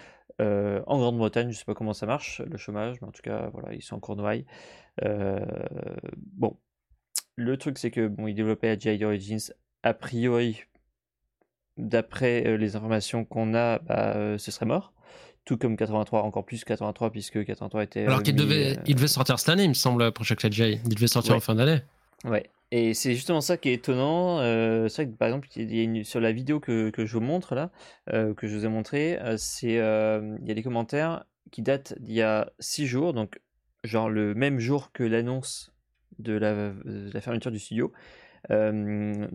[0.40, 3.22] Euh, en Grande-Bretagne, je ne sais pas comment ça marche, le chômage, mais en tout
[3.22, 4.44] cas, voilà, ils sont en Cornouailles.
[5.02, 6.58] bon,
[7.36, 9.52] le truc, c'est que bon, ils développaient Agile Origins,
[9.82, 10.64] a priori,
[11.76, 14.92] d'après les informations qu'on a, bah, ce serait mort
[15.46, 18.04] tout comme 83, encore plus 83, puisque 83 était.
[18.04, 20.80] Alors qu'il devait, il devait sortir cette année, il me semble, Project Agile.
[20.84, 21.80] Il devait sortir en fin d'année.
[22.24, 24.40] Ouais, et c'est justement ça qui est étonnant.
[24.40, 27.12] Euh, c'est vrai que par exemple, il y a sur la vidéo que, que, je
[27.12, 27.70] vous montre là,
[28.12, 31.94] euh, que je vous ai montré, euh, c'est il y a des commentaires qui datent
[32.00, 33.40] d'il y a 6 jours, donc
[33.84, 35.72] genre le même jour que l'annonce
[36.18, 37.92] de la, la, fermeture du studio.
[38.50, 39.28] il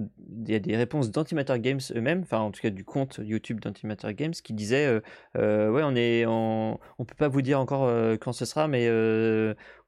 [0.48, 4.14] y a des réponses d'Antimatter Games eux-mêmes, enfin en tout cas du compte YouTube d'Antimatter
[4.14, 5.02] Games, qui disait
[5.36, 7.90] ouais on est on, on peut pas vous dire encore
[8.20, 8.90] quand ce sera, mais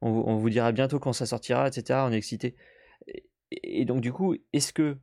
[0.01, 1.99] on, on, vous dira bientôt quand ça sortira, etc.
[2.07, 2.55] On est excité.
[3.51, 4.97] et donc, du coup, est-ce que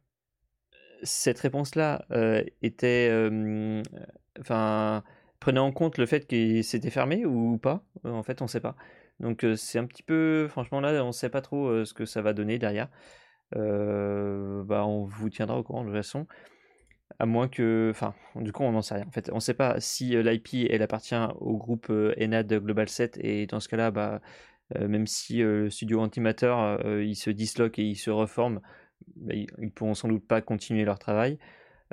[1.03, 2.05] cette réponse-là
[2.62, 3.11] était.
[5.41, 7.83] Prenait en compte le fait que c'était fermé ou pas?
[8.05, 8.77] En fait, on ne sait pas.
[9.20, 10.48] Donc, c'est un petit peu.
[10.48, 12.88] Franchement, là, on ne sait pas trop ce que ça va donner derrière.
[13.55, 16.26] bah, on vous tiendra au courant de toute façon.
[17.18, 17.88] À moins que.
[17.90, 19.06] Enfin, du coup, on n'en sait rien.
[19.06, 23.18] En fait, on ne sait pas si l'IP, elle appartient au groupe ENAD Global 7.
[23.22, 24.20] Et dans ce cas-là, bah,
[24.78, 26.55] même si le studio Antimatter,
[27.02, 28.60] il se disloque et il se reforme,
[29.16, 31.38] bah, ils, ne pourront sans doute pas continuer leur travail.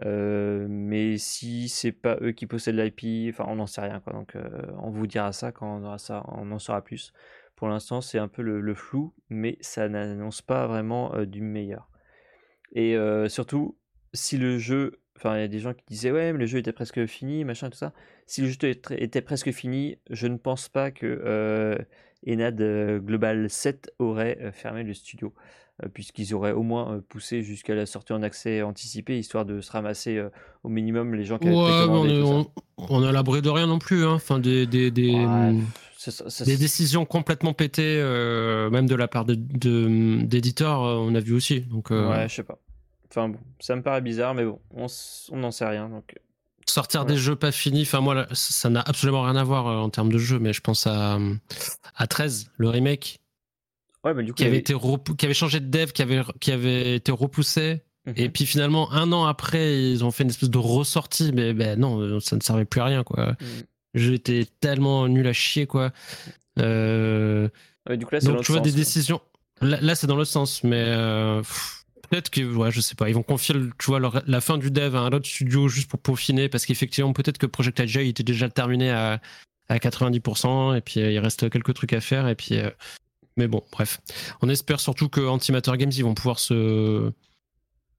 [0.05, 4.13] Mais si c'est pas eux qui possèdent l'IP, enfin on n'en sait rien quoi.
[4.13, 4.35] Donc
[4.79, 7.13] on vous dira ça quand on aura ça, on en saura plus.
[7.55, 11.89] Pour l'instant c'est un peu le, flou, mais ça n'annonce pas vraiment du meilleur.
[12.73, 12.95] Et
[13.27, 13.77] surtout
[14.13, 16.59] si le jeu, enfin il y a des gens qui disaient ouais mais le jeu
[16.59, 17.93] était presque fini, machin tout ça.
[18.27, 18.57] Si le jeu
[18.91, 21.77] était presque fini, je ne pense pas que
[22.27, 22.61] Enad
[23.03, 25.33] Global 7 aurait fermé le studio.
[25.83, 29.61] Euh, puisqu'ils auraient au moins euh, poussé jusqu'à la sortie en accès anticipé, histoire de
[29.61, 30.29] se ramasser euh,
[30.63, 32.47] au minimum les gens qui avaient ouais, on,
[32.79, 34.03] on, a l'abri de rien non plus.
[34.03, 34.13] Hein.
[34.13, 35.13] Enfin, des, des, des,
[36.45, 38.01] des décisions complètement pétées,
[38.71, 41.61] même de la part d'éditeurs, on a vu aussi.
[41.61, 42.57] Donc, Ouais, je sais pas.
[43.09, 45.89] Enfin bon, ça me paraît bizarre, mais bon, on n'en sait rien.
[45.89, 46.15] Donc...
[46.65, 50.11] Sortir des jeux pas finis, enfin moi, ça n'a absolument rien à voir en termes
[50.11, 51.19] de jeu, mais je pense à,
[51.95, 53.19] à 13, le remake
[54.35, 54.73] qui, avait été
[55.17, 57.81] qui avait changé de dev, qui avait, qui avait été repoussé.
[58.15, 58.31] Et mhm.
[58.31, 62.19] puis finalement, un an après, ils ont fait une espèce de ressortie, mais ben non,
[62.21, 63.35] ça ne servait plus à rien, quoi.
[63.41, 63.63] Mhm.
[63.95, 65.91] J'étais tellement nul à chier, quoi.
[66.59, 67.49] Euh,
[67.89, 69.21] du coup, là, donc tu vois des décisions.
[69.61, 71.41] Là, c'est dans l'autre sens, mais euh,
[72.09, 74.95] peut-être que, ouais, je sais pas, ils vont confier, tu vois, la fin du dev
[74.95, 78.49] à un autre studio juste pour peaufiner, parce qu'effectivement, peut-être que Project Agile était déjà
[78.49, 79.19] terminé à,
[79.67, 82.59] à 90%, et puis euh, il reste quelques trucs à faire, et puis
[83.37, 84.01] mais bon, bref.
[84.41, 87.11] On espère surtout que Antimatter Games, ils vont pouvoir se,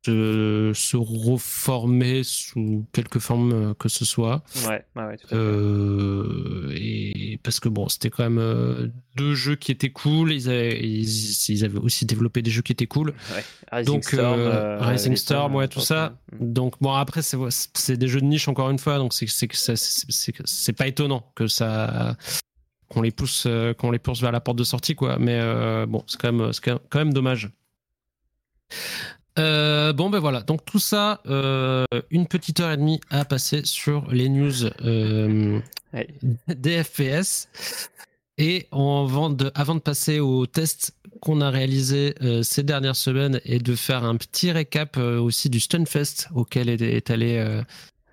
[0.05, 4.43] se, reformer sous quelque forme euh, que ce soit.
[4.66, 9.90] Ouais, ouais, euh, et parce que bon, c'était quand même euh, deux jeux qui étaient
[9.90, 10.32] cool.
[10.32, 13.15] Ils avaient, ils, avaient, aussi développé des jeux qui étaient cool.
[13.35, 13.44] Ouais.
[13.73, 16.16] Rising donc Storm, Rising Storm, ouais, tout ça.
[16.40, 21.31] Donc bon, après c'est des jeux de niche encore une fois, donc c'est pas étonnant
[21.35, 22.16] que ça
[22.89, 25.19] qu'on les pousse euh, qu'on les pousse vers la porte de sortie quoi.
[25.19, 27.51] Mais euh, bon c'est quand même c'est quand même dommage.
[29.39, 30.43] Euh, bon ben voilà.
[30.43, 31.20] Donc tout ça
[32.10, 34.70] une petite heure et demie à passer sur les news
[36.48, 37.48] des FPS
[38.40, 43.59] et avant de, avant de passer au test qu'on a réalisé ces dernières semaines et
[43.59, 47.62] de faire un petit récap aussi du Stunfest auquel est, est allé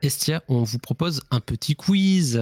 [0.01, 2.39] Estia, on vous propose un petit quiz.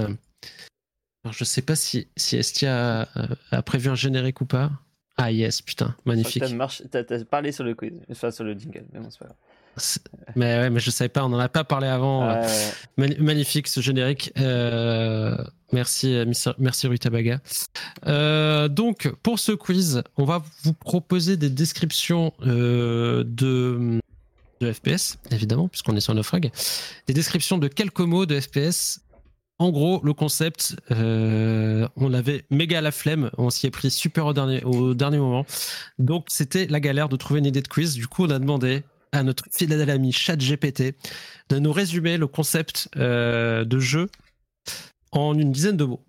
[1.23, 3.07] Alors, je sais pas si, si Estia
[3.51, 4.71] a, prévu un générique ou pas.
[5.17, 6.43] Ah yes, putain, magnifique.
[6.91, 9.37] T'as as parlé sur le quiz, enfin sur le jingle, mais bon, c'est pas grave.
[10.35, 12.41] Mais ouais, mais je savais pas, on en a pas parlé avant.
[12.97, 14.31] magnifique ce générique.
[14.39, 15.35] Euh,
[15.71, 16.23] merci,
[16.57, 17.39] merci Rutabaga.
[18.05, 23.99] Euh, donc pour ce quiz, on va vous proposer des descriptions euh, de
[24.61, 26.49] de FPS, évidemment, puisqu'on est sur Naufrag.
[27.07, 29.01] Des descriptions de quelques mots de FPS
[29.59, 34.25] en gros, le concept, euh, on avait méga la flemme, on s'y est pris super
[34.25, 35.45] au dernier, au dernier moment.
[35.99, 37.93] Donc, c'était la galère de trouver une idée de quiz.
[37.93, 40.95] Du coup, on a demandé à notre fidèle ami ChatGPT
[41.49, 44.09] de nous résumer le concept euh, de jeu
[45.11, 46.03] en une dizaine de mots.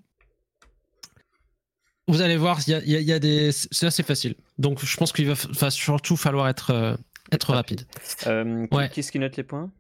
[2.09, 4.35] Vous allez voir, il y, a, des, c'est assez facile.
[4.59, 6.97] Donc, je pense qu'il va, surtout falloir être, euh,
[7.31, 7.87] être rapide.
[8.21, 9.71] Qu'est-ce qui note les points?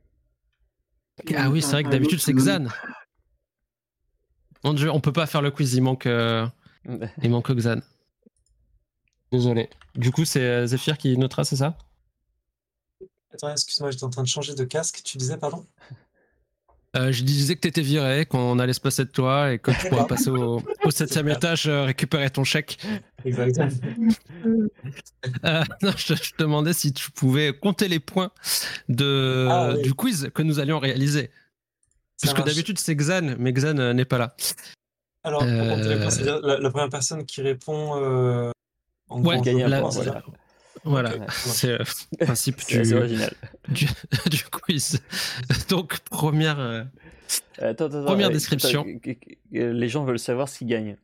[1.35, 2.67] Ah oui, c'est vrai que d'habitude c'est Xan.
[4.65, 6.47] Mon dieu, on peut pas faire le quiz, il manque, euh,
[7.23, 7.81] il manque Xan.
[9.31, 9.69] Désolé.
[9.95, 11.77] Du coup, c'est euh, Zephyr qui notera, c'est ça?
[13.33, 15.03] Attends, excuse-moi, j'étais en train de changer de casque.
[15.05, 15.67] Tu disais, pardon?
[16.97, 19.73] Euh, je disais que tu étais viré, qu'on allait se passer de toi et que
[19.73, 22.79] tu pourras passer au, au 7 étage récupérer ton chèque.
[23.25, 23.69] Exactement.
[25.83, 28.31] non, je, te demandais si tu pouvais compter les points
[28.89, 31.31] de, ah, du quiz que nous allions réaliser.
[32.21, 34.37] Puisque d'habitude c'est Xan, mais Xan euh, n'est pas là.
[35.25, 35.77] Alors, euh...
[36.43, 38.51] la, la, première personne qui répond euh,
[39.09, 40.23] en ouais, gros, la, voilà.
[40.85, 41.85] Voilà, c'est le
[42.25, 42.83] principe du,
[43.69, 43.87] du,
[44.31, 45.01] du, quiz.
[45.71, 46.85] Donc, première, euh,
[47.59, 48.85] attends, attends, première description.
[49.51, 50.97] les gens veulent savoir ce qu'ils gagnent.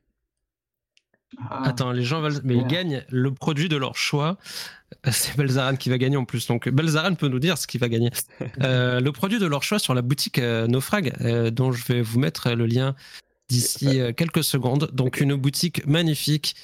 [1.39, 1.69] Ah.
[1.69, 2.41] Attends, les gens veulent.
[2.45, 4.37] Mais ils gagnent le produit de leur choix.
[5.11, 6.47] C'est Belzaran qui va gagner en plus.
[6.47, 8.11] Donc Belzaran peut nous dire ce qu'il va gagner.
[8.63, 12.03] Euh, le produit de leur choix sur la boutique euh, Naufrag, euh, dont je vais
[12.03, 12.95] vous mettre le lien
[13.49, 14.91] d'ici quelques secondes.
[14.93, 16.57] Donc une boutique magnifique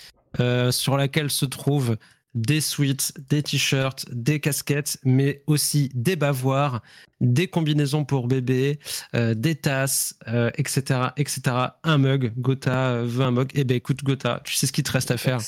[0.71, 1.97] sur laquelle se trouvent
[2.37, 6.83] des sweats, des t-shirts, des casquettes, mais aussi des bavoirs,
[7.21, 8.79] des combinaisons pour bébé,
[9.15, 10.15] euh, des tasses,
[10.57, 11.41] etc., etc.
[11.83, 12.33] Un mug.
[12.39, 13.51] Gotha veut un mug.
[13.55, 15.41] Eh ben écoute, Gotha, tu sais ce qu'il te reste à faire.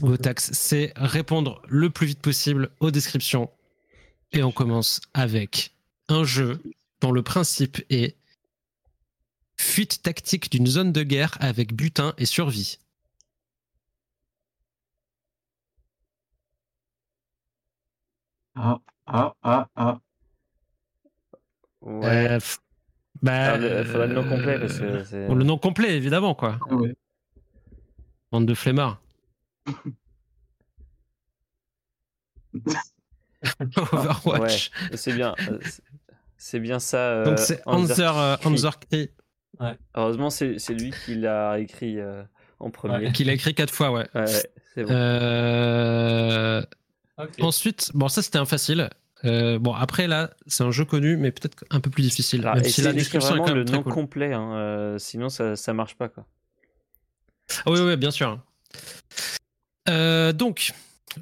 [0.00, 3.50] Gotax, c'est répondre le plus vite possible aux descriptions.
[4.32, 5.72] Et on commence avec
[6.08, 6.60] un jeu
[7.00, 8.16] dont le principe est
[9.56, 12.78] fuite tactique d'une zone de guerre avec butin et survie.
[18.54, 19.98] Ah, ah, ah, ah.
[21.80, 22.28] Ouais.
[22.32, 22.58] Euh, f-
[23.22, 25.96] bah, Ah, le- faudra le nom complet parce que euh, c'est- bon, le nom complet,
[25.96, 26.58] évidemment, quoi.
[26.68, 26.94] Ah ouais.
[28.30, 29.00] Bande de flemmards.
[33.92, 34.70] Overwatch.
[34.90, 35.34] Ouais, c'est bien.
[35.48, 35.58] euh,
[36.36, 36.98] c'est- bien ça.
[36.98, 39.10] euh, Donc c'est Hanser, euh, Hanser Cree,
[39.94, 42.22] Heureusement, c'est c'est lui qui l'a écrit euh,
[42.58, 43.12] en premier.
[43.12, 44.06] qui l'a écrit quatre fois, ouais.
[44.14, 44.42] Ouais, ouais,
[44.74, 44.90] c'est bon.
[44.92, 46.62] Euh,
[47.40, 48.90] Ensuite, bon, ça c'était un facile.
[49.24, 52.40] Euh, bon, après là, c'est un jeu connu, mais peut-être un peu plus difficile.
[52.42, 53.92] Alors, même si essayez la description est le très nom cool.
[53.92, 56.08] complet, hein, euh, sinon ça, ça marche pas.
[56.08, 56.26] Quoi.
[57.64, 58.40] Ah oui, oui, bien sûr.
[59.88, 60.72] Euh, donc,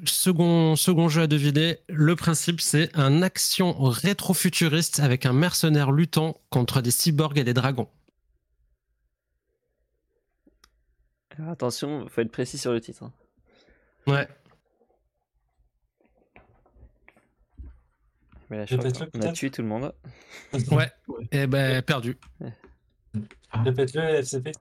[0.05, 1.79] second, second jeu à deviner.
[1.89, 7.53] Le principe, c'est un action rétro-futuriste avec un mercenaire luttant contre des cyborgs et des
[7.53, 7.87] dragons.
[11.37, 13.03] Alors, attention, faut être précis sur le titre.
[13.03, 13.11] hein.
[14.07, 14.27] Ouais.
[18.51, 19.93] Mais là, je crois Répète-le, qu'on a tué tout le monde.
[20.53, 20.61] Ouais.
[20.71, 20.91] Ouais.
[21.31, 22.17] Et ben, perdu.
[23.53, 24.51] Répète-le, FCP.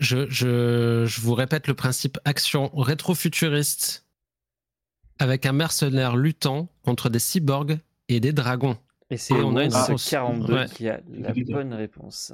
[0.00, 4.04] Je, je, je vous répète le principe action rétro-futuriste
[5.20, 7.78] avec un mercenaire luttant contre des cyborgs
[8.08, 8.76] et des dragons.
[9.10, 10.10] Et c'est on a une ce réponse.
[10.10, 10.66] 42 Ouais.
[10.66, 12.32] qui a la bonne réponse.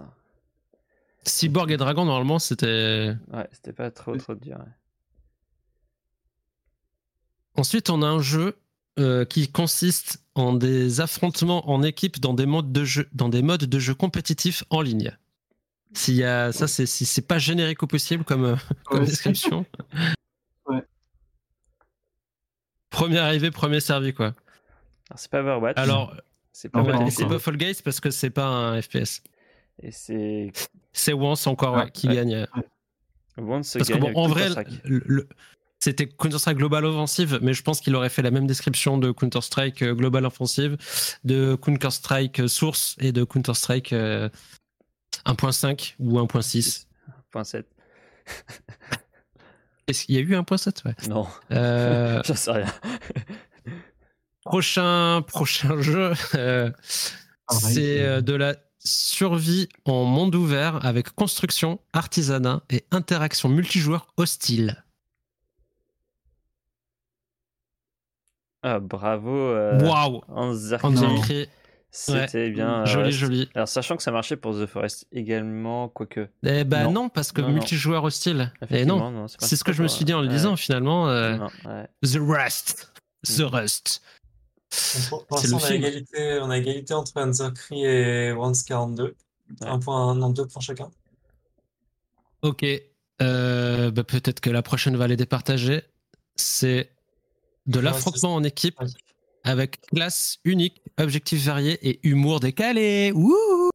[1.25, 3.15] Cyborg et dragon, normalement, c'était.
[3.31, 4.57] Ouais, c'était pas trop trop dur.
[4.57, 4.73] ouais.
[7.57, 8.57] Ensuite, on a un jeu
[8.99, 13.43] euh, qui consiste en des affrontements en équipe dans des modes de jeu, dans des
[13.43, 15.17] modes de jeu compétitifs en ligne.
[15.95, 19.07] S'il y a ça, c'est si c'est pas générique au possible comme, euh, comme Ouais.
[19.07, 19.65] description.
[20.67, 20.83] Ouais.
[22.91, 24.35] Premier arrivé, premier servi quoi.
[25.09, 25.79] Alors, c'est pas Overwatch.
[25.79, 26.15] Alors,
[26.53, 29.23] c'est pas non, ouais, c'est pas Fall Guys parce que c'est pas un FPS.
[29.83, 30.53] Et c'est
[30.93, 32.17] C'est Once encore qui ouais.
[32.17, 32.47] gagne.
[33.37, 34.49] Once Parce que gagne bon, avec en vrai,
[34.85, 35.29] le-
[35.81, 39.83] c'était Counter-Strike Global Offensive, mais je pense qu'il aurait fait la même description de Counter-Strike
[39.83, 40.77] euh, Global Offensive,
[41.25, 44.29] de Counter-Strike euh, Source et de Counter-Strike euh,
[45.27, 46.87] 1.5 ou 1.6.
[47.31, 47.67] Point 7.
[49.89, 50.95] Est-ce qu'il y a eu 1.7 ouais.
[51.09, 52.67] Non, Euh, j'en sais rien.
[54.45, 56.71] prochain, prochain jeu, euh,
[57.51, 64.85] c'est euh, de la survie en monde ouvert avec construction, artisanat et interaction multijoueur hostile.
[68.63, 69.31] Ah, bravo.
[69.31, 70.21] euh, Waouh
[71.19, 71.49] écrit
[71.91, 72.83] C'était bien.
[72.83, 73.49] euh, joli, ouais, joli.
[73.55, 76.29] Alors, sachant que ça marchait pour The Forest également, quoique.
[76.45, 77.09] Eh ben non, Non.
[77.09, 77.55] parce que Non, non.
[77.55, 78.53] multijoueur hostile.
[78.61, 80.33] Et Effectivement, non, non, c'est ce que je me suis dit en le Ouais.
[80.35, 81.09] disant finalement.
[81.09, 81.89] euh, ouais.
[82.03, 82.93] The Rust.
[83.27, 83.45] The Mm.
[83.47, 84.03] Rust.
[85.09, 87.13] Pour, pour le on a égalité, on a égalité entre
[87.55, 89.15] Cree et Once 42.
[89.63, 90.91] Un point, non, deux points chacun.
[92.43, 92.65] Ok.
[93.23, 95.83] Euh, bah, Peut-être que la prochaine va les départager.
[96.37, 96.91] C'est
[97.69, 98.79] de l'affrontement en équipe
[99.45, 103.13] avec classe unique, objectifs variés et humour décalé.
[103.15, 103.71] Wouh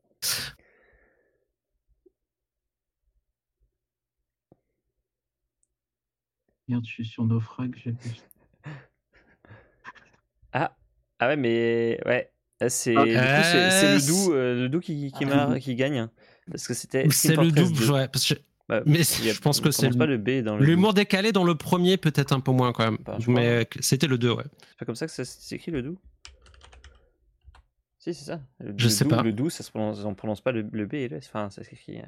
[6.67, 7.75] Merde, je suis sur Naufrag.
[7.83, 7.95] j'ai-
[10.53, 10.75] Ah,
[11.19, 12.29] ah ouais, mais ouais.
[12.69, 13.43] C'est Ah.
[13.43, 16.07] c'est- le doux, euh, le doux qui, qui, mar- qui gagne.
[16.49, 17.09] Parce que c'était.
[17.09, 17.91] C'est le double, 2.
[17.91, 18.35] ouais, parce que
[18.69, 21.97] Bah, mais je pense que c'est pas le B dans l'humour décalé dans le premier,
[21.97, 22.97] peut-être un peu moins quand même.
[23.05, 24.43] Bah, mais c'était le 2, ouais.
[24.69, 25.97] C'est pas comme ça que ça s'écrit le doux
[27.99, 28.41] Si, c'est ça.
[28.59, 29.21] Le, Je le sais doux- pas.
[29.23, 31.27] Le doux, ça se prononce, on prononce pas le, le B et le S.
[31.27, 32.03] Enfin, ça s'écrit euh,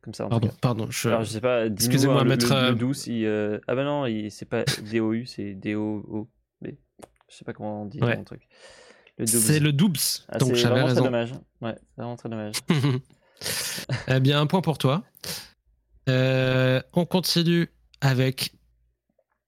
[0.00, 0.58] comme ça en Pardon, tout cas.
[0.60, 0.86] pardon.
[0.90, 1.08] Je...
[1.08, 3.24] Alors, je sais pas, dis-nous, Excusez-moi, le, maître, le- euh, doux, si.
[3.26, 6.66] euh, Ah bah non, c'est pas D-O-U, c'est D-O-O-B.
[7.28, 8.16] Je sais pas comment on dit Ouais.
[8.16, 8.48] mon truc.
[9.26, 9.96] C'est le Doobs,
[10.28, 11.32] Ah, donc c'est j'avais vraiment très dommage.
[11.60, 12.54] Ouais, c'est vraiment très dommage.
[14.08, 15.02] eh bien, un point pour toi.
[16.08, 17.68] Euh, on continue
[18.00, 18.52] avec.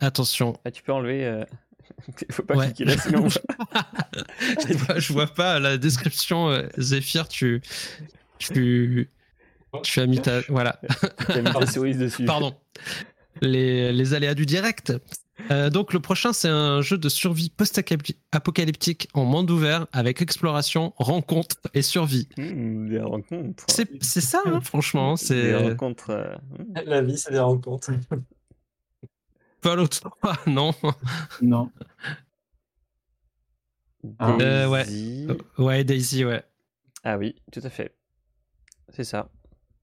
[0.01, 0.59] Attention.
[0.65, 1.25] Ah, tu peux enlever.
[1.25, 1.45] euh,
[2.31, 2.67] Faut pas Ouais.
[2.67, 3.29] cliquer là, sinon.
[4.69, 6.51] je, vois, je vois pas la description.
[6.51, 7.63] euh, Zephyr, tu.
[8.39, 9.11] Tu.
[9.83, 10.41] Tu as mis ta.
[10.49, 10.79] Voilà.
[11.27, 12.25] T'as mis ta souris dessus.
[12.25, 12.55] Pardon.
[13.41, 14.93] Les, les aléas du direct.
[15.51, 20.93] Euh, donc, le prochain, c'est un jeu de survie post-apocalyptique en monde ouvert avec exploration,
[20.97, 22.29] rencontre et survie.
[22.39, 23.65] Mmh, des rencontres.
[23.69, 25.15] C'est c'est ça, hein, franchement.
[25.15, 26.11] Des C'est rencontres.
[26.11, 26.81] euh, mmh.
[26.87, 27.91] La vie, c'est des rencontres.
[29.63, 30.13] Fallout 3,
[30.47, 30.73] non.
[31.43, 31.71] Non.
[34.19, 34.37] Ah.
[34.41, 34.85] Euh, ouais.
[34.85, 35.27] Daisy.
[35.59, 36.43] Ouais, Daisy, ouais.
[37.03, 37.95] Ah oui, tout à fait.
[38.91, 39.31] C'est ça.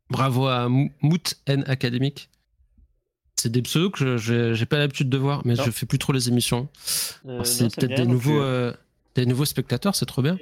[0.10, 2.30] Bravo à Moot N Academic.
[3.42, 5.64] C'est des pseudos que j'ai pas l'habitude de voir, mais Non.
[5.64, 6.70] je fais plus trop les émissions.
[7.26, 8.40] Euh, c'est peut-être des nouveaux, plus.
[8.40, 8.72] euh,
[9.16, 10.38] des nouveaux spectateurs, c'est trop bien.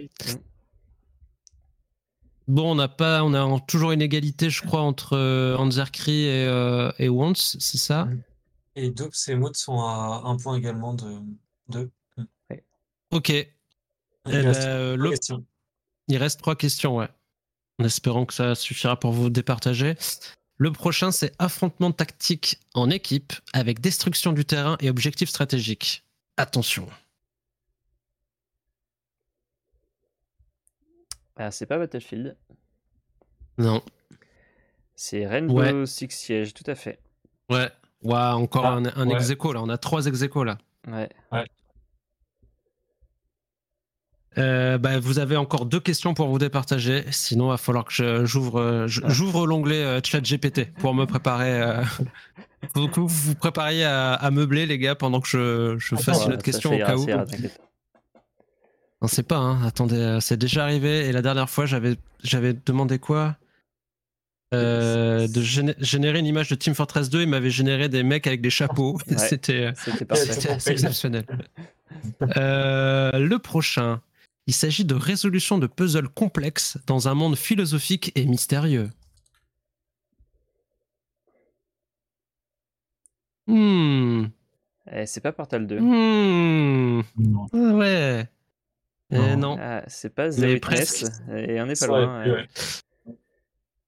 [2.49, 6.45] Bon, on n'a pas, on a toujours une égalité, je crois, entre euh, Anzerkri et,
[6.45, 8.09] euh, et Wants, c'est ça?
[8.76, 11.19] Et Doops et Mood sont à un point également de
[11.69, 11.89] deux.
[13.11, 13.30] Ok.
[13.30, 13.45] Il
[14.27, 15.45] Eh reste ben, euh, trois le- questions.
[16.09, 17.07] Il reste trois questions, ouais.
[17.80, 19.95] En espérant que ça suffira pour vous départager.
[20.60, 26.03] Le prochain, c'est affrontement tactique en équipe avec destruction du terrain et objectif stratégique.
[26.36, 26.86] Attention.
[31.38, 32.36] Ah, c'est pas Battlefield.
[33.57, 33.81] Non.
[34.95, 36.99] C'est Rainbow Six Siege, tout à fait.
[37.49, 37.72] Ouais.
[38.02, 39.15] Ouais, encore Ah, un, un ouais.
[39.15, 39.61] ex là.
[39.61, 40.57] On a trois ex là.
[40.88, 41.10] Ouais.
[44.38, 47.03] Euh, bah, vous avez encore deux questions pour vous départager.
[47.10, 51.61] Sinon, il va falloir que j'ouvre euh, j'ouvre l'onglet euh, chat GPT pour me préparer.
[51.61, 51.84] euh,
[52.76, 56.26] que vous vous prépariez à, à meubler, les gars, pendant que je, je fasse Voilà,
[56.26, 57.07] une autre question au cas où.
[57.10, 57.60] ira, t'inquiète.
[59.01, 59.65] On sait pas, hein.
[59.65, 61.07] attendez, c'est déjà arrivé.
[61.07, 63.35] Et la dernière fois, j'avais j'avais demandé quoi?
[64.53, 67.22] Euh, De géné- générer une image de Team Fortress 2.
[67.22, 68.97] Il m'avait généré des mecs avec des chapeaux.
[69.07, 69.18] Ouais.
[69.18, 70.34] C'était C'était parfait.
[70.34, 71.26] c'était assez exceptionnel.
[72.38, 73.99] Euh, le prochain,
[74.49, 78.89] il s'agit de résolution de puzzles complexes dans un monde philosophique et mystérieux.
[83.47, 84.26] Hmm.
[84.91, 85.80] Eh, c'est pas Portal 2.
[85.80, 87.03] Hmm.
[87.17, 87.45] Non.
[87.53, 88.27] Ah ouais.
[89.11, 89.55] Eh Non.
[89.59, 91.05] Ah, c'est pas The presque.
[91.35, 92.23] Et on est pas loin.
[92.26, 92.47] ouais.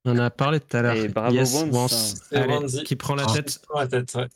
[0.05, 0.95] on en a parlé tout à l'heure.
[0.95, 1.55] Et bravo, Yes,
[2.31, 2.83] Allez, Wanzi.
[2.83, 3.59] qui prend la Ah, tête.
[3.67, 4.27] prend la tête, ouais.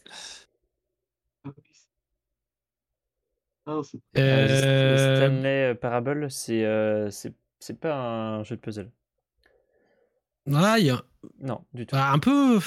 [3.65, 8.91] Ah, c'est- Euh, Euh, Stanley Parable, c'est euh, c'est c'est pas un jeu de puzzle.
[10.53, 11.01] ah, il y a
[11.41, 11.95] Non, du tout.
[11.97, 12.59] ah, un peu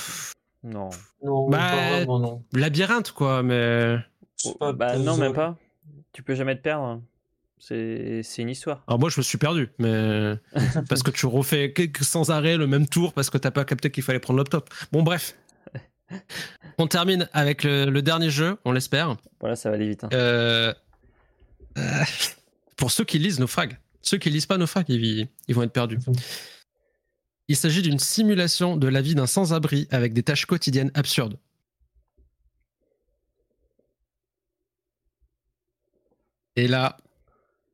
[0.64, 0.90] Non.
[1.22, 2.44] Non, Bah, pas vraiment, non.
[2.52, 3.96] labyrinthe, quoi, mais.
[4.44, 5.56] Oh, pas bah non, même pas.
[6.12, 7.00] Tu peux jamais te perdre.
[7.60, 8.84] C'est c'est une histoire.
[8.86, 10.34] Alors moi je me suis perdu, mais
[10.88, 14.04] parce que tu refais sans arrêt le même tour parce que t'as pas capté qu'il
[14.04, 14.68] fallait prendre le top.
[14.92, 15.36] Bon bref.
[16.78, 19.16] On termine avec le, le dernier jeu, on l'espère.
[19.40, 20.04] Voilà, ça va aller vite.
[20.04, 20.08] hein.
[20.12, 20.72] Euh,
[21.78, 22.04] euh,
[22.76, 25.62] pour ceux qui lisent nos frags, ceux qui lisent pas nos frags, ils, ils vont
[25.62, 25.98] être perdus.
[27.48, 31.38] Il s'agit d'une simulation de la vie d'un sans-abri avec des tâches quotidiennes absurdes.
[36.56, 36.96] Et là,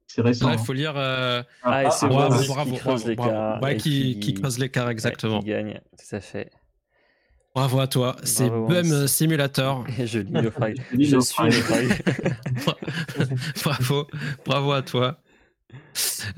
[0.07, 0.47] C'est récent.
[0.49, 0.63] là il hein.
[0.63, 0.95] faut lire.
[0.97, 3.61] euh, Ah, et c'est bravo, bravo, qui bravo, creuse l'écart.
[3.79, 5.39] qui, qui creuse l'écart, exactement.
[5.39, 6.51] ouais, qui gagne, tout à fait.
[7.55, 8.17] Bravo à toi.
[8.25, 9.07] C'est Bum.
[9.07, 9.87] Simulator.
[10.05, 10.53] Je lis le.
[10.91, 11.55] Je lis Je le suis le
[13.65, 14.09] bravo,
[14.45, 15.19] bravo à toi.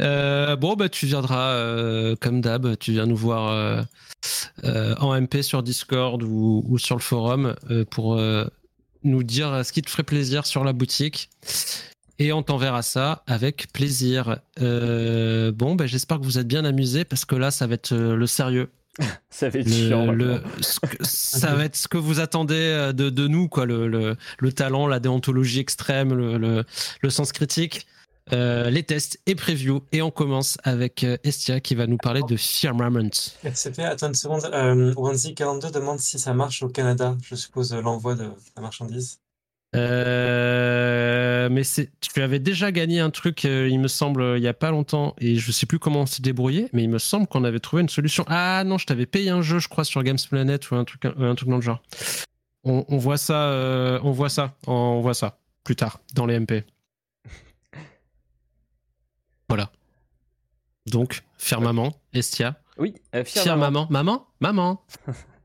[0.01, 3.82] Euh, bon, bah, tu viendras, euh, comme d'hab, tu viens nous voir euh,
[4.64, 8.44] euh, en MP sur Discord ou, ou sur le forum euh, pour euh,
[9.02, 11.30] nous dire ce qui te ferait plaisir sur la boutique.
[12.18, 14.38] Et on t'enverra ça avec plaisir.
[14.60, 17.94] Euh, bon, bah, j'espère que vous êtes bien amusés parce que là, ça va être
[17.94, 18.70] le sérieux.
[19.31, 20.10] Ça va être Le- chiant.
[20.12, 23.66] le- ce que- ça va être ce que vous attendez euh, de, de nous, quoi,
[23.66, 26.64] le, le- le talent, la déontologie extrême, le, le-
[27.02, 27.86] le sens critique,
[28.32, 29.82] euh, les tests et previews.
[29.93, 33.10] Et on commence avec euh, Estia qui va nous parler de Firmament.
[33.44, 34.44] FCP, attends une seconde.
[34.52, 37.16] Euh, Wanzi42 demande si ça marche au Canada.
[37.23, 38.24] Je suppose l'envoi de
[38.56, 39.18] la marchandise.
[39.77, 41.62] Euh, mais
[42.01, 45.15] tu avais déjà gagné un truc, euh, il me semble, il y a pas longtemps,
[45.19, 47.82] et je sais plus comment on s'est débrouillé, mais il me semble qu'on avait trouvé
[47.82, 48.24] une solution.
[48.28, 51.05] Ah non, je t'avais payé un jeu, je crois, sur Games Planet ou un truc,
[51.05, 51.82] un truc dans le genre.
[52.65, 56.39] On, on voit ça, euh, on voit ça, on voit ça plus tard dans les
[56.39, 56.65] MP.
[59.48, 59.70] Voilà.
[60.86, 62.57] Donc, Firmament, Estia.
[62.78, 63.86] Oui, euh, Firmament.
[63.86, 64.85] Firmament, maman, maman.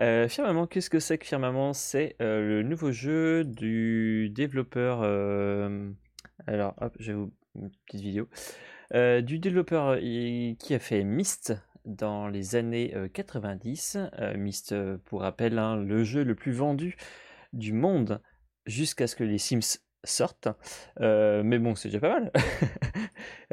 [0.00, 1.72] Euh, Firmament, qu'est-ce que c'est que Firmament?
[1.72, 5.00] C'est euh, le nouveau jeu du développeur.
[5.02, 5.90] euh,
[6.46, 8.28] Alors, hop, je vais vous une petite vidéo.
[8.94, 11.54] Du développeur qui a fait Myst
[11.84, 13.98] dans les années euh, 90.
[14.18, 14.74] Euh, Myst,
[15.04, 16.96] pour rappel, hein, le jeu le plus vendu
[17.52, 18.20] du monde
[18.66, 20.48] jusqu'à ce que les Sims sortent.
[21.00, 22.32] Euh, mais bon, c'est déjà pas mal.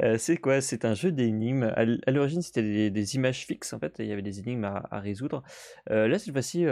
[0.02, 0.62] Euh, c'est quoi?
[0.62, 1.70] C'est un jeu d'énigmes.
[1.76, 3.96] À l'origine, c'était des, des images fixes en fait.
[3.98, 5.42] Il y avait des énigmes à, à résoudre.
[5.90, 6.64] Euh, là, cette fois-ci,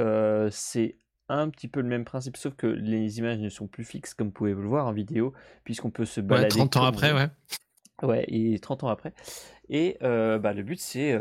[0.50, 0.96] c'est
[1.28, 4.28] un petit peu le même principe, sauf que les images ne sont plus fixes, comme
[4.28, 5.34] vous pouvez le voir en vidéo,
[5.64, 6.48] puisqu'on peut se Ouais, balader.
[6.48, 7.28] 30 ans après, ouais.
[8.02, 9.12] Ouais, et 30 ans après.
[9.68, 11.20] Et bah, le but, c'est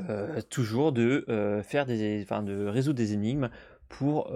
[0.49, 1.25] toujours de
[1.63, 3.49] faire des, enfin, de résoudre des énigmes
[3.89, 4.33] pour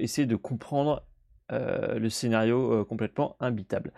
[0.00, 1.06] essayer de comprendre
[1.50, 3.92] le scénario complètement imbitable.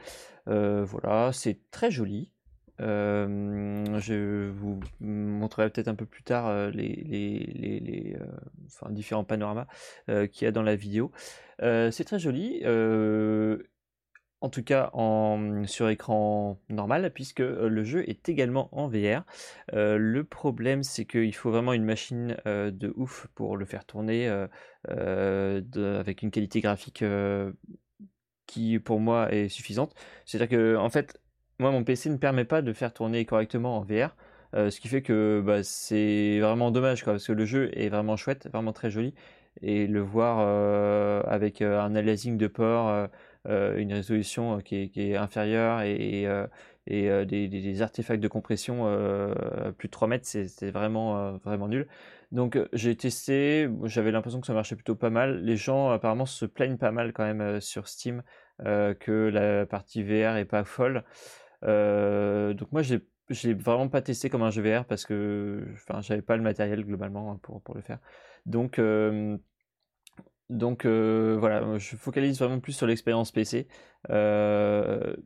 [0.46, 2.30] voilà, c'est très joli.
[2.78, 8.16] je vous montrerai peut-être un peu plus tard les, les,
[8.90, 9.66] différents panoramas
[10.06, 11.12] qu'il y a dans la vidéo.
[11.60, 12.62] c'est très joli
[14.40, 19.24] en tout cas en, sur écran normal, puisque le jeu est également en VR.
[19.72, 24.46] le problème, c'est qu'il faut vraiment une machine de ouf pour le faire tourner
[24.88, 27.04] avec une qualité graphique
[28.46, 29.94] qui, pour moi, est suffisante.
[30.24, 31.20] C'est-à-dire que, en fait,
[31.58, 34.16] moi, mon PC ne permet pas de faire tourner correctement en VR.
[34.54, 38.48] ce qui fait que bah, c'est vraiment dommage, parce que le jeu est vraiment chouette,
[38.52, 39.14] vraiment très joli.
[39.62, 40.40] Et le voir
[41.28, 43.08] avec un aliasing de port,
[43.48, 48.84] euh, une résolution euh, qui est, inférieure et, euh, des, artefacts de compression
[49.78, 51.86] plus de 3 mètres, c'est vraiment, vraiment nul.
[52.32, 55.42] Donc j'ai testé, j'avais l'impression que ça marchait plutôt pas mal.
[55.42, 58.22] Les gens apparemment se plaignent pas mal quand même sur Steam
[58.58, 61.04] que la partie VR est pas folle.
[61.62, 66.22] donc moi j'ai j'ai vraiment pas testé comme un jeu VR parce que enfin j'avais
[66.22, 67.98] pas le matériel globalement hein, pour, le faire.
[68.44, 68.78] Donc
[70.50, 73.66] donc euh, voilà, je focalise vraiment plus sur l'expérience PC,
[74.10, 75.16] euh,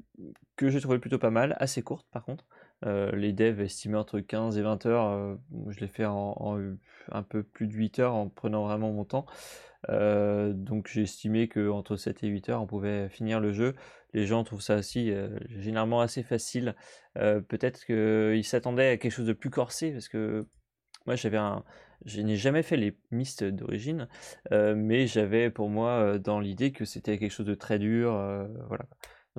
[0.57, 2.47] que j'ai trouvé plutôt pas mal, assez courte par contre.
[2.87, 5.39] Euh, les devs estimaient entre 15 et 20 heures,
[5.69, 6.59] je l'ai fait en,
[7.13, 9.27] un peu plus de 8 heures en prenant vraiment mon temps.
[9.89, 13.75] donc j'ai estimé qu'entre 7 et 8 heures on pouvait finir le jeu.
[14.13, 15.13] Les gens trouvent ça aussi
[15.49, 16.75] généralement assez facile.
[17.15, 20.47] Peut-être qu'ils s'attendaient à quelque chose de plus corsé parce que
[21.07, 21.65] moi j'avais un,
[22.05, 24.09] je n'ai jamais fait les mistes d'origine,
[24.53, 28.15] euh, mais j'avais pour moi euh, dans l'idée que c'était quelque chose de très dur.
[28.15, 28.87] Euh, voilà.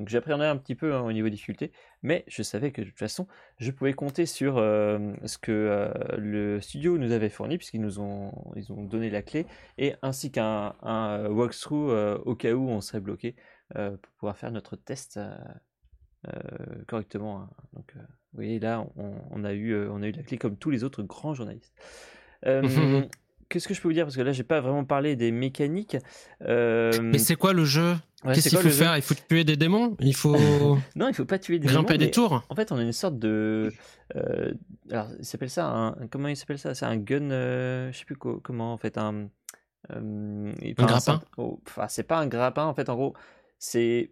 [0.02, 1.72] Donc j'appréhendais un petit peu hein, au niveau difficulté,
[2.02, 3.28] mais je savais que de toute façon,
[3.60, 8.74] je pouvais compter sur ce que le studio nous avait fourni, puisqu'ils nous ont, ils
[8.74, 9.46] ont donné la clé,
[9.78, 13.36] et ainsi qu'un un walkthrough au cas où on serait bloqué,
[13.76, 15.20] pour pouvoir faire notre test
[16.88, 17.42] correctement.
[17.42, 17.50] Hein.
[17.74, 18.02] Donc vous
[18.34, 21.04] voyez là, on, on, a eu, on a eu la clé comme tous les autres
[21.04, 21.76] grands journalistes.
[23.52, 24.06] Euh, qu'est-ce que je peux vous dire?
[24.06, 25.98] Parce que là, j'ai pas vraiment parlé des mécaniques.
[26.48, 27.96] Euh, Mais c'est quoi le jeu?
[28.24, 28.96] Qu'est-ce qu'il faut faire?
[28.98, 29.96] Il faut tuer des démons?
[30.00, 30.38] Il faut.
[30.96, 31.82] non, il faut pas tuer des démons.
[31.82, 32.44] Grimper des tours?
[32.50, 33.72] En fait, on a une sorte de.
[34.16, 34.54] Euh,
[34.92, 35.92] alors, il s'appelle ça un.
[36.10, 36.76] Comment il s'appelle ça?
[36.76, 37.30] C'est un gun.
[37.30, 38.98] je sais plus comment, en fait.
[38.98, 39.30] Un.
[39.90, 41.22] un grappin?
[41.38, 43.14] oh, Enfin, c'est pas un grappin, en fait, en gros.
[43.58, 44.12] C'est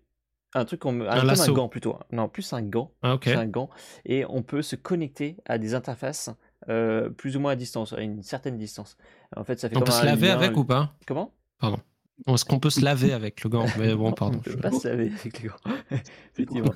[0.53, 1.98] un truc qu'on un, un, un, gant plutôt.
[2.11, 2.91] Non, plus un gant.
[3.03, 3.28] Ah, ok.
[3.28, 3.70] un gant.
[4.06, 6.32] Et on peut se connecter à des interfaces
[6.68, 8.98] euh, plus ou moins à distance, à une certaine distance.
[9.36, 10.94] En fait, ça fait on peut se laver avec ou pas?
[11.06, 11.34] Comment?
[11.60, 11.80] Pardon.
[12.27, 14.41] Est-ce qu'on peut se laver avec le gant Mais bon, pardon.
[14.45, 15.76] on ne peut pas se laver avec le gant.
[16.34, 16.73] Effectivement.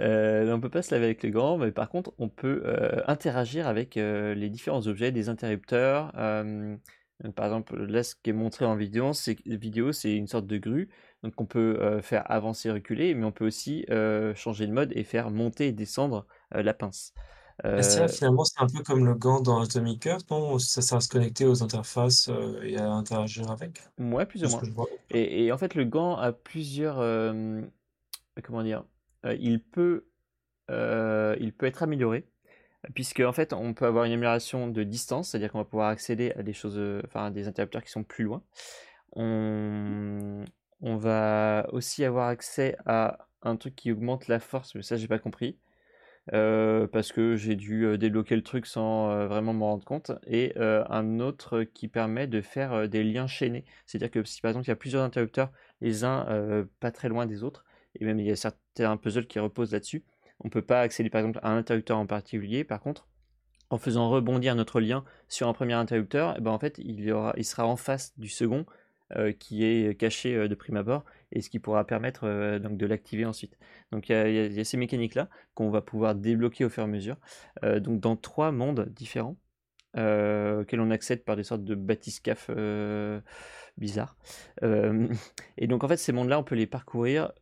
[0.00, 2.62] euh, on ne peut pas se laver avec le gant, mais par contre, on peut
[2.64, 6.12] euh, interagir avec euh, les différents objets, des interrupteurs.
[6.12, 10.58] par exemple, là, ce qui est montré en vidéo, c'est vidéo, c'est une sorte de
[10.58, 10.88] grue.
[11.22, 13.86] Donc, on peut faire avancer, reculer, mais on peut aussi
[14.34, 17.14] changer de mode et faire monter et descendre la pince.
[17.64, 20.58] Euh, finalement, c'est un peu comme le gant dans Atomic Heart, non?
[20.58, 23.80] ça sert à se connecter aux interfaces euh, et à interagir avec?
[23.98, 24.86] Ouais, plus ou moins.
[25.10, 26.96] Et, en fait, le gant a plusieurs.
[28.42, 28.84] comment dire?
[29.24, 30.06] Euh, il peut,
[30.68, 32.26] il peut être amélioré,
[32.94, 36.32] puisque en fait, on peut avoir une amélioration de distance, c'est-à-dire qu'on va pouvoir accéder
[36.32, 38.42] à des choses, enfin, à des interrupteurs qui sont plus loin.
[39.12, 40.44] On,
[40.80, 45.06] on va aussi avoir accès à un truc qui augmente la force, mais ça, j'ai
[45.06, 45.56] pas compris.
[46.32, 50.12] Euh, parce que j'ai dû euh, débloquer le truc sans euh, vraiment m'en rendre compte,
[50.26, 53.64] et un autre qui permet de faire des liens chaînés.
[53.86, 56.26] C'est-à-dire que si par exemple il y a plusieurs interrupteurs, les uns
[56.80, 57.64] pas très loin des autres,
[57.98, 60.04] et même il y a certains puzzles qui reposent là-dessus,
[60.40, 62.64] on ne peut pas accéder par exemple à un interrupteur en particulier.
[62.64, 63.06] Par contre,
[63.70, 67.00] en faisant rebondir notre lien sur un premier interrupteur, et eh ben en fait il,
[67.00, 68.66] y aura, il sera en face du second
[69.38, 71.04] qui est caché de prime abord
[71.34, 73.58] et ce qui pourra permettre euh, donc de l'activer ensuite.
[73.92, 77.16] Donc il y, a ces mécaniques-là qu'on va pouvoir débloquer au fur et à mesure,
[77.64, 79.36] euh, donc dans trois mondes différents,
[79.96, 82.50] euh, on accède par des sortes de bathyscaphes
[83.76, 84.16] bizarres.
[84.62, 87.32] et donc en fait ces mondes-là, on peut les parcourir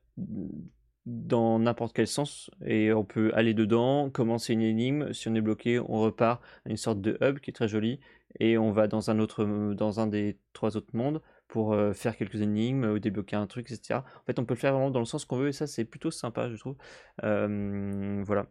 [1.05, 5.41] dans n'importe quel sens et on peut aller dedans, commencer une énigme, si on est
[5.41, 7.99] bloqué, on repart à une sorte de hub qui est très joli
[8.39, 9.45] et on va dans un autre
[9.75, 11.21] dans un des trois autres mondes
[11.53, 14.01] pour euh, faire quelques énigmes ou débloquer un truc, etc.
[14.23, 15.85] En fait, on peut le faire vraiment dans le sens qu'on veut et ça, c'est
[15.85, 16.77] plutôt sympa, je trouve.
[17.21, 18.47] voilà,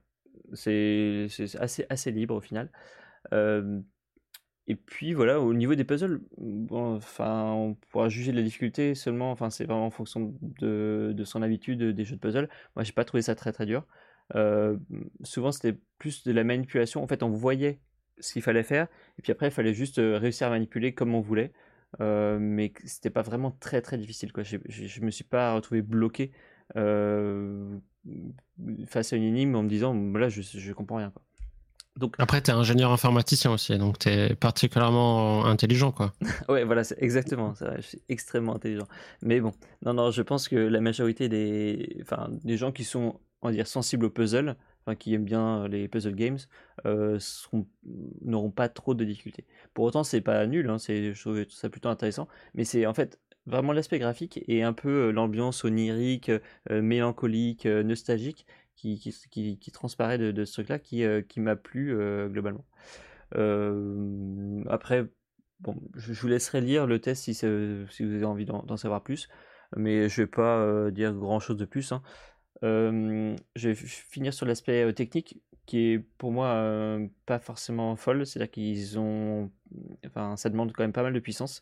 [0.54, 1.26] c'est
[1.58, 2.70] assez, assez libre au final.
[4.68, 6.22] et puis voilà, au niveau des puzzles,
[6.70, 9.32] enfin, on pourra juger de la difficulté seulement.
[9.32, 12.50] Enfin, c'est vraiment en fonction de, de, son habitude des jeux de puzzle.
[12.76, 13.84] Moi, j'ai pas trouvé ça très très dur.
[15.24, 17.02] souvent, c'était plus de la manipulation.
[17.02, 17.80] En fait, on voyait
[18.20, 18.88] ce qu'il fallait faire,
[19.18, 21.52] et puis après, il fallait juste réussir à manipuler comme on voulait.
[22.00, 24.32] Euh, mais c'était pas vraiment très très difficile.
[24.32, 24.44] Quoi.
[24.44, 26.32] Je, je, me suis pas retrouvé bloqué
[26.78, 27.78] euh,
[28.88, 31.12] face à une énigme en me disant là je, je comprends rien.
[31.12, 31.24] Quoi.
[31.98, 32.16] Donc...
[32.20, 35.92] Après, tu es ingénieur informaticien aussi, donc tu es particulièrement intelligent.
[35.92, 36.14] quoi.
[36.50, 37.76] ouais, voilà, c'est exactement ça.
[37.76, 38.88] Je suis extrêmement intelligent.
[39.22, 39.52] Mais bon,
[39.86, 43.54] non, non, je pense que la majorité des, enfin, des gens qui sont on va
[43.54, 44.56] dire, sensibles au puzzle,
[44.86, 46.38] enfin, qui aiment bien les puzzle games,
[46.86, 47.20] euh,
[48.22, 49.46] n'auront pas trop de difficultés.
[49.74, 53.20] Pour autant, c'est pas nul, hein, je trouve ça plutôt intéressant, mais c'est en fait
[53.46, 56.30] vraiment l'aspect graphique et un peu euh, l'ambiance onirique,
[56.70, 58.46] euh, mélancolique, nostalgique
[58.76, 61.06] qui, transparaît de, ce truc-là qui,
[61.38, 61.96] m'a plu
[62.30, 62.66] globalement.
[64.68, 65.08] après,
[65.60, 69.30] bon, je, vous laisserai lire le test si, vous avez envie d'en savoir plus,
[69.76, 71.92] mais je vais pas dire grand-chose de plus.
[71.92, 72.02] Hein
[72.62, 79.00] je vais finir sur l'aspect technique qui est pour moi pas forcément folle, c'est-à-dire qu'ils
[79.00, 79.50] ont,
[80.06, 81.62] enfin, ça demande quand même pas mal de puissance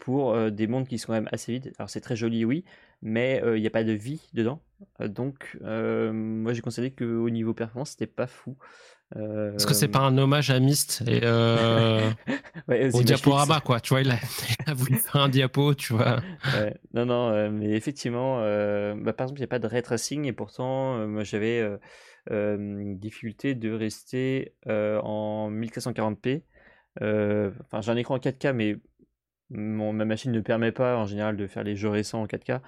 [0.00, 1.72] pour des mondes qui sont quand même assez vides.
[1.78, 2.64] Alors c'est très joli, oui,
[3.02, 4.60] mais il n'y a pas de vie dedans.
[5.00, 8.56] donc moi j'ai considéré qu'au niveau performance c'était pas fou.
[9.16, 12.10] Est-ce que c'est pas un hommage à Myst et euh,
[12.94, 16.20] au diaporama quoi Tu vois, il a, voulu faire un diapo, tu vois.
[16.94, 19.82] Non, non, euh, mais effectivement, euh, bah, par exemple, il n'y a pas de ray
[19.82, 21.68] tracing et pourtant, moi j'avais
[22.30, 26.42] difficulté de rester en 1440p.
[27.00, 28.76] Enfin, j'ai un écran en 4K, mais
[29.50, 32.60] ma machine ne permet pas en général de faire les jeux récents en 4K.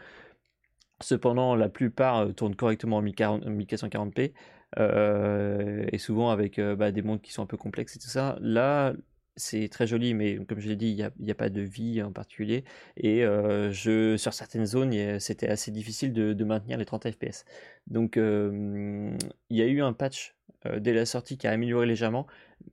[1.00, 4.32] Cependant, la plupart tournent correctement en 1440p.
[4.78, 8.08] Euh, et souvent avec euh, bah, des mondes qui sont un peu complexes et tout
[8.08, 8.38] ça.
[8.40, 8.94] Là,
[9.36, 12.12] c'est très joli, mais comme je l'ai dit, il n'y a, pas de vie en
[12.12, 12.64] particulier.
[12.96, 17.44] Et euh, je, sur certaines zones, c'était assez difficile de, maintenir les 30 FPS.
[17.86, 19.16] Donc, il
[19.50, 20.36] y a eu un patch
[20.78, 22.26] dès la sortie qui a amélioré légèrement,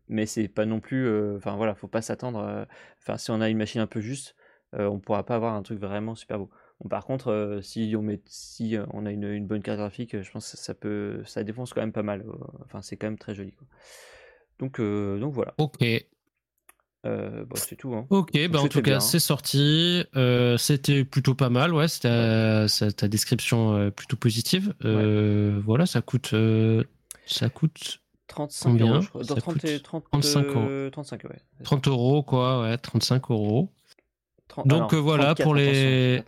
[0.07, 1.35] mais c'est pas non plus.
[1.35, 2.65] Enfin voilà, faut pas s'attendre.
[3.01, 4.35] Enfin, si on a une machine un peu juste,
[4.73, 6.49] on pourra pas avoir un truc vraiment super beau
[6.87, 10.31] par contre, euh, si on met, si euh, on a une, bonne carte graphique, je
[10.31, 12.21] pense que ça peut, ça défonce quand même pas mal.
[12.21, 12.33] Euh,
[12.63, 13.53] enfin, c'est quand même très joli.
[14.59, 15.53] Donc, donc voilà.
[15.57, 15.79] Ok.
[17.55, 17.93] c'est tout.
[17.95, 18.05] Hein.
[18.09, 20.05] Ok, bah en tout cas, c'est sorti.
[20.57, 21.87] c'était plutôt pas mal, ouais.
[21.87, 24.73] C'était ta description plutôt positive.
[24.81, 26.33] Voilà, ça coûte,
[27.25, 29.23] ça coûte 35 combien euros, je crois.
[29.23, 30.89] 35 euros.
[30.91, 31.41] 35, ouais.
[31.63, 33.69] 30 euros, quoi, ouais, 35 euros.
[34.65, 36.23] Donc euh, voilà pour les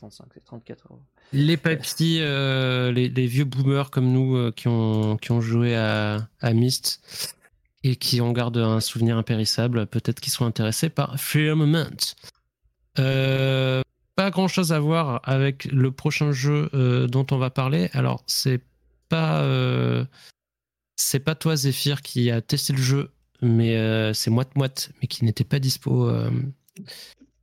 [1.33, 6.27] les papis, euh, les, vieux boomers comme nous euh, qui ont qui ont joué à,
[6.41, 7.35] à Myst
[7.83, 12.15] et qui en gardent un souvenir impérissable, peut-être qu'ils sont intéressés par Firmament.
[12.95, 16.69] pas grand chose à voir avec le prochain jeu
[17.09, 17.89] dont on va parler.
[17.93, 18.61] Alors c'est
[19.09, 19.43] pas
[21.01, 23.11] c'est pas toi Zephyr qui a testé le jeu,
[23.41, 26.11] mais c'est moite moite, mais qui n'était pas dispo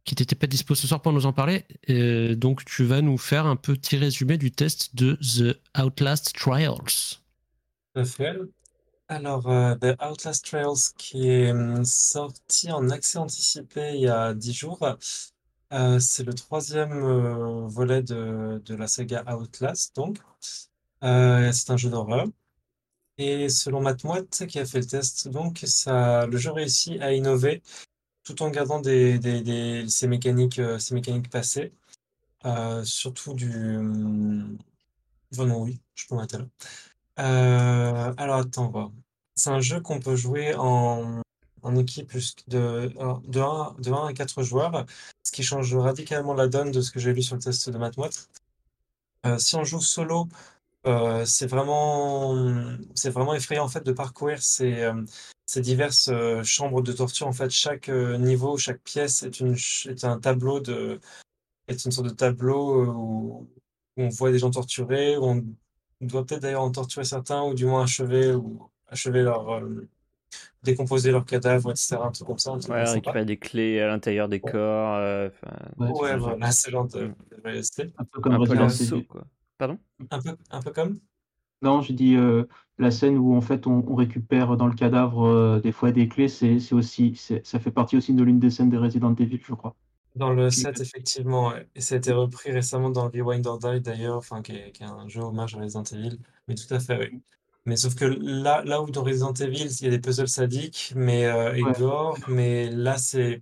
[0.05, 1.67] qui n'était pas dispo ce soir pour nous en parler.
[2.37, 7.19] donc, tu vas nous faire un petit résumé du test de The Outlast Trials.
[9.09, 14.35] Alors, euh, The Outlast Trials qui est hum, sorti en accès anticipé il y a
[14.35, 14.97] 10 jours.
[15.73, 20.19] Euh, c'est le troisième euh, volet de, de, la saga Outlast, donc.
[21.03, 22.27] c'est un jeu d'horreur.
[23.19, 27.13] Et selon Matt Mouette, qui a fait le test, donc ça, le jeu réussit à
[27.13, 27.63] innover
[28.29, 31.73] tout en gardant des, ces mécaniques, euh, ces mécaniques passées.
[32.45, 33.79] Euh, surtout du.
[35.33, 36.45] Vraiment, oui, je peux m'arrêter là.
[37.21, 38.93] Euh, alors, attends, voir.
[39.35, 41.23] C'est un jeu qu'on peut jouer en,
[41.77, 42.13] équipe
[42.49, 42.93] de,
[43.27, 44.87] de, 1, de 1 à 4 joueurs,
[45.23, 47.79] ce qui change radicalement la donne de ce que j'ai lu sur le test de
[47.79, 48.29] Matmoite.
[49.39, 50.29] Si on joue solo,
[50.87, 52.35] euh, c'est vraiment,
[52.95, 55.03] c'est vraiment effrayant en fait de parcourir ces, euh,
[55.45, 57.27] ces diverses euh, chambres de torture.
[57.27, 61.01] En fait, chaque niveau, chaque pièce est, une, est un tableau de,
[61.67, 63.49] est une sorte de tableau où,
[63.97, 65.45] on voit des gens torturés, où on
[66.01, 69.61] doit peut-être d'ailleurs en torturer certains, ou du moins achever ou achever leur
[70.63, 71.97] décomposer leurs cadavres, etc.
[72.01, 72.53] Un truc comme ça.
[72.53, 75.31] ouais, récupérer des clés à l'intérieur des corps.
[75.79, 77.11] ouais, voilà, ce genre de,
[77.43, 79.05] de Un peu comme Evil.
[79.07, 79.25] Quoi.
[79.59, 79.79] Pardon?
[80.11, 81.01] Un peu, un peu comme?
[81.63, 82.45] Non, je dis euh,
[82.79, 86.29] la scène où en fait on, récupère dans le cadavre euh, des fois des clés,
[86.29, 89.75] c'est aussi, ça fait partie aussi de l'une des scènes de Resident Evil, je crois.
[90.15, 94.17] Dans le set, effectivement, et ça a été repris récemment dans Rewind or Die d'ailleurs,
[94.17, 97.21] enfin, qui est, un jeu hommage à Resident Evil, mais tout à fait, oui.
[97.67, 100.93] Mais sauf que là, là où dans Resident Evil, il y a des puzzles sadiques
[100.97, 103.41] mais, euh, et gore, mais là, c'est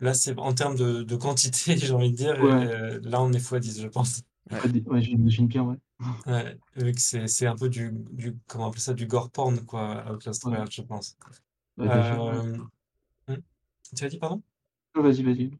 [0.00, 3.88] là c'est en termes de, quantité, j'ai envie de dire, là on est x10, je
[3.88, 4.22] pense.
[4.50, 5.76] Ouais, j'imagine bien, ouais.
[6.26, 8.94] Ouais, vu que c'est c'est un peu du du comment appeler ça?
[8.94, 10.50] Du gore porn quoi, Outlast Ouais.
[10.50, 11.16] Royale, je pense.
[11.76, 12.68] Bah, déjà, mmh.
[13.96, 14.42] Tu as dit pardon?
[14.94, 15.50] vas-y, vas-y.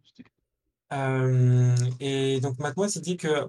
[2.01, 3.49] et donc Matmois, il dit que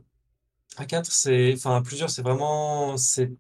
[0.77, 3.31] à 4, c'est, enfin à plusieurs, c'est vraiment, c'est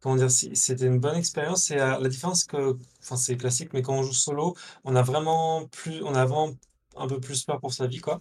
[0.00, 1.64] comment dire, c'était une bonne expérience.
[1.64, 5.66] C'est la différence que, enfin c'est classique, mais quand on joue solo, on a vraiment
[5.68, 6.52] plus, on a vraiment
[7.00, 8.18] un peu plus peur pour sa vie, quoi.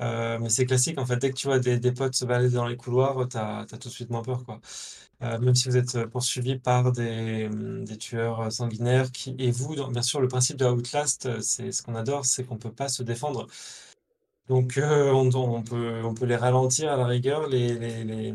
[0.00, 2.76] mais c'est classique, en fait, dès que tu vois des, potes se balader dans les
[2.76, 4.60] couloirs, t'as, t'as tout de suite moins peur, quoi.
[5.22, 10.02] Euh, même si vous êtes poursuivi par des, des tueurs sanguinaires qui, et vous, bien
[10.02, 13.46] sûr, le principe de Outlast, c'est ce qu'on adore, c'est qu'on peut pas se défendre.
[14.48, 18.34] Donc, on, peut, on peut les ralentir à la rigueur, les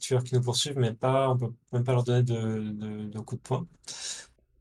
[0.00, 3.20] tueurs qui nous poursuivent, mais pas, on peut même pas leur donner de, de, de
[3.20, 3.66] coups de poing.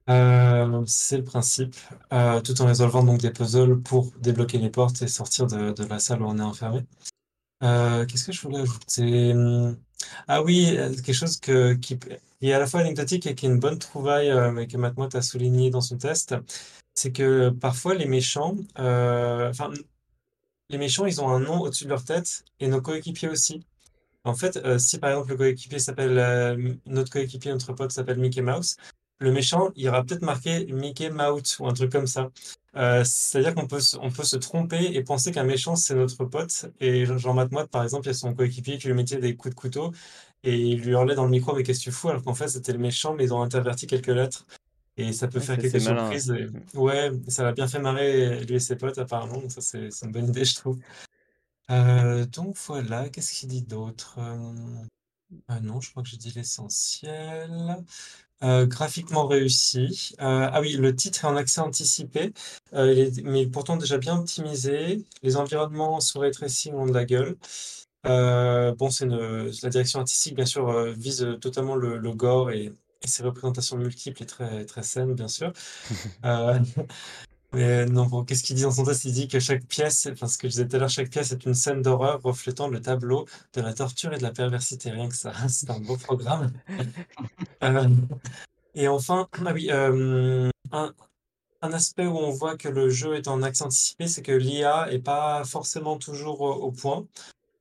[0.10, 1.76] Euh, c'est le principe,
[2.12, 6.00] euh, tout en résolvant donc des puzzles pour débloquer les portes et sortir de, la
[6.00, 6.84] salle où on est enfermé.
[7.64, 9.34] Euh, qu'est-ce que je voulais ajouter?
[9.34, 9.78] Mmh,
[10.28, 12.00] ah oui, quelque chose que, qui,
[12.42, 15.22] est à la fois anecdotique et qui est une bonne trouvaille, mais que Matmot a
[15.22, 16.36] souligné dans son test,
[16.96, 19.72] c'est que parfois les méchants, enfin,
[20.70, 23.66] les méchants, ils ont un nom au-dessus de leur tête et nos coéquipiers aussi.
[24.24, 28.78] En fait, si par exemple le coéquipier s'appelle, notre coéquipier, notre pote s'appelle Mickey Mouse,
[29.22, 32.32] le méchant, il y aura peut-être marqué Mickey Mouse ou un truc comme ça.
[32.76, 36.66] Euh, c'est-à-dire qu'on peut, on peut se tromper et penser qu'un méchant, c'est notre pote.
[36.80, 39.54] Et Jean Matmotte, par exemple, il y a son coéquipier qui lui mettait des coups
[39.54, 39.92] de couteau
[40.44, 42.10] et il lui hurlait dans le micro, mais qu'est-ce que tu fous?
[42.10, 44.48] Alors qu'en fait, c'était le méchant, mais ils ont interverti quelques lettres.
[44.98, 46.34] Et ça peut faire quelques surprises.
[46.74, 49.38] Ouais, ça l'a bien fait marrer lui et ses potes, apparemment.
[49.38, 50.80] Donc ça, c'est une bonne idée, je trouve.
[51.70, 54.18] Euh, donc voilà, qu'est-ce qu'il dit d'autre?
[55.48, 57.78] Ah non, je crois que j'ai dit l'essentiel.
[58.44, 60.16] Euh, graphiquement réussi.
[60.20, 62.34] Euh, ah oui, le titre est en accès anticipé,
[62.74, 65.06] euh, mais pourtant déjà bien optimisé.
[65.22, 67.38] Les environnements sous ray tracing ont de la gueule.
[68.04, 72.72] bon, c'est la direction artistique, bien sûr, vise totalement le, gore et,
[73.04, 75.54] ses représentations multiples et très, très saines, bien sûr.
[77.54, 80.28] mais non, bon, qu'est-ce qu'il dit dans son test Il dit que chaque pièce, enfin
[80.28, 82.82] ce que je disais tout à l'heure, chaque pièce est une scène d'horreur reflétant le
[82.82, 84.90] tableau de la torture et de la perversité.
[84.90, 86.52] Rien que ça, c'est un beau programme.
[87.64, 87.88] Euh,
[88.74, 90.94] et enfin, ah oui, euh, un,
[91.62, 94.98] aspect où on voit que le jeu est en accès anticipé, c'est que l'IA est
[94.98, 97.06] pas forcément toujours au, point.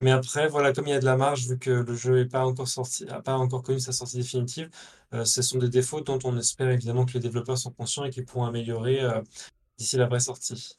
[0.00, 2.28] Mais après, voilà, comme il y a de la marge, vu que le jeu n'a
[2.30, 4.70] pas encore sorti, a pas encore connu sa sortie définitive,
[5.12, 8.10] euh, ce sont des défauts dont on espère évidemment que les développeurs sont conscients et
[8.10, 9.02] qu'ils pourront améliorer
[9.80, 10.78] d'ici la vraie sortie.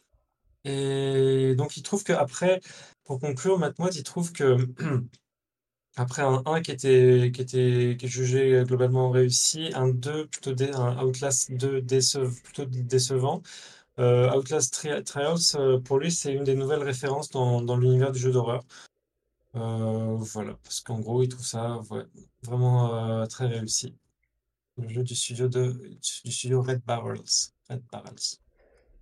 [0.63, 2.61] Et donc, il trouve qu'après,
[3.03, 4.57] pour conclure, Matmod, il trouve que
[5.97, 10.51] après un 1 qui était, qui était qui est jugé globalement réussi, un 2 plutôt
[10.75, 11.81] un Outlast 2
[12.43, 13.41] plutôt décevant.
[13.99, 14.73] Euh, Outlast
[15.05, 18.63] Trials, euh, pour lui, c'est une des nouvelles références dans, dans l'univers du jeu d'horreur.
[19.55, 21.79] Euh, voilà, parce qu'en gros, il trouve ça
[22.43, 23.95] vraiment très réussi.
[24.77, 25.73] Le jeu du studio, de,
[26.23, 26.61] du studio.
[26.61, 28.40] Red Barrels.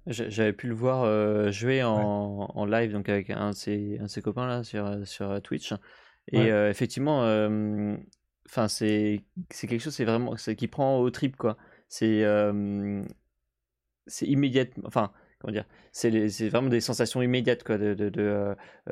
[0.08, 4.10] J'avais pu le voir jouer en, en, live donc avec un de ses, un de
[4.10, 5.74] ses copains là sur, sur Twitch.
[6.32, 7.20] Et effectivement,
[8.48, 11.58] enfin c'est c'est quelque chose, c'est vraiment qui prend au trip quoi.
[11.90, 12.24] C'est
[14.08, 18.12] c'est immédiatement, enfin comment dire, c'est vraiment des sensations immédiates quoi, de,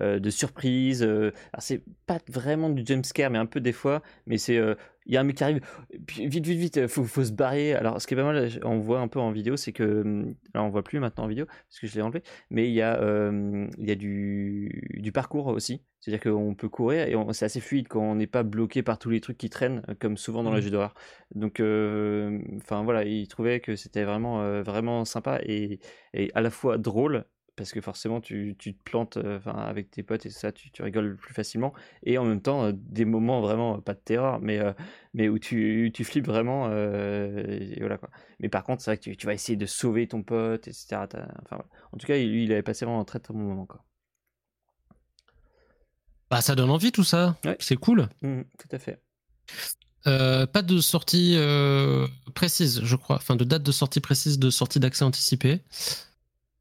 [0.02, 1.04] euh, de surprise.
[1.04, 1.32] Euh.
[1.54, 4.02] alors c'est pas vraiment du jump scare, mais un peu des fois.
[4.26, 4.76] Mais c'est euh,
[5.06, 5.62] il y a un mec qui arrive,
[6.18, 7.74] vite, vite, vite, faut, faut se barrer.
[7.74, 10.36] Alors, ce qui est pas mal, on voit un peu en vidéo, c'est que, hum,
[10.54, 12.82] alors on voit plus maintenant en vidéo parce que je l'ai enlevé, mais il y
[12.82, 13.32] a,
[13.96, 15.82] du parcours aussi.
[16.08, 19.10] C'est-à-dire qu'on peut courir et c'est assez fluide quand on n'est pas bloqué par tous
[19.10, 20.64] les trucs qui traînent, comme souvent dans les mmh.
[20.64, 20.94] jeux d'horreur.
[21.36, 25.80] Donc, enfin voilà, il trouvait que c'était vraiment, vraiment sympa et,
[26.14, 27.26] et à la fois drôle
[27.58, 30.84] parce que forcément tu, tu te plantes euh, avec tes potes et ça, tu, tu,
[30.84, 31.74] rigoles plus facilement.
[32.04, 34.74] Et en même temps, euh, des moments vraiment, pas de terreur, mais, euh,
[35.14, 36.70] mais où tu, tu flippes vraiment.
[36.70, 38.10] voilà, quoi.
[38.40, 41.08] Mais par contre, c'est vrai que tu, tu, vas essayer de sauver ton pote, etc.
[41.44, 43.66] Enfin, En tout cas, lui, il avait passé vraiment un très très bon moment.
[43.66, 43.84] Quoi.
[46.30, 47.36] Bah, ça donne envie tout ça.
[47.60, 48.10] C'est cool.
[48.22, 49.02] Mmh, tout à fait.
[50.04, 51.38] pas de sortie
[52.34, 53.16] précise, je crois.
[53.18, 55.62] Enfin, de date de sortie précise, de sortie d'accès anticipé.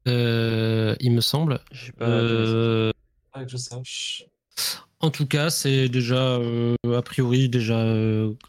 [0.07, 1.59] Euh, il me semble.
[2.01, 2.91] Euh,
[3.33, 4.25] que je sache.
[4.99, 7.85] En tout cas, c'est déjà euh, a priori déjà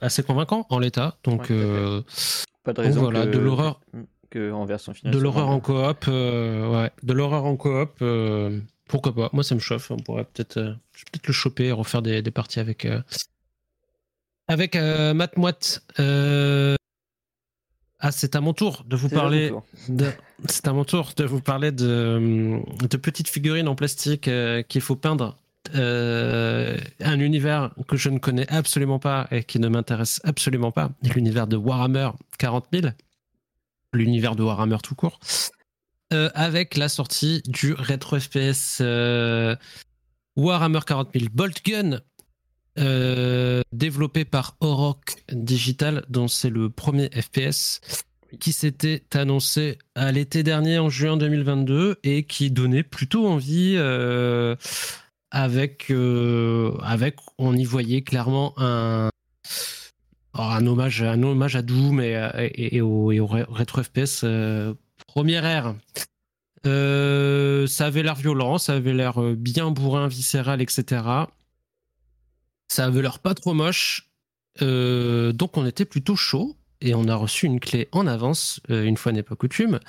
[0.01, 1.19] assez convaincant en l'état.
[1.25, 1.49] Donc,
[2.65, 3.81] pas de raison voilà, de l'horreur
[4.31, 5.13] que en version finale.
[5.13, 8.03] De l'horreur en coop, ouais, de l'horreur en coop.
[8.89, 9.91] Pourquoi pas Moi, ça me chauffe.
[9.91, 12.87] On pourrait peut-être, peut-être le choper et refaire des, des parties avec
[14.49, 15.83] avec Matt Moite.
[18.01, 19.53] Ah, c'est à mon tour de vous parler.
[20.49, 24.81] C'est à mon tour de vous parler de, de petites figurines en plastique euh, qu'il
[24.81, 25.37] faut peindre.
[25.75, 30.91] Euh, un univers que je ne connais absolument pas et qui ne m'intéresse absolument pas,
[31.15, 32.87] l'univers de Warhammer 40 000,
[33.93, 35.19] l'univers de Warhammer tout court.
[36.11, 38.81] Avec la sortie du rétro FPS
[40.37, 42.01] Warhammer 40 000 Bolt Gun,
[43.73, 47.81] développé par Oroc Digital, dont c'est le premier FPS
[48.41, 54.55] qui s'était annoncé à l'été dernier en juin 2022 et qui donnait plutôt envie euh,
[55.31, 59.11] avec, euh, avec on y voyait clairement un,
[60.35, 64.75] un, hommage, un hommage à Doom et, et, au, et FPS euh,
[65.19, 65.75] première ère.
[66.65, 71.03] ça avait l'air violent, ça avait l'air bien bourrin, viscéral, etc.
[72.69, 74.09] Ça avait l'air pas trop moche.
[74.61, 78.97] donc on était plutôt chaud et on a reçu une clé en avance, euh, une
[78.97, 79.81] fois n'est pas coutume.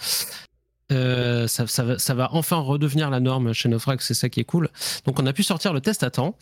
[0.91, 1.83] Euh, ça,
[2.15, 4.69] va, enfin redevenir la norme chez Nofrag, c'est ça qui est cool.
[5.05, 6.35] Donc on a pu sortir le test à temps.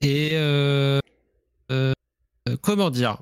[0.00, 1.00] Et euh,
[2.62, 3.20] comment dire?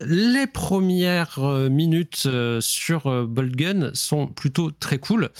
[0.00, 1.38] Les premières
[1.70, 2.28] minutes
[2.60, 5.30] sur Boltgun sont plutôt très cool,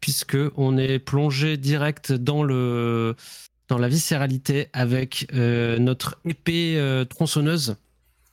[0.00, 3.14] puisque on est plongé direct dans le
[3.68, 7.76] dans la viscéralité avec notre épée tronçonneuse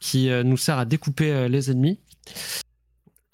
[0.05, 1.99] qui euh, nous sert à découper euh, les ennemis.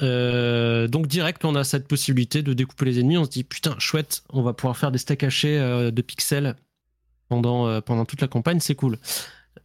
[0.01, 3.17] Euh, donc direct, on a cette possibilité de découper les ennemis.
[3.17, 6.55] On se dit putain chouette, on va pouvoir faire des steaks hachés de pixels
[7.29, 8.97] pendant pendant toute la campagne, c'est cool.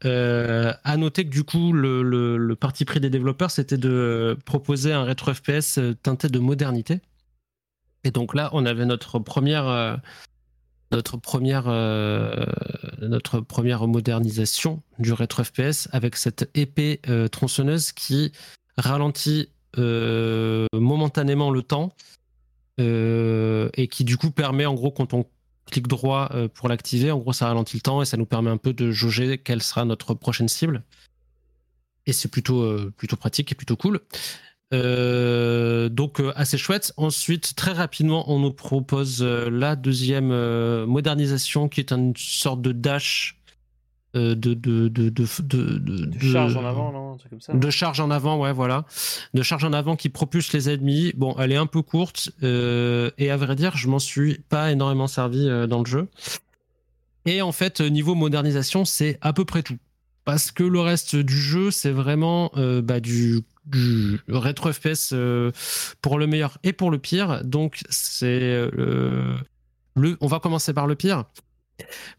[0.05, 5.32] À noter que du coup, le, parti pris des développeurs, c'était de proposer un rétro
[5.32, 7.01] FPS teinté de modernité.
[8.05, 10.01] Et donc là, on avait notre première
[10.93, 12.44] notre première, euh,
[13.01, 18.32] notre première modernisation du rétro FPS avec cette épée euh, tronçonneuse qui
[18.77, 21.93] ralentit euh, momentanément le temps
[22.78, 25.24] et qui du coup permet en gros quand on
[25.70, 28.56] clique droit pour l'activer, en gros ça ralentit le temps et ça nous permet un
[28.56, 30.82] peu de jauger quelle sera notre prochaine cible.
[32.06, 34.01] Et c'est plutôt, plutôt pratique et plutôt cool.
[34.74, 36.93] Euh, donc euh, assez chouette.
[36.97, 40.28] Ensuite, très rapidement, on nous propose euh, la deuxième
[40.86, 43.35] modernisation qui est une sorte de dash
[44.16, 48.01] de, de, de, de, de, charge en avant, non un truc comme ça, De charge
[48.01, 48.84] en avant, ouais, voilà.
[49.34, 51.12] De charge en avant qui propulse les ennemis.
[51.16, 55.06] Bon, elle est un peu courte et à vrai dire, je m'en suis pas énormément
[55.06, 56.09] servi dans le jeu.
[57.26, 59.78] Et en fait, niveau modernisation, c'est à peu près tout.
[60.24, 62.51] Parce que le reste du jeu, c'est vraiment
[62.82, 65.51] bah, du du rétro FPS euh,
[66.01, 67.44] pour le meilleur et pour le pire.
[67.44, 69.36] Donc c'est euh,
[69.94, 71.24] le, on va commencer par le pire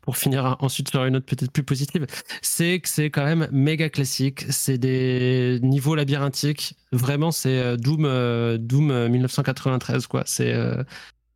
[0.01, 2.05] pour finir ensuite sur une note peut-être plus positive,
[2.41, 4.45] c'est que c'est quand même méga classique.
[4.49, 6.75] C'est des niveaux labyrinthiques.
[6.91, 10.23] Vraiment, c'est euh, Doom, Doom 1993 quoi.
[10.25, 10.53] C'est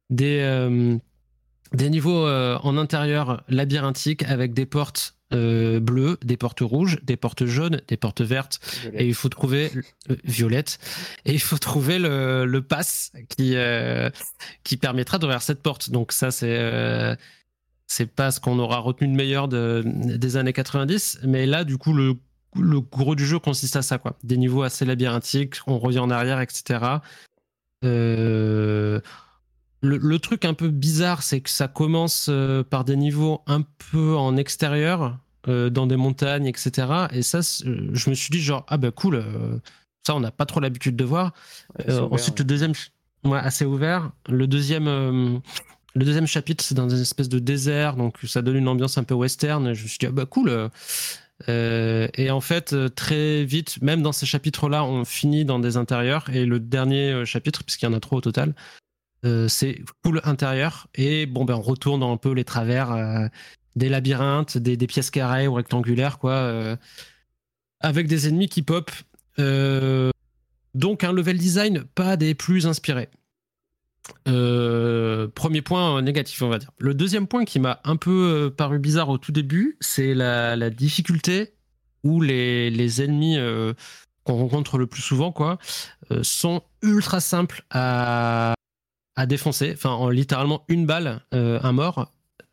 [0.09, 0.97] des
[1.73, 7.45] des niveaux en intérieur labyrinthiques avec des portes euh, bleues, des portes rouges, des portes
[7.45, 8.59] jaunes, des portes vertes,
[8.93, 9.71] et il faut trouver
[10.09, 10.79] euh, violette,
[11.25, 14.09] et il faut trouver le, le pass qui euh,
[14.63, 15.89] qui permettra d'ouvrir cette porte.
[15.89, 17.15] Donc ça c'est euh,
[17.91, 21.77] c'est pas ce qu'on aura retenu de meilleur de, des années 90, mais là du
[21.77, 22.15] coup le
[22.55, 26.09] le gros du jeu consiste à ça quoi, des niveaux assez labyrinthiques, on revient en
[26.09, 26.99] arrière, etc.
[27.83, 28.99] Euh,
[29.81, 33.61] le, le, truc un peu bizarre, c'est que ça commence euh, par des niveaux un
[33.91, 37.07] peu en extérieur, euh, dans des montagnes, etc.
[37.11, 39.23] Et ça, je me suis dit genre, ah bah cool,
[40.05, 41.33] ça on n'a pas trop l'habitude de voir.
[41.87, 42.73] ensuite, le deuxième,
[43.23, 44.11] ouais, assez ouvert.
[44.29, 45.41] Le deuxième,
[45.93, 49.03] le deuxième chapitre, c'est dans une espèce de désert, donc ça donne une ambiance un
[49.03, 49.73] peu western.
[49.73, 50.69] Je me suis dit, ah bah cool.
[51.47, 56.29] et en fait, très vite, même dans ces chapitres-là, on finit dans des intérieurs.
[56.31, 58.53] Et le dernier chapitre, puisqu'il y en a trois au total,
[59.23, 63.27] euh, c'est cool intérieur et bon ben on retourne un peu les travers euh,
[63.75, 66.75] des labyrinthes, des, pièces carrées ou rectangulaires quoi, euh,
[67.81, 68.89] avec des ennemis qui pop.
[69.37, 73.09] donc un level design pas des plus inspirés.
[74.25, 76.71] Premier point négatif, on va dire.
[76.79, 81.53] Le deuxième point qui m'a un peu paru bizarre au tout début, c'est la, difficulté
[82.03, 83.37] où les, ennemis
[84.23, 85.57] qu'on rencontre le plus souvent, quoi,
[86.21, 88.53] sont ultra simples à,
[89.27, 92.11] défoncer, enfin en littéralement une balle, euh, un mort.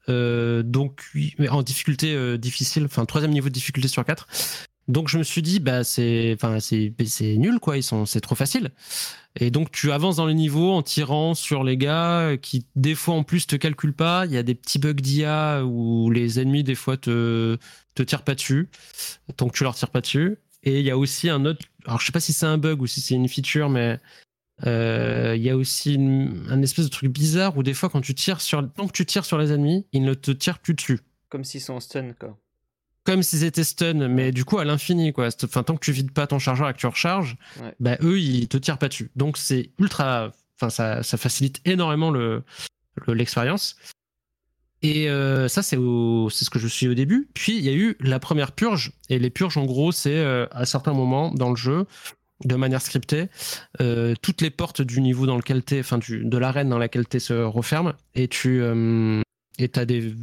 [0.08, 1.02] Euh, donc
[1.50, 4.26] en difficulté euh, difficile, enfin troisième niveau de difficulté sur 4.
[4.86, 6.36] Donc je me suis dit bah c'est
[7.20, 7.76] nul quoi,
[8.06, 8.70] c'est trop facile.
[9.40, 13.15] Et donc tu avances dans les niveaux en tirant sur les gars qui des fois
[13.15, 16.65] en plus te calculent pas, il y a des petits bugs d'IA où les ennemis
[16.65, 17.56] des fois te
[17.94, 18.69] te tirent pas dessus
[19.28, 20.39] que tu leur tires pas dessus.
[20.65, 22.82] Et il y a aussi un autre alors je sais pas si c'est un bug
[22.82, 24.01] ou si c'est une feature mais
[24.66, 25.97] euh, il y a aussi
[26.48, 29.06] un espèce de truc bizarre où des fois quand tu tires sur tant que tu
[29.06, 30.98] tires sur les ennemis, ils ne te tirent plus dessus.
[31.28, 32.36] Comme s'ils sont stun quoi.
[33.09, 35.28] Comme s'ils étaient stun, mais du coup à l'infini quoi.
[35.43, 37.36] Enfin tant que tu vides pas ton chargeur et que tu recharges,
[37.80, 39.10] bah eux ils te tirent pas dessus.
[39.16, 40.30] Donc c'est ultra
[40.60, 42.43] Enfin, ça, ça facilite énormément le
[43.06, 43.76] l'expérience.
[44.82, 47.28] Et euh, ça, c'est ce que je suis au début.
[47.32, 48.93] Puis, il y a eu la première purge.
[49.09, 51.86] Et les purges, en gros, c'est euh, à certains moments dans le jeu,
[52.44, 53.28] de manière scriptée,
[53.80, 57.06] euh, toutes les portes du niveau dans lequel tu es, enfin, de l'arène dans laquelle
[57.06, 57.94] tu es se referment.
[58.16, 58.60] Et tu
[59.60, 60.14] et as des,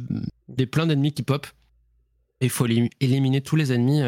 [0.48, 1.46] des plein d'ennemis qui pop.
[2.40, 4.02] Il faut éliminer tous les ennemis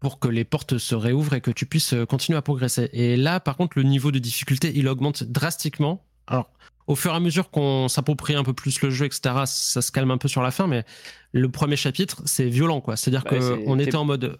[0.00, 2.88] pour que les portes se réouvrent et que tu puisses continuer à progresser.
[2.92, 6.04] Et là, par contre, le niveau de difficulté, il augmente drastiquement.
[6.26, 6.50] Alors,
[6.88, 9.92] au fur et à mesure qu'on s'approprie un peu plus le jeu, etc., ça se
[9.92, 10.84] calme un peu sur la fin, mais
[11.32, 12.96] le premier chapitre, c'est violent, quoi.
[12.96, 14.38] C'est-à-dire qu'on était en mode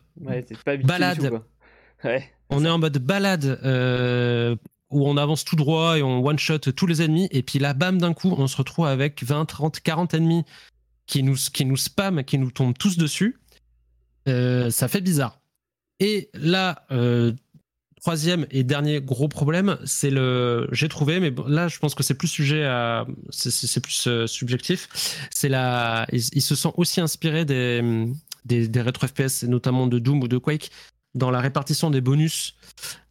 [0.84, 1.42] balade.
[2.50, 4.56] On est en mode balade euh,
[4.90, 7.98] où on avance tout droit et on one-shot tous les ennemis, et puis là, bam,
[7.98, 10.44] d'un coup, on se retrouve avec 20, 30, 40 ennemis
[11.08, 13.40] qui nous, qui nous spamment, qui nous tombent tous dessus.
[14.28, 15.40] Euh, ça fait bizarre.
[15.98, 17.32] Et là, euh,
[18.00, 20.68] troisième et dernier gros problème, c'est le.
[20.70, 23.06] J'ai trouvé, mais là, je pense que c'est plus sujet à.
[23.30, 24.88] C'est plus euh, subjectif.
[25.34, 26.06] C'est la.
[26.12, 28.06] Ils, se sont aussi inspirés des,
[28.44, 30.70] des, des rétro FPS, notamment de Doom ou de Quake,
[31.14, 32.54] dans la répartition des bonus.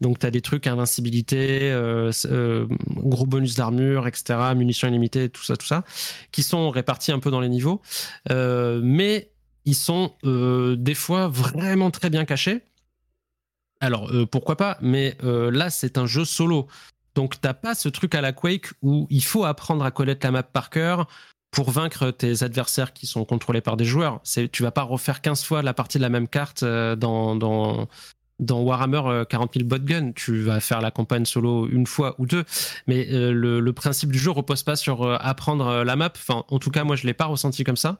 [0.01, 5.43] Donc, tu as des trucs, invincibilité, euh, euh, gros bonus d'armure, etc., munitions illimitées, tout
[5.43, 5.83] ça, tout ça,
[6.31, 7.81] qui sont répartis un peu dans les niveaux.
[8.29, 9.31] mais
[9.65, 12.61] ils sont des fois vraiment très bien cachés
[13.79, 16.67] alors euh, pourquoi pas, mais euh, là c'est un jeu solo.
[17.15, 20.31] Donc t'as pas ce truc à la Quake où il faut apprendre à connaître la
[20.31, 21.07] map par cœur
[21.51, 24.21] pour vaincre tes adversaires qui sont contrôlés par des joueurs.
[24.51, 27.87] Tu vas pas refaire 15 fois la partie de la même carte euh, dans,
[28.39, 30.11] dans Warhammer 40 000 botgun.
[30.13, 32.43] Tu vas faire la campagne solo une fois ou deux.
[32.87, 36.11] Mais le, le, principe du jeu repose pas sur apprendre la map.
[36.15, 37.99] Enfin, en tout cas, moi je l'ai pas ressenti comme ça.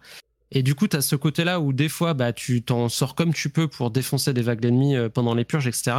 [0.52, 3.34] Et du coup, tu as ce côté-là où des fois, bah, tu t'en sors comme
[3.34, 5.98] tu peux pour défoncer des vagues d'ennemis euh, pendant les purges, etc.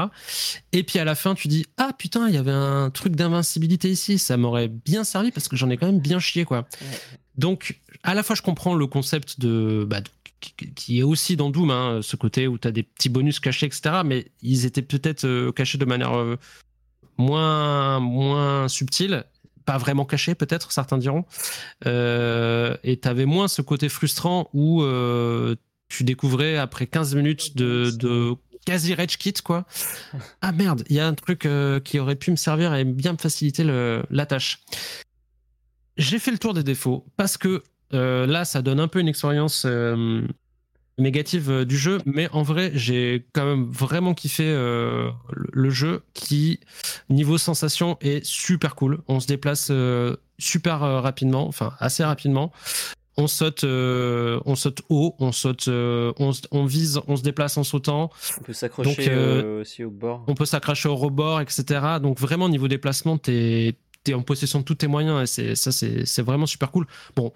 [0.72, 3.90] Et puis à la fin, tu dis Ah putain, il y avait un truc d'invincibilité
[3.90, 6.66] ici, ça m'aurait bien servi parce que j'en ai quand même bien chié, quoi.
[7.36, 9.86] Donc, à la fois, je comprends le concept de.
[9.88, 10.00] Bah,
[10.40, 13.66] qui est aussi dans Doom, hein, ce côté où tu as des petits bonus cachés,
[13.66, 14.02] etc.
[14.04, 16.36] Mais ils étaient peut-être euh, cachés de manière euh,
[17.16, 19.24] moins, moins subtile
[19.64, 21.26] pas vraiment caché peut-être, certains diront.
[21.84, 24.82] Euh, et tu avais moins ce côté frustrant où
[25.88, 28.34] tu découvrais après 15 minutes de,
[28.64, 29.66] quasi rage kit quoi.
[30.40, 31.46] Ah merde, il y a un truc
[31.84, 34.60] qui aurait pu me servir et bien me faciliter la tâche.
[35.98, 37.62] J'ai fait le tour des défauts parce que
[37.92, 39.66] là, ça donne un peu une expérience
[40.98, 46.02] négative euh, du jeu, mais en vrai, j'ai quand même vraiment kiffé euh, le jeu
[46.12, 46.60] qui,
[47.08, 48.98] niveau sensation, est super cool.
[49.08, 52.52] On se déplace euh, super rapidement, enfin assez rapidement.
[53.16, 58.10] On saute, on saute haut, on saute, on, vise, on se déplace en sautant.
[58.38, 60.24] On peut s'accrocher aussi au bord.
[60.28, 61.64] On peut s'accrocher au rebord, etc.
[62.00, 63.74] Donc vraiment, niveau déplacement, t'es
[64.06, 66.86] es en possession de tous tes moyens et ça, c'est vraiment super cool.
[67.16, 67.32] Bon,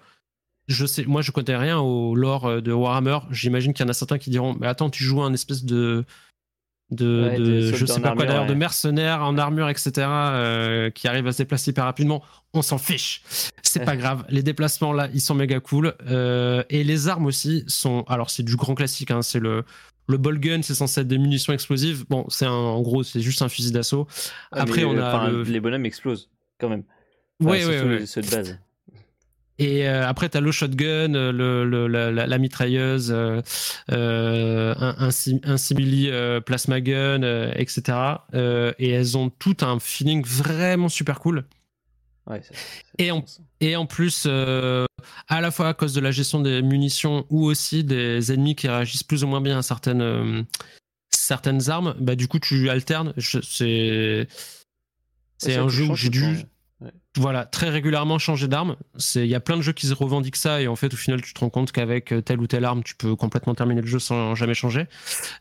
[0.67, 3.19] je sais, moi je connais rien au lore euh, de Warhammer.
[3.31, 6.05] J'imagine qu'il y en a certains qui diront Mais attends, tu joues un espèce de.
[6.91, 11.33] de, je sais pas quoi d'ailleurs, de mercenaires en armure, etc., euh, qui arrive à
[11.33, 12.23] se déplacer hyper rapidement.
[12.53, 13.23] On s'en fiche.
[13.61, 14.25] C'est pas grave.
[14.29, 15.95] Les déplacements là, ils sont méga cool.
[16.07, 18.03] Euh, et les armes aussi sont.
[18.07, 19.63] Alors, c'est du grand classique, hein, c'est le.
[20.07, 22.03] Le ball gun, c'est censé être des munitions explosives.
[22.09, 24.05] Bon, c'est en gros, c'est juste un fusil d'assaut.
[24.51, 25.29] Après, on a.
[25.29, 26.29] Les bonhommes explosent
[26.59, 26.83] quand même.
[27.39, 28.59] oui, oui, Ceux de base.
[29.59, 33.41] Et euh, après, tu as le shotgun, euh, le, la, mitrailleuse, euh,
[33.89, 35.09] un, un,
[35.43, 36.11] un, simili
[36.45, 37.97] plasma gun, etc.
[38.33, 41.45] et elles ont tout un feeling vraiment super cool.
[42.25, 42.41] Ouais,
[42.99, 43.25] et, en,
[43.59, 47.83] et en plus, à la fois à cause de la gestion des munitions ou aussi
[47.83, 50.45] des ennemis qui réagissent plus ou moins bien à certaines,
[51.11, 53.13] certaines armes, bah, du coup, tu alternes.
[53.17, 54.27] C'est
[55.37, 56.45] c'est un jeu où j'ai dû
[57.17, 58.75] voilà, très régulièrement changer d'arme.
[59.15, 61.21] Il y a plein de jeux qui se revendiquent ça et en fait, au final,
[61.21, 63.87] tu te rends compte qu'avec euh, telle ou telle arme, tu peux complètement terminer le
[63.87, 64.87] jeu sans jamais changer.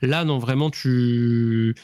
[0.02, 1.74] Là, non, vraiment, tu,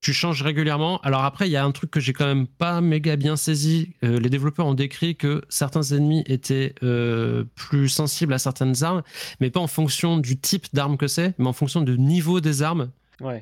[0.00, 1.00] tu changes régulièrement.
[1.02, 3.94] Alors après, il y a un truc que j'ai quand même pas méga bien saisi.
[4.04, 9.02] Euh, les développeurs ont décrit que certains ennemis étaient euh, plus sensibles à certaines armes,
[9.40, 12.62] mais pas en fonction du type d'arme que c'est, mais en fonction du niveau des
[12.62, 12.90] armes.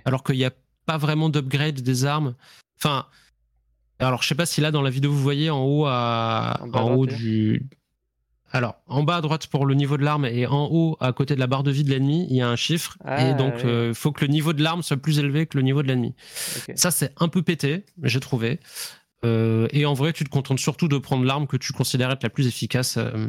[0.05, 0.53] Alors qu'il n'y a
[0.87, 2.35] pas vraiment d'upgrade des armes.
[2.79, 3.07] Enfin,
[4.09, 6.95] alors, je sais pas si là dans la vidéo vous voyez en haut à en,
[6.95, 7.67] haut du.
[8.53, 11.35] Alors, en bas à droite pour le niveau de l'arme et en haut à côté
[11.35, 13.55] de la barre de vie de l'ennemi, il y a un chiffre et ah, donc
[13.65, 15.89] il euh, faut que le niveau de l'arme soit plus élevé que le niveau de
[15.89, 16.15] l'ennemi.
[16.77, 18.61] Ça c'est un peu pété, j'ai trouvé.
[19.25, 22.23] Euh, et en vrai, tu te contentes surtout de prendre l'arme que tu considères être
[22.23, 23.29] la plus efficace euh,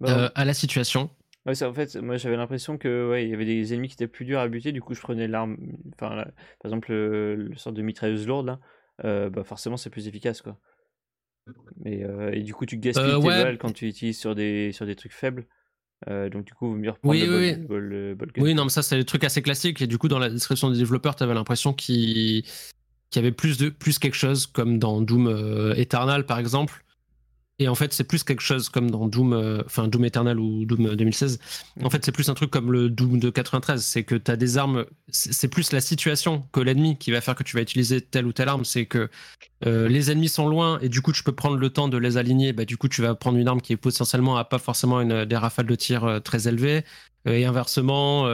[0.00, 1.10] bah, à la situation.
[1.44, 4.06] Ouais, en fait, moi j'avais l'impression que ouais, il y avait des ennemis qui étaient
[4.06, 5.56] plus durs à buter, du coup je prenais l'arme,
[5.94, 6.26] enfin par
[6.66, 8.60] exemple le, le, sort de mitrailleuse lourde là,
[9.04, 10.58] euh, bah forcément c'est plus efficace quoi.
[11.84, 14.94] Mais, et du coup, tu gaspilles tes balles quand tu utilises sur des, sur des
[14.94, 15.48] trucs faibles.
[16.06, 17.56] donc du coup, vaut mieux reprendre oui, le, oui.
[17.56, 19.82] Ball, ball, oui, non, mais ça, c'est des trucs assez classiques.
[19.82, 22.44] Et du coup, dans la description des développeurs, tu avais l'impression qu'il
[23.14, 26.84] y avait plus de plus quelque chose comme dans Doom euh, Eternal par exemple.
[27.62, 30.64] Et en fait, c'est plus quelque chose comme dans Doom, euh, enfin Doom Eternal ou
[30.64, 31.38] Doom 2016.
[31.84, 33.84] En fait, c'est plus un truc comme le Doom de 93.
[33.84, 37.36] C'est que tu as des armes, c'est plus la situation que l'ennemi qui va faire
[37.36, 38.64] que tu vas utiliser telle ou telle arme.
[38.64, 39.08] C'est que
[39.64, 42.16] euh, les ennemis sont loin et du coup, tu peux prendre le temps de les
[42.16, 42.52] aligner.
[42.52, 45.36] Bah, du coup, tu vas prendre une arme qui est potentiellement à pas forcément des
[45.36, 46.84] rafales de tir très élevées.
[47.26, 48.26] et inversement,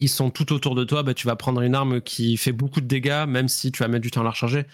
[0.00, 2.80] ils sont tout autour de toi, bah, tu vas prendre une arme qui fait beaucoup
[2.80, 4.66] de dégâts, même si tu vas mettre du temps à la recharger.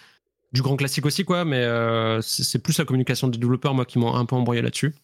[0.52, 3.98] Du grand classique aussi, quoi, mais euh, c'est plus la communication des développeurs, moi, qui
[3.98, 4.94] m'ont un peu embrouillé là-dessus.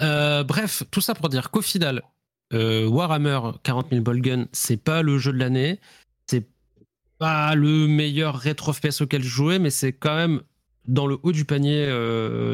[0.00, 2.02] Euh, bref, tout ça pour dire qu'au final,
[2.52, 5.80] euh, Warhammer 40 000 Bolgun, c'est pas le jeu de l'année,
[6.28, 6.46] c'est
[7.18, 10.42] pas le meilleur rétro FPS auquel jouer, mais c'est quand même
[10.86, 11.86] dans le haut du panier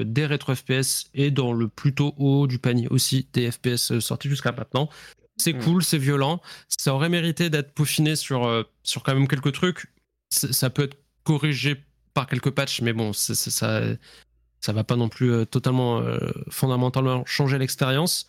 [0.06, 4.52] des rétro FPS et dans le plutôt haut du panier aussi des FPS sortis jusqu'à
[4.52, 4.88] maintenant.
[5.36, 5.64] C'est mm.
[5.64, 6.40] cool, c'est violent.
[6.68, 9.86] Ça aurait mérité d'être peaufiné sur, sur quand même quelques trucs.
[10.30, 11.76] ça peut être corrigé
[12.14, 16.18] par quelques patchs, mais bon, ça, ça va pas non plus euh, totalement euh,
[16.50, 18.26] fondamentalement changer l'expérience.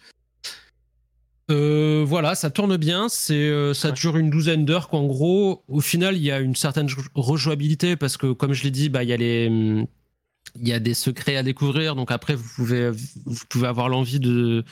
[1.49, 6.23] voilà, ça tourne bien, c'est ça dure une douzaine d'heures qu'en gros, au final, il
[6.23, 9.17] y a une certaine rejouabilité parce que comme je l'ai dit, bah il y a
[9.17, 9.85] les
[10.55, 12.91] il y a des secrets à découvrir, donc après vous pouvez
[13.25, 14.63] vous pouvez avoir l'envie de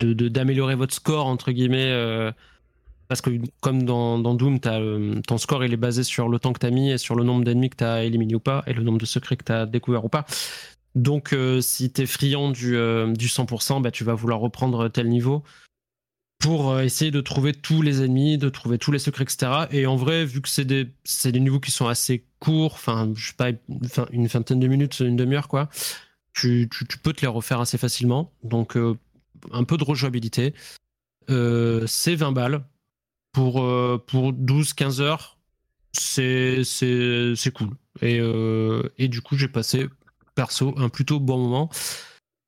[0.00, 2.32] d'améliorer votre score entre guillemets euh,
[3.08, 3.30] parce que
[3.60, 4.80] comme dans, Doom as,
[5.26, 7.24] ton score il est basé sur le temps que tu as mis et sur le
[7.24, 9.52] nombre d'ennemis que tu as éliminé ou pas et le nombre de secrets que tu
[9.52, 10.26] as découvert ou pas
[10.94, 14.88] donc euh, si tu es friand du, euh, du 100% bah, tu vas vouloir reprendre
[14.88, 15.42] tel niveau
[16.38, 19.50] pour essayer de trouver tous les ennemis, de trouver tous les secrets, etc.
[19.70, 20.86] Et en vrai, vu que c'est des,
[21.40, 23.48] niveaux qui sont assez courts, enfin, je sais pas,
[24.12, 25.70] une vingtaine de minutes, une demi-heure, quoi,
[26.34, 26.68] tu,
[27.02, 28.30] peux te les refaire assez facilement.
[28.44, 28.76] Donc,
[29.52, 30.54] un peu de rejouabilité.
[31.30, 32.64] Euh, c'est 20 balles.
[33.36, 35.36] Pour, euh, pour 12-15 heures,
[35.92, 37.68] c'est, c'est, cool.
[38.00, 39.88] Et, euh, et du coup, j'ai passé,
[40.34, 41.68] perso, un plutôt bon moment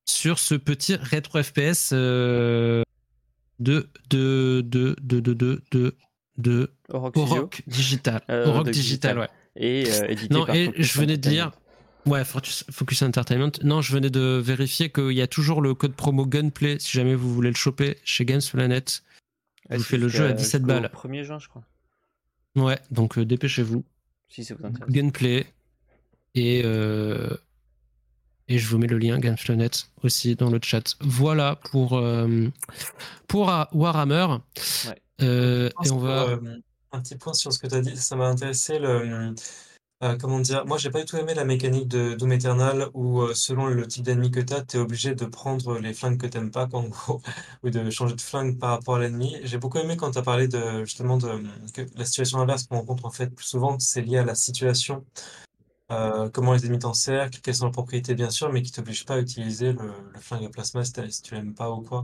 [0.09, 2.85] sur ce petit rétro FPS de,
[3.60, 5.97] de, de, de, de, de, de,
[6.39, 8.23] de Rock, Digital.
[8.27, 9.28] Rock Digital, ouais.
[9.56, 11.51] Et édité non, et je venais de dire,
[12.06, 13.52] Ouais, Focus Entertainment.
[13.62, 17.15] Non, je venais de vérifier qu'il y a toujours le code promo Gunplay si jamais
[17.15, 19.02] vous voulez le choper chez Games Planet.
[19.70, 20.90] Ah, vous fait le jeu à 17 balles.
[20.95, 21.62] 1er juin, je crois.
[22.57, 23.85] Ouais, donc euh, dépêchez-vous.
[24.28, 24.90] Si ça vous intéresse.
[24.93, 25.47] Gunplay.
[26.35, 27.36] Et, euh,
[28.49, 30.97] et je vous mets le lien Games.net aussi dans le chat.
[31.01, 32.49] Voilà pour, euh,
[33.27, 34.39] pour Warhammer.
[34.86, 35.03] Ouais.
[35.20, 36.39] et on va.
[36.93, 38.78] un petit point sur ce que tu as dit, ça m'a intéressé.
[38.78, 39.35] Le,
[40.05, 40.65] euh, comment dire?
[40.65, 43.87] Moi, j'ai pas du tout aimé la mécanique de Doom Eternal où, euh, selon le
[43.89, 46.69] type d'ennemi que tu as, tu es obligé de prendre les flingues que t'aimes pas,
[46.69, 47.20] quoi, gros,
[47.65, 49.37] ou de changer de flingue par rapport à l'ennemi.
[49.43, 51.43] J'ai beaucoup aimé quand tu as parlé de justement de
[51.75, 55.05] que la situation inverse qu'on rencontre, en fait, plus souvent, c'est lié à la situation,
[55.93, 59.15] euh, comment les ennemis t'encerclent, quelles sont leurs propriétés, bien sûr, mais qui t'obligent pas
[59.16, 62.03] à utiliser le flingue à plasma si tu l'aimes pas ou quoi.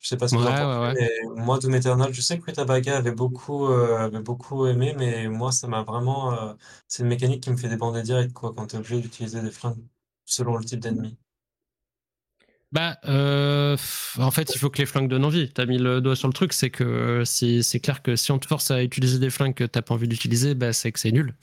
[0.00, 2.46] Je sais pas ce que vous en pensez, mais moi, Doom Eternal, je sais que
[2.46, 6.32] Ritabaga avait beaucoup, euh, avait beaucoup aimé, mais moi, ça m'a vraiment.
[6.32, 6.54] Euh,
[6.88, 9.50] c'est une mécanique qui me fait débander direct, quoi, quand tu es obligé d'utiliser des
[9.50, 9.84] flingues
[10.24, 11.18] selon le type d'ennemi.
[12.72, 13.76] Bah, euh,
[14.16, 15.52] en fait, il faut que les flingues donnent envie.
[15.52, 18.38] Tu as mis le doigt sur le truc, c'est que c'est clair que si on
[18.38, 21.12] te force à utiliser des flingues que t'as pas envie d'utiliser, bah, c'est que c'est
[21.12, 21.34] nul.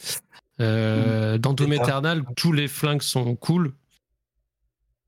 [0.59, 1.37] Mmh.
[1.37, 3.73] Dans Doom Eternal, tous les flingues sont cool,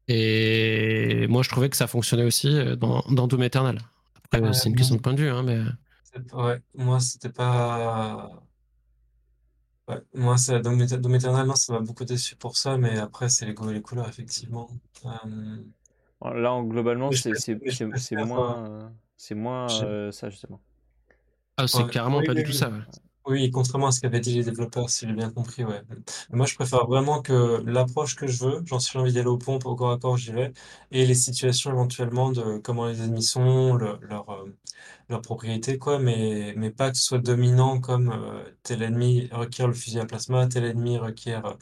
[0.10, 3.80] et moi, je trouvais que ça fonctionnait aussi euh, dans, dans Doom Eternal.
[4.31, 5.60] Après, c'est une question de point de vue, hein, mais.
[6.34, 8.31] Ouais, moi, c'était pas.
[9.88, 13.30] Ouais, moi, c'est Doom, Doom Eternal, non, ça m'a beaucoup déçu pour ça, mais après,
[13.30, 14.68] c'est les goûts et les couleurs, effectivement.
[15.06, 17.31] Euh, là, globalement, c'est
[18.15, 20.60] moins, c'est moins euh, ça, justement.
[21.57, 22.72] Ah, c'est carrément pas du tout ça.
[23.30, 23.40] Ouais.
[23.40, 25.82] Oui, contrairement à ce qu'avaient dit les développeurs, si j'ai bien compris, ouais.
[26.32, 29.66] Moi, je préfère vraiment que l'approche que je veux, j'en suis envie d'aller aux pompes,
[29.66, 30.52] au corps à corps, j'y vais,
[30.92, 34.46] et les situations éventuellement de comment les ennemis sont, leur, euh,
[35.10, 39.68] leur propriété, quoi, mais, mais pas que ce soit dominant comme euh, tel ennemi requiert
[39.68, 41.54] le fusil à plasma, tel ennemi requiert, euh,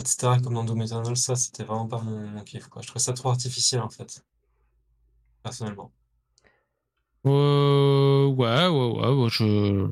[0.00, 2.82] etc., comme dans Doom Eternal, ça, c'était vraiment pas mon, kiff, quoi.
[2.82, 4.24] Je trouve ça trop artificiel, en fait,
[5.42, 5.92] personnellement.
[7.24, 9.90] ouais, ouais, ouais, je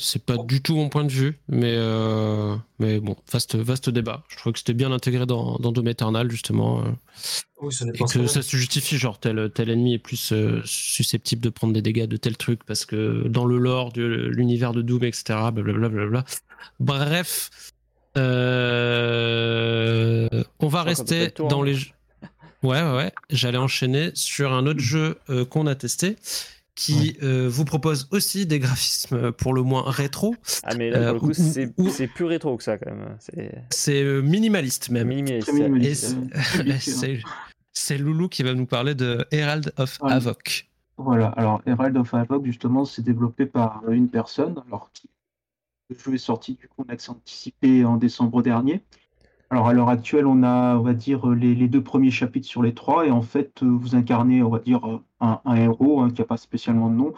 [0.00, 4.24] c'est pas du tout mon point de vue, mais, euh, mais bon, vaste, vaste débat.
[4.28, 6.80] Je trouve que c'était bien intégré dans, dans Doom Eternal, justement.
[6.80, 6.90] Euh,
[7.62, 11.40] oui, ça et que ça se justifie, genre tel, tel ennemi est plus euh, susceptible
[11.40, 14.82] de prendre des dégâts de tel truc, parce que dans le lore de l'univers de
[14.82, 16.24] Doom, etc., blablabla.
[16.80, 17.50] Bref,
[18.16, 18.20] on
[20.68, 21.64] va rester dans hein.
[21.64, 21.92] les jeux.
[22.62, 23.12] Ouais, ouais, ouais.
[23.30, 25.18] J'allais enchaîner sur un autre jeu
[25.50, 26.16] qu'on a testé
[26.76, 30.36] qui vous propose aussi des graphismes pour le moins rétro.
[30.62, 31.34] Ah mais là, pour le
[31.74, 33.16] coup, c'est plus rétro que ça quand même.
[33.70, 35.08] C'est minimaliste même.
[35.08, 36.16] Minimaliste.
[37.78, 40.66] C'est Loulou qui va nous parler de Herald of Havoc.
[40.96, 44.62] Voilà, alors Herald of Havoc, justement, c'est développé par une personne.
[44.66, 44.90] Alors,
[45.90, 48.82] le jeu est sorti du coup en accès anticipé en décembre dernier.
[49.50, 52.74] Alors, à l'heure actuelle, on a, on va dire, les, deux premiers chapitres sur les
[52.74, 54.80] trois, et en fait, vous incarnez, on va dire,
[55.20, 57.14] un, héros hein, qui n'a pas spécialement de nom,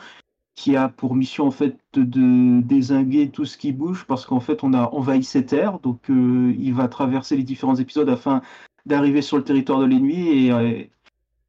[0.54, 4.62] qui a pour mission, en fait, de, désinguer tout ce qui bouge, parce qu'en fait,
[4.62, 8.42] on a envahi cette terre, donc euh, il va traverser les différents épisodes afin
[8.84, 10.82] d'arriver sur le territoire de l'ennemi et, euh,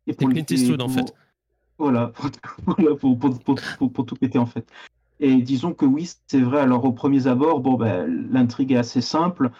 [0.08, 1.14] et pour, Clint en fait.
[1.78, 2.12] Voilà,
[3.00, 4.68] pour, pour, tout péter en fait.
[5.20, 6.60] Et disons que oui, c'est vrai.
[6.60, 9.52] Alors au premier abord, bon, ben, l'intrigue est assez simple.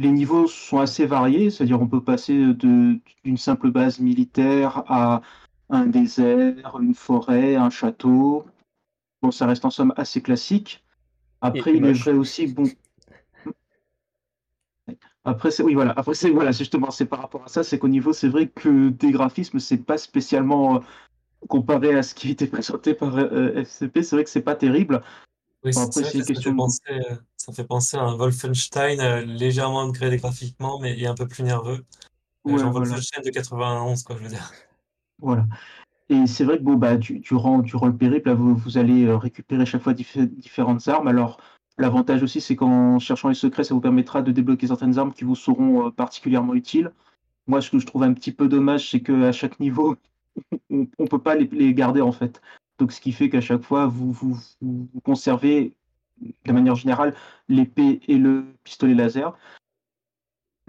[0.00, 5.20] Les niveaux sont assez variés, c'est-à-dire on peut passer d'une simple base militaire à
[5.68, 8.46] un désert, une forêt, un château.
[9.20, 10.82] Bon, ça reste en somme assez classique.
[11.42, 12.64] Après, il est vrai aussi, bon,
[15.24, 15.92] après, c'est oui, voilà.
[15.96, 18.88] Après, c'est voilà, justement, c'est par rapport à ça, c'est qu'au niveau, c'est vrai que
[18.88, 20.80] des graphismes, c'est pas spécialement euh,
[21.48, 24.02] comparé à ce qui était présenté par euh, FCP.
[24.02, 25.02] C'est vrai que c'est pas terrible.
[25.62, 30.78] Oui, c'est ça, fait penser, euh, ça fait penser à un Wolfenstein légèrement upgradé graphiquement,
[30.78, 31.84] mais un peu plus nerveux.
[32.44, 34.52] Ouais, genre Wolfenstein de 91, quoi, je veux dire.
[35.18, 35.46] Voilà.
[36.08, 39.64] Et c'est vrai que bon, bah, durant, durant le périple, là, vous, vous allez récupérer
[39.64, 41.08] chaque fois différentes armes.
[41.08, 41.38] Alors,
[41.80, 45.24] L'avantage aussi, c'est qu'en cherchant les secrets, ça vous permettra de débloquer certaines armes qui
[45.24, 46.92] vous seront euh, particulièrement utiles.
[47.46, 49.96] Moi, ce que je trouve un petit peu dommage, c'est qu'à chaque niveau,
[50.70, 52.42] on ne peut pas les, garder en fait.
[52.78, 55.72] Donc, ce qui fait qu'à chaque fois, vous, vous, vous conservez
[56.20, 57.14] de manière générale
[57.48, 59.36] l'épée et le pistolet laser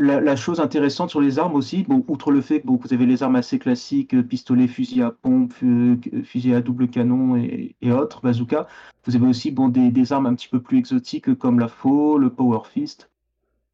[0.02, 3.24] la, chose intéressante sur les armes aussi, bon, outre le fait que vous avez les
[3.24, 8.22] armes assez classiques, euh, pistolet, fusil à pompe, euh, fusil à double canon et, autres,
[8.22, 8.68] bazooka,
[9.06, 12.30] vous avez aussi bon, des, armes un petit peu plus exotiques comme la faux, le
[12.30, 13.10] power fist,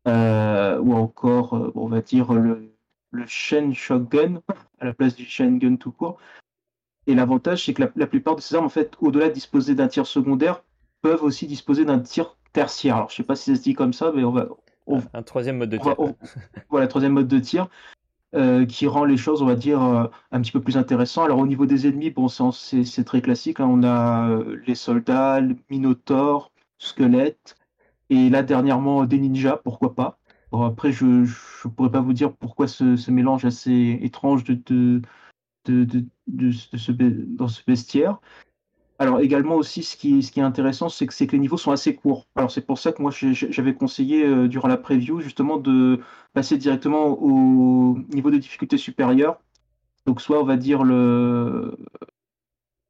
[0.08, 2.74] euh, ou encore, on va dire, le,
[3.12, 4.42] le Shen Shotgun
[4.80, 6.18] à la place du Shen Gun tout court.
[7.08, 9.76] Et l'avantage, c'est que la, la, plupart de ces armes, en fait, au-delà de disposer
[9.76, 10.62] d'un tir secondaire,
[11.08, 12.98] peuvent aussi disposer d'un tir tertiaire.
[12.98, 14.48] Alors, je ne sais pas si ça se dit comme ça, mais on va,
[15.14, 15.96] un troisième mode de tir.
[16.70, 17.70] voilà, troisième mode de tir.
[18.36, 21.26] Euh, qui rend les choses, on va dire, euh, un petit peu plus intéressantes.
[21.26, 23.62] Alors au niveau des ennemis, bon, c'est très classique.
[23.62, 23.68] Hein.
[23.70, 27.56] On a euh, les soldats, le Minotaur, squelettes,
[28.10, 30.20] et là dernièrement des ninjas, pourquoi pas.
[30.52, 35.02] Bon, après, je ne pourrais pas vous dire pourquoi ce, mélange assez étrange de, de,
[35.66, 38.20] de, de ce, dans ce bestiaire.
[39.00, 42.26] Alors également aussi, ce qui, est intéressant, c'est que, les niveaux sont assez courts.
[42.36, 46.00] Alors c'est pour ça que moi j'avais conseillé euh, durant la preview justement de
[46.34, 49.40] passer directement au niveau de difficulté supérieur.
[50.08, 51.78] Donc soit on va dire le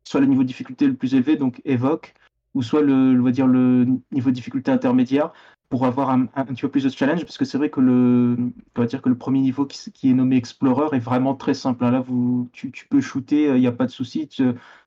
[0.06, 2.14] soit le niveau de difficulté le plus élevé, donc évoque,
[2.54, 5.34] ou soit on va dire le niveau de difficulté intermédiaire
[5.70, 8.38] pour avoir un, petit peu plus de challenge, parce que c'est vrai que le,
[8.76, 11.84] on va dire que le premier niveau qui, est nommé Explorer est vraiment très simple.
[11.84, 11.92] Hein.
[11.92, 14.44] Là, vous, tu, peux shooter, il n'y a pas de souci, tu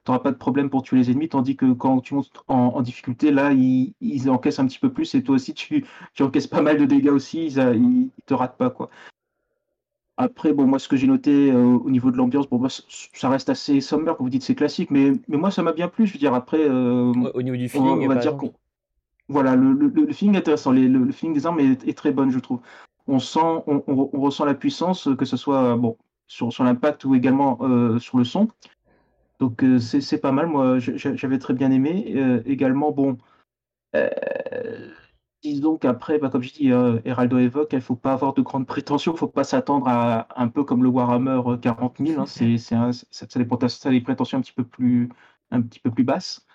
[0.09, 3.31] n'auras pas de problème pour tuer les ennemis, tandis que quand tu montes en, difficulté,
[3.31, 5.85] là, ils, encaissent un petit peu plus, et toi aussi, tu,
[6.15, 8.89] tu encaisses pas mal de dégâts aussi, ils, ne te ratent pas, quoi.
[10.17, 13.49] Après, bon, moi, ce que j'ai noté euh, au niveau de l'ambiance, bon, ça reste
[13.49, 16.07] assez sommaire, quand vous dites c'est classique, mais, mais moi, ça m'a bien plu.
[16.07, 16.61] Je veux dire, après.
[16.61, 18.37] Euh, au niveau du feeling, on, va dire
[19.31, 20.73] voilà, le, le, feeling est intéressant.
[20.73, 22.61] le, feeling des armes est, très bon, je trouve.
[23.07, 23.81] On sent, on,
[24.21, 25.79] ressent la puissance, que ce soit
[26.27, 28.49] sur, sur l'impact ou également euh, sur le son.
[29.39, 30.49] Donc euh, c'est pas mal.
[30.49, 32.13] Moi, j'avais très bien aimé.
[32.17, 33.19] Euh, également, bon,
[35.43, 36.69] disons qu'après, bah, comme je dis,
[37.05, 39.13] Heraldo évoque, il ne faut pas avoir de grandes prétentions.
[39.13, 42.21] Il ne faut pas s'attendre à un peu comme le Warhammer 40 000.
[42.21, 42.27] Hein.
[42.27, 45.09] c'est, ça, ça, ça, des prétentions un peu plus,
[45.53, 46.47] un petit peu plus basses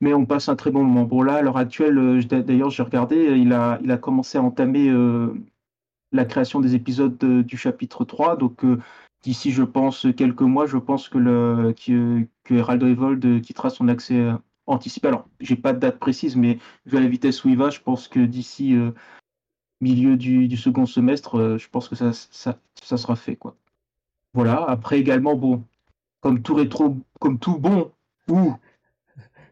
[0.00, 1.04] mais on passe un très bon moment.
[1.04, 4.42] Bon, là, à l'heure actuelle, euh, d'ailleurs, j'ai regardé, il a, il a commencé à
[4.42, 5.34] entamer euh,
[6.12, 8.36] la création des épisodes du chapitre 3.
[8.36, 8.80] Donc, euh,
[9.22, 13.88] d'ici, je pense, quelques mois, je pense que, le, que, que Heraldo Evold quittera son
[13.88, 14.30] accès
[14.66, 15.08] anticipé.
[15.08, 17.80] Alors, j'ai pas de date précise, mais vu à la vitesse où il va, je
[17.80, 18.74] pense que d'ici
[19.82, 23.36] milieu du, second semestre, je pense que ça, ça, ça, sera fait.
[23.36, 23.54] Quoi.
[24.32, 24.64] Voilà.
[24.64, 25.64] Après, également, bon,
[26.20, 27.92] comme tout rétro, comme tout bon
[28.28, 28.54] ou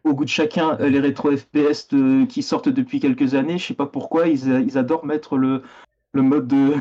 [0.03, 1.87] au goût de chacun euh, les rétro FPS
[2.27, 3.57] qui sortent depuis quelques années.
[3.57, 5.63] Je sais pas pourquoi, ils, adorent mettre le,
[6.13, 6.75] mode de,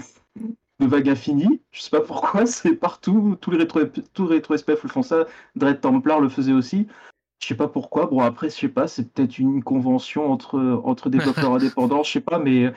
[0.81, 1.61] vague infinie.
[1.71, 3.37] Je sais pas pourquoi, c'est partout.
[3.41, 3.81] Tous les rétro,
[4.13, 5.27] tous rétro SPF le font ça.
[5.57, 6.87] Dread Templar le faisait aussi.
[7.41, 8.07] Je sais pas pourquoi.
[8.07, 12.21] Bon, après, je sais pas, c'est peut-être une convention entre, entre développeurs indépendants, je sais
[12.21, 12.73] pas, mais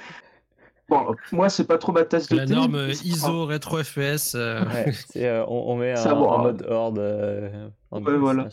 [0.90, 4.36] Bon, moi, c'est pas trop ma tasse de La norme ISO rétro FPS.
[4.36, 4.94] Ouais,
[5.48, 7.00] on, met un, en mode horde.
[7.92, 8.50] ouais, voilà.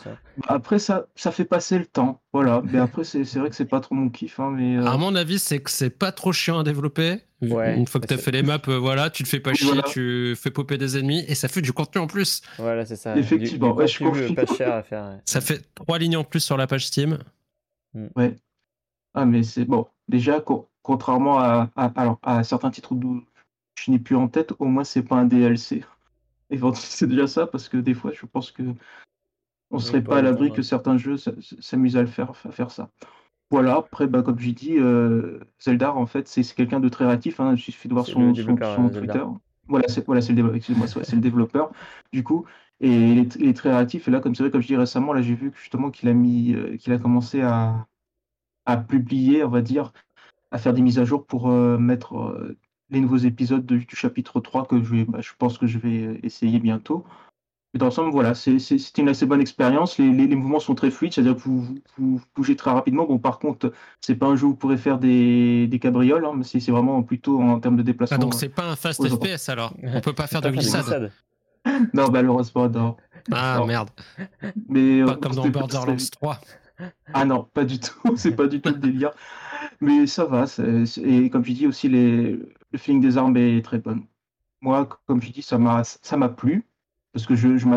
[0.46, 2.20] Après, ça, ça fait passer le temps.
[2.32, 2.62] Voilà.
[2.64, 4.38] Mais après, c'est vrai que c'est pas trop mon kiff.
[4.38, 7.20] Hein, mais, À mon avis, c'est que c'est pas trop chiant à développer.
[7.40, 10.34] Une fois que tu as fait les maps, voilà, tu te fais pas chier, tu
[10.36, 12.42] fais popper des ennemis et ça fait du contenu en plus.
[12.58, 13.16] Voilà, c'est ça.
[13.16, 15.18] Effectivement, du, je pas cher à faire.
[15.24, 17.18] Ça fait trois lignes en plus sur la page Steam.
[17.94, 18.06] Mm.
[18.16, 18.36] Ouais.
[19.14, 19.86] Ah, mais c'est bon.
[20.08, 20.40] Déjà,
[20.88, 23.22] contrairement à, alors, à certains titres où
[23.78, 25.84] je n'ai plus en tête, au moins c'est pas un DLC.
[26.48, 28.62] Et c'est déjà ça, parce que des fois, je pense que
[29.70, 31.16] on serait pas à l'abri que certains jeux
[31.60, 32.88] s'amusent à le faire, à faire ça.
[33.50, 37.38] Voilà, après, bah, comme j'ai dit, euh, Zelda, en fait, c'est quelqu'un de très réactif.
[37.38, 39.22] Hein, il suffit de voir son, son, Twitter.
[39.66, 41.70] Voilà, c'est voilà, le, le développeur,
[42.14, 42.46] du coup.
[42.80, 44.08] Et il est, très réactif.
[44.08, 46.14] Et là, comme c'est vrai, comme je dis récemment, là, j'ai vu justement qu'il a
[46.14, 47.86] mis, euh, qu'il a commencé à,
[48.64, 49.92] à publier, on va dire,
[50.50, 52.56] à faire des mises à jour pour euh, mettre euh,
[52.90, 56.20] les nouveaux épisodes du chapitre 3 que je, vais, bah, je pense que je vais
[56.22, 57.04] essayer bientôt.
[57.74, 58.56] Mais dans l'ensemble, voilà, c'est
[58.96, 59.98] une assez bonne expérience.
[59.98, 63.04] Les, les, mouvements sont très fluides, c'est-à-dire que vous, vous, bougez très rapidement.
[63.04, 66.32] Bon, par contre, c'est pas un jeu où vous pourrez faire des, des cabrioles, hein,
[66.34, 68.16] mais c'est vraiment plutôt en termes de déplacement.
[68.18, 71.12] Ah, donc c'est pas un fast FPS alors On peut pas faire de glissade
[71.92, 72.96] Non, malheureusement, non.
[73.30, 73.90] Ah merde.
[74.66, 76.40] Mais, pas comme dans Borderlands 3.
[77.12, 77.98] Ah non, pas du tout.
[78.16, 79.10] c'est pas du tout le délire.
[79.80, 80.44] Mais ça va.
[81.02, 82.32] Et comme je dis aussi, les...
[82.32, 84.02] le feeling des armes est très bon.
[84.60, 86.66] Moi, comme je dis, ça m'a ça m'a plu
[87.12, 87.68] parce que je, je,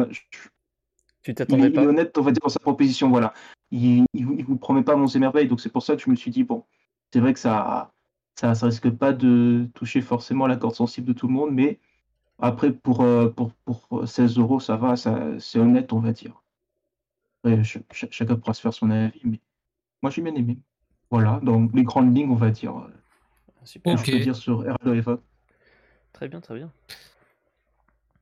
[1.22, 1.82] tu t'attendais pas.
[1.82, 3.10] Il est honnête, on va dire dans sa proposition.
[3.10, 3.34] Voilà,
[3.72, 6.32] il, il, vous promet pas mon émerveil, donc c'est pour ça que je me suis
[6.32, 6.66] dit bon,
[7.14, 7.94] c'est vrai que ça,
[8.36, 11.80] ça, ça risque pas de toucher forcément la corde sensible de tout le monde, mais
[12.40, 16.42] après pour euh, pour, pour 16 euros, ça va, ça, c'est honnête, on va dire
[17.92, 19.40] chacun pourra se faire son avis, mais
[20.02, 20.58] moi j'ai bien aimé.
[21.12, 22.76] Voilà, donc les grandes lignes, on va dire.
[22.76, 22.90] Euh,
[23.64, 23.98] Super.
[23.98, 25.20] Je peux dire sur R2
[26.14, 26.72] Très bien, très bien.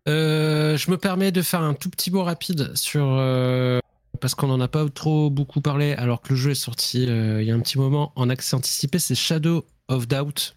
[0.08, 3.06] Euh, je me permets de faire un tout petit mot rapide sur.
[3.06, 3.80] Euh,
[4.20, 7.44] parce qu'on n'en a pas trop beaucoup parlé, alors que le jeu est sorti il
[7.44, 10.56] y a un petit moment en accès anticipé, c'est Shadow of Doubt,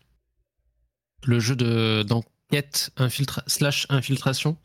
[1.25, 4.57] le jeu d'enquête infiltra slash infiltration,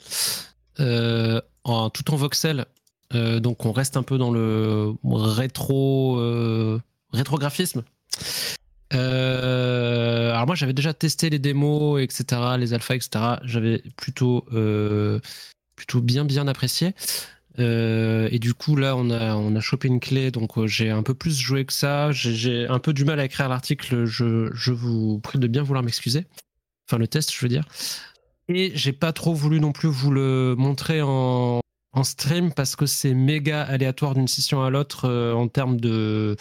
[0.79, 2.65] en, tout en voxel
[3.13, 6.79] euh, donc on reste un peu dans le rétro euh,
[7.13, 7.83] rétrographisme.
[8.93, 13.25] Euh, alors moi j'avais déjà testé les démos, etc., les alphas, etc.
[13.43, 14.45] J'avais plutôt
[15.75, 16.93] plutôt bien bien apprécié.
[17.59, 21.13] et du coup là on a on a chopé une clé, donc j'ai un peu
[21.13, 22.11] plus joué que ça.
[22.11, 24.05] J'ai un peu du mal à écrire l'article.
[24.05, 26.25] Je, je vous prie de bien vouloir m'excuser.
[26.87, 27.65] Enfin le test, je veux dire.
[28.49, 31.59] Et j'ai pas trop voulu non plus vous le montrer en,
[31.91, 36.37] en stream parce que c'est méga aléatoire d'une session à l'autre euh, en termes de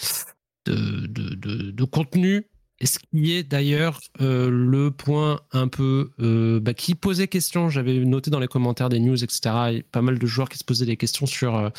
[0.70, 2.46] de, contenu.
[2.78, 7.70] Et ce qui est d'ailleurs euh, le point un peu euh, bah, qui posait question,
[7.70, 10.84] j'avais noté dans les commentaires des news, etc., pas mal de joueurs qui se posaient
[10.84, 11.72] des questions sur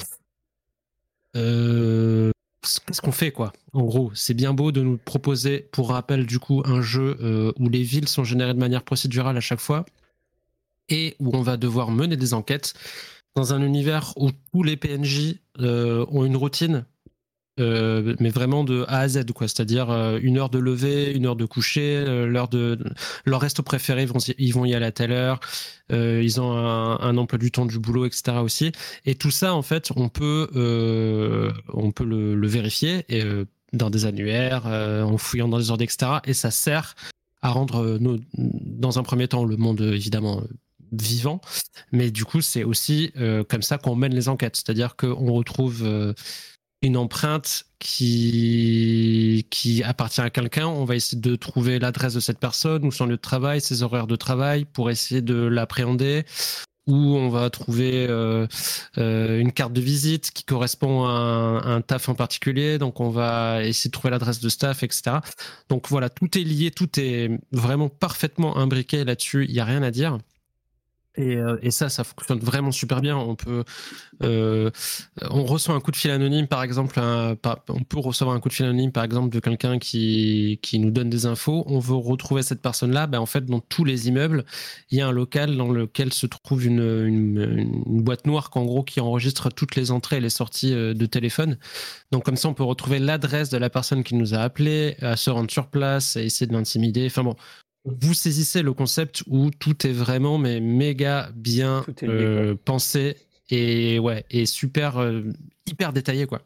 [1.33, 3.53] qu'est-ce qu'on fait, quoi.
[3.73, 7.69] En gros, c'est bien beau de nous proposer, pour rappel, du coup, un jeu où
[7.69, 9.85] les villes sont générées de manière procédurale à chaque fois
[10.89, 12.73] et où on va devoir mener des enquêtes
[13.35, 16.85] dans un univers où tous les PNJ euh, ont une routine,
[17.59, 19.47] euh, mais vraiment de A à Z, quoi.
[19.47, 22.79] C'est-à-dire euh, une heure de lever, une heure de coucher, l'heure de
[23.25, 25.39] leur resto préféré, ils vont, y aller à telle heure.
[25.89, 28.37] ils ont un, emploi du temps du boulot, etc.
[28.37, 28.71] aussi.
[29.05, 30.49] Et tout ça, en fait, on peut,
[31.73, 33.23] on peut le, vérifier et,
[33.73, 36.19] dans des annuaires, en fouillant dans des ordres, etc.
[36.25, 36.95] Et ça sert
[37.41, 37.99] à rendre,
[38.39, 40.43] dans un premier temps, le monde évidemment
[40.91, 41.41] vivant.
[41.91, 44.55] Mais du coup, c'est aussi euh, comme ça qu'on mène les enquêtes.
[44.55, 46.13] C'est-à-dire qu'on retrouve euh,
[46.81, 49.45] une empreinte qui,
[49.85, 50.67] appartient à quelqu'un.
[50.67, 53.83] On va essayer de trouver l'adresse de cette personne ou son lieu de travail, ses
[53.83, 56.25] horaires de travail pour essayer de l'appréhender.
[56.87, 58.47] Ou on va trouver euh,
[58.95, 61.09] une carte de visite qui correspond à
[61.65, 62.77] un, taf en particulier.
[62.77, 65.17] Donc on va essayer de trouver l'adresse de staff, etc.
[65.67, 69.45] Donc voilà, tout est lié, tout est vraiment parfaitement imbriqué là-dessus.
[69.49, 70.17] Il n'y a rien à dire.
[71.19, 73.17] Euh, et, ça, ça fonctionne vraiment super bien.
[73.17, 73.63] On peut,
[74.23, 74.69] euh,
[75.29, 76.99] on reçoit un coup de fil anonyme, par exemple.
[76.99, 80.91] on peut recevoir un coup de fil anonyme, par exemple, de quelqu'un qui, qui nous
[80.91, 81.63] donne des infos.
[81.67, 83.07] On veut retrouver cette personne-là.
[83.07, 84.45] Ben, en fait, dans tous les immeubles,
[84.91, 88.83] il y a un local dans lequel se trouve une, une, boîte noire, qu'en gros,
[88.83, 91.57] qui enregistre toutes les entrées et les sorties euh, de téléphone.
[92.11, 95.15] Donc, comme ça, on peut retrouver l'adresse de la personne qui nous a appelé, à
[95.15, 97.05] se rendre sur place, à essayer de l'intimider.
[97.07, 97.35] Enfin bon,
[97.87, 103.17] vous saisissez le concept où tout est vraiment mais méga bien euh, pensé
[103.49, 105.23] et ouais et super euh,
[105.65, 106.41] hyper détaillé quoi.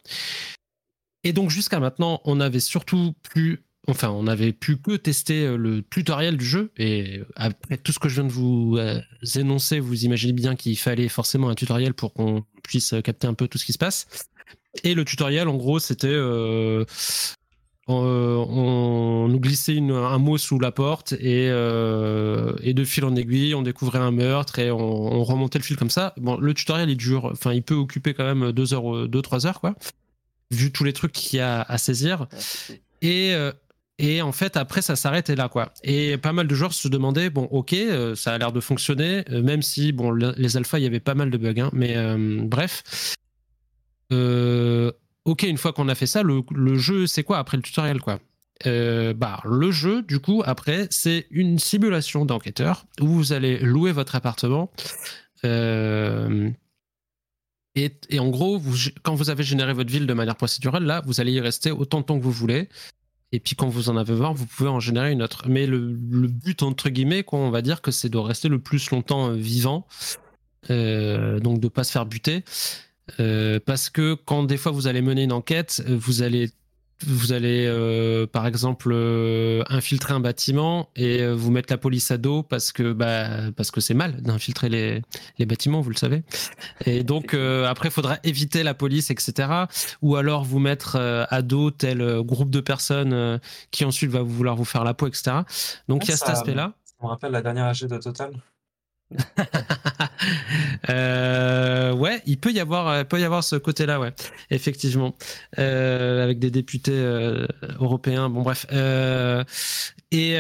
[1.23, 5.81] Et donc jusqu'à maintenant, on avait surtout plus enfin, on avait pu que tester le
[5.81, 6.71] tutoriel du jeu.
[6.77, 8.77] Et après tout ce que je viens de vous
[9.35, 13.47] énoncer, vous imaginez bien qu'il fallait forcément un tutoriel pour qu'on puisse capter un peu
[13.47, 14.07] tout ce qui se passe.
[14.83, 16.15] Et le tutoriel, en gros, c'était
[17.87, 23.63] on, nous glissait un mot sous la porte et, et, de fil en aiguille, on
[23.63, 26.13] découvrait un meurtre et on, remontait le fil comme ça.
[26.17, 29.45] Bon, le tutoriel, il dure, enfin, il peut occuper quand même deux heures, deux trois
[29.45, 29.75] heures, quoi,
[30.51, 32.27] vu tous les trucs qu'il y a à saisir.
[33.01, 33.35] Et
[34.01, 35.71] et en fait, après, ça s'arrêtait là, quoi.
[35.83, 39.23] Et pas mal de joueurs se demandaient, bon, ok, euh, ça a l'air de fonctionner,
[39.29, 41.95] euh, même si, bon, les alphas, il y avait pas mal de bugs, hein, mais
[41.95, 43.15] euh, bref.
[45.25, 46.43] Ok, une fois qu'on a fait ça, le,
[46.77, 48.19] jeu, c'est quoi après le tutoriel, quoi?
[48.63, 54.15] Bah, le jeu, du coup, après, c'est une simulation d'enquêteur où vous allez louer votre
[54.15, 54.71] appartement.
[57.75, 58.61] Et, et, en gros,
[59.01, 62.01] quand vous avez généré votre ville de manière procédurale, là, vous allez y rester autant
[62.01, 62.67] de temps que vous voulez.
[63.31, 65.47] Et puis quand vous en avez marre, vous pouvez en générer une autre.
[65.47, 68.91] Mais le, but, entre guillemets, quoi, on va dire que c'est de rester le plus
[68.91, 69.87] longtemps euh, vivant.
[70.69, 72.43] Euh, donc de ne pas se faire buter.
[73.19, 76.51] Euh, parce que quand des fois vous allez mener une enquête, vous allez
[77.07, 82.19] vous allez euh, par exemple euh, infiltrer un bâtiment et vous mettre la police à
[82.19, 85.01] dos parce que bah, parce que c'est mal d'infiltrer les,
[85.39, 86.21] les, bâtiments, vous le savez.
[86.85, 89.65] Et donc après, il faudra éviter la police, etc.
[90.03, 93.39] Ou alors vous mettre à dos tel groupe de personnes
[93.71, 95.37] qui ensuite va vouloir vous faire la peau, etc.
[95.87, 96.73] Donc il y a cet aspect-là.
[96.99, 98.31] On rappelle la dernière AG de Total.
[100.89, 104.13] Euh, ouais, il peut y avoir, peut y avoir ce côté-là, ouais,
[104.49, 105.15] effectivement,
[105.59, 107.47] euh, avec des députés euh,
[107.79, 108.29] européens.
[108.29, 108.65] Bon, bref,
[110.11, 110.35] et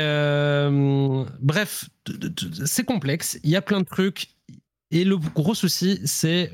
[1.39, 1.89] bref,
[2.65, 3.39] c'est complexe.
[3.43, 4.29] Il y a plein de trucs.
[4.91, 6.51] Et le gros souci, c'est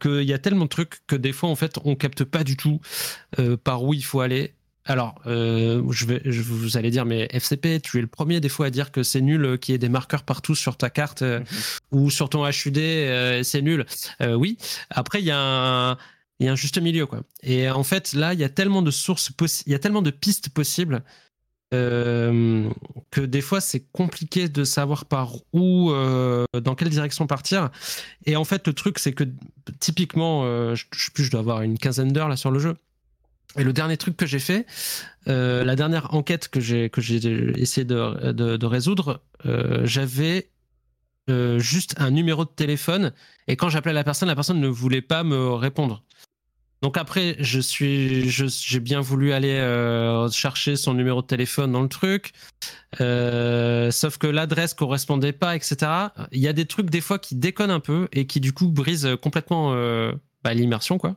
[0.00, 2.56] qu'il y a tellement de trucs que des fois, en fait, on capte pas du
[2.56, 2.80] tout
[3.64, 4.54] par où il faut aller.
[4.84, 8.48] Alors, euh, je vais, je, vous allez dire, mais FCP, tu es le premier des
[8.48, 10.90] fois à dire que c'est nul euh, qu'il y ait des marqueurs partout sur ta
[10.90, 11.46] carte euh, mhm.
[11.92, 12.78] ou sur ton HUD,
[13.44, 13.86] c'est nul.
[14.20, 14.58] oui.
[14.90, 15.96] Après, il y a un,
[16.40, 17.20] il y a un juste milieu, quoi.
[17.42, 19.30] Et en fait, là, il y a tellement de sources,
[19.66, 21.02] il y a tellement de pistes possibles
[21.70, 27.70] que des fois, c'est compliqué de savoir par où, dans quelle direction partir.
[28.26, 29.24] Et en fait, le truc, c'est que
[29.80, 32.74] typiquement, je, je, je dois avoir une quinzaine d'heures là sur le jeu.
[33.58, 34.66] Et le dernier truc que j'ai fait,
[35.28, 37.16] euh, la dernière enquête que j'ai que j'ai
[37.60, 40.50] essayé de, résoudre, euh, j'avais
[41.28, 43.12] euh, juste un numéro de téléphone
[43.48, 46.02] et quand j'appelais la personne, la personne ne voulait pas me répondre.
[46.80, 49.60] Donc après, je suis, j'ai bien voulu aller
[50.32, 52.32] chercher son numéro de téléphone dans le truc,
[52.98, 55.76] sauf que l'adresse correspondait pas, etc.
[56.32, 58.66] Il y a des trucs des fois qui déconnent un peu et qui du coup
[58.66, 59.72] brisent complètement
[60.42, 61.14] bah, l'immersion, quoi.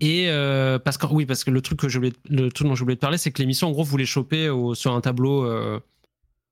[0.00, 2.74] Et euh, parce que oui, parce que le truc que je voulais, le truc dont
[2.74, 5.44] je voulais te parler, c'est que l'émission, en gros, vous les choper sur un tableau,
[5.44, 5.78] euh,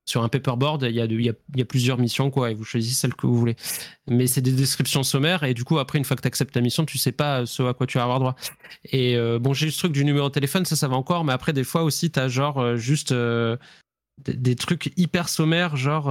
[0.06, 0.82] sur un paperboard.
[0.88, 2.94] Il y, a il, y a, il y a plusieurs missions, quoi, et vous choisissez
[2.94, 3.56] celle que vous voulez.
[4.08, 6.60] Mais c'est des descriptions sommaires, et du coup, après, une fois que tu acceptes ta
[6.60, 8.36] mission, tu sais pas ce à quoi tu vas avoir droit.
[8.84, 11.24] Et euh, bon, j'ai eu ce truc du numéro de téléphone, ça, ça va encore,
[11.24, 16.10] mais après, des fois aussi, tu as genre juste des, des, trucs hyper sommaires, genre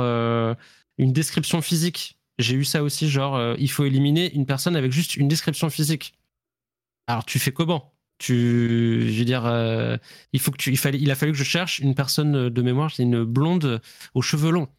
[0.97, 2.17] une description physique.
[2.39, 6.15] J'ai eu ça aussi, genre, il faut éliminer une personne avec juste une description physique.
[7.11, 7.93] Alors tu fais comment?
[8.17, 9.97] Tu, je veux dire, euh,
[10.31, 12.61] il faut que tu, il fallait, il a fallu que je cherche une personne de
[12.61, 13.81] mémoire, c'est une blonde
[14.13, 14.69] aux cheveux longs.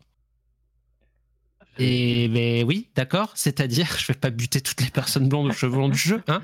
[1.79, 3.33] Et ben oui, d'accord.
[3.35, 6.41] C'est-à-dire, je vais pas buter toutes les personnes blondes aux cheveux longs du jeu, hein.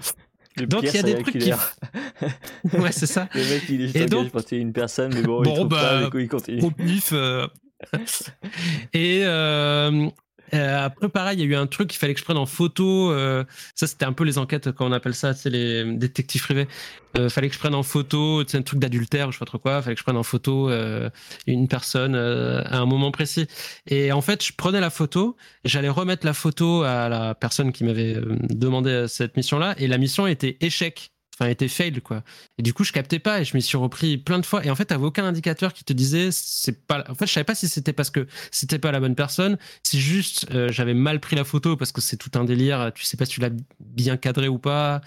[0.59, 1.53] donc il y a des trucs qui.
[1.53, 3.29] ouais, c'est ça.
[3.35, 4.31] Le mec il est juste donc...
[4.31, 6.63] pour une personne, mais bon, bon il, bah, pas, il continue.
[6.63, 7.11] Au pif.
[7.13, 7.47] Euh...
[8.93, 10.11] et euh,
[10.55, 12.47] euh, après, pareil, il y a eu un truc qu'il fallait que je prenne en
[12.47, 13.11] photo.
[13.11, 13.45] Euh,
[13.75, 16.69] ça, c'était un peu les enquêtes, quand on appelle ça, c'est les détectives privés.
[17.17, 19.59] Euh, fallait que je prenne en photo, c'est un truc d'adultère, je sais pas trop
[19.59, 19.81] quoi.
[19.83, 21.09] Fallait que je prenne en photo euh,
[21.47, 23.47] une personne euh, à un moment précis.
[23.87, 27.85] Et en fait, je prenais la photo, j'allais remettre la photo à la personne qui
[27.85, 28.17] m'avait
[28.51, 32.23] demandé cette mission-là, et la mission était échec enfin était fail quoi
[32.59, 34.71] et du coup je captais pas et je m'y suis repris plein de fois et
[34.71, 37.55] en fait t'avais aucun indicateur qui te disait c'est pas en fait je savais pas
[37.55, 41.37] si c'était parce que c'était pas la bonne personne si juste euh, j'avais mal pris
[41.37, 43.51] la photo parce que c'est tout un délire tu sais pas si tu l'as
[43.81, 45.01] bien cadré ou pas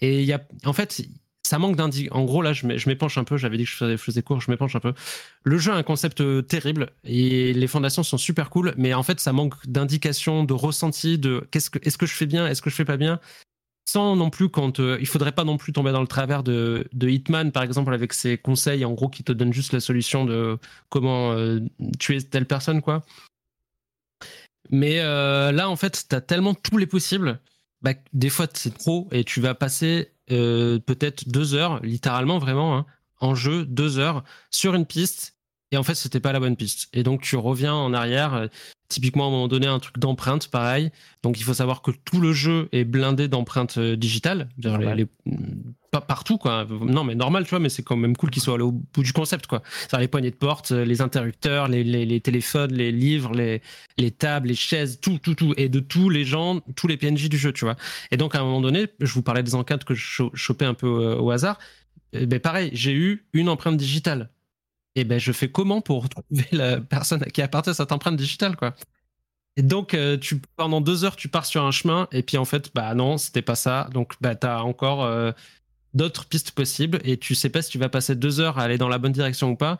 [0.00, 1.02] et il y a en fait
[1.46, 2.16] ça manque d'indications.
[2.16, 3.36] En gros, là, je m'épanche un peu.
[3.36, 4.94] J'avais dit que je faisais, court, je m'épanche un peu.
[5.44, 9.02] Le jeu a un concept euh, terrible et les fondations sont super cool, mais en
[9.02, 12.62] fait, ça manque d'indications, de ressenti, de qu'est-ce que, est-ce que je fais bien, est-ce
[12.62, 13.20] que je fais pas bien
[13.84, 16.88] sans non plus quand euh, il faudrait pas non plus tomber dans le travers de,
[16.92, 20.24] de, Hitman par exemple avec ses conseils en gros qui te donnent juste la solution
[20.24, 21.60] de comment euh,
[21.98, 23.04] tuer telle personne quoi.
[24.70, 27.40] Mais euh, là en fait tu as tellement tous les possibles.
[27.82, 32.86] Bah, des fois c'est trop et tu vas passer peut-être deux heures littéralement vraiment hein,
[33.20, 35.33] en jeu deux heures sur une piste
[35.74, 36.88] et en fait c'était pas la bonne piste.
[36.92, 38.48] Et donc tu reviens en arrière
[38.88, 40.90] typiquement à un moment donné un truc d'empreinte pareil.
[41.24, 44.48] Donc il faut savoir que tout le jeu est blindé d'empreintes digitales.
[44.56, 45.06] Les,
[45.90, 46.64] pas partout quoi.
[46.80, 49.02] Non mais normal tu vois mais c'est quand même cool qu'ils soient allés au bout
[49.02, 49.64] du concept quoi.
[49.90, 53.60] C'est les poignées de porte les interrupteurs les, les, téléphones les livres les,
[53.98, 55.54] les tables les chaises tout tout tout.
[55.56, 57.74] Et de tous les gens tous les PNJ du jeu tu vois.
[58.12, 60.74] Et donc à un moment donné je vous parlais des enquêtes que je chopais un
[60.74, 61.58] peu au hasard.
[62.12, 64.30] Eh ben pareil j'ai eu une empreinte digitale
[64.94, 68.56] et ben je fais comment pour retrouver la personne qui appartient à cette empreinte digitale
[68.56, 68.74] quoi.
[69.56, 72.44] Et donc euh, tu pendant deux heures tu pars sur un chemin et puis en
[72.44, 73.88] fait bah non c'était pas ça.
[73.92, 75.32] Donc bah t'as encore euh,
[75.94, 78.78] d'autres pistes possibles et tu sais pas si tu vas passer deux heures à aller
[78.78, 79.78] dans la bonne direction ou pas.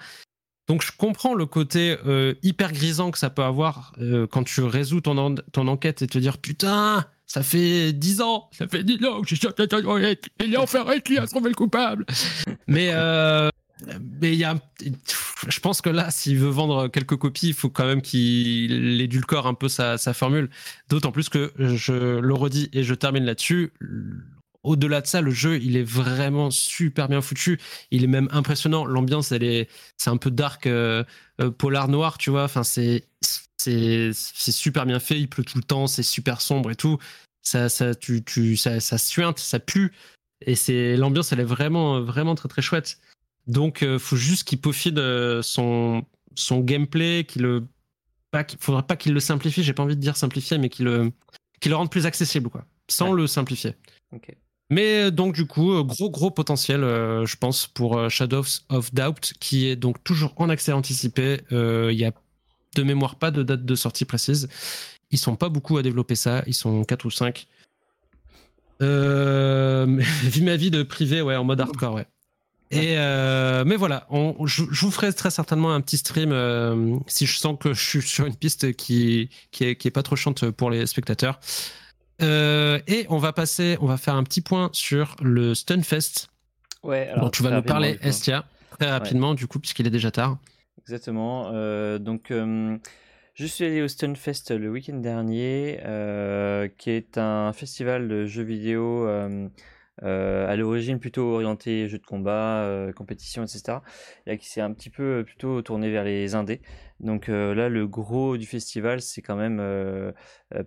[0.66, 3.94] Donc je comprends le côté euh, hyper grisant que ça peut avoir
[4.30, 8.68] quand tu résous ton, ton enquête et te dire putain ça fait dix ans, ça
[8.68, 9.40] fait dix ans que suis
[10.40, 12.06] il est enfermé qui a trouvé le coupable?
[12.66, 12.92] Mais
[14.20, 14.56] mais il y a,
[15.48, 19.46] je pense que là, s'il veut vendre quelques copies, il faut quand même qu'il édulcore
[19.46, 20.50] un peu sa, formule.
[20.88, 23.72] D'autant plus que je le redis et je termine là-dessus.
[24.62, 27.60] Au-delà de ça, le jeu, il est vraiment super bien foutu.
[27.90, 28.86] Il est même impressionnant.
[28.86, 31.04] L'ambiance, elle est, c'est un peu dark, euh,
[31.40, 32.44] euh, polar noir, tu vois.
[32.44, 33.04] Enfin, c'est,
[33.58, 35.20] c'est, c'est super bien fait.
[35.20, 36.98] Il pleut tout le temps, c'est super sombre et tout.
[37.42, 39.92] Ça, ça, tu, tu, ça, ça suinte, ça pue.
[40.40, 42.98] Et c'est l'ambiance, elle est vraiment, vraiment très très chouette.
[43.46, 47.64] Donc, il euh, faut juste qu'il peaufine euh, son, son gameplay, qu'il le.
[48.30, 51.12] Pas, faudra pas qu'il le simplifie, j'ai pas envie de dire simplifier, mais qu'il le,
[51.64, 53.74] le rende plus accessible, quoi, sans le simplifier.
[54.70, 59.68] Mais euh, donc, du coup, gros, gros potentiel, je pense, pour Shadows of Doubt, qui
[59.68, 61.40] est donc toujours en accès anticipé.
[61.50, 62.12] Il y a
[62.74, 64.48] de mémoire pas de date de sortie précise.
[65.10, 67.46] Ils sont pas beaucoup à développer ça, ils sont 4 ou 5.
[68.80, 72.06] vu ma vie de privé, ouais, en mode hardcore, ouais.
[72.74, 74.06] Et euh, mais voilà,
[74.44, 78.02] je, vous ferai très certainement un petit stream euh, si je sens que je suis
[78.02, 81.40] sur une piste qui qui est, pas trop chante pour les spectateurs.
[82.22, 86.28] Euh, et on va passer, on va faire un petit point sur le Stunfest.
[86.82, 87.08] Ouais.
[87.08, 88.44] Alors, tu vas nous parler, Estia,
[88.78, 90.38] très rapidement du coup puisqu'il est déjà tard.
[90.82, 91.50] Exactement.
[91.98, 95.80] donc je suis allé au Stunfest le week-end dernier,
[96.78, 99.06] qui est un festival de jeux vidéo
[100.02, 103.78] euh, à l'origine plutôt orienté jeux de combat, euh, compétition, etc.
[104.26, 106.60] Là, qui s'est un petit peu plutôt tourné vers les indés.
[107.00, 109.62] Donc euh, là, le gros du festival, c'est quand même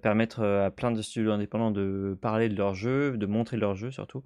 [0.01, 3.91] permettre à plein de studios indépendants de parler de leurs jeux, de montrer leurs jeux
[3.91, 4.23] surtout.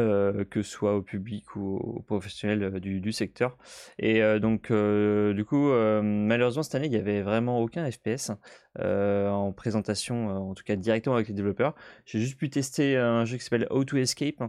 [0.00, 3.56] Euh, que ce soit au public ou aux professionnels euh, du, secteur.
[3.98, 5.70] Et euh, donc, du coup,
[6.02, 8.32] malheureusement, cette année, il n'y avait vraiment aucun FPS
[8.78, 11.74] en présentation, en tout cas directement avec les développeurs.
[12.04, 14.42] J'ai juste pu tester un jeu qui s'appelle How to Escape,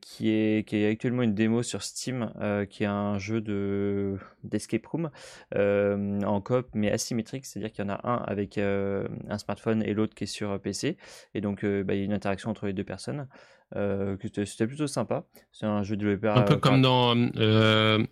[0.00, 2.30] qui, est, qui est actuellement une démo sur Steam,
[2.68, 5.10] qui est un jeu de d'escape room
[5.54, 10.14] en coop, mais asymétrique, c'est-à-dire qu'il y en a un avec un smartphone et l'autre
[10.14, 10.98] qui est sur PC.
[11.32, 13.28] Et donc, bah, il y a une interaction entre les deux personnes.
[13.76, 15.24] Euh, c'était plutôt sympa.
[15.52, 16.28] C'est un jeu développé.
[16.28, 18.04] Un peu comme dans euh,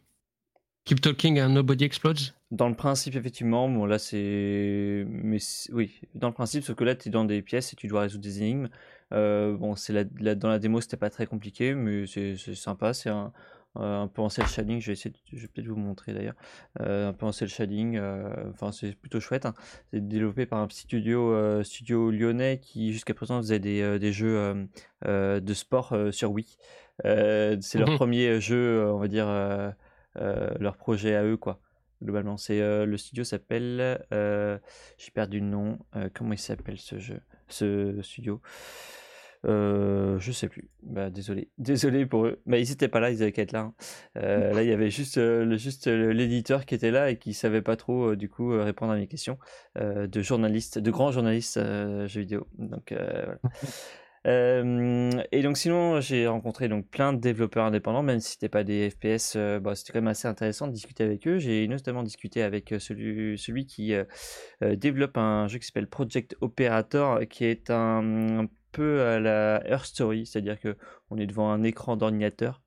[0.84, 2.18] Keep Talking and Nobody Explodes
[2.50, 3.68] Dans le principe, effectivement.
[3.68, 5.04] Bon, là, c'est.
[5.08, 5.38] Mais
[5.72, 8.02] oui, dans le principe, sauf que là, tu es dans des pièces et tu dois
[8.02, 8.68] résoudre des énigmes.
[9.12, 10.34] Euh, bon, c'est la...
[10.34, 12.92] dans la démo, c'était pas très compliqué, mais c'est sympa.
[12.92, 13.32] C'est un
[13.80, 16.34] euh, un peu en cel shading, je vais essayer, je vais peut-être vous montrer d'ailleurs,
[16.80, 19.46] euh, un peu en cel shading, euh, enfin c'est plutôt chouette.
[19.46, 19.55] Hein.
[19.92, 24.68] C'est développé par un petit studio, studio lyonnais qui jusqu'à présent faisait des, des jeux
[25.05, 26.56] de sport sur Wii.
[27.02, 29.26] c'est leur mmh premier jeu, on va dire,
[30.14, 31.60] leur projet à eux quoi.
[32.02, 35.78] Globalement, c'est le studio s'appelle, j'ai perdu le nom,
[36.14, 38.40] comment il s'appelle ce jeu, ce studio?
[39.44, 40.70] Euh, je sais plus.
[40.82, 41.50] Bah, désolé.
[41.58, 42.40] Désolé pour eux.
[42.47, 43.60] Bah, ils étaient pas là, ils avaient qu'à être là.
[43.60, 43.74] Hein.
[44.16, 47.34] Euh, là, il y avait juste, euh, le, juste l'éditeur qui était là et qui
[47.34, 49.39] savait pas trop, du coup, répondre à mes questions
[49.76, 51.58] de journalistes, de grands journalistes
[52.06, 52.47] jeux vidéo.
[52.58, 53.39] Donc, voilà.
[55.31, 58.90] et donc sinon j'ai rencontré donc plein de développeurs indépendants même si c'était pas des
[58.90, 62.74] FPS bah, c'était quand même assez intéressant de discuter avec eux j'ai notamment discuté avec
[62.81, 63.94] celui, celui qui
[64.60, 70.26] développe un jeu qui s'appelle Project Operator qui est un peu à la Earth Story,
[70.26, 70.76] c'est-à-dire que
[71.10, 72.60] on est devant un écran d'ordinateur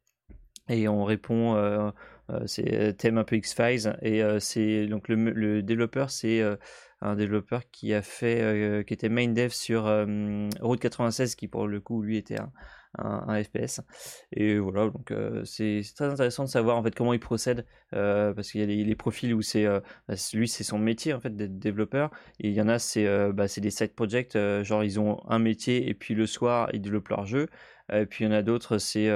[0.67, 1.55] et on répond.
[1.55, 1.91] Euh,
[2.31, 6.55] euh c'est thème un peu X-Files et euh, c'est donc le, développeur c'est euh,
[7.01, 9.83] un développeur qui a fait qui était main dev sur
[10.61, 12.51] Route 96 qui pour le coup lui était un,
[12.97, 13.81] un, FPS.
[14.33, 18.33] Et voilà, donc euh, c'est très intéressant de savoir en fait comment il procède euh,
[18.33, 21.19] parce qu'il y a les, profils où c'est euh, bah, lui c'est son métier en
[21.19, 24.99] fait d'être développeur et il y en a c'est bah, des side projects genre ils
[24.99, 27.47] ont un métier et puis le soir ils développent leur jeu.
[27.91, 29.09] Et puis il y en a d'autres, c'est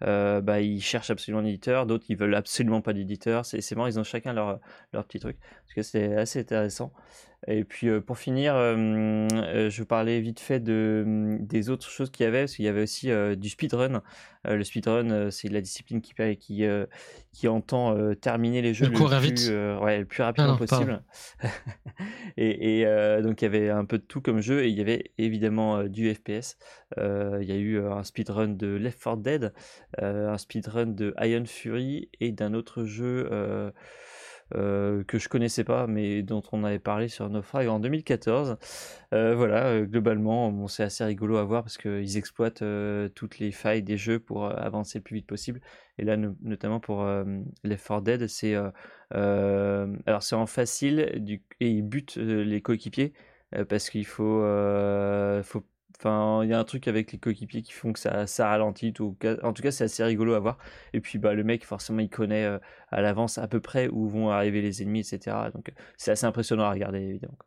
[0.00, 3.44] bah, ils cherchent absolument un éditeur, d'autres ils veulent absolument pas d'éditeur.
[3.44, 4.60] C'est marrant, ils ont chacun leur,
[4.92, 5.36] leur petit truc.
[5.40, 6.92] Parce que c'est assez intéressant.
[7.46, 12.26] Et puis pour finir, je parlais vite fait de, mmh, des autres choses qu'il y
[12.26, 14.02] avait, parce qu'il y avait aussi du speedrun.
[14.44, 16.64] le speedrun, c'est la discipline qui, qui,
[17.32, 19.50] qui entend terminer les jeux le, plus,
[19.82, 21.02] ouais, le plus ah rapidement possible.
[22.36, 22.84] et,
[23.22, 25.84] donc il y avait un peu de tout comme jeu, et il y avait évidemment
[25.84, 26.56] du FPS.
[26.96, 29.52] il y a eu un speedrun de Left 4 Dead,
[29.98, 33.28] un speedrun de Iron Fury et d'un autre jeu
[34.54, 38.56] euh, que je connaissais pas, mais dont on avait parlé sur Naufrag en 2014.
[39.12, 42.64] Euh, voilà, euh, globalement, c'est assez rigolo à voir parce qu'ils exploitent
[43.14, 45.60] toutes les failles des jeux pour avancer le plus vite possible.
[45.98, 47.06] Et là, notamment pour
[47.64, 48.54] les 4 Dead, c'est
[49.10, 51.00] alors c'est en facile
[51.60, 53.12] et ils butent les coéquipiers
[53.68, 54.42] parce qu'il faut,
[55.42, 55.64] faut
[56.04, 58.92] Il y a un truc avec les coéquipiers qui font que ça, ralentit.
[59.00, 60.58] Ou, en tout cas, c'est assez rigolo à voir.
[60.92, 62.58] Et puis, bah, le mec, forcément, il connaît euh,
[62.90, 65.36] à l'avance à peu près où vont arriver les ennemis, etc.
[65.54, 67.38] Donc, c'est assez impressionnant à regarder, évidemment.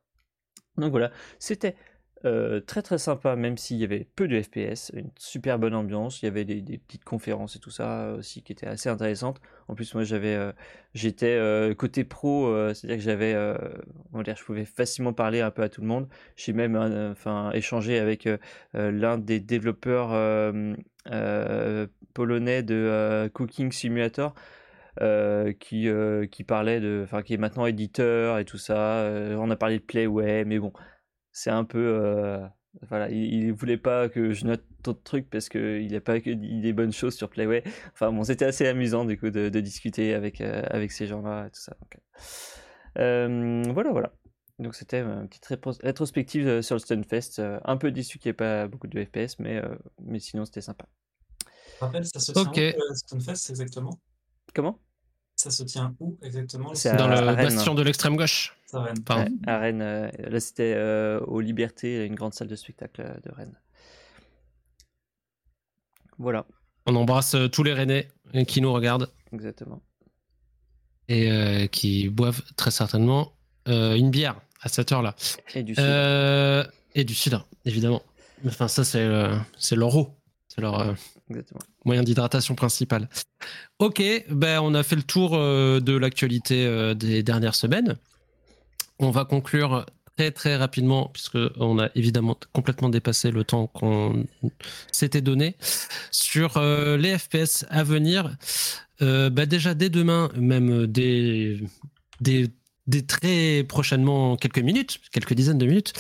[0.78, 1.76] Donc voilà, c'était
[2.26, 6.22] euh, très très sympa, même s'il y avait peu de FPS, une super bonne ambiance.
[6.22, 9.40] Il y avait des, petites conférences et tout ça aussi qui étaient assez intéressantes.
[9.68, 10.52] En plus, moi j'avais, euh,
[10.96, 13.36] j'étais euh, côté pro, c'est-à-dire que j'avais,
[14.14, 16.08] on va dire, je pouvais facilement parler un peu à tout le monde.
[16.36, 16.76] J'ai même,
[17.12, 18.28] enfin, échangé avec
[18.74, 20.10] l'un des développeurs
[22.14, 24.34] polonais de Cooking Simulator.
[25.60, 25.88] qui,
[26.32, 29.08] qui parlait de, enfin qui est maintenant éditeur et tout ça.
[29.38, 30.74] on a parlé de Playway, mais bon,
[31.38, 32.44] c'est un peu euh,
[32.90, 36.74] voilà il, voulait pas que je note d'autres trucs parce qu'il n'a pas que des
[36.74, 37.64] bonnes choses sur Playway.
[37.94, 41.46] Enfin bon c'était assez amusant du coup de, discuter avec euh, avec ces gens là
[41.46, 41.78] et tout ça
[42.98, 44.12] euh, voilà voilà.
[44.58, 45.46] Donc c'était une petite
[45.84, 49.62] rétrospective sur le Stunfest un peu déçu qu'il n'y ait pas beaucoup de FPS mais
[50.04, 50.86] mais sinon c'était sympa.
[51.80, 52.76] Rappelle ça se tient okay.
[52.96, 54.00] Stunfest exactement?
[54.56, 54.80] Comment?
[55.38, 58.56] Ça se tient où exactement C'est dans le bastion de l'extrême gauche.
[58.74, 59.40] À Rennes.
[59.46, 59.82] à Rennes.
[59.82, 63.58] Euh, là, c'était euh, aux Libertés, une grande salle de spectacle euh, de Rennes.
[66.18, 66.46] Voilà.
[66.88, 68.10] On embrasse tous les Rennais
[68.48, 69.10] qui nous regardent.
[69.32, 69.82] Exactement.
[71.10, 73.34] Et qui boivent très certainement
[73.68, 75.16] une bière à cette heure-là.
[75.54, 76.72] Et du cidre.
[76.96, 78.02] et du cidre, évidemment.
[78.46, 79.08] Enfin, ça, c'est
[79.58, 80.17] c'est leur eau.
[80.58, 80.96] C'est leur
[81.86, 83.08] moyen d'hydratation principal.
[83.80, 87.96] Ok, ben, on a fait le tour de l'actualité des dernières semaines
[89.00, 94.26] on va conclure très très rapidement, puisqu'on a évidemment complètement dépassé le temps qu'on
[94.92, 95.56] s'était donné,
[96.12, 98.36] sur euh, les FPS à venir.
[99.02, 101.60] Euh, bah, déjà dès demain, même dès,
[103.08, 105.94] très prochainement, quelques minutes, quelques dizaines de minutes,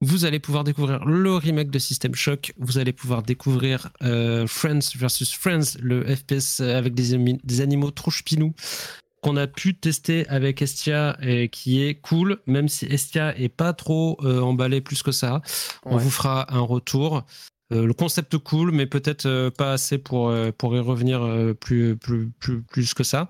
[0.00, 2.52] vous allez pouvoir découvrir le remake de System Shock.
[2.58, 8.10] Vous allez pouvoir découvrir euh, Friends versus Friends, le FPS avec des, des animaux trop
[8.10, 8.54] chpinous
[9.22, 13.72] qu'on a pu tester avec Estia et qui est cool, même si Estia est pas
[13.72, 15.42] trop euh, emballé plus que ça.
[15.84, 17.24] On vous fera un retour.
[17.72, 21.20] Euh, le concept cool, mais peut-être euh, pas assez pour, pour y revenir
[21.60, 23.28] plus, plus, plus, plus que ça.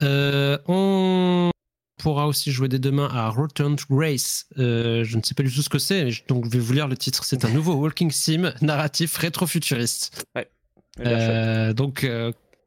[0.00, 1.50] on
[1.96, 4.46] pourra aussi jouer dès demain à Returned Grace.
[4.56, 6.96] je ne sais pas du tout ce que c'est, donc je vais vous lire le
[6.96, 7.24] titre.
[7.24, 10.24] C'est un nouveau walking sim narratif rétro-futuriste.
[10.34, 11.74] Ouais.
[11.74, 12.06] donc,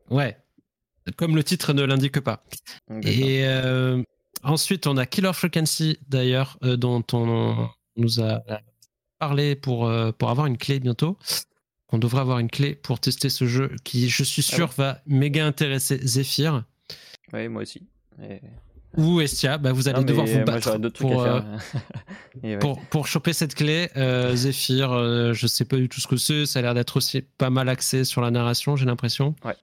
[0.09, 0.37] ouais,
[1.15, 2.43] comme le titre ne l'indique pas.
[3.03, 4.03] Et euh,
[4.43, 8.43] ensuite, on a Killer Frequency, d'ailleurs, euh, dont on nous a
[9.19, 11.17] parlé pour, euh, pour avoir une clé bientôt.
[11.91, 15.01] On devrait avoir une clé pour tester ce jeu qui, je suis sûr, ah va
[15.07, 16.65] méga intéresser Zephyr.
[17.31, 17.87] Oui, moi aussi.
[18.97, 21.27] Ou Estia, bah, vous allez devoir vous battre pour,
[22.59, 23.89] pour, pour, choper cette clé.
[24.33, 26.45] Zephyr, je sais pas du tout ce que c'est.
[26.45, 29.35] Ça a l'air d'être aussi pas mal axé sur la narration, j'ai l'impression.
[29.45, 29.55] Ouais.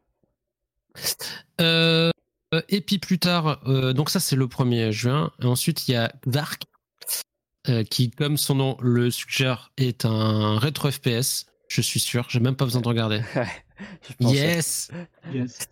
[1.60, 2.10] Euh,
[2.68, 5.32] et puis plus tard, euh, donc ça c'est le 1er juin.
[5.42, 6.64] Et ensuite il y a Dark,
[7.68, 11.46] euh, qui comme son nom le suggère est un rétro FPS.
[11.68, 13.22] Je suis sûr, j'ai même pas besoin de regarder.
[14.20, 14.90] yes.
[15.32, 15.68] yes.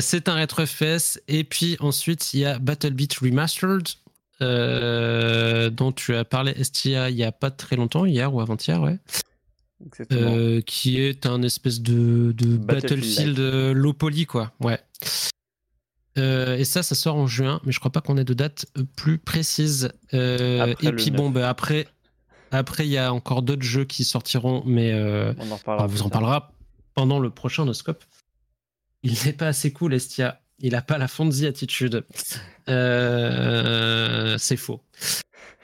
[0.00, 1.20] C'est un rétro FPS.
[1.28, 3.88] Et puis ensuite il y a Battle Beat Remastered.
[4.40, 8.98] dont tu as parlé Estia il y a pas très longtemps, hier ou avant-hier, ouais.
[10.10, 14.52] Euh, qui est un espèce de, de Battlefield, euh, low poly, quoi.
[14.60, 14.80] Ouais.
[16.18, 18.66] Euh, et ça, ça sort en juin, mais je crois pas qu'on ait de date
[18.96, 19.92] plus précise.
[20.12, 21.88] et puis bon, bah, après,
[22.50, 26.52] après il y a encore d'autres jeux qui sortiront, mais on, vous en parlera
[26.94, 28.02] pendant le prochain Noscope.
[29.06, 30.40] Il n'est pas assez cool, Estia.
[30.58, 32.04] Il a pas la Fonzie attitude.
[32.68, 34.80] Euh, c'est faux.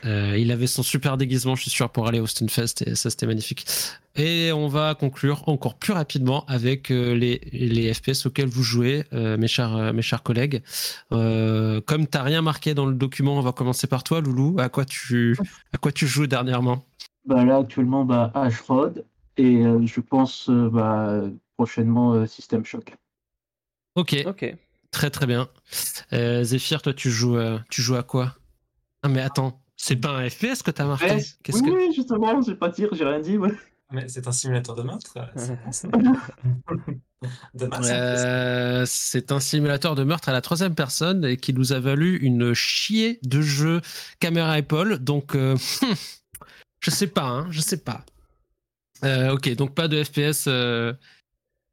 [0.05, 3.11] Euh, il avait son super déguisement, je suis sûr, pour aller au Stunfest et ça
[3.11, 3.67] c'était magnifique.
[4.15, 9.49] Et on va conclure encore plus rapidement avec euh, les, FPS auxquels vous jouez, mes,
[9.49, 10.63] chers, collègues.
[11.11, 14.57] comme t'as rien marqué dans le document, on va commencer par toi, Loulou.
[14.61, 15.37] À quoi tu,
[15.73, 16.85] à quoi tu joues dernièrement?
[17.27, 19.05] Bah Là actuellement, bah, Ashrod
[19.37, 21.23] et je pense bah,
[21.57, 22.95] prochainement System Shock.
[23.95, 24.17] Ok.
[24.27, 24.55] Ok.
[24.91, 25.49] Très très bien.
[26.13, 27.39] Zephyr, toi tu joues,
[27.71, 28.37] tu joues à quoi?
[29.03, 29.63] Ah mais attends.
[29.77, 31.13] C'est pas un FPS que t'as marqué?
[31.15, 31.71] Oui, que...
[31.71, 33.37] oui, justement, j'ai pas dire, j'ai rien dit.
[33.37, 33.51] Ouais.
[33.93, 35.13] Mais c'est un simulateur de meurtre.
[37.85, 42.17] Euh, c'est un simulateur de meurtre à la troisième personne et qui nous a valu
[42.19, 43.81] une chier de jeu
[44.19, 44.99] caméra épaule.
[44.99, 45.57] Donc, euh,
[46.81, 48.05] je sais pas, hein, je sais pas.
[49.05, 50.49] Euh, ok, donc pas de FPS.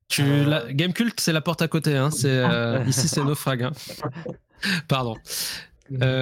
[0.10, 1.96] Tu, la, Gamecult, c'est la porte à côté.
[1.96, 2.44] Hein, c'est
[2.88, 3.64] ici, c'est Naufrag.
[3.64, 3.72] Hein.
[4.88, 5.16] Pardon.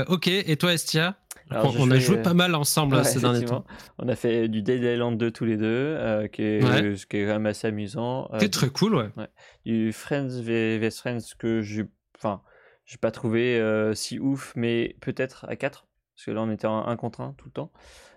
[0.08, 1.18] ok, et toi, Estia?
[1.50, 3.66] On, a joué pas mal ensemble ces derniers temps.
[4.00, 7.26] On a fait du Dead Island 2 tous les deux, euh, qui, est, qui, est,
[7.26, 8.30] quand même assez amusant.
[8.40, 9.10] C'est très cool, ouais.
[9.66, 11.84] Du Friends vs Friends que je
[12.18, 12.42] enfin,
[12.86, 16.68] j'ai pas trouvé euh, si ouf, mais peut-être à 4, parce que là on était
[16.68, 17.72] en 1 contre 1 tout le temps.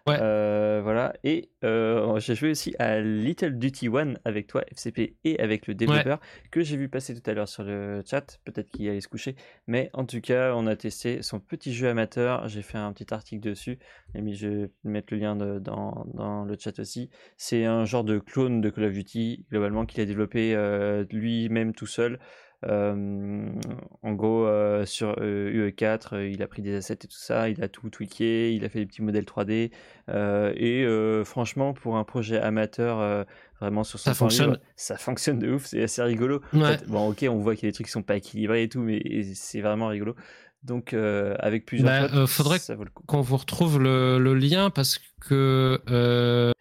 [0.08, 1.12] Euh, voilà.
[1.24, 5.74] Et euh, j'ai joué aussi à Little Duty One avec toi, FCP, et avec le
[5.74, 6.20] développeur
[6.50, 8.38] que j'ai vu passer tout à l'heure sur le chat.
[8.44, 9.36] Peut-être qu'il allait se coucher.
[9.66, 12.48] Mais en tout cas, on a testé son petit jeu amateur.
[12.48, 13.78] J'ai fait un petit article dessus.
[14.14, 17.10] Et je vais mettre le lien dans, dans, le chat aussi.
[17.36, 21.74] C'est un genre de clone de Call of Duty, globalement, qu'il a développé euh, lui-même
[21.74, 22.18] tout seul
[22.62, 24.46] en gros,
[24.84, 28.64] sur UE4, il a pris des assets et tout ça, il a tout tweaké, il
[28.64, 29.70] a fait des petits modèles 3D.
[30.08, 33.26] et franchement, pour un projet amateur,
[33.60, 34.58] vraiment sur son ça fonctionne.
[34.76, 36.40] ça fonctionne de ouf, c'est assez rigolo.
[36.88, 38.80] bon, ok, on voit qu'il y a des trucs qui sont pas équilibrés et tout,
[38.80, 39.00] mais
[39.34, 40.14] c'est vraiment rigolo.
[40.62, 42.10] Donc, avec plusieurs.
[42.10, 42.58] Bah, faudrait
[43.06, 46.52] qu'on vous retrouve le, le, lien parce que.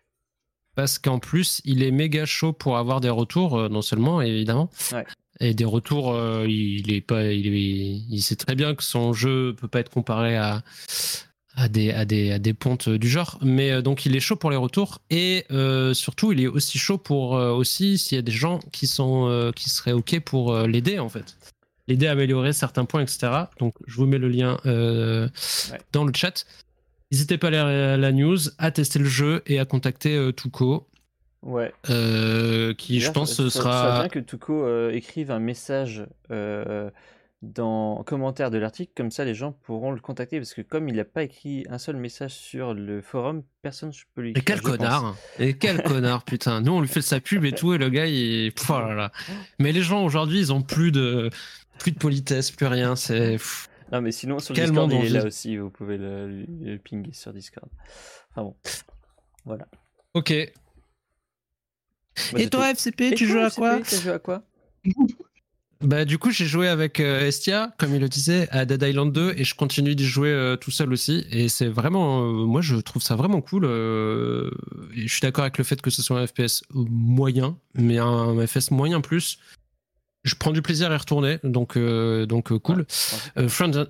[0.76, 5.06] parce qu'en plus, il est méga chaud pour avoir des retours, non seulement, évidemment, ouais
[5.40, 9.56] et des retours, euh, il est pas, il, il, sait très bien que son jeu
[9.56, 10.61] peut pas être comparé à,
[11.56, 14.35] à des, à des, à des pontes du genre, mais euh, donc il est chaud
[14.35, 18.22] pour les retours et euh, surtout il est aussi chaud pour aussi s'il y a
[18.22, 21.38] des gens qui sont qui seraient ok pour l'aider en fait,
[21.88, 23.32] l'aider à améliorer certains points etc.
[23.59, 24.58] Donc je vous mets le lien
[25.93, 26.45] dans le chat.
[27.11, 30.89] N'hésitez pas à lire la news, à tester le jeu et à contacter Tuco.
[31.42, 31.74] Ouais.
[31.90, 33.72] Euh, qui, je pense, ça, sera.
[33.72, 36.90] Ça bien que Tuco euh, écrive un message euh,
[37.42, 40.98] dans commentaire de l'article, comme ça les gens pourront le contacter, parce que comme il
[40.98, 44.42] n'a pas écrit un seul message sur le forum, personne ne peut lui écrire.
[44.42, 47.74] Et quel connard Et quel connard, putain Nous, on lui fait sa pub et tout,
[47.74, 48.51] et le gars, il.
[48.69, 49.11] Oh là là.
[49.59, 51.30] Mais les gens aujourd'hui, ils ont plus de
[51.80, 52.98] plus de politesse, plus rien.
[52.98, 53.38] C'est.
[53.93, 55.56] Non, mais sinon, sur Discord, il est là aussi.
[55.56, 57.69] Vous pouvez le, le pinguer sur Discord.
[58.32, 58.56] Enfin bon.
[59.45, 59.66] Voilà.
[60.14, 60.34] Ok,
[62.38, 64.43] et toi, FCP, tu joues à quoi Tu joues à quoi
[65.81, 69.14] bah du coup j'ai joué avec euh, Estia comme il le disait à Dead Island
[69.14, 71.25] 2 et je continue d'y jouer euh, tout seul aussi.
[71.31, 75.64] Et c'est vraiment euh, moi je trouve ça vraiment cool je suis d'accord avec le
[75.64, 79.39] fait que ce soit un FPS moyen mais un FPS moyen plus.
[80.23, 82.85] Je prends du plaisir à y retourner donc donc cool.
[83.48, 83.85] Friends,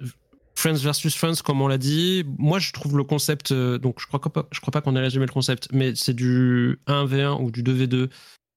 [0.59, 2.25] Friends versus Friends comme on l'a dit.
[2.37, 5.25] Moi je trouve le concept donc je crois pas je crois pas qu'on ait résumé
[5.25, 8.09] le concept mais c'est du 1v1 ou du 2v2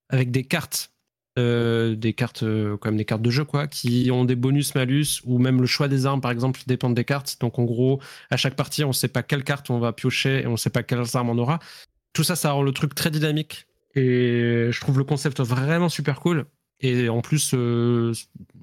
[0.08, 0.90] avec des cartes
[1.38, 5.22] euh, des cartes euh, comme des cartes de jeu quoi qui ont des bonus malus
[5.24, 7.36] ou même le choix des armes par exemple dépend des cartes.
[7.40, 8.00] Donc en gros
[8.30, 10.82] à chaque partie on sait pas quelle carte on va piocher et on sait pas
[10.82, 11.60] quelles armes on aura.
[12.14, 16.18] Tout ça ça rend le truc très dynamique et je trouve le concept vraiment super
[16.18, 16.46] cool
[16.82, 18.12] et en plus euh,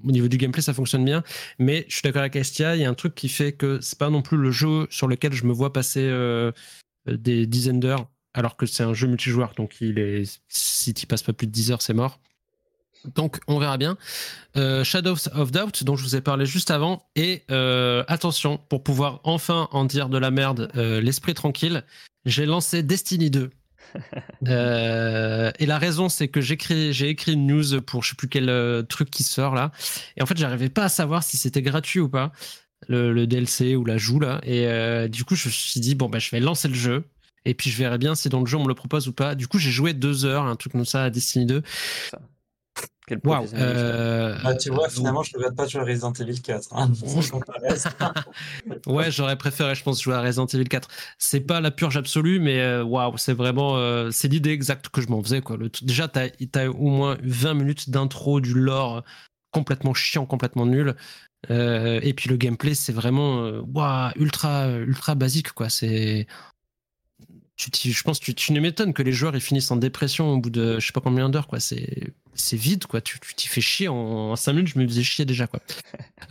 [0.03, 1.23] au niveau du gameplay ça fonctionne bien
[1.57, 3.97] mais je suis d'accord avec Estia il y a un truc qui fait que c'est
[3.97, 6.09] pas non plus le jeu sur lequel je me vois passer
[7.07, 11.23] des dizaines d'heures alors que c'est un jeu multijoueur donc il est si tu passes
[11.23, 12.19] pas plus de 10 heures c'est mort
[13.15, 13.97] donc on verra bien.
[14.57, 17.07] Euh, Shadows of Doubt, dont je vous ai parlé juste avant.
[17.15, 21.83] Et euh, attention, pour pouvoir enfin en dire de la merde, euh, l'esprit tranquille,
[22.25, 23.49] j'ai lancé Destiny 2.
[24.45, 29.09] Et la raison, c'est que j'ai écrit, une news pour je sais plus quel truc
[29.09, 29.71] qui sort là.
[30.17, 32.31] Et en fait, j'arrivais pas à savoir si c'était gratuit ou pas,
[32.87, 34.41] le, DLC ou la joue là.
[34.43, 37.03] Et du coup, je me suis dit, bon, bah, je vais lancer le jeu.
[37.45, 39.35] Et puis je verrai bien si dans le jeu on me le propose ou pas.
[39.35, 41.63] Du coup, j'ai joué deux heures, un truc comme ça à Destiny 2.
[43.23, 43.45] Wow.
[43.53, 44.37] Euh...
[44.43, 46.69] Ah, tu vois, finalement, je ne regrette pas jouer à Resident Evil 4.
[46.73, 46.91] Hein,
[48.87, 50.87] ouais, j'aurais préféré, je pense, jouer à Resident Evil 4.
[51.17, 53.77] C'est pas la purge absolue, mais euh, waouh, c'est vraiment.
[53.77, 55.41] Euh, c'est l'idée exacte que je m'en faisais.
[55.41, 55.57] Quoi.
[55.57, 59.03] Le, déjà, tu as, au moins 20 minutes d'intro du lore
[59.51, 60.95] complètement chiant, complètement nul.
[61.49, 63.63] et puis le gameplay, c'est vraiment
[64.15, 65.53] ultra, ultra basique.
[65.53, 65.69] quoi.
[65.69, 66.27] C'est
[67.59, 70.49] je pense que tu, ne m'étonnes que les joueurs ils finissent en dépression au bout
[70.49, 71.59] de je sais pas combien d'heures quoi.
[71.59, 73.01] C'est c'est vide quoi.
[73.01, 75.59] Tu t'y fais chier en, 5 minutes, je me faisais chier déjà quoi.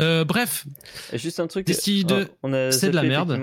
[0.01, 0.65] Euh, bref.
[1.13, 1.67] Juste un truc.
[1.67, 2.29] de...
[2.45, 3.37] on a c'est de la merde.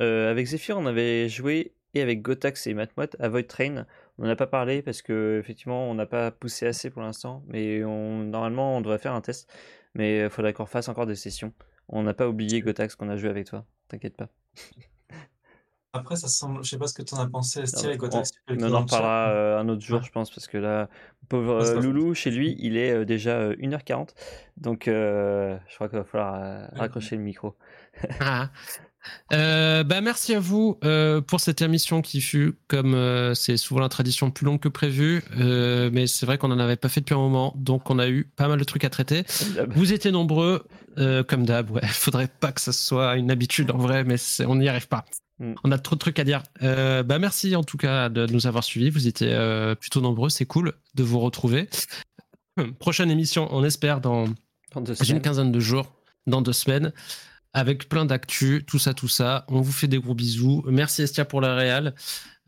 [0.00, 3.86] Euh, avec Zephyr, on avait joué et avec Gotax et Matmot à Void Train.
[4.18, 7.44] On n'en a pas parlé parce que effectivement on n'a pas poussé assez pour l'instant,
[7.46, 9.48] mais on, normalement on devrait faire un test.
[9.94, 11.52] Mais il faudrait qu'on fasse encore des sessions.
[11.88, 13.64] On n'a pas oublié Gotax qu'on a joué avec toi.
[13.86, 14.28] T'inquiète pas.
[15.94, 18.30] Après, ça semble, je sais pas ce que tu en as pensé, Estir et Gotax.
[18.48, 20.88] On, en reparlera euh, un autre jour, je pense, parce que là,
[21.28, 24.08] pauvre euh, Loulou, chez lui, il est euh, déjà 1h40.
[24.56, 27.56] Donc, je crois qu'il va falloir raccrocher le micro.
[28.20, 28.48] ah.
[29.30, 30.78] bah, merci à vous
[31.26, 35.22] pour cette émission qui fut, comme c'est souvent la tradition, plus longue que prévu.
[35.36, 38.24] mais c'est vrai qu'on n'en avait pas fait depuis un moment, donc on a eu
[38.24, 39.24] pas mal de trucs à traiter.
[39.68, 40.64] Vous étiez nombreux,
[40.96, 41.70] comme d'hab.
[41.70, 45.04] Ouais, faudrait pas que ça soit une habitude en vrai, mais on n'y arrive pas.
[45.38, 45.54] Mm.
[45.64, 46.42] On a trop de trucs à dire.
[46.62, 48.90] Euh, bah merci en tout cas de nous avoir suivis.
[48.90, 50.28] Vous étiez euh, plutôt nombreux.
[50.28, 51.68] C'est cool de vous retrouver.
[52.78, 54.26] Prochaine émission, on espère dans,
[55.08, 55.92] une quinzaine de jours,
[56.26, 56.92] dans deux semaines,
[57.54, 59.44] avec plein d'actu, tout ça, tout ça.
[59.48, 60.62] On vous fait des gros bisous.
[60.66, 61.94] Merci Estia pour la réal.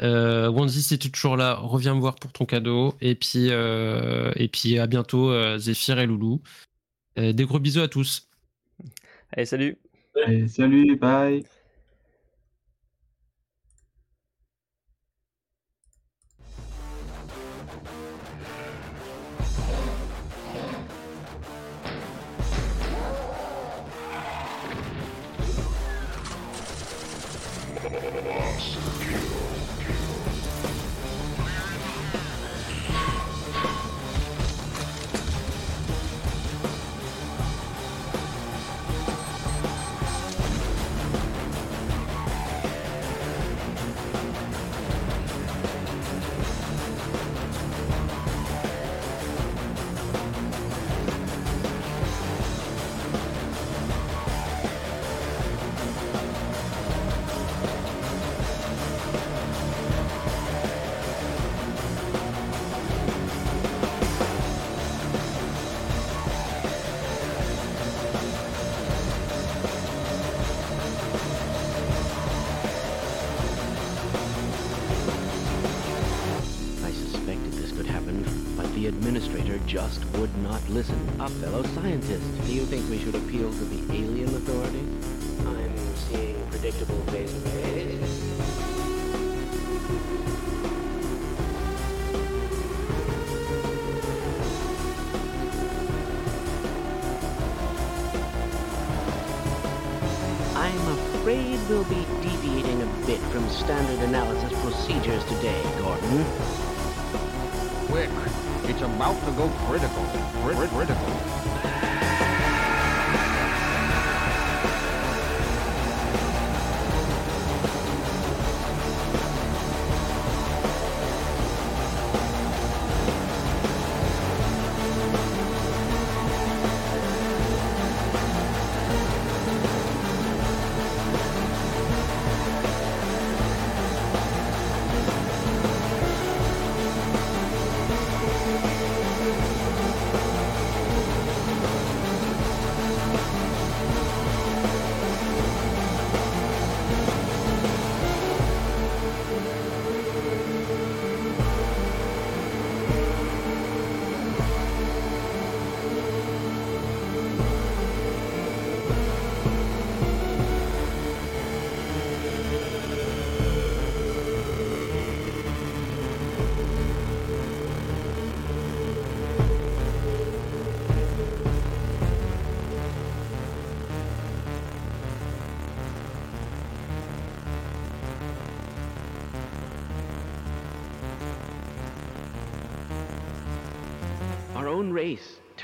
[0.03, 2.95] Euh, Wanzi, si tu es toujours là, reviens me voir pour ton cadeau.
[3.01, 6.43] Et puis, euh, et puis à bientôt, Zéphyr et Loulou.
[7.17, 8.29] des gros bisous à tous.
[9.33, 9.79] Allez, salut.
[10.27, 11.45] Allez, salut, bye.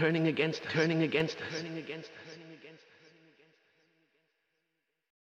[0.00, 1.36] Turning against, turning against.